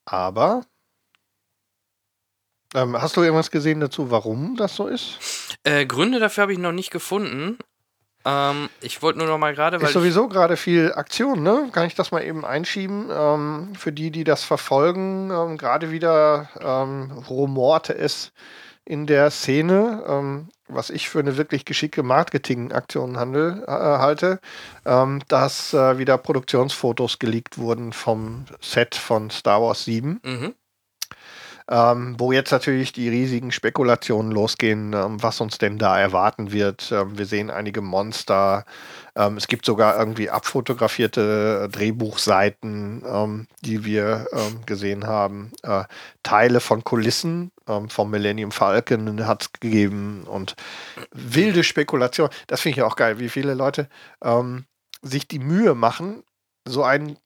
Aber 0.07 0.63
ähm, 2.75 3.01
hast 3.01 3.17
du 3.17 3.23
irgendwas 3.23 3.51
gesehen 3.51 3.81
dazu, 3.81 4.11
warum 4.11 4.57
das 4.57 4.77
so 4.77 4.87
ist? 4.87 5.59
Äh, 5.65 5.87
Gründe 5.87 6.19
dafür 6.19 6.43
habe 6.43 6.53
ich 6.53 6.59
noch 6.59 6.73
nicht 6.73 6.91
gefunden. 6.91 7.59
Ähm, 8.25 8.69
ich 8.81 9.03
wollte 9.03 9.19
nur 9.19 9.29
noch 9.29 9.39
mal 9.39 9.55
gerade, 9.55 9.81
weil. 9.81 9.87
Ist 9.87 9.95
sowieso 9.95 10.29
gerade 10.29 10.57
viel 10.57 10.93
Aktion, 10.93 11.43
ne? 11.43 11.69
Kann 11.73 11.87
ich 11.87 11.95
das 11.95 12.11
mal 12.11 12.25
eben 12.25 12.45
einschieben? 12.45 13.09
Ähm, 13.11 13.73
für 13.77 13.93
die, 13.93 14.11
die 14.11 14.25
das 14.25 14.43
verfolgen, 14.43 15.31
ähm, 15.31 15.57
gerade 15.57 15.91
wieder 15.91 16.49
ähm, 16.61 17.13
rumorte 17.29 17.97
es 17.97 18.33
in 18.87 19.07
der 19.07 19.31
Szene, 19.31 20.05
ähm, 20.09 20.49
was 20.69 20.91
ich 20.91 21.09
für 21.09 21.19
eine 21.19 21.37
wirklich 21.37 21.65
geschickte 21.65 22.03
Marketingaktion 22.03 23.19
handel, 23.19 23.65
äh, 23.67 23.71
halte, 23.71 24.41
ähm, 24.85 25.21
dass 25.29 25.75
äh, 25.75 25.99
wieder 25.99 26.17
Produktionsfotos 26.19 27.19
geleakt 27.19 27.59
wurden 27.59 27.93
vom 27.93 28.47
Set 28.61 28.95
von 28.95 29.31
Star 29.31 29.61
Wars 29.61 29.85
7. 29.85 30.21
Mhm. 30.25 30.55
Ähm, 31.69 32.15
wo 32.19 32.31
jetzt 32.31 32.53
natürlich 32.53 32.93
die 32.93 33.09
riesigen 33.09 33.51
Spekulationen 33.51 34.31
losgehen, 34.31 34.93
ähm, 34.93 35.21
was 35.21 35.41
uns 35.41 35.59
denn 35.59 35.79
da 35.79 35.99
erwarten 35.99 36.53
wird. 36.53 36.93
Ähm, 36.93 37.19
wir 37.19 37.27
sehen 37.27 37.51
einige 37.51 37.81
Monster. 37.81 38.65
Ähm, 39.17 39.37
es 39.37 39.49
gibt 39.49 39.67
sogar 39.67 39.99
irgendwie 39.99 40.31
abfotografierte 40.31 41.69
Drehbuchseiten, 41.73 43.03
ähm, 43.05 43.49
die 43.63 43.85
wir 43.85 44.29
ähm, 44.33 44.65
gesehen 44.65 45.09
haben. 45.09 45.51
Äh, 45.65 45.85
Teile 46.23 46.61
von 46.61 46.85
Kulissen 46.85 47.51
vom 47.89 48.11
Millennium 48.11 48.53
Falcon 48.53 49.27
hat 49.27 49.43
es 49.43 49.53
gegeben 49.53 50.23
und 50.23 50.55
wilde 51.11 51.65
Spekulation. 51.65 52.29
Das 52.47 52.61
finde 52.61 52.79
ich 52.79 52.83
auch 52.85 52.95
geil, 52.95 53.19
wie 53.19 53.29
viele 53.29 53.55
Leute 53.55 53.89
sich 55.03 55.27
die 55.27 55.41
Mühe 55.41 55.75
machen, 55.75 56.23
so 56.65 56.85
ein, 56.85 57.19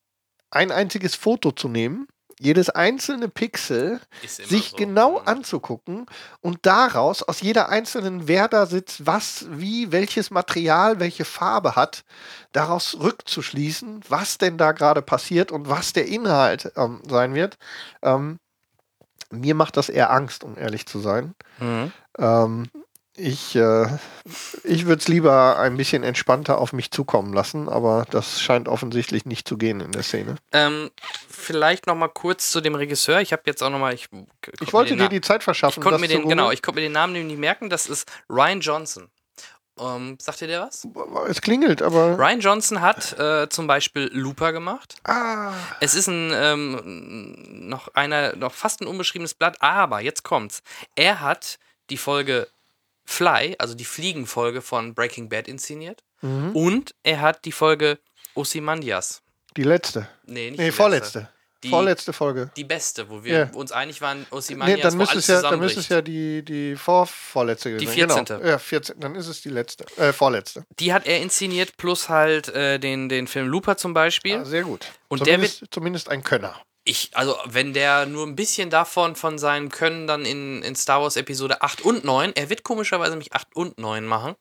ein 0.51 0.73
einziges 0.73 1.15
Foto 1.15 1.53
zu 1.53 1.69
nehmen 1.69 2.09
jedes 2.41 2.71
einzelne 2.71 3.29
Pixel 3.29 4.01
sich 4.27 4.71
so. 4.71 4.77
genau 4.77 5.19
anzugucken 5.19 6.07
und 6.41 6.61
daraus 6.63 7.23
aus 7.23 7.43
jeder 7.43 7.69
einzelnen, 7.69 8.29
wer 8.29 8.49
da 8.49 8.65
sitzt, 8.65 9.07
was, 9.07 9.47
wie, 9.51 9.93
welches 9.93 10.31
Material, 10.31 11.01
welche 11.01 11.27
Farbe 11.27 11.77
hat, 11.77 12.03
daraus 12.53 12.97
rückzuschließen, 12.99 14.01
was 14.09 14.39
denn 14.39 14.57
da 14.57 14.73
gerade 14.73 15.03
passiert 15.03 15.53
und 15.53 15.69
was 15.69 15.93
der 15.93 16.07
Inhalt 16.07 16.73
ähm, 16.77 17.03
sein 17.07 17.35
wird. 17.35 17.59
Ähm, 18.03 18.39
mir 19.31 19.55
macht 19.55 19.77
das 19.77 19.91
eher 19.91 20.11
Angst, 20.11 20.43
um 20.43 20.57
ehrlich 20.57 20.87
zu 20.87 20.99
sein. 20.99 21.35
Mhm. 21.59 21.93
Ähm, 22.19 22.71
ich, 23.17 23.57
äh, 23.57 23.87
ich 24.65 24.87
würde 24.87 25.01
es 25.01 25.09
lieber 25.09 25.59
ein 25.59 25.77
bisschen 25.77 26.03
entspannter 26.05 26.59
auf 26.59 26.73
mich 26.73 26.91
zukommen 26.91 27.33
lassen, 27.33 27.69
aber 27.69 28.07
das 28.11 28.41
scheint 28.41 28.69
offensichtlich 28.69 29.27
nicht 29.27 29.49
zu 29.49 29.59
gehen 29.59 29.81
in 29.81 29.93
der 29.93 30.03
Szene. 30.03 30.37
Ähm, 30.53 30.91
vielleicht 31.29 31.87
noch 31.87 31.97
mal 31.97 32.09
kurz 32.09 32.51
zu 32.51 32.61
dem 32.61 32.75
Regisseur. 32.75 33.21
Ich 33.21 33.33
habe 33.33 33.43
jetzt 33.47 33.63
auch 33.63 33.71
noch 33.71 33.79
mal. 33.79 33.95
Ich, 33.95 34.09
ich 34.61 34.73
wollte 34.73 34.97
dir 34.97 35.09
die 35.09 35.21
Zeit 35.21 35.43
verschaffen. 35.43 35.81
Ich 35.81 35.85
konnte 35.85 36.01
mir 36.01 36.09
den, 36.09 36.29
genau, 36.29 36.51
ich 36.51 36.63
konnte 36.63 36.81
mir 36.81 36.87
den 36.87 36.93
Namen 36.93 37.27
nicht 37.27 37.39
merken. 37.39 37.69
Das 37.69 37.87
ist 37.87 38.11
Ryan 38.29 38.61
Johnson. 38.61 39.11
Ähm, 39.79 40.19
sagt 40.21 40.43
ihr 40.43 40.49
der 40.49 40.63
was? 40.63 40.87
Es 41.29 41.41
klingelt, 41.41 41.83
aber. 41.83 42.19
Ryan 42.19 42.41
Johnson 42.41 42.81
hat 42.81 43.19
äh, 43.19 43.49
zum 43.49 43.67
Beispiel 43.67 44.11
Looper 44.13 44.53
gemacht. 44.53 44.97
Ah. 45.05 45.53
Es 45.81 45.95
ist 45.95 46.07
ein 46.07 46.33
ähm, 46.35 47.69
noch 47.69 47.89
einer, 47.95 48.37
noch 48.37 48.53
fast 48.53 48.83
ein 48.83 48.87
unbeschriebenes 48.87 49.35
Blatt, 49.35 49.57
aber 49.61 50.01
jetzt 50.01 50.23
kommt's. 50.23 50.63
Er 50.97 51.21
hat 51.21 51.59
die 51.89 51.97
Folge 51.97 52.49
Fly, 53.11 53.57
also 53.59 53.75
die 53.75 53.85
Fliegenfolge 53.85 54.63
von 54.63 54.95
Breaking 54.95 55.29
Bad 55.29 55.49
inszeniert. 55.49 56.05
Mhm. 56.23 56.55
Und 56.55 56.95
er 57.03 57.21
hat 57.21 57.45
die 57.45 57.53
Folge 57.53 57.99
Ossimandias. 58.35 59.23
Die 59.57 59.65
letzte. 59.65 60.09
Nee, 60.27 60.51
nicht 60.51 60.61
nee, 60.61 60.67
die 60.67 60.73
vorletzte. 60.73 61.21
Letzte. 61.21 61.35
Die, 61.63 61.69
Vorletzte 61.69 62.15
Folge. 62.15 62.51
Die 62.57 62.65
beste, 62.65 63.11
wo 63.11 63.23
wir 63.23 63.35
yeah. 63.35 63.51
uns 63.53 63.71
einig 63.71 64.01
waren, 64.01 64.25
Ossimandias, 64.31 64.77
nee, 64.79 64.83
dann 64.83 64.97
müsste 64.97 65.19
es 65.19 65.27
ja, 65.27 65.43
Dann 65.43 65.61
müsste 65.61 65.81
es 65.81 65.89
ja 65.91 66.01
die, 66.01 66.43
die 66.43 66.75
vorvorletzte 66.75 67.77
Die 67.77 67.87
14. 67.87 68.25
Genau. 68.25 68.43
Ja, 68.43 68.59
14. 68.59 68.99
Dann 68.99 69.15
ist 69.15 69.27
es 69.27 69.43
die 69.43 69.51
letzte, 69.51 69.85
äh, 69.99 70.15
vorletzte. 70.15 70.65
Die 70.79 70.95
hat 70.95 71.07
er 71.07 71.21
inszeniert, 71.21 71.77
plus 71.77 72.09
halt 72.09 72.49
äh, 72.49 72.79
den, 72.79 73.11
den 73.11 73.27
Film 73.27 73.49
Looper 73.49 73.77
zum 73.77 73.93
Beispiel. 73.93 74.37
Ah, 74.37 74.45
sehr 74.47 74.63
gut. 74.63 74.87
Und 75.09 75.19
zumindest, 75.19 75.57
der 75.57 75.61
wird, 75.61 75.75
zumindest 75.75 76.09
ein 76.09 76.23
Könner 76.23 76.57
ich, 76.85 77.11
also 77.15 77.37
wenn 77.47 77.73
der 77.73 78.07
nur 78.07 78.27
ein 78.27 78.37
bisschen 78.37 78.71
davon 78.71 79.15
von 79.15 79.39
seinem 79.39 79.69
Können 79.69 80.07
dann 80.07 80.25
in, 80.25 80.63
in 80.63 80.75
Star 80.75 81.03
Wars 81.03 81.17
Episode 81.17 81.63
8 81.63 81.83
und 81.83 82.05
9, 82.05 82.33
er 82.35 82.49
wird 82.49 82.63
komischerweise 82.63 83.17
mich 83.17 83.33
8 83.33 83.55
und 83.55 83.79
9 83.79 84.07
machen, 84.07 84.35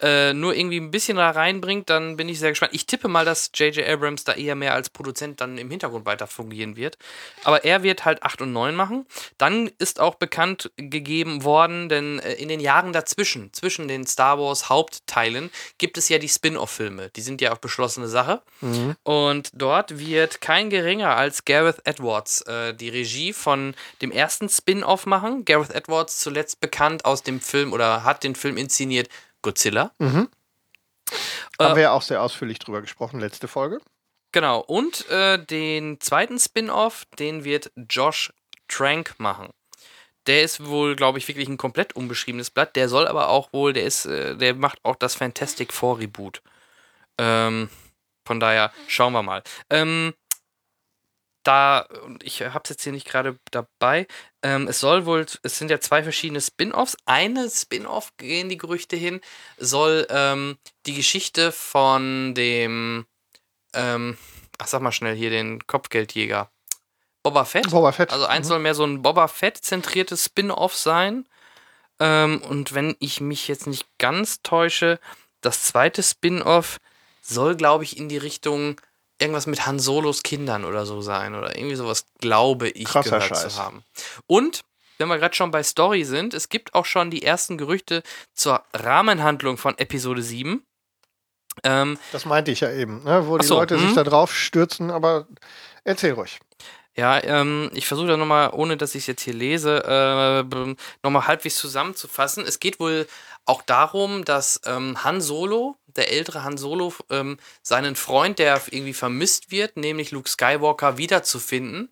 äh, 0.00 0.32
nur 0.32 0.54
irgendwie 0.54 0.78
ein 0.78 0.90
bisschen 0.90 1.16
da 1.16 1.30
reinbringt, 1.30 1.90
dann 1.90 2.16
bin 2.16 2.28
ich 2.28 2.38
sehr 2.38 2.50
gespannt. 2.50 2.74
Ich 2.74 2.86
tippe 2.86 3.08
mal, 3.08 3.24
dass 3.24 3.50
J.J. 3.54 3.86
Abrams 3.86 4.24
da 4.24 4.32
eher 4.32 4.54
mehr 4.54 4.74
als 4.74 4.90
Produzent 4.90 5.40
dann 5.40 5.58
im 5.58 5.70
Hintergrund 5.70 6.06
weiter 6.06 6.26
fungieren 6.26 6.76
wird. 6.76 6.98
Aber 7.44 7.64
er 7.64 7.82
wird 7.82 8.04
halt 8.04 8.22
8 8.22 8.42
und 8.42 8.52
9 8.52 8.74
machen. 8.74 9.06
Dann 9.38 9.70
ist 9.78 10.00
auch 10.00 10.16
bekannt 10.16 10.70
gegeben 10.76 11.44
worden, 11.44 11.88
denn 11.88 12.18
äh, 12.20 12.34
in 12.34 12.48
den 12.48 12.60
Jahren 12.60 12.92
dazwischen, 12.92 13.52
zwischen 13.52 13.88
den 13.88 14.06
Star 14.06 14.38
Wars 14.38 14.68
Hauptteilen, 14.68 15.50
gibt 15.78 15.98
es 15.98 16.08
ja 16.08 16.18
die 16.18 16.28
Spin-off-Filme. 16.28 17.10
Die 17.16 17.20
sind 17.20 17.40
ja 17.40 17.52
auch 17.52 17.58
beschlossene 17.58 18.08
Sache. 18.08 18.42
Mhm. 18.60 18.96
Und 19.02 19.50
dort 19.54 19.98
wird 19.98 20.40
kein 20.40 20.70
geringer 20.70 21.16
als 21.16 21.44
Gareth 21.44 21.80
Edwards 21.84 22.42
äh, 22.42 22.74
die 22.74 22.88
Regie 22.88 23.32
von 23.32 23.74
dem 24.02 24.10
ersten 24.10 24.48
Spin-off 24.48 25.06
machen. 25.06 25.44
Gareth 25.44 25.74
Edwards 25.74 26.18
zuletzt 26.18 26.60
bekannt 26.60 27.04
aus 27.04 27.22
dem 27.22 27.40
Film 27.40 27.72
oder 27.72 28.04
hat 28.04 28.24
den 28.24 28.34
Film 28.34 28.56
inszeniert 28.56 29.08
Godzilla. 29.42 29.92
Mhm. 29.98 30.28
Äh, 31.58 31.64
Haben 31.64 31.76
wir 31.76 31.82
ja 31.82 31.92
auch 31.92 32.02
sehr 32.02 32.22
ausführlich 32.22 32.58
drüber 32.58 32.80
gesprochen, 32.80 33.20
letzte 33.20 33.48
Folge. 33.48 33.80
Genau, 34.32 34.60
und 34.60 35.08
äh, 35.08 35.38
den 35.42 36.00
zweiten 36.00 36.38
Spin-off, 36.38 37.06
den 37.18 37.44
wird 37.44 37.72
Josh 37.88 38.32
Trank 38.68 39.14
machen. 39.18 39.48
Der 40.26 40.42
ist 40.42 40.66
wohl, 40.66 40.94
glaube 40.94 41.18
ich, 41.18 41.26
wirklich 41.26 41.48
ein 41.48 41.56
komplett 41.56 41.96
unbeschriebenes 41.96 42.50
Blatt. 42.50 42.76
Der 42.76 42.90
soll 42.90 43.08
aber 43.08 43.28
auch 43.30 43.52
wohl, 43.54 43.72
der 43.72 43.84
ist, 43.84 44.04
äh, 44.04 44.36
der 44.36 44.54
macht 44.54 44.78
auch 44.82 44.96
das 44.96 45.14
Fantastic 45.14 45.72
Four 45.72 45.98
Reboot. 45.98 46.42
Ähm, 47.16 47.70
von 48.26 48.38
daher 48.38 48.70
schauen 48.86 49.14
wir 49.14 49.22
mal. 49.22 49.42
Ähm, 49.70 50.12
da, 51.48 51.80
und 52.04 52.22
ich 52.22 52.42
habe 52.42 52.60
es 52.64 52.70
jetzt 52.70 52.82
hier 52.82 52.92
nicht 52.92 53.06
gerade 53.08 53.38
dabei, 53.50 54.06
ähm, 54.42 54.68
es 54.68 54.80
soll 54.80 55.06
wohl, 55.06 55.26
es 55.42 55.58
sind 55.58 55.70
ja 55.70 55.80
zwei 55.80 56.02
verschiedene 56.02 56.40
Spin-offs. 56.40 56.96
Eine 57.06 57.48
Spin-off, 57.50 58.12
gehen 58.18 58.48
die 58.48 58.58
Gerüchte 58.58 58.96
hin, 58.96 59.20
soll 59.56 60.06
ähm, 60.10 60.58
die 60.86 60.94
Geschichte 60.94 61.50
von 61.50 62.34
dem, 62.34 63.06
ähm, 63.74 64.18
ach 64.58 64.66
sag 64.66 64.82
mal 64.82 64.92
schnell 64.92 65.16
hier, 65.16 65.30
den 65.30 65.66
Kopfgeldjäger 65.66 66.50
Boba 67.22 67.44
Fett. 67.44 67.70
Boba 67.70 67.92
Fett. 67.92 68.12
Also 68.12 68.26
eins 68.26 68.46
Mhm. 68.46 68.48
soll 68.48 68.58
mehr 68.60 68.74
so 68.74 68.84
ein 68.84 69.02
Boba 69.02 69.26
Fett-zentriertes 69.26 70.26
Spin-off 70.26 70.76
sein. 70.76 71.26
Ähm, 71.98 72.42
und 72.42 72.74
wenn 72.74 72.94
ich 73.00 73.20
mich 73.20 73.48
jetzt 73.48 73.66
nicht 73.66 73.86
ganz 73.98 74.42
täusche, 74.42 75.00
das 75.40 75.62
zweite 75.64 76.02
Spin-off 76.02 76.78
soll, 77.22 77.56
glaube 77.56 77.84
ich, 77.84 77.96
in 77.96 78.08
die 78.08 78.18
Richtung 78.18 78.80
irgendwas 79.20 79.46
mit 79.46 79.66
Han 79.66 79.78
Solos 79.78 80.22
Kindern 80.22 80.64
oder 80.64 80.86
so 80.86 81.00
sein. 81.00 81.34
Oder 81.34 81.56
irgendwie 81.56 81.76
sowas, 81.76 82.06
glaube 82.20 82.68
ich, 82.68 82.84
Krasser 82.84 83.18
gehört 83.18 83.28
Scheiß. 83.28 83.54
zu 83.54 83.62
haben. 83.62 83.82
Und, 84.26 84.62
wenn 84.98 85.08
wir 85.08 85.18
gerade 85.18 85.34
schon 85.34 85.50
bei 85.50 85.62
Story 85.62 86.04
sind, 86.04 86.34
es 86.34 86.48
gibt 86.48 86.74
auch 86.74 86.84
schon 86.84 87.10
die 87.10 87.22
ersten 87.22 87.58
Gerüchte 87.58 88.02
zur 88.34 88.62
Rahmenhandlung 88.74 89.56
von 89.56 89.76
Episode 89.78 90.22
7. 90.22 90.64
Ähm, 91.64 91.98
Das 92.12 92.24
meinte 92.24 92.50
ich 92.50 92.60
ja 92.60 92.70
eben, 92.70 93.02
ne? 93.04 93.26
wo 93.26 93.38
die 93.38 93.46
so, 93.46 93.56
Leute 93.56 93.78
sich 93.78 93.90
mhm. 93.90 93.94
da 93.94 94.04
drauf 94.04 94.34
stürzen, 94.34 94.90
aber 94.90 95.26
erzähl 95.84 96.12
ruhig. 96.12 96.40
Ja, 96.96 97.22
ähm, 97.22 97.70
ich 97.74 97.86
versuche 97.86 98.08
da 98.08 98.16
nochmal, 98.16 98.50
ohne 98.52 98.76
dass 98.76 98.96
ich 98.96 99.04
es 99.04 99.06
jetzt 99.06 99.22
hier 99.22 99.34
lese, 99.34 99.84
äh, 99.84 100.74
nochmal 101.04 101.28
halbwegs 101.28 101.56
zusammenzufassen. 101.56 102.44
Es 102.44 102.58
geht 102.58 102.80
wohl 102.80 103.06
auch 103.44 103.62
darum, 103.62 104.24
dass 104.24 104.60
ähm, 104.66 105.02
Han 105.04 105.20
Solo, 105.20 105.76
der 105.98 106.12
ältere 106.12 106.44
Han 106.44 106.56
Solo, 106.56 106.94
ähm, 107.10 107.38
seinen 107.62 107.96
Freund, 107.96 108.38
der 108.38 108.62
irgendwie 108.70 108.94
vermisst 108.94 109.50
wird, 109.50 109.76
nämlich 109.76 110.10
Luke 110.10 110.28
Skywalker, 110.28 110.96
wiederzufinden. 110.96 111.90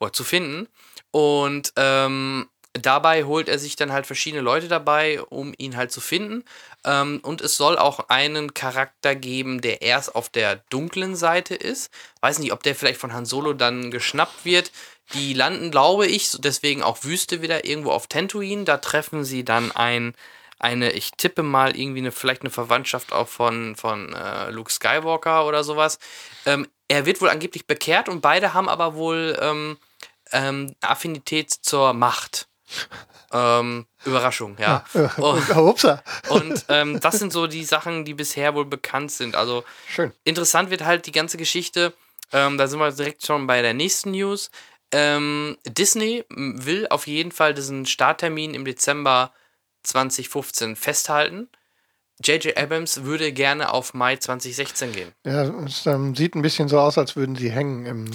Oder 0.00 0.12
zu 0.12 0.22
finden. 0.22 0.68
Und 1.10 1.72
ähm, 1.76 2.48
dabei 2.72 3.24
holt 3.24 3.48
er 3.48 3.58
sich 3.58 3.76
dann 3.76 3.92
halt 3.92 4.06
verschiedene 4.06 4.42
Leute 4.42 4.68
dabei, 4.68 5.20
um 5.22 5.54
ihn 5.58 5.76
halt 5.76 5.90
zu 5.90 6.00
finden. 6.00 6.44
Ähm, 6.84 7.20
und 7.22 7.40
es 7.40 7.56
soll 7.56 7.76
auch 7.78 8.08
einen 8.08 8.54
Charakter 8.54 9.14
geben, 9.14 9.60
der 9.60 9.82
erst 9.82 10.14
auf 10.14 10.28
der 10.28 10.56
dunklen 10.70 11.16
Seite 11.16 11.54
ist. 11.54 11.90
Weiß 12.20 12.38
nicht, 12.38 12.52
ob 12.52 12.62
der 12.62 12.74
vielleicht 12.74 13.00
von 13.00 13.12
Han 13.12 13.26
Solo 13.26 13.52
dann 13.52 13.90
geschnappt 13.90 14.44
wird. 14.44 14.70
Die 15.14 15.32
landen, 15.32 15.70
glaube 15.70 16.06
ich, 16.06 16.36
deswegen 16.38 16.82
auch 16.82 17.02
Wüste 17.02 17.40
wieder 17.42 17.64
irgendwo 17.64 17.90
auf 17.90 18.06
Tatooine. 18.06 18.64
Da 18.64 18.76
treffen 18.76 19.24
sie 19.24 19.44
dann 19.44 19.72
ein, 19.72 20.14
eine, 20.58 20.92
ich 20.92 21.12
tippe 21.12 21.42
mal 21.42 21.76
irgendwie 21.76 22.00
eine, 22.00 22.12
vielleicht 22.12 22.42
eine 22.42 22.50
Verwandtschaft 22.50 23.12
auch 23.12 23.28
von, 23.28 23.76
von 23.76 24.12
äh, 24.12 24.50
Luke 24.50 24.72
Skywalker 24.72 25.46
oder 25.46 25.62
sowas. 25.62 25.98
Ähm, 26.46 26.66
er 26.88 27.06
wird 27.06 27.20
wohl 27.20 27.28
angeblich 27.28 27.66
bekehrt 27.66 28.08
und 28.08 28.20
beide 28.20 28.54
haben 28.54 28.68
aber 28.68 28.94
wohl 28.94 29.38
ähm, 29.40 29.78
ähm, 30.32 30.74
Affinität 30.80 31.50
zur 31.50 31.92
Macht. 31.92 32.48
Ähm, 33.32 33.86
Überraschung, 34.04 34.56
ja. 34.58 34.84
Oh, 35.18 35.38
Upsa. 35.56 36.02
und 36.28 36.64
ähm, 36.68 36.98
das 37.00 37.18
sind 37.18 37.32
so 37.32 37.46
die 37.46 37.64
Sachen, 37.64 38.04
die 38.04 38.14
bisher 38.14 38.54
wohl 38.54 38.64
bekannt 38.64 39.12
sind. 39.12 39.36
Also 39.36 39.64
Schön. 39.86 40.12
interessant 40.24 40.70
wird 40.70 40.84
halt 40.84 41.06
die 41.06 41.12
ganze 41.12 41.36
Geschichte. 41.36 41.92
Ähm, 42.32 42.58
da 42.58 42.66
sind 42.66 42.78
wir 42.78 42.90
direkt 42.90 43.24
schon 43.24 43.46
bei 43.46 43.62
der 43.62 43.74
nächsten 43.74 44.12
News. 44.12 44.50
Disney 44.90 46.24
will 46.30 46.86
auf 46.88 47.06
jeden 47.06 47.30
Fall 47.30 47.52
diesen 47.52 47.84
Starttermin 47.84 48.54
im 48.54 48.64
Dezember 48.64 49.34
2015 49.88 50.76
festhalten. 50.76 51.48
J.J. 52.22 52.56
Abrams 52.56 53.04
würde 53.04 53.32
gerne 53.32 53.72
auf 53.72 53.94
Mai 53.94 54.16
2016 54.16 54.92
gehen. 54.92 55.12
Ja, 55.24 55.42
es 55.64 55.86
ähm, 55.86 56.16
sieht 56.16 56.34
ein 56.34 56.42
bisschen 56.42 56.68
so 56.68 56.80
aus, 56.80 56.98
als 56.98 57.16
würden 57.16 57.36
sie 57.36 57.50
hängen 57.50 57.86
im. 57.86 58.10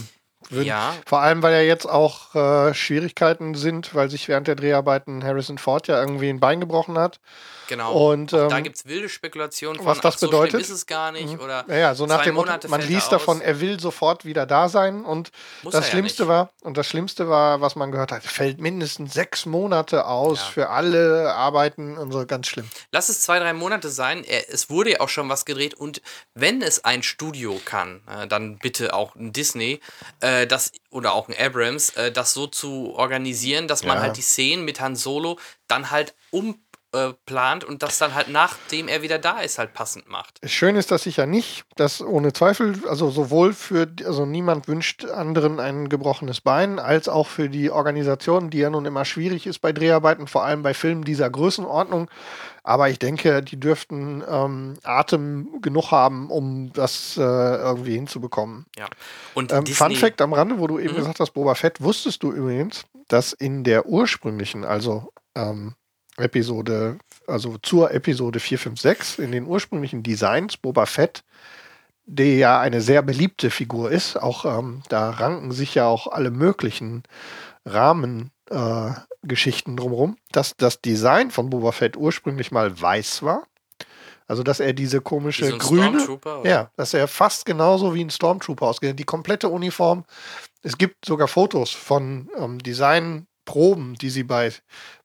Würden, 0.49 0.67
Ja. 0.67 0.93
Vor 1.05 1.21
allem, 1.21 1.41
weil 1.41 1.53
ja 1.53 1.61
jetzt 1.61 1.85
auch 1.85 2.35
äh, 2.35 2.73
Schwierigkeiten 2.73 3.55
sind, 3.55 3.95
weil 3.95 4.09
sich 4.09 4.27
während 4.27 4.47
der 4.47 4.55
Dreharbeiten 4.55 5.23
Harrison 5.23 5.57
Ford 5.57 5.87
ja 5.87 5.99
irgendwie 6.01 6.29
ein 6.29 6.41
Bein 6.41 6.59
gebrochen 6.59 6.97
hat. 6.97 7.21
Genau. 7.67 7.93
Und, 8.11 8.33
Auch 8.33 8.49
da 8.49 8.57
ähm, 8.57 8.63
gibt 8.63 8.75
es 8.77 8.85
wilde 8.85 9.09
Spekulationen 9.09 9.77
von, 9.77 9.85
was 9.87 10.01
das 10.01 10.15
ach, 10.15 10.19
so 10.19 10.27
bedeutet? 10.27 10.61
ist 10.61 10.69
es 10.69 10.85
gar 10.85 11.11
nicht. 11.11 11.39
Oder 11.39 11.65
Ja, 11.67 11.75
ja, 11.77 11.95
so 11.95 12.05
nach 12.05 12.23
dem 12.23 12.35
Monate 12.35 12.67
man 12.67 12.81
liest 12.81 13.11
davon, 13.11 13.41
er 13.41 13.59
will 13.61 13.79
sofort 13.79 14.25
wieder 14.25 14.45
da 14.45 14.69
sein 14.69 15.05
und 15.05 15.31
Muss 15.63 15.73
das 15.73 15.85
ja 15.85 15.91
Schlimmste 15.91 16.23
nicht. 16.23 16.29
war, 16.29 16.51
und 16.61 16.77
das 16.77 16.87
Schlimmste 16.87 17.29
war, 17.29 17.61
was 17.61 17.75
man 17.75 17.91
gehört 17.91 18.11
hat, 18.11 18.23
fällt 18.23 18.59
mindestens 18.59 19.13
sechs 19.13 19.45
Monate 19.45 20.05
aus 20.05 20.39
Ja. 20.39 20.45
für 20.45 20.69
alle 20.69 21.33
Arbeiten 21.33 21.97
und 21.97 22.11
so, 22.11 22.25
ganz 22.25 22.47
schlimm. 22.47 22.69
Lass 22.91 23.09
es 23.09 23.21
zwei, 23.21 23.39
drei 23.39 23.53
Monate 23.53 23.89
sein. 23.89 24.23
Es 24.25 24.69
wurde 24.69 24.91
ja 24.91 24.99
auch 24.99 25.09
schon 25.09 25.29
was 25.29 25.45
gedreht 25.45 25.73
und 25.73 26.01
wenn 26.33 26.61
es 26.61 26.83
ein 26.85 27.03
Studio 27.03 27.59
kann, 27.65 28.01
äh, 28.09 28.27
dann 28.27 28.57
bitte 28.57 28.93
auch 28.93 29.15
ein 29.15 29.33
Disney, 29.33 29.79
äh, 30.19 30.47
das 30.47 30.71
oder 30.89 31.13
auch 31.13 31.27
ein 31.27 31.35
Abrams, 31.37 31.91
äh, 31.91 32.11
das 32.11 32.33
so 32.33 32.47
zu 32.47 32.93
organisieren, 32.95 33.67
dass 33.67 33.83
man 33.83 33.97
Ja. 33.97 34.03
halt 34.03 34.17
die 34.17 34.21
Szenen 34.21 34.65
mit 34.65 34.79
Han 34.79 34.95
Solo 34.95 35.39
dann 35.67 35.91
halt 35.91 36.13
umplant 36.93 37.63
und 37.63 37.83
das 37.83 37.97
dann 37.97 38.13
halt 38.13 38.29
nachdem 38.29 38.87
er 38.87 39.01
wieder 39.01 39.17
da 39.19 39.39
ist 39.39 39.57
halt 39.57 39.73
passend 39.73 40.07
macht. 40.09 40.39
Schön 40.45 40.75
ist 40.75 40.91
das 40.91 41.03
sicher 41.03 41.25
nicht, 41.25 41.65
dass 41.75 42.01
ohne 42.01 42.33
Zweifel, 42.33 42.75
also 42.87 43.09
sowohl 43.09 43.53
für, 43.53 43.87
also 44.05 44.25
niemand 44.25 44.67
wünscht 44.67 45.05
anderen 45.05 45.59
ein 45.59 45.89
gebrochenes 45.89 46.41
Bein, 46.41 46.79
als 46.79 47.09
auch 47.09 47.27
für 47.27 47.49
die 47.49 47.71
Organisation, 47.71 48.49
die 48.49 48.59
ja 48.59 48.69
nun 48.69 48.85
immer 48.85 49.05
schwierig 49.05 49.47
ist 49.47 49.59
bei 49.59 49.73
Dreharbeiten, 49.73 50.27
vor 50.27 50.43
allem 50.43 50.61
bei 50.61 50.73
Filmen 50.73 51.03
dieser 51.03 51.29
Größenordnung. 51.29 52.09
Aber 52.65 52.89
ich 52.89 52.97
denke, 52.97 53.41
die 53.43 53.59
dürften 53.59 54.23
ähm, 54.29 54.75
Atem 54.83 55.61
genug 55.61 55.91
haben, 55.91 56.29
um 56.29 56.71
das 56.71 57.17
äh, 57.17 57.21
irgendwie 57.21 57.95
hinzubekommen. 57.95 58.65
Ja. 58.77 58.85
Und 59.33 59.51
Ähm, 59.51 59.65
Fun 59.65 59.95
Fact 59.95 60.21
am 60.21 60.31
Rande, 60.31 60.59
wo 60.59 60.67
du 60.67 60.79
eben 60.79 60.93
Mhm. 60.93 60.97
gesagt 60.97 61.19
hast, 61.19 61.31
Boba 61.31 61.55
Fett, 61.55 61.81
wusstest 61.81 62.23
du 62.23 62.31
übrigens, 62.31 62.85
dass 63.09 63.33
in 63.33 63.63
der 63.65 63.85
ursprünglichen, 63.87 64.63
also 64.63 65.11
ähm, 65.35 65.73
Episode, 66.17 66.97
also 67.27 67.57
zur 67.57 67.91
Episode 67.91 68.39
456, 68.39 69.23
in 69.23 69.31
den 69.31 69.45
ursprünglichen 69.45 70.03
Designs 70.03 70.57
Boba 70.57 70.85
Fett, 70.85 71.23
der 72.05 72.35
ja 72.35 72.59
eine 72.59 72.81
sehr 72.81 73.01
beliebte 73.01 73.49
Figur 73.49 73.89
ist, 73.91 74.17
auch 74.17 74.45
ähm, 74.45 74.83
da 74.89 75.09
ranken 75.09 75.51
sich 75.51 75.75
ja 75.75 75.87
auch 75.87 76.07
alle 76.07 76.31
möglichen 76.31 77.03
Rahmengeschichten 77.65 79.73
äh, 79.73 79.77
drumherum, 79.77 80.17
dass 80.31 80.55
das 80.57 80.81
Design 80.81 81.31
von 81.31 81.49
Boba 81.49 81.71
Fett 81.71 81.97
ursprünglich 81.97 82.51
mal 82.51 82.79
weiß 82.79 83.23
war. 83.23 83.43
Also 84.27 84.43
dass 84.43 84.59
er 84.59 84.73
diese 84.73 85.01
komische 85.01 85.49
so 85.49 85.57
grüne, 85.57 86.19
ja, 86.45 86.71
dass 86.77 86.93
er 86.93 87.09
fast 87.09 87.45
genauso 87.45 87.93
wie 87.93 88.03
ein 88.03 88.09
Stormtrooper 88.09 88.65
ausgeht. 88.65 88.97
Die 88.97 89.03
komplette 89.03 89.49
Uniform. 89.49 90.05
Es 90.61 90.77
gibt 90.77 91.03
sogar 91.05 91.27
Fotos 91.27 91.71
von 91.71 92.29
ähm, 92.37 92.59
Designproben, 93.45 93.95
die 93.95 94.09
sie 94.09 94.23
bei, 94.23 94.51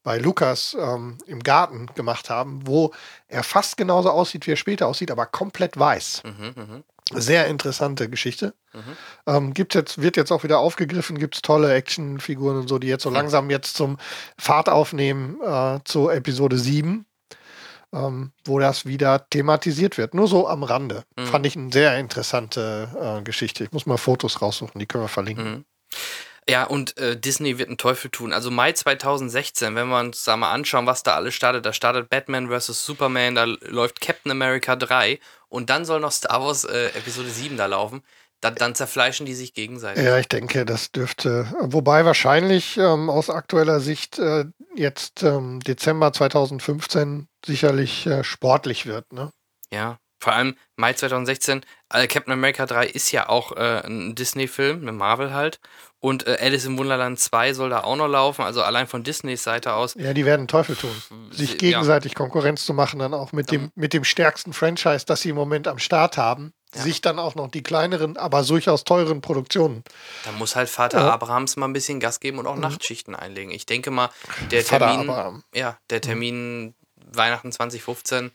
bei 0.02 0.18
Lukas 0.18 0.76
ähm, 0.78 1.18
im 1.26 1.42
Garten 1.42 1.86
gemacht 1.94 2.30
haben, 2.30 2.66
wo 2.66 2.92
er 3.26 3.42
fast 3.42 3.76
genauso 3.76 4.10
aussieht, 4.10 4.46
wie 4.46 4.52
er 4.52 4.56
später 4.56 4.86
aussieht, 4.86 5.10
aber 5.10 5.26
komplett 5.26 5.78
weiß. 5.78 6.22
Mhm, 6.24 6.54
mhm. 6.56 6.84
Sehr 7.10 7.46
interessante 7.46 8.10
Geschichte. 8.10 8.54
Mhm. 8.74 8.96
Ähm, 9.26 9.54
gibt 9.54 9.74
jetzt, 9.74 10.00
wird 10.02 10.16
jetzt 10.16 10.30
auch 10.30 10.44
wieder 10.44 10.58
aufgegriffen, 10.58 11.18
gibt 11.18 11.36
es 11.36 11.42
tolle 11.42 11.72
Actionfiguren 11.72 12.58
und 12.58 12.68
so, 12.68 12.78
die 12.78 12.88
jetzt 12.88 13.02
so 13.02 13.10
langsam 13.10 13.48
jetzt 13.48 13.76
zum 13.76 13.96
Fahrt 14.38 14.68
aufnehmen 14.68 15.40
äh, 15.42 15.80
zu 15.84 16.10
Episode 16.10 16.58
7, 16.58 17.06
ähm, 17.94 18.32
wo 18.44 18.58
das 18.58 18.84
wieder 18.84 19.26
thematisiert 19.30 19.96
wird. 19.96 20.12
Nur 20.12 20.28
so 20.28 20.46
am 20.48 20.62
Rande. 20.62 21.04
Mhm. 21.16 21.26
Fand 21.26 21.46
ich 21.46 21.56
eine 21.56 21.72
sehr 21.72 21.98
interessante 21.98 23.20
äh, 23.20 23.22
Geschichte. 23.22 23.64
Ich 23.64 23.72
muss 23.72 23.86
mal 23.86 23.96
Fotos 23.96 24.42
raussuchen, 24.42 24.78
die 24.78 24.86
können 24.86 25.04
wir 25.04 25.08
verlinken. 25.08 25.64
Ja, 26.48 26.64
und 26.64 26.96
äh, 26.96 27.14
Disney 27.18 27.58
wird 27.58 27.68
einen 27.68 27.76
Teufel 27.76 28.10
tun. 28.10 28.32
Also 28.32 28.50
Mai 28.50 28.72
2016, 28.72 29.74
wenn 29.74 29.88
wir 29.88 30.00
uns 30.00 30.24
da 30.24 30.36
mal 30.36 30.50
anschauen, 30.50 30.86
was 30.86 31.02
da 31.02 31.14
alles 31.14 31.34
startet, 31.34 31.66
da 31.66 31.74
startet 31.74 32.08
Batman 32.08 32.48
vs. 32.48 32.86
Superman, 32.86 33.34
da 33.34 33.44
läuft 33.44 34.00
Captain 34.00 34.32
America 34.32 34.74
3 34.74 35.18
und 35.48 35.68
dann 35.68 35.84
soll 35.84 36.00
noch 36.00 36.12
Star 36.12 36.40
Wars 36.40 36.64
äh, 36.64 36.86
Episode 36.88 37.28
7 37.28 37.58
da 37.58 37.66
laufen. 37.66 38.02
Da, 38.40 38.50
dann 38.52 38.74
zerfleischen 38.74 39.26
die 39.26 39.34
sich 39.34 39.52
gegenseitig. 39.52 40.04
Ja, 40.04 40.16
ich 40.16 40.28
denke, 40.28 40.64
das 40.64 40.92
dürfte, 40.92 41.52
wobei 41.60 42.04
wahrscheinlich 42.04 42.76
ähm, 42.78 43.10
aus 43.10 43.30
aktueller 43.30 43.80
Sicht 43.80 44.18
äh, 44.20 44.44
jetzt 44.76 45.24
ähm, 45.24 45.58
Dezember 45.60 46.12
2015 46.12 47.26
sicherlich 47.44 48.06
äh, 48.06 48.22
sportlich 48.22 48.86
wird. 48.86 49.12
Ne? 49.12 49.32
Ja, 49.72 49.98
vor 50.18 50.32
allem 50.32 50.56
Mai 50.76 50.92
2016. 50.94 51.64
Äh, 51.92 52.06
Captain 52.06 52.32
America 52.32 52.66
3 52.66 52.86
ist 52.86 53.12
ja 53.12 53.28
auch 53.28 53.52
äh, 53.52 53.82
ein 53.86 54.14
Disney-Film, 54.14 54.80
mit 54.82 54.94
Marvel 54.94 55.32
halt. 55.32 55.60
Und 56.00 56.26
äh, 56.26 56.36
Alice 56.40 56.64
im 56.66 56.78
Wunderland 56.78 57.18
2 57.18 57.54
soll 57.54 57.70
da 57.70 57.82
auch 57.82 57.96
noch 57.96 58.06
laufen. 58.08 58.42
Also 58.42 58.62
allein 58.62 58.86
von 58.86 59.02
Disneys 59.02 59.42
Seite 59.42 59.74
aus. 59.74 59.94
Ja, 59.98 60.12
die 60.14 60.24
werden 60.24 60.46
Teufel 60.46 60.76
tun. 60.76 60.90
Sich 61.32 61.50
Ja. 61.52 61.56
gegenseitig 61.56 62.14
Konkurrenz 62.14 62.64
zu 62.64 62.72
machen, 62.74 62.98
dann 63.00 63.14
auch 63.14 63.32
mit 63.32 63.50
dem, 63.50 63.72
mit 63.74 63.92
dem 63.92 64.04
stärksten 64.04 64.52
Franchise, 64.52 65.04
das 65.06 65.22
sie 65.22 65.30
im 65.30 65.36
Moment 65.36 65.66
am 65.66 65.78
Start 65.78 66.16
haben. 66.16 66.52
Ja. 66.74 66.82
Sich 66.82 67.00
dann 67.00 67.18
auch 67.18 67.34
noch 67.34 67.48
die 67.50 67.62
kleineren, 67.62 68.16
aber 68.18 68.42
durchaus 68.42 68.84
teuren 68.84 69.22
Produktionen. 69.22 69.82
Da 70.24 70.32
muss 70.32 70.54
halt 70.54 70.68
Vater 70.68 70.98
Ja. 71.00 71.10
Abrahams 71.14 71.56
mal 71.56 71.66
ein 71.66 71.72
bisschen 71.72 71.98
Gas 71.98 72.20
geben 72.20 72.38
und 72.38 72.46
auch 72.46 72.56
Nachtschichten 72.56 73.14
einlegen. 73.16 73.50
Ich 73.50 73.64
denke 73.66 73.90
mal, 73.90 74.10
der 74.50 74.62
Vater 74.62 74.86
Termin, 74.88 75.08
Abraham. 75.08 75.44
ja, 75.54 75.78
der 75.88 76.00
Termin 76.02 76.74
Weihnachten 77.10 77.50
2015, 77.52 78.30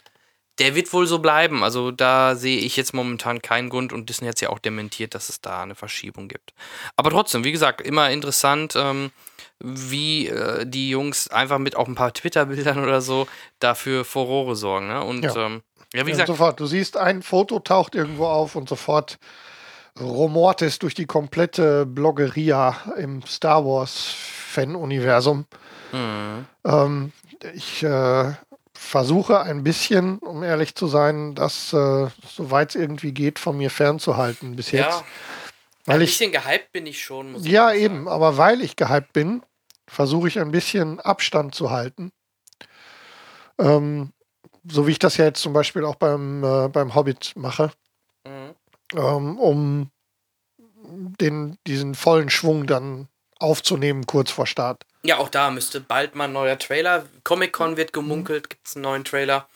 der 0.59 0.75
wird 0.75 0.91
wohl 0.93 1.07
so 1.07 1.19
bleiben. 1.19 1.63
Also 1.63 1.91
da 1.91 2.35
sehe 2.35 2.57
ich 2.59 2.77
jetzt 2.77 2.93
momentan 2.93 3.41
keinen 3.41 3.69
Grund 3.69 3.91
und 3.93 4.09
Disney 4.09 4.27
hat 4.27 4.35
es 4.35 4.41
ja 4.41 4.49
auch 4.49 4.59
dementiert, 4.59 5.15
dass 5.15 5.29
es 5.29 5.41
da 5.41 5.63
eine 5.63 5.75
Verschiebung 5.75 6.27
gibt. 6.27 6.53
Aber 6.95 7.09
trotzdem, 7.09 7.43
wie 7.43 7.51
gesagt, 7.51 7.81
immer 7.81 8.09
interessant, 8.11 8.75
ähm, 8.75 9.11
wie 9.59 10.27
äh, 10.27 10.65
die 10.65 10.89
Jungs 10.89 11.27
einfach 11.29 11.57
mit 11.57 11.75
auch 11.75 11.87
ein 11.87 11.95
paar 11.95 12.13
Twitter-Bildern 12.13 12.83
oder 12.83 13.01
so 13.01 13.27
dafür 13.59 14.05
Furore 14.05 14.55
sorgen. 14.55 14.87
Ne? 14.87 15.03
Und 15.03 15.23
Ja. 15.23 15.35
ähm, 15.45 15.61
ja, 15.93 16.05
wie 16.05 16.09
Ja, 16.09 16.15
gesagt, 16.15 16.27
sofort, 16.27 16.59
du 16.59 16.65
siehst, 16.65 16.97
ein 16.97 17.21
Foto 17.21 17.59
taucht 17.59 17.95
irgendwo 17.95 18.25
auf 18.25 18.55
und 18.55 18.67
sofort 18.67 19.17
rumort 19.99 20.61
es 20.63 20.79
durch 20.79 20.95
die 20.95 21.05
komplette 21.05 21.85
Bloggeria 21.85 22.75
im 22.97 23.23
Star 23.25 23.63
Wars 23.63 24.13
Fan-Universum. 24.47 25.45
Mhm. 25.91 26.45
Ähm, 26.65 27.11
ich 27.53 27.83
äh, 27.83 28.33
versuche 28.83 29.39
ein 29.41 29.63
bisschen, 29.63 30.19
um 30.19 30.43
ehrlich 30.43 30.75
zu 30.75 30.87
sein, 30.87 31.35
das, 31.35 31.73
äh, 31.73 32.07
soweit 32.27 32.69
es 32.69 32.75
irgendwie 32.75 33.11
geht, 33.13 33.39
von 33.39 33.57
mir 33.57 33.69
fernzuhalten 33.69 34.55
bis 34.55 34.71
jetzt. 34.71 34.85
Ja, 34.85 35.03
Weil 35.85 35.95
ein 35.95 36.01
ich, 36.01 36.11
bisschen 36.11 36.31
gehypt 36.31 36.71
bin 36.71 36.85
ich 36.85 37.03
schon. 37.03 37.31
Muss 37.33 37.45
ich 37.45 37.51
ja, 37.51 37.65
mal 37.65 37.77
eben, 37.77 38.07
aber 38.07 38.37
weil 38.37 38.61
ich 38.61 38.75
gehypt 38.75 39.13
bin, 39.13 39.43
versuche 39.87 40.27
ich 40.27 40.39
ein 40.39 40.51
bisschen 40.51 40.99
Abstand 40.99 41.55
zu 41.55 41.71
halten. 41.71 42.11
Ähm, 43.59 44.11
so 44.67 44.87
wie 44.87 44.91
ich 44.91 44.99
das 44.99 45.17
ja 45.17 45.25
jetzt 45.25 45.41
zum 45.41 45.53
Beispiel 45.53 45.83
auch 45.85 45.95
beim, 45.95 46.43
äh, 46.43 46.67
beim 46.69 46.95
Hobbit 46.95 47.33
mache, 47.35 47.71
Mhm. 48.25 48.55
ähm, 48.95 49.37
um 49.39 49.89
den, 51.19 51.57
diesen 51.67 51.95
vollen 51.95 52.29
Schwung 52.29 52.67
dann 52.67 53.07
aufzunehmen 53.39 54.05
kurz 54.05 54.31
vor 54.31 54.47
Start. 54.47 54.85
Ja, 55.05 55.17
auch 55.17 55.29
da 55.29 55.51
müsste 55.51 55.81
bald 55.81 56.15
mal 56.15 56.25
ein 56.25 56.33
neuer 56.33 56.57
Trailer. 56.57 57.05
Comic-Con 57.23 57.75
wird 57.77 57.91
gemunkelt, 57.93 58.49
gibt 58.49 58.67
es 58.67 58.75
einen 58.75 58.83
neuen 58.83 59.03
Trailer. 59.03 59.47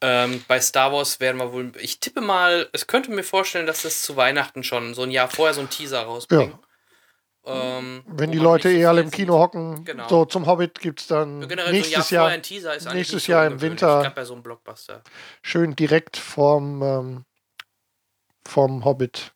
Ähm, 0.00 0.44
bei 0.48 0.60
Star 0.60 0.92
Wars 0.92 1.20
werden 1.20 1.38
wir 1.38 1.52
wohl. 1.52 1.72
Ich 1.78 2.00
tippe 2.00 2.20
mal, 2.20 2.68
es 2.72 2.86
könnte 2.86 3.10
mir 3.10 3.22
vorstellen, 3.22 3.66
dass 3.66 3.84
es 3.84 4.02
zu 4.02 4.16
Weihnachten 4.16 4.62
schon 4.62 4.94
so 4.94 5.02
ein 5.02 5.10
Jahr 5.10 5.28
vorher 5.28 5.54
so 5.54 5.60
ein 5.60 5.70
Teaser 5.70 6.02
rausbringen. 6.02 6.58
Ähm, 7.44 8.02
Wenn 8.06 8.32
die 8.32 8.38
Leute 8.38 8.68
so 8.70 8.74
eh 8.76 8.86
alle 8.86 9.02
im 9.02 9.10
Kino 9.10 9.34
sieht. 9.34 9.40
hocken, 9.40 9.84
Genau. 9.84 10.08
so 10.08 10.24
zum 10.24 10.46
Hobbit 10.46 10.80
gibt 10.80 11.00
es 11.00 11.06
dann 11.06 11.46
Generell 11.48 11.66
so 11.66 11.70
ein 11.70 11.74
Jahr 11.74 11.98
nächstes 12.00 12.08
vorher 12.08 12.24
Jahr 12.24 12.30
ein 12.34 12.42
Teaser 12.42 12.74
ist 12.74 12.86
eigentlich 12.86 12.94
nächstes 12.96 13.24
so 13.24 13.32
Jahr 13.32 13.46
im. 13.46 13.60
Winter. 13.60 14.14
So 14.24 14.94
schön 15.42 15.76
direkt 15.76 16.16
vorm, 16.16 16.82
ähm, 16.82 17.24
vorm 18.46 18.84
Hobbit. 18.84 19.32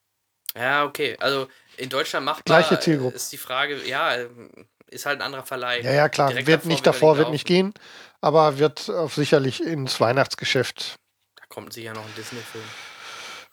Ja, 0.57 0.85
okay. 0.85 1.16
Also 1.20 1.47
in 1.77 1.89
Deutschland 1.89 2.27
macht 2.27 2.45
Gleiche 2.45 2.81
Zielgruppe. 2.81 3.15
Ist 3.15 3.31
die 3.32 3.39
Frage, 3.39 3.87
ja, 3.87 4.16
ähm, 4.16 4.51
ist 4.91 5.07
halt 5.07 5.21
ein 5.21 5.23
anderer 5.23 5.45
Verleih. 5.45 5.81
Ja, 5.81 5.93
ja, 5.93 6.09
klar. 6.09 6.29
Direkt 6.31 6.47
wird 6.47 6.65
nicht 6.67 6.87
davor, 6.87 7.17
wird 7.19 7.31
nicht 7.31 7.47
gehen, 7.47 7.75
aber 8.21 8.59
wird 8.59 8.89
auf 8.91 9.15
sicherlich 9.15 9.62
ins 9.62 10.01
Weihnachtsgeschäft. 10.01 10.97
Da 11.37 11.43
kommt 11.49 11.73
sicher 11.73 11.93
noch 11.95 12.05
ein 12.05 12.15
Disney-Film. 12.17 12.65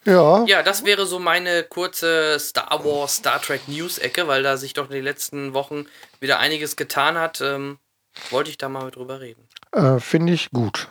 Ja, 0.04 0.44
Ja, 0.46 0.62
das 0.62 0.84
wäre 0.84 1.06
so 1.06 1.18
meine 1.18 1.64
kurze 1.64 2.38
Star 2.38 2.84
Wars, 2.84 3.16
Star 3.16 3.42
Trek 3.42 3.66
News-Ecke, 3.68 4.26
weil 4.28 4.42
da 4.42 4.56
sich 4.56 4.72
doch 4.72 4.86
in 4.86 4.92
den 4.94 5.04
letzten 5.04 5.54
Wochen 5.54 5.86
wieder 6.20 6.38
einiges 6.38 6.76
getan 6.76 7.18
hat. 7.18 7.40
Ähm, 7.40 7.78
wollte 8.30 8.50
ich 8.50 8.58
da 8.58 8.68
mal 8.68 8.90
drüber 8.90 9.20
reden. 9.20 9.46
äh, 9.72 9.98
finde 10.00 10.32
ich 10.32 10.50
gut. 10.50 10.88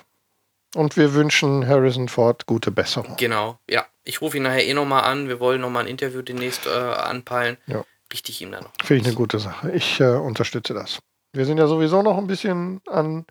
Und 0.75 0.97
wir 0.97 1.13
wünschen 1.13 1.65
Harrison 1.67 2.09
Ford 2.09 2.45
gute 2.45 2.69
Besserung. 2.71 3.15
Genau, 3.17 3.57
ja. 3.69 3.85
Ich 4.03 4.21
rufe 4.21 4.37
ihn 4.37 4.43
nachher 4.43 4.65
eh 4.65 4.73
nochmal 4.73 5.03
an. 5.05 5.27
Wir 5.27 5.39
wollen 5.39 5.61
nochmal 5.61 5.83
ein 5.85 5.89
Interview 5.89 6.21
demnächst 6.21 6.67
äh, 6.67 6.69
anpeilen. 6.69 7.57
Ja. 7.65 7.83
Richte 8.11 8.31
ich 8.31 8.41
ihm 8.41 8.51
dann 8.51 8.63
noch. 8.63 8.71
Finde 8.83 9.01
ich 9.01 9.07
eine 9.07 9.15
gute 9.15 9.39
Sache. 9.39 9.71
Ich 9.71 9.99
äh, 9.99 10.15
unterstütze 10.15 10.73
das. 10.73 10.99
Wir 11.33 11.45
sind 11.45 11.57
ja 11.57 11.67
sowieso 11.67 12.01
noch 12.01 12.17
ein 12.17 12.27
bisschen 12.27 12.81
an 12.87 13.25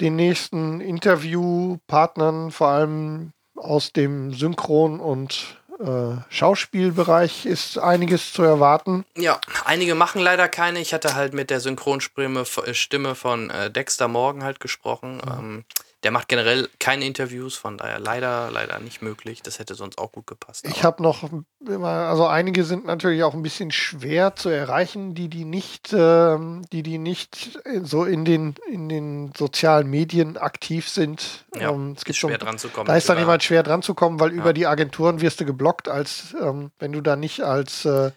den 0.00 0.16
nächsten 0.16 0.80
Interviewpartnern, 0.80 2.50
vor 2.50 2.68
allem 2.68 3.32
aus 3.54 3.92
dem 3.92 4.32
Synchron- 4.32 5.00
und 5.00 5.58
äh, 5.80 6.16
Schauspielbereich 6.30 7.46
ist 7.46 7.78
einiges 7.78 8.32
zu 8.32 8.42
erwarten. 8.42 9.04
Ja, 9.16 9.40
einige 9.64 9.94
machen 9.94 10.20
leider 10.20 10.48
keine. 10.48 10.80
Ich 10.80 10.94
hatte 10.94 11.14
halt 11.14 11.34
mit 11.34 11.50
der 11.50 11.60
Synchronstimme 11.60 12.44
äh, 12.64 12.74
Stimme 12.74 13.14
von 13.14 13.50
äh, 13.50 13.70
Dexter 13.70 14.08
Morgan 14.08 14.42
halt 14.42 14.60
gesprochen. 14.60 15.20
Ähm, 15.26 15.64
der 16.06 16.12
macht 16.12 16.28
generell 16.28 16.68
keine 16.78 17.04
Interviews, 17.04 17.56
von 17.56 17.78
daher 17.78 17.98
leider, 17.98 18.48
leider 18.52 18.78
nicht 18.78 19.02
möglich. 19.02 19.42
Das 19.42 19.58
hätte 19.58 19.74
sonst 19.74 19.98
auch 19.98 20.12
gut 20.12 20.28
gepasst. 20.28 20.64
Ich 20.64 20.84
habe 20.84 21.02
noch 21.02 21.28
immer, 21.66 21.88
also 21.88 22.28
einige 22.28 22.62
sind 22.62 22.84
natürlich 22.84 23.24
auch 23.24 23.34
ein 23.34 23.42
bisschen 23.42 23.72
schwer 23.72 24.36
zu 24.36 24.48
erreichen, 24.48 25.16
die 25.16 25.28
die 25.28 25.44
nicht, 25.44 25.92
ähm, 25.92 26.62
die 26.70 26.84
die 26.84 26.98
nicht 26.98 27.58
so 27.82 28.04
in 28.04 28.24
den 28.24 28.54
in 28.70 28.88
den 28.88 29.32
sozialen 29.36 29.90
Medien 29.90 30.36
aktiv 30.36 30.88
sind. 30.88 31.44
ja, 31.58 31.70
Ähm, 31.72 31.94
es 31.96 32.04
gibt 32.04 32.10
ist 32.10 32.18
schon, 32.18 32.30
schwer 32.30 32.38
dran 32.38 32.56
zu 32.58 32.68
kommen. 32.68 32.86
da 32.86 32.96
ist 32.96 33.08
dann 33.08 33.16
Über- 33.16 33.22
jemand 33.22 33.42
schwer 33.42 33.64
dran 33.64 33.82
zu 33.82 33.94
kommen, 33.94 34.20
weil 34.20 34.30
Ja. 34.30 34.36
über 34.36 34.52
die 34.52 34.68
Agenturen 34.68 35.20
wirst 35.20 35.40
du 35.40 35.44
geblockt, 35.44 35.88
als 35.88 36.36
ähm, 36.40 36.70
wenn 36.78 36.92
du 36.92 37.00
da 37.00 37.16
nicht 37.16 37.40
als 37.42 37.84
äh, 37.84 38.12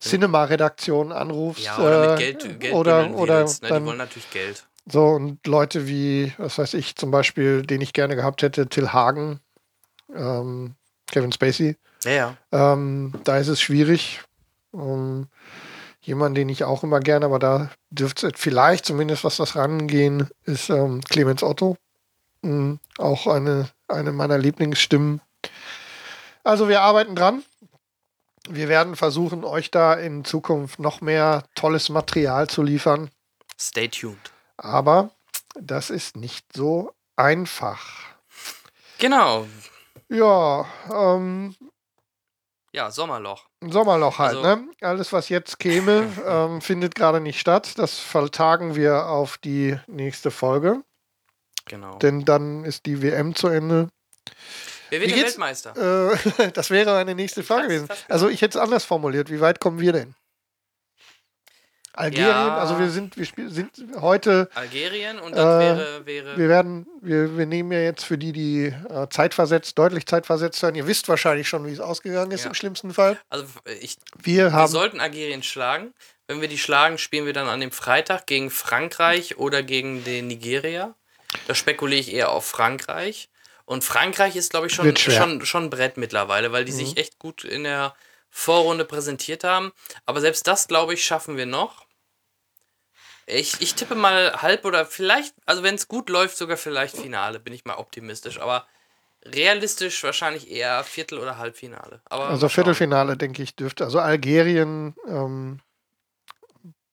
Cinema-Redaktion 0.00 1.12
anrufst. 1.12 1.64
Ja, 1.64 1.78
oder 1.78 2.02
äh, 2.04 2.08
mit 2.08 2.18
Geld, 2.18 2.60
Geld 2.60 2.74
oder, 2.74 3.10
oder 3.14 3.38
willst, 3.40 3.62
ne? 3.62 3.68
Die 3.68 3.74
dann 3.74 3.86
wollen 3.86 3.98
natürlich 3.98 4.28
Geld. 4.30 4.64
So 4.90 5.06
und 5.06 5.46
Leute 5.46 5.86
wie, 5.86 6.32
was 6.38 6.58
weiß 6.58 6.74
ich, 6.74 6.96
zum 6.96 7.10
Beispiel, 7.10 7.62
den 7.62 7.80
ich 7.80 7.92
gerne 7.92 8.16
gehabt 8.16 8.42
hätte, 8.42 8.68
Till 8.68 8.88
Hagen, 8.92 9.40
ähm, 10.14 10.74
Kevin 11.06 11.32
Spacey. 11.32 11.76
Ja, 12.04 12.10
ja. 12.10 12.36
Ähm, 12.52 13.12
da 13.24 13.38
ist 13.38 13.48
es 13.48 13.60
schwierig. 13.60 14.20
Ähm, 14.72 15.28
jemand, 16.00 16.36
den 16.36 16.48
ich 16.48 16.64
auch 16.64 16.82
immer 16.82 17.00
gerne, 17.00 17.26
aber 17.26 17.38
da 17.38 17.70
dürfte 17.90 18.28
es 18.28 18.32
vielleicht 18.36 18.86
zumindest 18.86 19.24
was 19.24 19.36
das 19.36 19.56
rangehen, 19.56 20.28
ist 20.44 20.70
ähm, 20.70 21.00
Clemens 21.02 21.42
Otto. 21.42 21.76
Ähm, 22.42 22.80
auch 22.98 23.26
eine, 23.26 23.68
eine 23.88 24.12
meiner 24.12 24.38
Lieblingsstimmen. 24.38 25.20
Also 26.44 26.68
wir 26.68 26.80
arbeiten 26.80 27.14
dran. 27.14 27.42
Wir 28.48 28.68
werden 28.68 28.96
versuchen, 28.96 29.44
euch 29.44 29.70
da 29.70 29.92
in 29.92 30.24
Zukunft 30.24 30.78
noch 30.78 31.02
mehr 31.02 31.42
tolles 31.54 31.90
Material 31.90 32.46
zu 32.46 32.62
liefern. 32.62 33.10
Stay 33.60 33.88
tuned. 33.88 34.32
Aber 34.58 35.10
das 35.54 35.88
ist 35.90 36.16
nicht 36.16 36.46
so 36.54 36.92
einfach. 37.16 37.80
Genau. 38.98 39.46
Ja, 40.08 40.66
ähm, 40.92 41.54
Ja, 42.72 42.90
Sommerloch. 42.90 43.46
Ein 43.62 43.72
Sommerloch 43.72 44.18
halt, 44.18 44.36
Also- 44.36 44.56
ne? 44.56 44.68
Alles, 44.82 45.12
was 45.12 45.28
jetzt 45.30 45.58
käme, 45.58 46.06
ähm, 46.26 46.60
findet 46.60 46.94
gerade 46.94 47.20
nicht 47.20 47.40
statt. 47.40 47.78
Das 47.78 47.98
vertagen 47.98 48.74
wir 48.74 49.06
auf 49.06 49.38
die 49.38 49.78
nächste 49.86 50.30
Folge, 50.30 50.82
Genau. 51.64 51.96
denn 51.98 52.24
dann 52.24 52.64
ist 52.64 52.84
die 52.86 53.00
WM 53.02 53.34
zu 53.34 53.48
Ende. 53.48 53.88
Wer 54.90 55.00
wird? 55.00 55.16
Weltmeister? 55.16 56.12
Äh, 56.12 56.50
das 56.52 56.70
wäre 56.70 56.96
eine 56.96 57.14
nächste 57.14 57.42
Frage 57.42 57.68
gewesen. 57.68 57.88
genau. 57.88 58.00
Also 58.08 58.28
ich 58.28 58.42
hätte 58.42 58.58
es 58.58 58.62
anders 58.64 58.84
formuliert. 58.84 59.30
Wie 59.30 59.40
weit 59.40 59.60
kommen 59.60 59.80
wir 59.80 59.92
denn? 59.92 60.14
Algerien, 61.98 62.28
Ja. 62.28 62.56
also 62.58 62.78
wir 62.78 62.90
sind, 62.90 63.16
wir 63.16 63.24
spiel, 63.26 63.50
sind 63.50 63.70
heute, 64.00 64.48
Algerien 64.54 65.18
und 65.18 65.36
dann 65.36 65.60
Äh, 65.60 65.64
wäre, 65.64 66.06
wäre 66.06 66.36
wir 66.38 66.48
werden, 66.48 66.86
wir, 67.00 67.36
wir 67.36 67.46
nehmen 67.46 67.72
ja 67.72 67.80
jetzt 67.80 68.04
für 68.04 68.16
die, 68.18 68.32
die 68.32 68.66
äh, 68.66 69.08
zeitversetzt, 69.10 69.76
deutlich 69.78 70.06
zeitversetzt 70.06 70.62
hören. 70.62 70.74
Ihr 70.74 70.86
wisst 70.86 71.08
wahrscheinlich 71.08 71.48
schon, 71.48 71.66
wie 71.66 71.72
es 71.72 71.80
ausgegangen 71.80 72.30
ist 72.30 72.42
Ja. 72.44 72.48
im 72.48 72.54
schlimmsten 72.54 72.94
Fall. 72.94 73.18
also 73.28 73.44
ich, 73.80 73.96
Wir 74.16 74.44
wir 74.46 74.52
haben 74.52 74.70
sollten 74.70 75.00
Algerien 75.00 75.42
schlagen. 75.42 75.92
Wenn 76.28 76.40
wir 76.40 76.48
die 76.48 76.58
schlagen, 76.58 76.98
spielen 76.98 77.24
wir 77.26 77.32
dann 77.32 77.48
an 77.48 77.60
dem 77.60 77.70
Freitag 77.72 78.26
gegen 78.26 78.50
Frankreich 78.50 79.38
oder 79.38 79.62
gegen 79.62 80.04
den 80.04 80.26
Nigeria. 80.28 80.94
Da 81.46 81.54
spekuliere 81.54 82.00
ich 82.00 82.12
eher 82.12 82.30
auf 82.32 82.44
Frankreich. 82.46 83.28
Und 83.64 83.82
Frankreich 83.84 84.36
ist, 84.36 84.50
glaube 84.50 84.66
ich, 84.66 84.74
schon. 84.74 84.86
Mhm. 84.88 84.96
schon, 84.96 85.44
schon 85.46 85.64
ein 85.64 85.70
Brett 85.70 85.96
mittlerweile, 85.96 86.52
weil 86.52 86.64
die 86.64 86.72
sich 86.72 86.96
echt 86.96 87.18
gut 87.18 87.44
in 87.44 87.64
der 87.64 87.94
Vorrunde 88.30 88.84
präsentiert 88.84 89.42
haben. 89.44 89.72
Aber 90.06 90.20
selbst 90.20 90.46
das, 90.46 90.68
glaube 90.68 90.94
ich, 90.94 91.04
schaffen 91.04 91.36
wir 91.38 91.46
noch. 91.46 91.86
Ich, 93.30 93.60
ich 93.60 93.74
tippe 93.74 93.94
mal 93.94 94.32
halb 94.40 94.64
oder 94.64 94.86
vielleicht, 94.86 95.34
also 95.44 95.62
wenn 95.62 95.74
es 95.74 95.86
gut 95.86 96.08
läuft, 96.08 96.36
sogar 96.36 96.56
vielleicht 96.56 96.96
Finale, 96.96 97.38
bin 97.40 97.52
ich 97.52 97.64
mal 97.64 97.76
optimistisch. 97.76 98.40
Aber 98.40 98.66
realistisch 99.24 100.02
wahrscheinlich 100.02 100.50
eher 100.50 100.82
Viertel- 100.84 101.18
oder 101.18 101.36
Halbfinale. 101.36 102.00
Aber 102.06 102.28
Also. 102.28 102.48
Viertelfinale, 102.48 103.16
denke 103.16 103.42
ich, 103.42 103.54
dürfte. 103.54 103.84
Also 103.84 103.98
Algerien 103.98 104.94
ähm, 105.06 105.60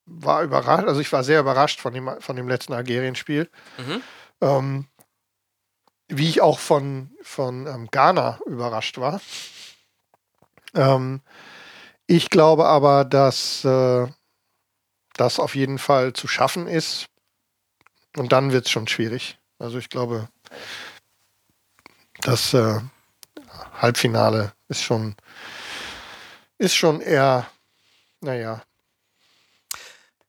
war 0.06 0.44
überrascht, 0.44 0.88
also 0.88 1.00
ich 1.00 1.12
war 1.12 1.24
sehr 1.24 1.40
überrascht 1.40 1.80
von 1.80 1.94
dem, 1.94 2.10
von 2.20 2.36
dem 2.36 2.48
letzten 2.48 2.74
Algerien-Spiel. 2.74 3.50
Mhm. 3.78 4.04
Ähm, 4.42 4.88
wie 6.08 6.30
ich 6.30 6.42
auch 6.42 6.60
von, 6.60 7.16
von 7.22 7.66
ähm, 7.66 7.88
Ghana 7.90 8.40
überrascht 8.46 9.00
war. 9.00 9.22
Ähm, 10.76 11.22
ich 12.08 12.30
glaube 12.30 12.66
aber, 12.66 13.06
dass 13.06 13.66
äh, 13.66 14.08
das 15.18 15.40
auf 15.40 15.56
jeden 15.56 15.80
Fall 15.80 16.14
zu 16.14 16.28
schaffen 16.28 16.68
ist. 16.68 17.08
Und 18.18 18.32
dann 18.32 18.52
wird 18.52 18.66
es 18.66 18.72
schon 18.72 18.88
schwierig. 18.88 19.38
Also 19.60 19.78
ich 19.78 19.90
glaube, 19.90 20.30
das 22.22 22.54
äh, 22.54 22.80
Halbfinale 23.74 24.54
ist 24.68 24.84
schon, 24.84 25.16
ist 26.58 26.76
schon 26.76 27.02
eher, 27.02 27.50
naja. 28.22 28.64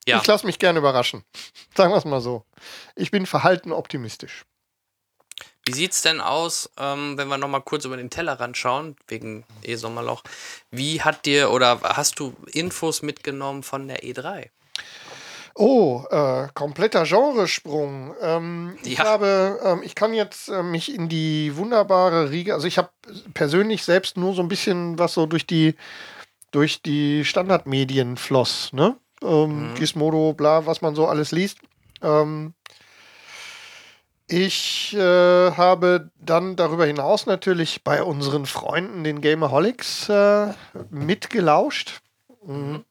Ja. 0.07 0.19
Ich 0.19 0.27
lasse 0.27 0.47
mich 0.47 0.59
gerne 0.59 0.79
überraschen. 0.79 1.25
Sagen 1.77 1.93
wir 1.93 1.97
es 1.97 2.05
mal 2.05 2.21
so. 2.21 2.45
Ich 2.95 3.11
bin 3.11 3.27
verhalten 3.27 3.73
optimistisch. 3.73 4.45
Wie 5.69 5.73
sieht's 5.73 6.03
denn 6.03 6.21
aus, 6.21 6.71
ähm, 6.79 7.19
wenn 7.19 7.27
wir 7.27 7.39
nochmal 7.39 7.61
kurz 7.61 7.85
über 7.85 7.97
den 7.97 8.09
Tellerrand 8.09 8.57
schauen, 8.57 8.97
wegen 9.09 9.45
E-Sommerloch? 9.65 10.23
Wie 10.71 11.03
hat 11.03 11.27
dir 11.27 11.51
oder 11.51 11.81
hast 11.83 12.21
du 12.21 12.37
Infos 12.53 13.03
mitgenommen 13.03 13.65
von 13.65 13.89
der 13.89 14.05
E3? 14.05 14.49
Oh, 15.59 16.05
äh, 16.11 16.49
kompletter 16.53 17.05
Genresprung. 17.05 18.15
Ähm, 18.21 18.77
Ich 18.83 18.99
Ja. 18.99 19.05
habe, 19.05 19.59
ähm, 19.65 19.81
ich 19.83 19.95
kann 19.95 20.13
jetzt 20.13 20.49
äh, 20.49 20.63
mich 20.63 20.95
in 20.95 21.09
die 21.09 21.57
wunderbare 21.57 22.31
Riege, 22.31 22.53
also 22.53 22.67
ich 22.67 22.77
habe 22.77 22.91
persönlich 23.33 23.83
selbst 23.83 24.19
nur 24.19 24.35
so 24.35 24.43
ein 24.43 24.49
bisschen 24.49 24.99
was 24.99 25.15
so 25.15 25.25
durch 25.27 25.47
die 25.47 25.75
durch 26.51 26.83
die 26.83 27.25
Standardmedien 27.25 28.17
floss, 28.19 28.71
ne? 28.73 28.97
Ähm, 29.23 29.73
Gizmodo, 29.77 30.35
bla, 30.35 30.67
was 30.67 30.83
man 30.83 30.95
so 30.95 31.07
alles 31.07 31.33
liest. 31.33 31.59
Ähm, 32.03 32.53
ich 34.29 34.95
äh, 34.95 35.53
habe 35.53 36.11
dann 36.21 36.57
darüber 36.57 36.85
hinaus 36.87 37.27
natürlich 37.27 37.83
bei 37.85 38.03
unseren 38.03 38.45
Freunden, 38.47 39.05
den 39.05 39.21
Gamerholics, 39.21 40.09
äh, 40.09 40.53
mitgelauscht. 40.91 42.01
Mhm. 42.45 42.85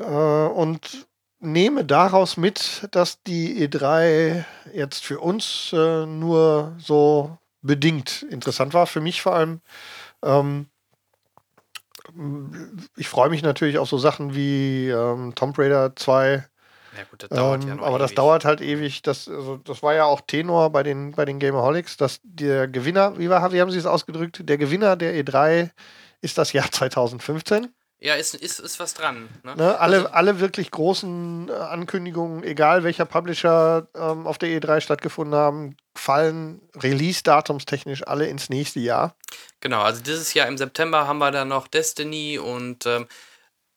Äh, 0.00 0.04
und 0.04 1.06
nehme 1.40 1.84
daraus 1.84 2.36
mit, 2.36 2.88
dass 2.90 3.22
die 3.22 3.66
E3 3.66 4.44
jetzt 4.72 5.04
für 5.04 5.20
uns 5.20 5.72
äh, 5.72 6.06
nur 6.06 6.74
so 6.78 7.38
bedingt 7.62 8.22
interessant 8.30 8.74
war. 8.74 8.86
Für 8.86 9.00
mich 9.00 9.22
vor 9.22 9.34
allem. 9.34 9.60
Ähm, 10.22 10.66
ich 12.96 13.08
freue 13.08 13.30
mich 13.30 13.42
natürlich 13.42 13.78
auf 13.78 13.88
so 13.88 13.98
Sachen 13.98 14.34
wie 14.34 14.88
ähm, 14.88 15.34
Tomb 15.34 15.58
Raider 15.58 15.94
2. 15.94 16.44
Ja 16.96 17.04
gut, 17.10 17.22
das 17.22 17.28
dauert 17.28 17.64
ja 17.64 17.70
Ähm, 17.70 17.76
noch 17.76 17.86
aber 17.86 17.98
das 17.98 18.10
ewig. 18.10 18.16
dauert 18.16 18.44
halt 18.44 18.60
ewig. 18.60 19.02
Das, 19.02 19.28
also, 19.28 19.58
das 19.58 19.82
war 19.82 19.94
ja 19.94 20.04
auch 20.06 20.20
Tenor 20.22 20.70
bei 20.70 20.82
den, 20.82 21.12
bei 21.12 21.24
den 21.24 21.38
Gamerholics, 21.38 21.96
dass 21.96 22.20
der 22.24 22.66
Gewinner, 22.66 23.16
wie, 23.18 23.30
war, 23.30 23.52
wie 23.52 23.60
haben 23.60 23.70
Sie 23.70 23.78
es 23.78 23.86
ausgedrückt? 23.86 24.40
Der 24.48 24.58
Gewinner 24.58 24.96
der 24.96 25.14
E3 25.14 25.70
ist 26.20 26.36
das 26.38 26.52
Jahr 26.52 26.68
2015. 26.72 27.72
Ja, 28.02 28.14
ist, 28.14 28.34
ist, 28.34 28.60
ist 28.60 28.80
was 28.80 28.94
dran. 28.94 29.28
Ne? 29.42 29.56
Ne? 29.56 29.78
Alle, 29.78 29.96
Also, 29.98 30.08
alle 30.08 30.40
wirklich 30.40 30.70
großen 30.70 31.48
äh, 31.50 31.52
Ankündigungen, 31.52 32.42
egal 32.44 32.82
welcher 32.82 33.04
Publisher 33.04 33.88
ähm, 33.94 34.26
auf 34.26 34.38
der 34.38 34.48
E3 34.48 34.80
stattgefunden 34.80 35.34
haben, 35.34 35.76
fallen 35.94 36.62
release-datumstechnisch 36.76 38.06
alle 38.06 38.26
ins 38.26 38.48
nächste 38.48 38.80
Jahr. 38.80 39.14
genau, 39.60 39.82
also 39.82 40.00
dieses 40.02 40.32
Jahr 40.34 40.48
im 40.48 40.56
September 40.56 41.06
haben 41.06 41.18
wir 41.18 41.30
dann 41.30 41.48
noch 41.48 41.68
Destiny 41.68 42.38
und 42.38 42.86
ähm, 42.86 43.06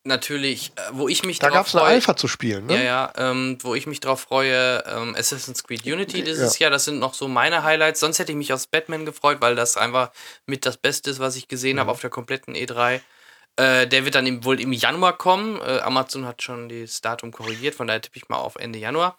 natürlich, 0.04 0.72
äh, 0.76 0.80
wo 0.92 1.08
ich 1.08 1.24
mich 1.24 1.38
Da 1.38 1.48
drauf 1.48 1.56
gab 1.56 1.66
es 1.66 1.74
eine 1.74 1.82
freue. 1.84 1.92
Alpha 1.94 2.16
zu 2.16 2.28
spielen. 2.28 2.66
Ne? 2.66 2.76
Ja, 2.76 2.82
ja, 2.82 3.12
ähm, 3.16 3.58
wo 3.62 3.74
ich 3.74 3.86
mich 3.86 4.00
drauf 4.00 4.20
freue, 4.20 4.82
ähm, 4.86 5.14
Assassin's 5.18 5.64
Creed 5.64 5.84
Unity 5.84 6.22
dieses 6.22 6.58
Jahr, 6.58 6.70
das 6.70 6.84
sind 6.86 6.98
noch 6.98 7.14
so 7.14 7.28
meine 7.28 7.62
Highlights. 7.62 8.00
Sonst 8.00 8.18
hätte 8.18 8.32
ich 8.32 8.38
mich 8.38 8.52
aufs 8.52 8.66
Batman 8.66 9.04
gefreut, 9.06 9.38
weil 9.40 9.54
das 9.54 9.76
einfach 9.76 10.10
mit 10.46 10.64
das 10.66 10.76
Beste 10.78 11.10
ist, 11.10 11.20
was 11.20 11.36
ich 11.36 11.48
gesehen 11.48 11.76
Mhm. 11.76 11.80
habe 11.80 11.90
auf 11.90 12.00
der 12.00 12.10
kompletten 12.10 12.54
E3. 12.54 13.00
Äh, 13.56 13.86
der 13.86 14.04
wird 14.04 14.14
dann 14.14 14.26
im, 14.26 14.44
wohl 14.44 14.60
im 14.60 14.72
Januar 14.72 15.16
kommen. 15.16 15.60
Äh, 15.60 15.80
Amazon 15.80 16.26
hat 16.26 16.42
schon 16.42 16.68
das 16.68 17.00
Datum 17.00 17.30
korrigiert, 17.30 17.74
von 17.74 17.86
daher 17.86 18.00
tippe 18.00 18.18
ich 18.18 18.28
mal 18.28 18.38
auf 18.38 18.56
Ende 18.56 18.78
Januar. 18.78 19.16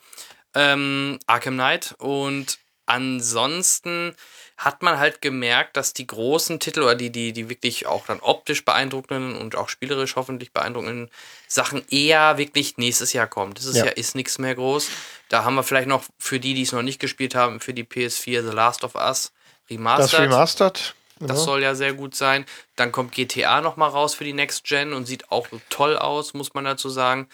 Ähm, 0.54 1.20
Arkham 1.28 1.56
Knight 1.56 1.96
und 2.00 2.60
ansonsten 2.86 4.16
hat 4.58 4.82
man 4.82 5.00
halt 5.00 5.22
gemerkt, 5.22 5.76
dass 5.76 5.94
die 5.94 6.08
großen 6.08 6.60
Titel 6.62 6.82
oder 6.82 6.96
die, 6.96 7.10
die, 7.12 7.34
die 7.34 7.50
wirklich 7.50 7.88
auch 7.88 8.06
dann 8.06 8.20
optisch 8.22 8.64
beeindruckenden 8.64 9.36
und 9.36 9.56
auch 9.58 9.68
spielerisch 9.68 10.16
hoffentlich 10.16 10.54
beeindruckenden 10.54 11.10
Sachen 11.48 11.84
eher 11.90 12.38
wirklich 12.38 12.78
nächstes 12.78 13.12
Jahr 13.12 13.28
kommen. 13.28 13.54
Dieses 13.54 13.76
Ja. 13.76 13.86
Jahr 13.86 13.98
ist 13.98 14.16
nichts 14.16 14.38
mehr 14.38 14.56
groß. 14.56 14.88
Da 15.28 15.44
haben 15.44 15.56
wir 15.56 15.64
vielleicht 15.64 15.90
noch 15.90 16.06
für 16.18 16.40
die, 16.40 16.54
die 16.54 16.62
es 16.62 16.72
noch 16.72 16.84
nicht 16.84 17.00
gespielt 17.00 17.36
haben, 17.36 17.60
für 17.60 17.74
die 17.74 17.84
PS4 17.84 18.50
The 18.50 18.56
Last 18.56 18.86
of 18.86 18.96
Us 18.96 19.34
Remastered. 19.70 20.14
Das 20.14 20.20
Remastered. 20.20 20.96
Das 21.20 21.44
soll 21.46 21.62
ja 21.64 21.76
sehr 21.76 21.94
gut 21.94 22.14
sein. 22.16 22.46
Dann 22.76 22.92
kommt 22.92 23.12
GTA 23.14 23.62
noch 23.62 23.78
mal 23.78 23.88
raus 23.88 24.14
für 24.16 24.24
die 24.26 24.34
Next 24.34 24.64
Gen 24.66 24.94
und 24.94 25.06
sieht 25.06 25.32
auch 25.32 25.48
toll 25.70 25.98
aus, 25.98 26.34
muss 26.34 26.54
man 26.54 26.66
dazu 26.66 26.90
sagen. 26.90 27.28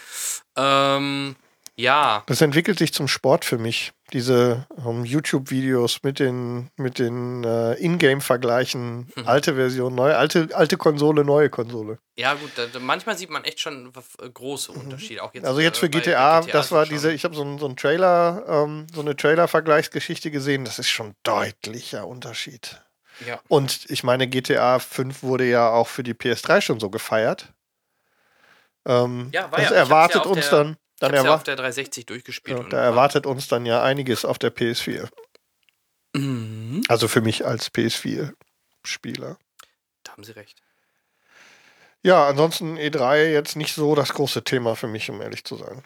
Ähm, 0.55 1.35
ja, 1.77 2.23
Das 2.27 2.41
entwickelt 2.41 2.77
sich 2.77 2.93
zum 2.93 3.07
Sport 3.07 3.43
für 3.45 3.57
mich. 3.57 3.91
Diese 4.13 4.67
ähm, 4.85 5.05
YouTube-Videos 5.05 6.03
mit 6.03 6.19
den, 6.19 6.69
mit 6.75 6.99
den 6.99 7.43
äh, 7.43 7.73
Ingame-Vergleichen, 7.75 9.07
Mhm. 9.15 9.25
alte 9.27 9.55
Version, 9.55 9.95
neue, 9.95 10.15
alte, 10.17 10.49
alte 10.53 10.77
Konsole, 10.77 11.23
neue 11.23 11.49
Konsole. 11.49 11.97
ja 12.17 12.33
gut, 12.35 12.51
da, 12.55 12.67
manchmal 12.79 13.17
sieht 13.17 13.29
man 13.29 13.45
echt 13.45 13.61
schon 13.61 13.91
äh, 14.21 14.29
große 14.29 14.71
Unterschiede. 14.73 15.23
Auch 15.23 15.33
jetzt, 15.33 15.45
Also 15.47 15.61
jetzt 15.61 15.77
äh, 15.77 15.79
für 15.79 15.89
bei- 15.89 15.99
bei 15.99 16.03
GTA, 16.05 16.41
das 16.41 16.71
war 16.71 16.85
diese, 16.85 17.11
ich 17.13 17.23
habe 17.23 17.33
so, 17.33 17.41
ein- 17.43 17.57
so 17.57 17.65
einen 17.65 17.77
Trailer, 17.77 18.43
ähm, 18.47 18.85
so 18.93 19.01
eine 19.01 19.15
Trailer-Vergleichsgeschichte 19.15 20.29
gesehen, 20.29 20.65
das 20.65 20.77
ist 20.77 20.89
schon 20.89 21.15
deutlicher 21.23 22.05
Unterschied. 22.05 22.81
Ja. 23.25 23.39
Und 23.47 23.89
ich 23.89 24.03
meine, 24.03 24.27
GTA 24.27 24.79
5 24.79 25.23
wurde 25.23 25.45
ja 25.45 25.69
auch 25.69 25.87
für 25.87 26.03
die 26.03 26.13
PS3 26.13 26.61
schon 26.61 26.79
so 26.79 26.89
gefeiert. 26.89 27.53
Ähm, 28.85 29.29
Ja, 29.31 29.51
war 29.51 29.59
das 29.59 29.69
ja- 29.69 29.71
ich 29.71 29.77
erwartet 29.77 30.25
ja 30.25 30.31
uns 30.31 30.49
der- 30.49 30.57
dann. 30.63 30.71
Ich 30.73 30.99
Dann 31.07 31.11
hab's 31.15 31.23
ja 31.25 31.35
auf 31.35 31.43
der 31.43 31.55
360 31.55 32.05
durchgespielt. 32.05 32.57
ja, 32.57 32.63
da 32.69 32.77
war- 32.77 32.83
erwartet 32.83 33.25
uns 33.25 33.47
dann 33.47 33.65
ja 33.65 33.81
einiges 33.83 34.23
auf 34.25 34.37
der 34.37 34.51
PS4. 34.51 35.09
Mhm, 36.13 36.83
Also 36.89 37.07
für 37.07 37.21
mich 37.21 37.45
als 37.45 37.69
PS4-Spieler. 37.71 39.37
da 40.03 40.11
haben 40.11 40.23
Sie 40.23 40.33
recht. 40.33 40.61
Ja, 42.03 42.27
ansonsten 42.27 42.77
E3 42.77 43.31
jetzt 43.31 43.55
nicht 43.55 43.73
so 43.75 43.93
das 43.95 44.13
große 44.13 44.43
Thema 44.43 44.75
für 44.75 44.87
mich, 44.87 45.09
um 45.09 45.21
ehrlich 45.21 45.43
zu 45.43 45.55
sein. 45.55 45.83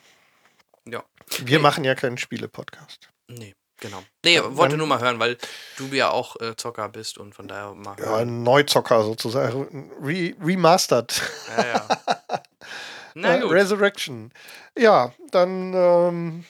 Ja. 0.87 1.03
Wir 1.39 1.57
Nee. 1.57 1.63
machen 1.63 1.83
ja 1.83 1.95
keinen 1.95 2.17
Spiele-Podcast. 2.17 3.09
Nee, 3.27 3.55
genau. 3.85 4.03
Nee, 4.23 4.37
Dann- 4.37 4.57
wollte 4.57 4.77
nur 4.77 4.87
mal 4.87 4.99
hören, 4.99 5.19
weil 5.19 5.37
du 5.77 5.85
ja 5.87 6.09
auch 6.11 6.39
äh, 6.41 6.55
Zocker 6.55 6.89
bist 6.89 7.17
und 7.17 7.33
von 7.35 7.47
daher 7.47 7.73
mal 7.73 7.95
Ja, 7.99 8.05
hören. 8.05 8.21
ein 8.29 8.43
Neuzocker 8.43 9.03
sozusagen. 9.03 9.91
Re 10.01 10.33
remastered. 10.43 11.21
Ja, 11.57 11.65
ja. 11.67 11.87
Na 13.13 13.37
Äh, 13.37 13.41
gut. 13.41 13.51
Resurrection. 13.51 14.31
Ja, 14.77 15.13
dann 15.31 15.73
ähm, 15.73 16.45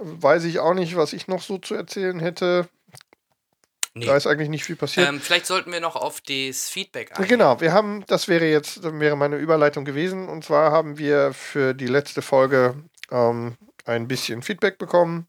weiß 0.00 0.44
ich 0.44 0.60
auch 0.60 0.74
nicht, 0.74 0.96
was 0.96 1.12
ich 1.12 1.26
noch 1.28 1.42
so 1.42 1.58
zu 1.58 1.74
erzählen 1.74 2.20
hätte. 2.20 2.68
Nee. 3.96 4.06
Da 4.06 4.16
ist 4.16 4.26
eigentlich 4.26 4.48
nicht 4.48 4.64
viel 4.64 4.74
passiert. 4.76 5.08
Ähm, 5.08 5.20
vielleicht 5.20 5.46
sollten 5.46 5.70
wir 5.70 5.78
noch 5.80 5.94
auf 5.94 6.20
das 6.20 6.68
Feedback 6.68 7.12
eingehen. 7.12 7.28
Genau, 7.28 7.60
wir 7.60 7.72
haben, 7.72 8.04
das 8.08 8.26
wäre 8.26 8.44
jetzt, 8.46 8.84
das 8.84 8.92
wäre 8.98 9.16
meine 9.16 9.36
Überleitung 9.36 9.84
gewesen. 9.84 10.28
Und 10.28 10.44
zwar 10.44 10.72
haben 10.72 10.98
wir 10.98 11.32
für 11.32 11.74
die 11.74 11.86
letzte 11.86 12.20
Folge 12.20 12.74
ähm, 13.12 13.56
ein 13.84 14.08
bisschen 14.08 14.42
Feedback 14.42 14.78
bekommen. 14.78 15.28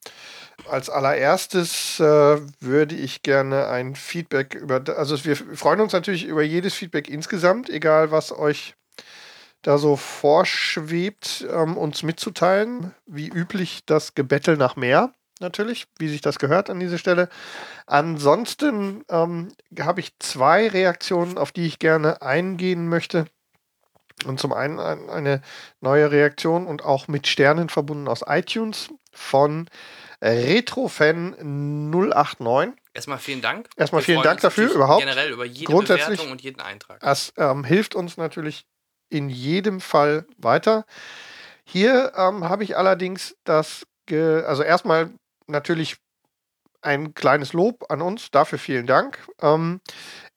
Als 0.69 0.89
allererstes 0.89 1.99
äh, 1.99 2.41
würde 2.59 2.95
ich 2.95 3.21
gerne 3.23 3.67
ein 3.67 3.95
Feedback 3.95 4.55
über, 4.55 4.81
also 4.97 5.23
wir 5.25 5.35
freuen 5.35 5.81
uns 5.81 5.93
natürlich 5.93 6.25
über 6.25 6.41
jedes 6.41 6.73
Feedback 6.73 7.09
insgesamt, 7.09 7.69
egal 7.69 8.11
was 8.11 8.31
euch 8.31 8.75
da 9.61 9.77
so 9.77 9.95
vorschwebt, 9.95 11.45
ähm, 11.51 11.75
uns 11.75 12.03
mitzuteilen. 12.03 12.93
Wie 13.05 13.27
üblich 13.27 13.85
das 13.85 14.13
Gebettel 14.13 14.57
nach 14.57 14.75
mehr, 14.75 15.11
natürlich, 15.39 15.87
wie 15.97 16.07
sich 16.07 16.21
das 16.21 16.39
gehört 16.39 16.69
an 16.69 16.79
dieser 16.79 16.97
Stelle. 16.97 17.29
Ansonsten 17.87 19.03
ähm, 19.09 19.53
habe 19.79 19.99
ich 19.99 20.17
zwei 20.19 20.67
Reaktionen, 20.67 21.37
auf 21.37 21.51
die 21.51 21.65
ich 21.65 21.79
gerne 21.79 22.21
eingehen 22.21 22.87
möchte. 22.87 23.25
Und 24.25 24.39
zum 24.39 24.53
einen 24.53 24.79
ein, 24.79 25.09
eine 25.09 25.41
neue 25.81 26.11
Reaktion 26.11 26.67
und 26.67 26.85
auch 26.85 27.07
mit 27.07 27.27
Sternen 27.27 27.69
verbunden 27.69 28.07
aus 28.07 28.23
iTunes 28.25 28.89
von 29.11 29.67
Retrofan089. 30.21 32.73
Erstmal 32.93 33.17
vielen 33.19 33.41
Dank. 33.41 33.69
Erstmal 33.75 34.01
Wir 34.01 34.05
vielen 34.05 34.23
Dank 34.23 34.39
dafür, 34.41 34.71
überhaupt. 34.71 35.01
Generell 35.01 35.31
über 35.31 35.45
jede 35.45 35.71
Grundsätzlich- 35.71 36.19
Bewertung 36.19 36.31
und 36.31 36.41
jeden 36.41 36.61
Eintrag. 36.61 36.99
Das 37.01 37.33
ähm, 37.37 37.63
hilft 37.63 37.95
uns 37.95 38.17
natürlich 38.17 38.65
in 39.09 39.29
jedem 39.29 39.81
Fall 39.81 40.25
weiter. 40.37 40.85
Hier 41.65 42.13
ähm, 42.15 42.47
habe 42.47 42.63
ich 42.63 42.77
allerdings 42.77 43.35
das, 43.43 43.85
ge 44.05 44.43
also 44.43 44.63
erstmal 44.63 45.11
natürlich 45.47 45.97
ein 46.81 47.13
kleines 47.15 47.53
Lob 47.53 47.85
an 47.89 48.01
uns, 48.01 48.29
dafür 48.31 48.59
vielen 48.59 48.85
Dank. 48.85 49.17
Ähm, 49.41 49.81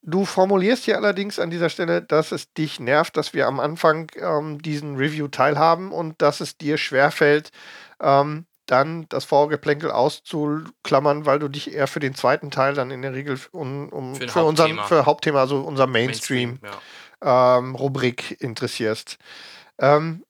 du 0.02 0.24
formulierst 0.24 0.84
hier 0.84 0.96
allerdings 0.96 1.38
an 1.38 1.50
dieser 1.50 1.68
Stelle, 1.68 2.02
dass 2.02 2.32
es 2.32 2.52
dich 2.54 2.80
nervt, 2.80 3.16
dass 3.16 3.34
wir 3.34 3.46
am 3.46 3.60
Anfang 3.60 4.10
ähm, 4.16 4.60
diesen 4.62 4.96
Review 4.96 5.28
teilhaben 5.28 5.92
und 5.92 6.20
dass 6.22 6.40
es 6.40 6.56
dir 6.56 6.78
schwerfällt, 6.78 7.50
ähm, 8.00 8.46
dann 8.70 9.06
das 9.08 9.24
Vorgeplänkel 9.24 9.90
auszuklammern, 9.90 11.26
weil 11.26 11.38
du 11.38 11.48
dich 11.48 11.72
eher 11.72 11.86
für 11.86 12.00
den 12.00 12.14
zweiten 12.14 12.50
Teil 12.50 12.74
dann 12.74 12.90
in 12.90 13.02
der 13.02 13.14
Regel 13.14 13.38
um, 13.52 13.88
um 13.88 14.14
Für 14.14 14.28
für, 14.28 14.44
unseren 14.44 14.78
Hauptthema. 14.78 14.86
für 14.86 15.06
Hauptthema, 15.06 15.40
also 15.40 15.60
unser 15.60 15.86
Mainstream, 15.86 16.60
ja. 17.22 17.58
ähm, 17.58 17.74
Rubrik 17.74 18.40
interessierst. 18.40 19.18
Ähm, 19.78 20.24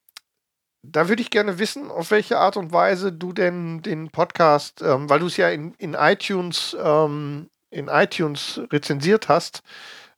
da 0.82 1.08
würde 1.08 1.22
ich 1.22 1.30
gerne 1.30 1.58
wissen, 1.58 1.90
auf 1.90 2.10
welche 2.10 2.38
Art 2.38 2.56
und 2.56 2.72
Weise 2.72 3.12
du 3.12 3.32
denn 3.32 3.82
den 3.82 4.10
Podcast, 4.10 4.80
ähm, 4.82 5.10
weil 5.10 5.18
du 5.18 5.26
es 5.26 5.36
ja 5.36 5.50
in, 5.50 5.74
in 5.74 5.94
iTunes 5.94 6.76
ähm, 6.80 7.50
in 7.70 7.88
iTunes 7.88 8.60
rezensiert 8.72 9.28
hast, 9.28 9.62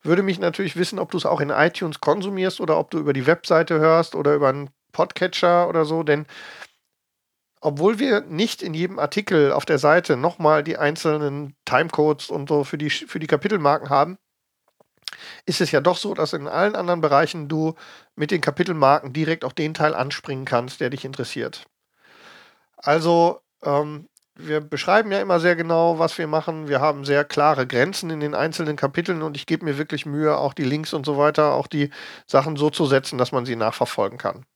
würde 0.02 0.22
mich 0.22 0.38
natürlich 0.38 0.76
wissen, 0.76 0.98
ob 0.98 1.10
du 1.10 1.18
es 1.18 1.26
auch 1.26 1.40
in 1.40 1.51
iTunes 1.51 2.01
konsumierst 2.01 2.60
oder 2.60 2.78
ob 2.78 2.90
du 2.90 2.98
über 2.98 3.12
die 3.12 3.26
Webseite 3.26 3.78
hörst 3.80 4.14
oder 4.14 4.34
über 4.34 4.48
einen 4.48 4.70
Podcatcher 4.92 5.68
oder 5.68 5.84
so, 5.84 6.02
denn 6.02 6.26
obwohl 7.60 7.98
wir 7.98 8.22
nicht 8.22 8.62
in 8.62 8.74
jedem 8.74 8.98
Artikel 8.98 9.52
auf 9.52 9.66
der 9.66 9.78
Seite 9.78 10.16
nochmal 10.16 10.62
die 10.64 10.78
einzelnen 10.78 11.54
Timecodes 11.64 12.30
und 12.30 12.48
so 12.48 12.64
für 12.64 12.78
die, 12.78 12.90
für 12.90 13.18
die 13.18 13.26
Kapitelmarken 13.26 13.90
haben, 13.90 14.18
ist 15.44 15.60
es 15.60 15.70
ja 15.70 15.80
doch 15.80 15.96
so, 15.96 16.14
dass 16.14 16.32
in 16.32 16.48
allen 16.48 16.74
anderen 16.74 17.00
Bereichen 17.00 17.48
du 17.48 17.74
mit 18.16 18.30
den 18.30 18.40
Kapitelmarken 18.40 19.12
direkt 19.12 19.44
auf 19.44 19.54
den 19.54 19.74
Teil 19.74 19.94
anspringen 19.94 20.44
kannst, 20.44 20.80
der 20.80 20.90
dich 20.90 21.04
interessiert. 21.04 21.66
Also, 22.76 23.40
ähm, 23.62 24.08
wir 24.36 24.60
beschreiben 24.60 25.12
ja 25.12 25.20
immer 25.20 25.38
sehr 25.38 25.56
genau, 25.56 25.98
was 25.98 26.16
wir 26.16 26.26
machen. 26.26 26.68
Wir 26.68 26.80
haben 26.80 27.04
sehr 27.04 27.24
klare 27.24 27.66
Grenzen 27.66 28.08
in 28.08 28.20
den 28.20 28.34
einzelnen 28.34 28.76
Kapiteln 28.76 29.22
und 29.22 29.36
ich 29.36 29.46
gebe 29.46 29.66
mir 29.66 29.76
wirklich 29.76 30.06
Mühe, 30.06 30.36
auch 30.36 30.54
die 30.54 30.64
Links 30.64 30.94
und 30.94 31.04
so 31.04 31.18
weiter, 31.18 31.52
auch 31.52 31.66
die 31.66 31.90
Sachen 32.26 32.56
so 32.56 32.70
zu 32.70 32.86
setzen, 32.86 33.18
dass 33.18 33.32
man 33.32 33.44
sie 33.44 33.56
nachverfolgen 33.56 34.16
kann. 34.18 34.46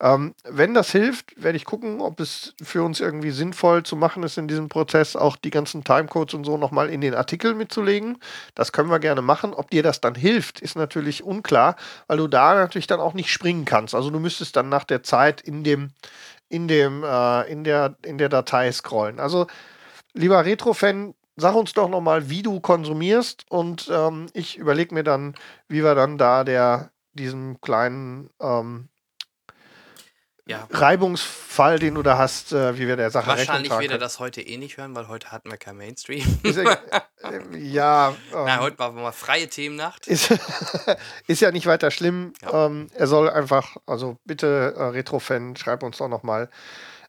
Ähm, 0.00 0.34
wenn 0.44 0.72
das 0.72 0.90
hilft, 0.90 1.42
werde 1.42 1.56
ich 1.56 1.66
gucken, 1.66 2.00
ob 2.00 2.20
es 2.20 2.54
für 2.62 2.82
uns 2.82 3.00
irgendwie 3.00 3.30
sinnvoll 3.30 3.82
zu 3.82 3.96
machen 3.96 4.22
ist, 4.22 4.38
in 4.38 4.48
diesem 4.48 4.70
Prozess 4.70 5.14
auch 5.14 5.36
die 5.36 5.50
ganzen 5.50 5.84
Timecodes 5.84 6.34
und 6.34 6.44
so 6.44 6.56
nochmal 6.56 6.88
in 6.88 7.02
den 7.02 7.14
Artikel 7.14 7.54
mitzulegen. 7.54 8.18
Das 8.54 8.72
können 8.72 8.90
wir 8.90 8.98
gerne 8.98 9.20
machen. 9.20 9.52
Ob 9.52 9.70
dir 9.70 9.82
das 9.82 10.00
dann 10.00 10.14
hilft, 10.14 10.60
ist 10.60 10.74
natürlich 10.74 11.22
unklar, 11.22 11.76
weil 12.06 12.16
du 12.16 12.28
da 12.28 12.54
natürlich 12.54 12.86
dann 12.86 13.00
auch 13.00 13.12
nicht 13.12 13.30
springen 13.30 13.66
kannst. 13.66 13.94
Also 13.94 14.10
du 14.10 14.20
müsstest 14.20 14.56
dann 14.56 14.70
nach 14.70 14.84
der 14.84 15.02
Zeit 15.02 15.42
in 15.42 15.64
dem, 15.64 15.90
in 16.48 16.66
dem, 16.66 17.04
äh, 17.04 17.42
in 17.50 17.64
der, 17.64 17.96
in 18.02 18.16
der 18.16 18.30
Datei 18.30 18.72
scrollen. 18.72 19.20
Also, 19.20 19.48
lieber 20.14 20.44
Retro-Fan, 20.44 21.14
sag 21.36 21.54
uns 21.54 21.74
doch 21.74 21.88
nochmal, 21.88 22.30
wie 22.30 22.42
du 22.42 22.60
konsumierst 22.60 23.44
und 23.50 23.90
ähm, 23.92 24.26
ich 24.32 24.56
überlege 24.56 24.94
mir 24.94 25.04
dann, 25.04 25.34
wie 25.68 25.84
wir 25.84 25.94
dann 25.94 26.18
da 26.18 26.44
der 26.44 26.90
diesem 27.12 27.60
kleinen 27.60 28.30
ähm, 28.40 28.88
ja. 30.50 30.66
Reibungsfall, 30.70 31.78
den 31.78 31.94
du 31.94 32.02
da 32.02 32.18
hast, 32.18 32.52
äh, 32.52 32.76
wie 32.76 32.88
wir 32.88 32.96
der 32.96 33.10
Sache 33.10 33.28
Wahrscheinlich 33.28 33.70
wird 33.70 33.92
er 33.92 33.98
das 33.98 34.18
heute 34.18 34.40
eh 34.40 34.56
nicht 34.56 34.76
hören, 34.76 34.96
weil 34.96 35.06
heute 35.06 35.30
hatten 35.30 35.48
wir 35.50 35.56
kein 35.56 35.76
Mainstream. 35.76 36.40
äh, 36.42 36.76
ja. 37.58 38.08
Ähm, 38.08 38.14
Na, 38.32 38.58
heute 38.58 38.78
war 38.78 38.90
mal 38.90 39.12
freie 39.12 39.48
Themennacht. 39.48 40.08
Ist, 40.08 40.34
ist 41.28 41.40
ja 41.40 41.52
nicht 41.52 41.66
weiter 41.66 41.92
schlimm. 41.92 42.32
Ja. 42.42 42.66
Ähm, 42.66 42.88
er 42.94 43.06
soll 43.06 43.30
einfach, 43.30 43.76
also 43.86 44.16
bitte, 44.24 44.74
äh, 44.76 44.82
Retro-Fan, 44.82 45.54
schreib 45.54 45.84
uns 45.84 45.98
doch 45.98 46.08
nochmal, 46.08 46.50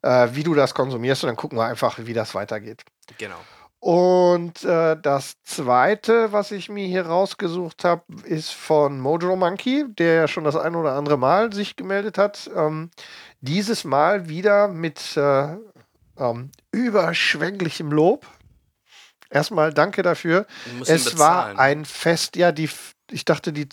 äh, 0.04 0.30
wie 0.34 0.44
du 0.44 0.54
das 0.54 0.76
konsumierst 0.76 1.24
und 1.24 1.30
dann 1.30 1.36
gucken 1.36 1.58
wir 1.58 1.66
einfach, 1.66 1.98
wie 2.00 2.14
das 2.14 2.36
weitergeht. 2.36 2.84
Genau. 3.18 3.40
Und 3.82 4.64
äh, 4.64 4.96
das 5.02 5.42
zweite, 5.42 6.32
was 6.32 6.52
ich 6.52 6.70
mir 6.70 6.86
hier 6.86 7.08
rausgesucht 7.08 7.84
habe, 7.84 8.04
ist 8.26 8.52
von 8.52 9.00
Mojo 9.00 9.36
Monkey, 9.36 9.86
der 9.88 10.14
ja 10.14 10.28
schon 10.28 10.44
das 10.44 10.56
ein 10.56 10.76
oder 10.76 10.94
andere 10.94 11.18
Mal 11.18 11.52
sich 11.52 11.78
gemeldet 11.78 12.20
hat. 12.20 12.48
Ähm, 12.56 12.92
dieses 13.42 13.84
Mal 13.84 14.30
wieder 14.30 14.68
mit 14.68 15.18
äh, 15.18 15.56
ähm, 16.18 16.52
überschwänglichem 16.72 17.92
Lob. 17.92 18.28
Erstmal 19.30 19.74
danke 19.74 20.04
dafür. 20.04 20.46
Es 20.86 21.18
war 21.18 21.58
ein 21.58 21.86
Fest, 21.86 22.36
ja, 22.36 22.52
die, 22.52 22.70
ich 23.10 23.24
dachte, 23.24 23.54
die, 23.54 23.68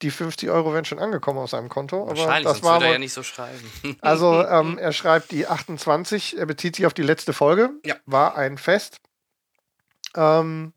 die 0.00 0.10
50 0.10 0.48
Euro 0.48 0.72
wären 0.72 0.84
schon 0.84 1.00
angekommen 1.00 1.38
aus 1.40 1.50
seinem 1.50 1.68
Konto. 1.68 2.06
Wahrscheinlich, 2.06 2.46
aber 2.46 2.54
das 2.54 2.62
war 2.62 2.76
würde 2.76 2.86
er 2.86 2.92
ja 2.92 2.98
nicht 2.98 3.12
so 3.12 3.22
schreiben. 3.22 3.60
Also 4.00 4.46
ähm, 4.46 4.78
er 4.80 4.92
schreibt 4.92 5.32
die 5.32 5.46
28, 5.46 6.38
er 6.38 6.46
bezieht 6.46 6.76
sich 6.76 6.86
auf 6.86 6.94
die 6.94 7.02
letzte 7.02 7.32
Folge. 7.32 7.70
Ja. 7.84 7.96
War 8.06 8.36
ein 8.36 8.58
Fest. 8.58 9.00
Ähm, 10.14 10.72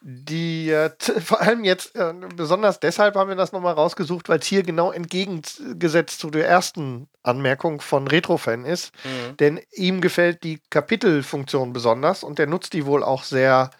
die 0.00 0.70
äh, 0.70 0.90
vor 1.20 1.40
allem 1.40 1.64
jetzt, 1.64 1.94
äh, 1.96 2.12
besonders 2.34 2.80
deshalb 2.80 3.16
haben 3.16 3.28
wir 3.28 3.36
das 3.36 3.52
nochmal 3.52 3.74
rausgesucht, 3.74 4.28
weil 4.28 4.38
es 4.38 4.46
hier 4.46 4.62
genau 4.62 4.92
entgegengesetzt 4.92 6.20
zu 6.20 6.30
der 6.30 6.48
ersten 6.48 7.08
Anmerkung 7.22 7.80
von 7.80 8.08
Retrofan 8.08 8.64
ist. 8.64 8.92
Mhm. 9.04 9.36
Denn 9.36 9.60
ihm 9.72 10.00
gefällt 10.00 10.42
die 10.42 10.60
Kapitelfunktion 10.70 11.72
besonders 11.72 12.24
und 12.24 12.38
der 12.38 12.46
nutzt 12.46 12.72
die 12.72 12.86
wohl 12.86 13.02
auch 13.02 13.24
sehr 13.24 13.70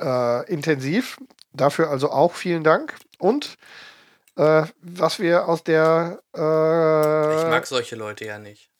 äh, 0.00 0.50
intensiv. 0.50 1.18
Dafür 1.52 1.90
also 1.90 2.10
auch 2.10 2.34
vielen 2.34 2.64
Dank. 2.64 2.94
Und 3.18 3.56
äh, 4.36 4.64
was 4.80 5.18
wir 5.18 5.48
aus 5.48 5.64
der. 5.64 6.22
Äh, 6.34 7.36
ich 7.36 7.50
mag 7.50 7.66
solche 7.66 7.96
Leute 7.96 8.24
ja 8.24 8.38
nicht. 8.38 8.70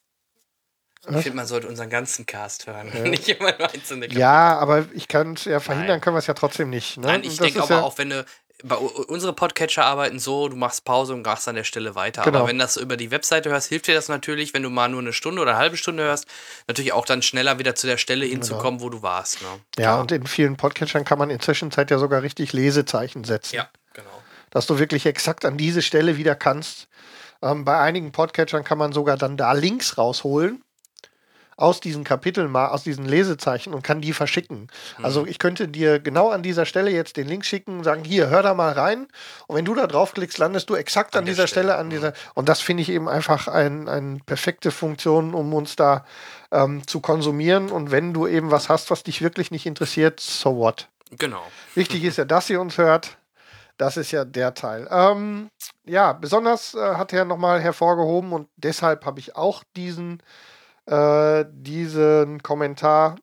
Ich 1.06 1.22
finde, 1.22 1.36
man 1.36 1.46
sollte 1.46 1.68
unseren 1.68 1.90
ganzen 1.90 2.26
Cast 2.26 2.66
hören, 2.66 2.90
ja. 2.92 3.02
nicht 3.02 3.28
immer 3.28 3.56
nur 3.56 3.72
einzelne 3.72 4.02
Kapitel. 4.02 4.20
Ja, 4.20 4.58
aber 4.58 4.86
ich 4.92 5.08
kann 5.08 5.34
es 5.34 5.44
ja 5.44 5.60
verhindern, 5.60 5.96
Nein. 5.96 6.00
können 6.00 6.16
wir 6.16 6.18
es 6.20 6.26
ja 6.26 6.34
trotzdem 6.34 6.70
nicht. 6.70 6.98
Ne? 6.98 7.06
Nein, 7.06 7.24
ich 7.24 7.38
denke 7.38 7.62
aber 7.62 7.76
ja 7.76 7.82
auch, 7.82 7.98
wenn 7.98 8.10
du 8.10 8.24
bei 8.64 8.74
unsere 8.74 9.32
Podcatcher 9.32 9.84
arbeiten 9.84 10.18
so, 10.18 10.48
du 10.48 10.56
machst 10.56 10.84
Pause 10.84 11.14
und 11.14 11.24
machst 11.24 11.46
an 11.46 11.54
der 11.54 11.64
Stelle 11.64 11.94
weiter. 11.94 12.22
Genau. 12.22 12.40
Aber 12.40 12.48
wenn 12.48 12.58
das 12.58 12.76
über 12.76 12.96
die 12.96 13.12
Webseite 13.12 13.50
hörst, 13.50 13.68
hilft 13.68 13.86
dir 13.86 13.94
das 13.94 14.08
natürlich, 14.08 14.52
wenn 14.52 14.64
du 14.64 14.70
mal 14.70 14.88
nur 14.88 15.00
eine 15.00 15.12
Stunde 15.12 15.40
oder 15.40 15.52
eine 15.52 15.60
halbe 15.60 15.76
Stunde 15.76 16.02
hörst, 16.02 16.26
natürlich 16.66 16.92
auch 16.92 17.06
dann 17.06 17.22
schneller 17.22 17.60
wieder 17.60 17.76
zu 17.76 17.86
der 17.86 17.98
Stelle 17.98 18.22
genau. 18.24 18.34
hinzukommen, 18.34 18.80
wo 18.80 18.88
du 18.88 19.00
warst. 19.02 19.42
Ne? 19.42 19.48
Ja, 19.76 19.84
ja, 19.84 20.00
und 20.00 20.10
in 20.10 20.26
vielen 20.26 20.56
Podcatchern 20.56 21.04
kann 21.04 21.18
man 21.18 21.30
in 21.30 21.38
Zwischenzeit 21.38 21.90
ja 21.92 21.98
sogar 21.98 22.22
richtig 22.22 22.52
Lesezeichen 22.52 23.22
setzen. 23.22 23.54
Ja, 23.54 23.68
genau. 23.92 24.10
Dass 24.50 24.66
du 24.66 24.80
wirklich 24.80 25.06
exakt 25.06 25.44
an 25.44 25.56
diese 25.56 25.82
Stelle 25.82 26.16
wieder 26.16 26.34
kannst. 26.34 26.88
Ähm, 27.40 27.64
bei 27.64 27.78
einigen 27.78 28.10
Podcatchern 28.10 28.64
kann 28.64 28.78
man 28.78 28.92
sogar 28.92 29.16
dann 29.16 29.36
da 29.36 29.52
Links 29.52 29.98
rausholen 29.98 30.64
aus 31.58 31.80
diesen 31.80 32.04
Kapiteln 32.04 32.50
mal, 32.50 32.68
aus 32.68 32.84
diesen 32.84 33.04
Lesezeichen 33.04 33.74
und 33.74 33.82
kann 33.82 34.00
die 34.00 34.12
verschicken. 34.12 34.68
Mhm. 34.96 35.04
Also 35.04 35.26
ich 35.26 35.40
könnte 35.40 35.66
dir 35.66 35.98
genau 35.98 36.30
an 36.30 36.42
dieser 36.42 36.64
Stelle 36.64 36.90
jetzt 36.90 37.16
den 37.16 37.26
Link 37.26 37.44
schicken, 37.44 37.82
sagen, 37.82 38.04
hier, 38.04 38.28
hör 38.28 38.42
da 38.42 38.54
mal 38.54 38.72
rein. 38.72 39.08
Und 39.48 39.56
wenn 39.56 39.64
du 39.64 39.74
da 39.74 39.88
draufklickst, 39.88 40.38
landest 40.38 40.70
du 40.70 40.76
exakt 40.76 41.16
an, 41.16 41.20
an 41.20 41.26
dieser 41.26 41.48
Stelle, 41.48 41.72
Stelle, 41.72 41.78
an 41.78 41.90
dieser. 41.90 42.10
Mhm. 42.10 42.14
Und 42.34 42.48
das 42.48 42.60
finde 42.60 42.82
ich 42.82 42.88
eben 42.88 43.08
einfach 43.08 43.48
eine 43.48 43.90
ein 43.90 44.20
perfekte 44.24 44.70
Funktion, 44.70 45.34
um 45.34 45.52
uns 45.52 45.74
da 45.74 46.04
ähm, 46.52 46.86
zu 46.86 47.00
konsumieren. 47.00 47.70
Und 47.70 47.90
wenn 47.90 48.14
du 48.14 48.28
eben 48.28 48.52
was 48.52 48.68
hast, 48.68 48.90
was 48.90 49.02
dich 49.02 49.20
wirklich 49.20 49.50
nicht 49.50 49.66
interessiert, 49.66 50.20
so 50.20 50.56
what? 50.56 50.88
Genau. 51.10 51.42
Wichtig 51.74 52.04
ist 52.04 52.18
ja, 52.18 52.24
dass 52.24 52.48
ihr 52.48 52.60
uns 52.60 52.78
hört. 52.78 53.18
Das 53.78 53.96
ist 53.96 54.10
ja 54.10 54.24
der 54.24 54.54
Teil. 54.54 54.88
Ähm, 54.90 55.50
ja, 55.84 56.12
besonders 56.12 56.74
äh, 56.74 56.94
hat 56.94 57.12
er 57.12 57.24
nochmal 57.24 57.60
hervorgehoben 57.60 58.32
und 58.32 58.48
deshalb 58.56 59.04
habe 59.04 59.20
ich 59.20 59.36
auch 59.36 59.62
diesen 59.76 60.20
äh, 60.88 61.44
diesen 61.50 62.42
Kommentar 62.42 63.16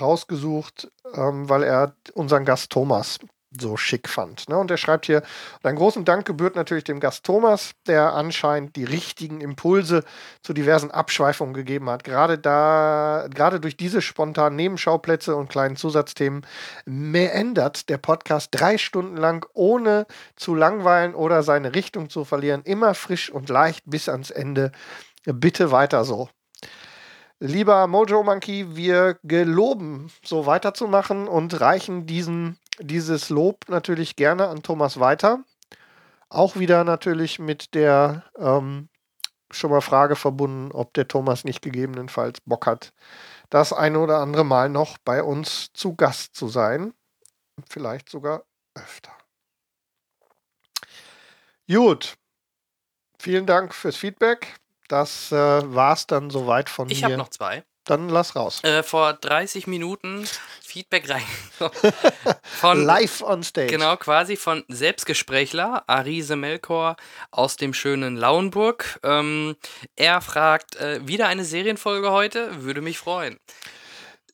rausgesucht, 0.00 0.90
ähm, 1.14 1.48
weil 1.48 1.64
er 1.64 1.94
unseren 2.14 2.44
Gast 2.44 2.70
Thomas 2.70 3.18
so 3.58 3.76
schick 3.76 4.08
fand. 4.08 4.48
Ne? 4.48 4.56
Und 4.56 4.70
er 4.70 4.76
schreibt 4.76 5.06
hier, 5.06 5.22
einen 5.64 5.76
großen 5.76 6.04
Dank 6.04 6.24
gebührt 6.24 6.54
natürlich 6.54 6.84
dem 6.84 7.00
Gast 7.00 7.24
Thomas, 7.24 7.72
der 7.88 8.12
anscheinend 8.12 8.76
die 8.76 8.84
richtigen 8.84 9.40
Impulse 9.40 10.04
zu 10.42 10.52
diversen 10.52 10.92
Abschweifungen 10.92 11.52
gegeben 11.52 11.90
hat. 11.90 12.04
Gerade 12.04 12.38
da, 12.38 13.26
gerade 13.28 13.58
durch 13.58 13.76
diese 13.76 14.02
spontanen 14.02 14.54
Nebenschauplätze 14.54 15.34
und 15.34 15.48
kleinen 15.48 15.74
Zusatzthemen 15.74 16.46
ändert 16.86 17.88
der 17.88 17.98
Podcast 17.98 18.50
drei 18.52 18.78
Stunden 18.78 19.16
lang, 19.16 19.44
ohne 19.52 20.06
zu 20.36 20.54
langweilen 20.54 21.14
oder 21.16 21.42
seine 21.42 21.74
Richtung 21.74 22.08
zu 22.08 22.24
verlieren, 22.24 22.62
immer 22.62 22.94
frisch 22.94 23.30
und 23.30 23.48
leicht 23.48 23.82
bis 23.86 24.08
ans 24.08 24.30
Ende. 24.30 24.70
Bitte 25.24 25.72
weiter 25.72 26.04
so. 26.04 26.28
Lieber 27.42 27.86
Mojo 27.86 28.22
Monkey, 28.22 28.76
wir 28.76 29.18
geloben, 29.24 30.12
so 30.22 30.44
weiterzumachen 30.44 31.26
und 31.26 31.58
reichen 31.58 32.04
diesen, 32.04 32.58
dieses 32.78 33.30
Lob 33.30 33.64
natürlich 33.68 34.14
gerne 34.14 34.48
an 34.48 34.62
Thomas 34.62 35.00
weiter. 35.00 35.42
Auch 36.28 36.56
wieder 36.56 36.84
natürlich 36.84 37.38
mit 37.38 37.74
der 37.74 38.24
ähm, 38.36 38.90
schon 39.50 39.70
mal 39.70 39.80
Frage 39.80 40.16
verbunden, 40.16 40.70
ob 40.70 40.92
der 40.92 41.08
Thomas 41.08 41.44
nicht 41.44 41.62
gegebenenfalls 41.62 42.42
Bock 42.42 42.66
hat, 42.66 42.92
das 43.48 43.72
eine 43.72 44.00
oder 44.00 44.18
andere 44.18 44.44
Mal 44.44 44.68
noch 44.68 44.98
bei 44.98 45.22
uns 45.22 45.72
zu 45.72 45.96
Gast 45.96 46.36
zu 46.36 46.46
sein. 46.46 46.92
Vielleicht 47.70 48.10
sogar 48.10 48.44
öfter. 48.74 49.12
Gut. 51.66 52.18
Vielen 53.18 53.46
Dank 53.46 53.74
fürs 53.74 53.96
Feedback. 53.96 54.60
Das 54.90 55.30
äh, 55.30 55.36
war's 55.36 56.08
dann 56.08 56.30
soweit 56.30 56.68
von 56.68 56.90
ich 56.90 56.94
mir. 56.94 56.98
Ich 56.98 57.04
habe 57.04 57.16
noch 57.16 57.28
zwei. 57.28 57.62
Dann 57.84 58.08
lass 58.08 58.34
raus. 58.34 58.62
Äh, 58.64 58.82
vor 58.82 59.12
30 59.12 59.68
Minuten 59.68 60.28
Feedback 60.60 61.08
rein. 61.08 61.22
von, 62.42 62.84
Live 62.84 63.22
on 63.22 63.44
Stage. 63.44 63.68
Genau, 63.68 63.96
quasi 63.96 64.36
von 64.36 64.64
Selbstgesprächler 64.66 65.84
Arise 65.86 66.34
Melkor 66.34 66.96
aus 67.30 67.56
dem 67.56 67.72
schönen 67.72 68.16
Lauenburg. 68.16 68.98
Ähm, 69.04 69.56
er 69.94 70.20
fragt, 70.20 70.74
äh, 70.76 71.06
wieder 71.06 71.28
eine 71.28 71.44
Serienfolge 71.44 72.10
heute? 72.10 72.64
Würde 72.64 72.80
mich 72.80 72.98
freuen. 72.98 73.38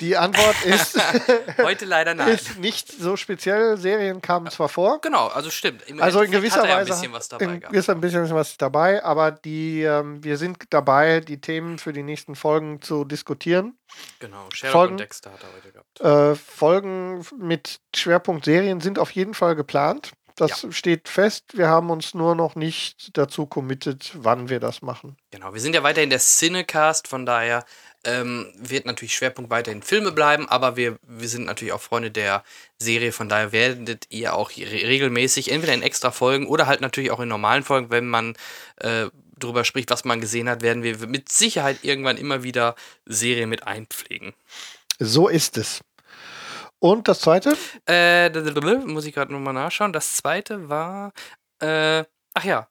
Die 0.00 0.16
Antwort 0.16 0.56
ist 0.64 0.98
heute 1.62 1.84
leider 1.84 2.14
nein. 2.14 2.28
Ist 2.28 2.58
nicht 2.58 2.90
so 2.90 3.16
speziell. 3.16 3.76
Serien 3.76 4.20
kamen 4.20 4.50
zwar 4.50 4.68
vor. 4.68 5.00
Genau, 5.00 5.28
also 5.28 5.50
stimmt. 5.50 5.82
Im 5.88 6.00
also 6.00 6.20
in 6.20 6.30
gewisser 6.30 6.62
Weise 6.62 6.92
ein 6.92 7.00
bisschen 7.00 7.12
was 7.12 7.28
dabei. 7.28 7.60
Ist 7.72 7.90
ein 7.90 8.00
bisschen 8.00 8.34
was 8.34 8.56
dabei, 8.56 9.02
aber 9.04 9.30
die, 9.30 9.82
ähm, 9.82 10.22
wir 10.22 10.36
sind 10.36 10.58
dabei, 10.70 11.20
die 11.20 11.40
Themen 11.40 11.78
für 11.78 11.92
die 11.92 12.02
nächsten 12.02 12.34
Folgen 12.34 12.82
zu 12.82 13.04
diskutieren. 13.04 13.78
Genau, 14.18 14.48
Sherlock 14.52 14.72
Folgen, 14.72 14.92
und 14.94 15.00
Dexter 15.00 15.32
hat 15.32 15.42
er 15.42 15.52
heute 15.54 15.72
gehabt. 15.72 16.00
Äh, 16.00 16.34
Folgen 16.34 17.26
mit 17.38 17.80
Schwerpunkt 17.94 18.44
Serien 18.44 18.80
sind 18.80 18.98
auf 18.98 19.10
jeden 19.10 19.34
Fall 19.34 19.56
geplant. 19.56 20.12
Das 20.36 20.62
ja. 20.62 20.70
steht 20.70 21.08
fest. 21.08 21.56
Wir 21.56 21.68
haben 21.68 21.88
uns 21.88 22.12
nur 22.12 22.34
noch 22.34 22.56
nicht 22.56 23.16
dazu 23.16 23.46
committed, 23.46 24.12
wann 24.14 24.50
wir 24.50 24.60
das 24.60 24.82
machen. 24.82 25.16
Genau, 25.30 25.54
wir 25.54 25.60
sind 25.62 25.74
ja 25.74 25.82
weiter 25.82 26.02
in 26.02 26.10
der 26.10 26.18
Cinecast, 26.18 27.08
von 27.08 27.24
daher 27.24 27.64
ähm, 28.06 28.52
wird 28.56 28.86
natürlich 28.86 29.14
Schwerpunkt 29.14 29.50
weiterhin 29.50 29.82
Filme 29.82 30.12
bleiben, 30.12 30.48
aber 30.48 30.76
wir, 30.76 30.98
wir 31.02 31.28
sind 31.28 31.44
natürlich 31.44 31.72
auch 31.72 31.80
Freunde 31.80 32.10
der 32.10 32.44
Serie, 32.78 33.12
von 33.12 33.28
daher 33.28 33.52
werdet 33.52 34.06
ihr 34.10 34.34
auch 34.34 34.50
re 34.50 34.64
regelmäßig, 34.64 35.50
entweder 35.50 35.74
in 35.74 35.82
extra 35.82 36.10
Folgen 36.10 36.46
oder 36.46 36.66
halt 36.66 36.80
natürlich 36.80 37.10
auch 37.10 37.20
in 37.20 37.28
normalen 37.28 37.64
Folgen, 37.64 37.90
wenn 37.90 38.06
man 38.06 38.36
äh, 38.76 39.06
drüber 39.38 39.64
spricht, 39.64 39.90
was 39.90 40.04
man 40.04 40.20
gesehen 40.20 40.48
hat, 40.48 40.62
werden 40.62 40.82
wir 40.82 40.96
mit 41.06 41.30
Sicherheit 41.30 41.78
irgendwann 41.82 42.16
immer 42.16 42.42
wieder 42.42 42.74
Serien 43.04 43.50
mit 43.50 43.66
einpflegen. 43.66 44.32
So 44.98 45.28
ist 45.28 45.58
es. 45.58 45.80
Und 46.78 47.08
das 47.08 47.20
zweite? 47.20 47.56
Äh, 47.86 48.30
muss 48.86 49.06
ich 49.06 49.14
gerade 49.14 49.32
nochmal 49.32 49.54
nachschauen. 49.54 49.92
Das 49.92 50.14
zweite 50.14 50.68
war, 50.68 51.12
äh, 51.60 52.04
ach 52.34 52.44
ja, 52.44 52.68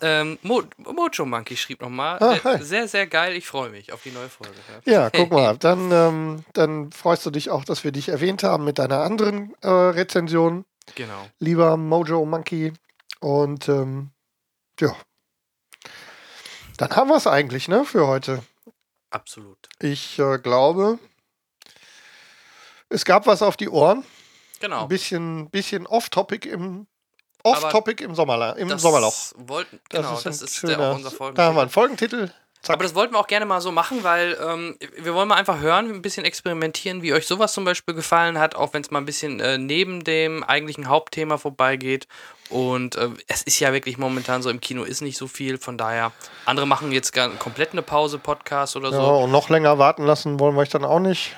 ähm, 0.00 0.38
Mo 0.42 0.62
Mojo 0.78 1.26
Monkey 1.26 1.56
schrieb 1.56 1.82
nochmal. 1.82 2.18
Ah, 2.22 2.54
äh, 2.54 2.62
sehr, 2.62 2.88
sehr 2.88 3.06
geil. 3.06 3.36
Ich 3.36 3.46
freue 3.46 3.70
mich 3.70 3.92
auf 3.92 4.02
die 4.02 4.10
neue 4.10 4.28
Folge. 4.28 4.54
Ja, 4.84 4.92
ja 4.92 5.10
guck 5.14 5.30
mal. 5.30 5.56
Dann, 5.58 5.90
ähm, 5.92 6.44
dann 6.54 6.90
freust 6.92 7.26
du 7.26 7.30
dich 7.30 7.50
auch, 7.50 7.64
dass 7.64 7.84
wir 7.84 7.92
dich 7.92 8.08
erwähnt 8.08 8.42
haben 8.42 8.64
mit 8.64 8.78
deiner 8.78 9.00
anderen 9.00 9.54
äh, 9.60 9.68
Rezension. 9.68 10.64
Genau. 10.94 11.26
Lieber 11.38 11.76
Mojo 11.76 12.24
Monkey. 12.24 12.72
Und 13.20 13.68
ähm, 13.68 14.10
ja. 14.80 14.96
Dann 16.78 16.90
haben 16.96 17.08
wir 17.08 17.16
es 17.16 17.26
eigentlich, 17.26 17.68
ne, 17.68 17.84
für 17.84 18.06
heute. 18.06 18.42
Absolut. 19.10 19.68
Ich 19.78 20.18
äh, 20.18 20.38
glaube, 20.38 20.98
es 22.88 23.04
gab 23.04 23.26
was 23.26 23.42
auf 23.42 23.56
die 23.56 23.68
Ohren. 23.68 24.04
Genau. 24.60 24.82
Ein 24.82 24.88
bisschen, 24.88 25.50
bisschen 25.50 25.86
off-topic 25.86 26.48
im 26.48 26.86
Off-Topic 27.42 28.02
im, 28.04 28.14
Sommerla 28.14 28.52
im 28.52 28.78
Sommerloch. 28.78 29.14
Wollten, 29.36 29.80
genau, 29.88 30.18
das 30.22 30.42
ist, 30.42 30.56
schöner, 30.56 30.76
der, 30.76 30.92
unser 30.92 31.10
Folgentitel. 31.10 31.36
Da 31.36 31.44
haben 31.44 31.56
wir 31.56 31.62
einen 31.62 31.70
Folgentitel. 31.70 32.30
Zack. 32.62 32.74
Aber 32.74 32.84
das 32.84 32.94
wollten 32.94 33.12
wir 33.14 33.18
auch 33.18 33.26
gerne 33.26 33.44
mal 33.44 33.60
so 33.60 33.72
machen, 33.72 34.04
weil 34.04 34.38
ähm, 34.40 34.76
wir 34.96 35.14
wollen 35.14 35.26
mal 35.26 35.34
einfach 35.34 35.58
hören, 35.58 35.90
ein 35.90 36.00
bisschen 36.00 36.24
experimentieren, 36.24 37.02
wie 37.02 37.12
euch 37.12 37.26
sowas 37.26 37.52
zum 37.52 37.64
Beispiel 37.64 37.92
gefallen 37.92 38.38
hat, 38.38 38.54
auch 38.54 38.72
wenn 38.72 38.82
es 38.82 38.92
mal 38.92 39.00
ein 39.00 39.04
bisschen 39.04 39.40
äh, 39.40 39.58
neben 39.58 40.04
dem 40.04 40.44
eigentlichen 40.44 40.88
Hauptthema 40.88 41.38
vorbeigeht. 41.38 42.06
Und 42.50 42.94
äh, 42.94 43.08
es 43.26 43.42
ist 43.42 43.58
ja 43.58 43.72
wirklich 43.72 43.98
momentan 43.98 44.42
so, 44.42 44.50
im 44.50 44.60
Kino 44.60 44.84
ist 44.84 45.00
nicht 45.00 45.18
so 45.18 45.26
viel, 45.26 45.58
von 45.58 45.76
daher, 45.76 46.12
andere 46.44 46.66
machen 46.66 46.92
jetzt 46.92 47.12
gar 47.12 47.30
komplett 47.30 47.72
eine 47.72 47.82
Pause, 47.82 48.18
Podcast 48.18 48.76
oder 48.76 48.92
so. 48.92 49.00
Ja, 49.00 49.08
und 49.08 49.32
noch 49.32 49.48
länger 49.48 49.78
warten 49.78 50.04
lassen 50.04 50.38
wollen 50.38 50.54
wir 50.54 50.60
euch 50.60 50.68
dann 50.68 50.84
auch 50.84 51.00
nicht 51.00 51.34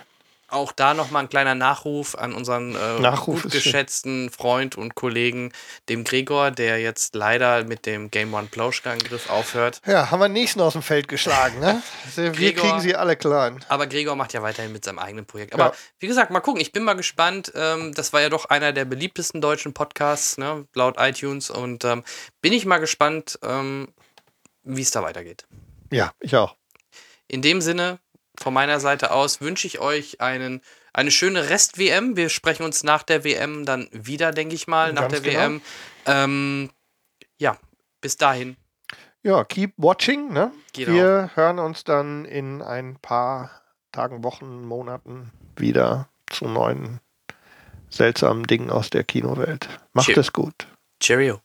auch 0.55 0.73
da 0.73 0.95
nochmal 0.95 1.25
ein 1.25 1.29
kleiner 1.29 1.55
Nachruf 1.55 2.15
an 2.15 2.33
unseren 2.33 2.75
äh, 2.75 3.01
Nachruf 3.01 3.43
gut 3.43 3.53
geschätzten 3.53 4.31
Freund 4.31 4.77
und 4.77 4.95
Kollegen, 4.95 5.53
dem 5.89 6.05
Gregor, 6.05 6.51
der 6.51 6.81
jetzt 6.81 7.15
leider 7.15 7.65
mit 7.65 7.87
dem 7.87 8.11
Game 8.11 8.33
One 8.33 8.49
Plauschangriff 8.51 9.31
aufhört. 9.31 9.81
Ja, 9.87 10.11
haben 10.11 10.21
wir 10.21 10.29
den 10.29 10.35
nächsten 10.35 10.61
aus 10.61 10.75
dem 10.75 10.83
Feld 10.83 11.09
geschlagen, 11.09 11.61
ne? 11.61 11.83
Wir 12.15 12.31
Gregor, 12.31 12.65
kriegen 12.65 12.81
sie 12.81 12.95
alle 12.95 13.17
klein. 13.17 13.65
Aber 13.69 13.87
Gregor 13.87 14.17
macht 14.17 14.33
ja 14.33 14.43
weiterhin 14.43 14.73
mit 14.73 14.85
seinem 14.85 14.99
eigenen 14.99 15.27
Projekt. 15.27 15.55
Aber 15.55 15.67
ja. 15.67 15.73
wie 15.99 16.07
gesagt, 16.07 16.31
mal 16.31 16.41
gucken, 16.41 16.61
ich 16.61 16.73
bin 16.73 16.85
mal 16.85 16.95
gespannt. 16.95 17.53
Ähm, 17.55 17.93
das 17.95 18.13
war 18.13 18.21
ja 18.21 18.29
doch 18.29 18.47
einer 18.47 18.73
der 18.73 18.85
beliebtesten 18.85 19.41
deutschen 19.41 19.75
Podcasts, 19.75 20.39
ne, 20.39 20.67
laut 20.75 20.97
iTunes. 20.99 21.51
Und 21.51 21.85
ähm, 21.85 22.05
bin 22.41 22.53
ich 22.53 22.67
mal 22.67 22.79
gespannt, 22.79 23.39
ähm, 23.43 23.89
wie 24.63 24.83
es 24.83 24.91
da 24.91 25.03
weitergeht. 25.03 25.47
Ja, 25.91 26.13
ich 26.21 26.37
auch. 26.37 26.57
In 27.29 27.43
dem 27.43 27.61
Sinne, 27.61 27.99
von 28.41 28.55
meiner 28.55 28.81
Seite 28.81 29.13
aus 29.13 29.41
wünsche 29.41 29.67
ich 29.67 29.79
euch 29.79 30.21
einen, 30.21 30.61
eine 30.93 31.11
schöne 31.11 31.51
Rest-WM. 31.51 32.17
Wir 32.17 32.29
sprechen 32.29 32.65
uns 32.65 32.83
nach 32.83 33.03
der 33.03 33.25
WM 33.25 33.65
dann 33.65 33.89
wieder, 33.93 34.33
denke 34.33 34.55
ich 34.55 34.67
mal, 34.67 34.93
nach 34.93 35.03
Ganz 35.03 35.13
der 35.13 35.21
genau. 35.21 35.39
WM. 35.39 35.63
Ähm, 36.07 36.71
ja, 37.39 37.57
bis 38.01 38.17
dahin. 38.17 38.57
Ja, 39.23 39.45
keep 39.45 39.73
watching. 39.77 40.33
Ne? 40.33 40.53
Genau. 40.75 40.93
Wir 40.93 41.31
hören 41.35 41.59
uns 41.59 41.85
dann 41.85 42.25
in 42.25 42.61
ein 42.61 42.97
paar 43.01 43.51
Tagen, 43.93 44.23
Wochen, 44.25 44.65
Monaten 44.65 45.31
wieder 45.57 46.09
zu 46.27 46.47
neuen 46.47 47.01
seltsamen 47.89 48.45
Dingen 48.45 48.71
aus 48.71 48.91
der 48.91 49.05
Kinowelt. 49.05 49.69
Macht 49.93 50.07
Cheer. 50.07 50.19
es 50.19 50.33
gut. 50.33 50.67
Cheerio. 51.01 51.41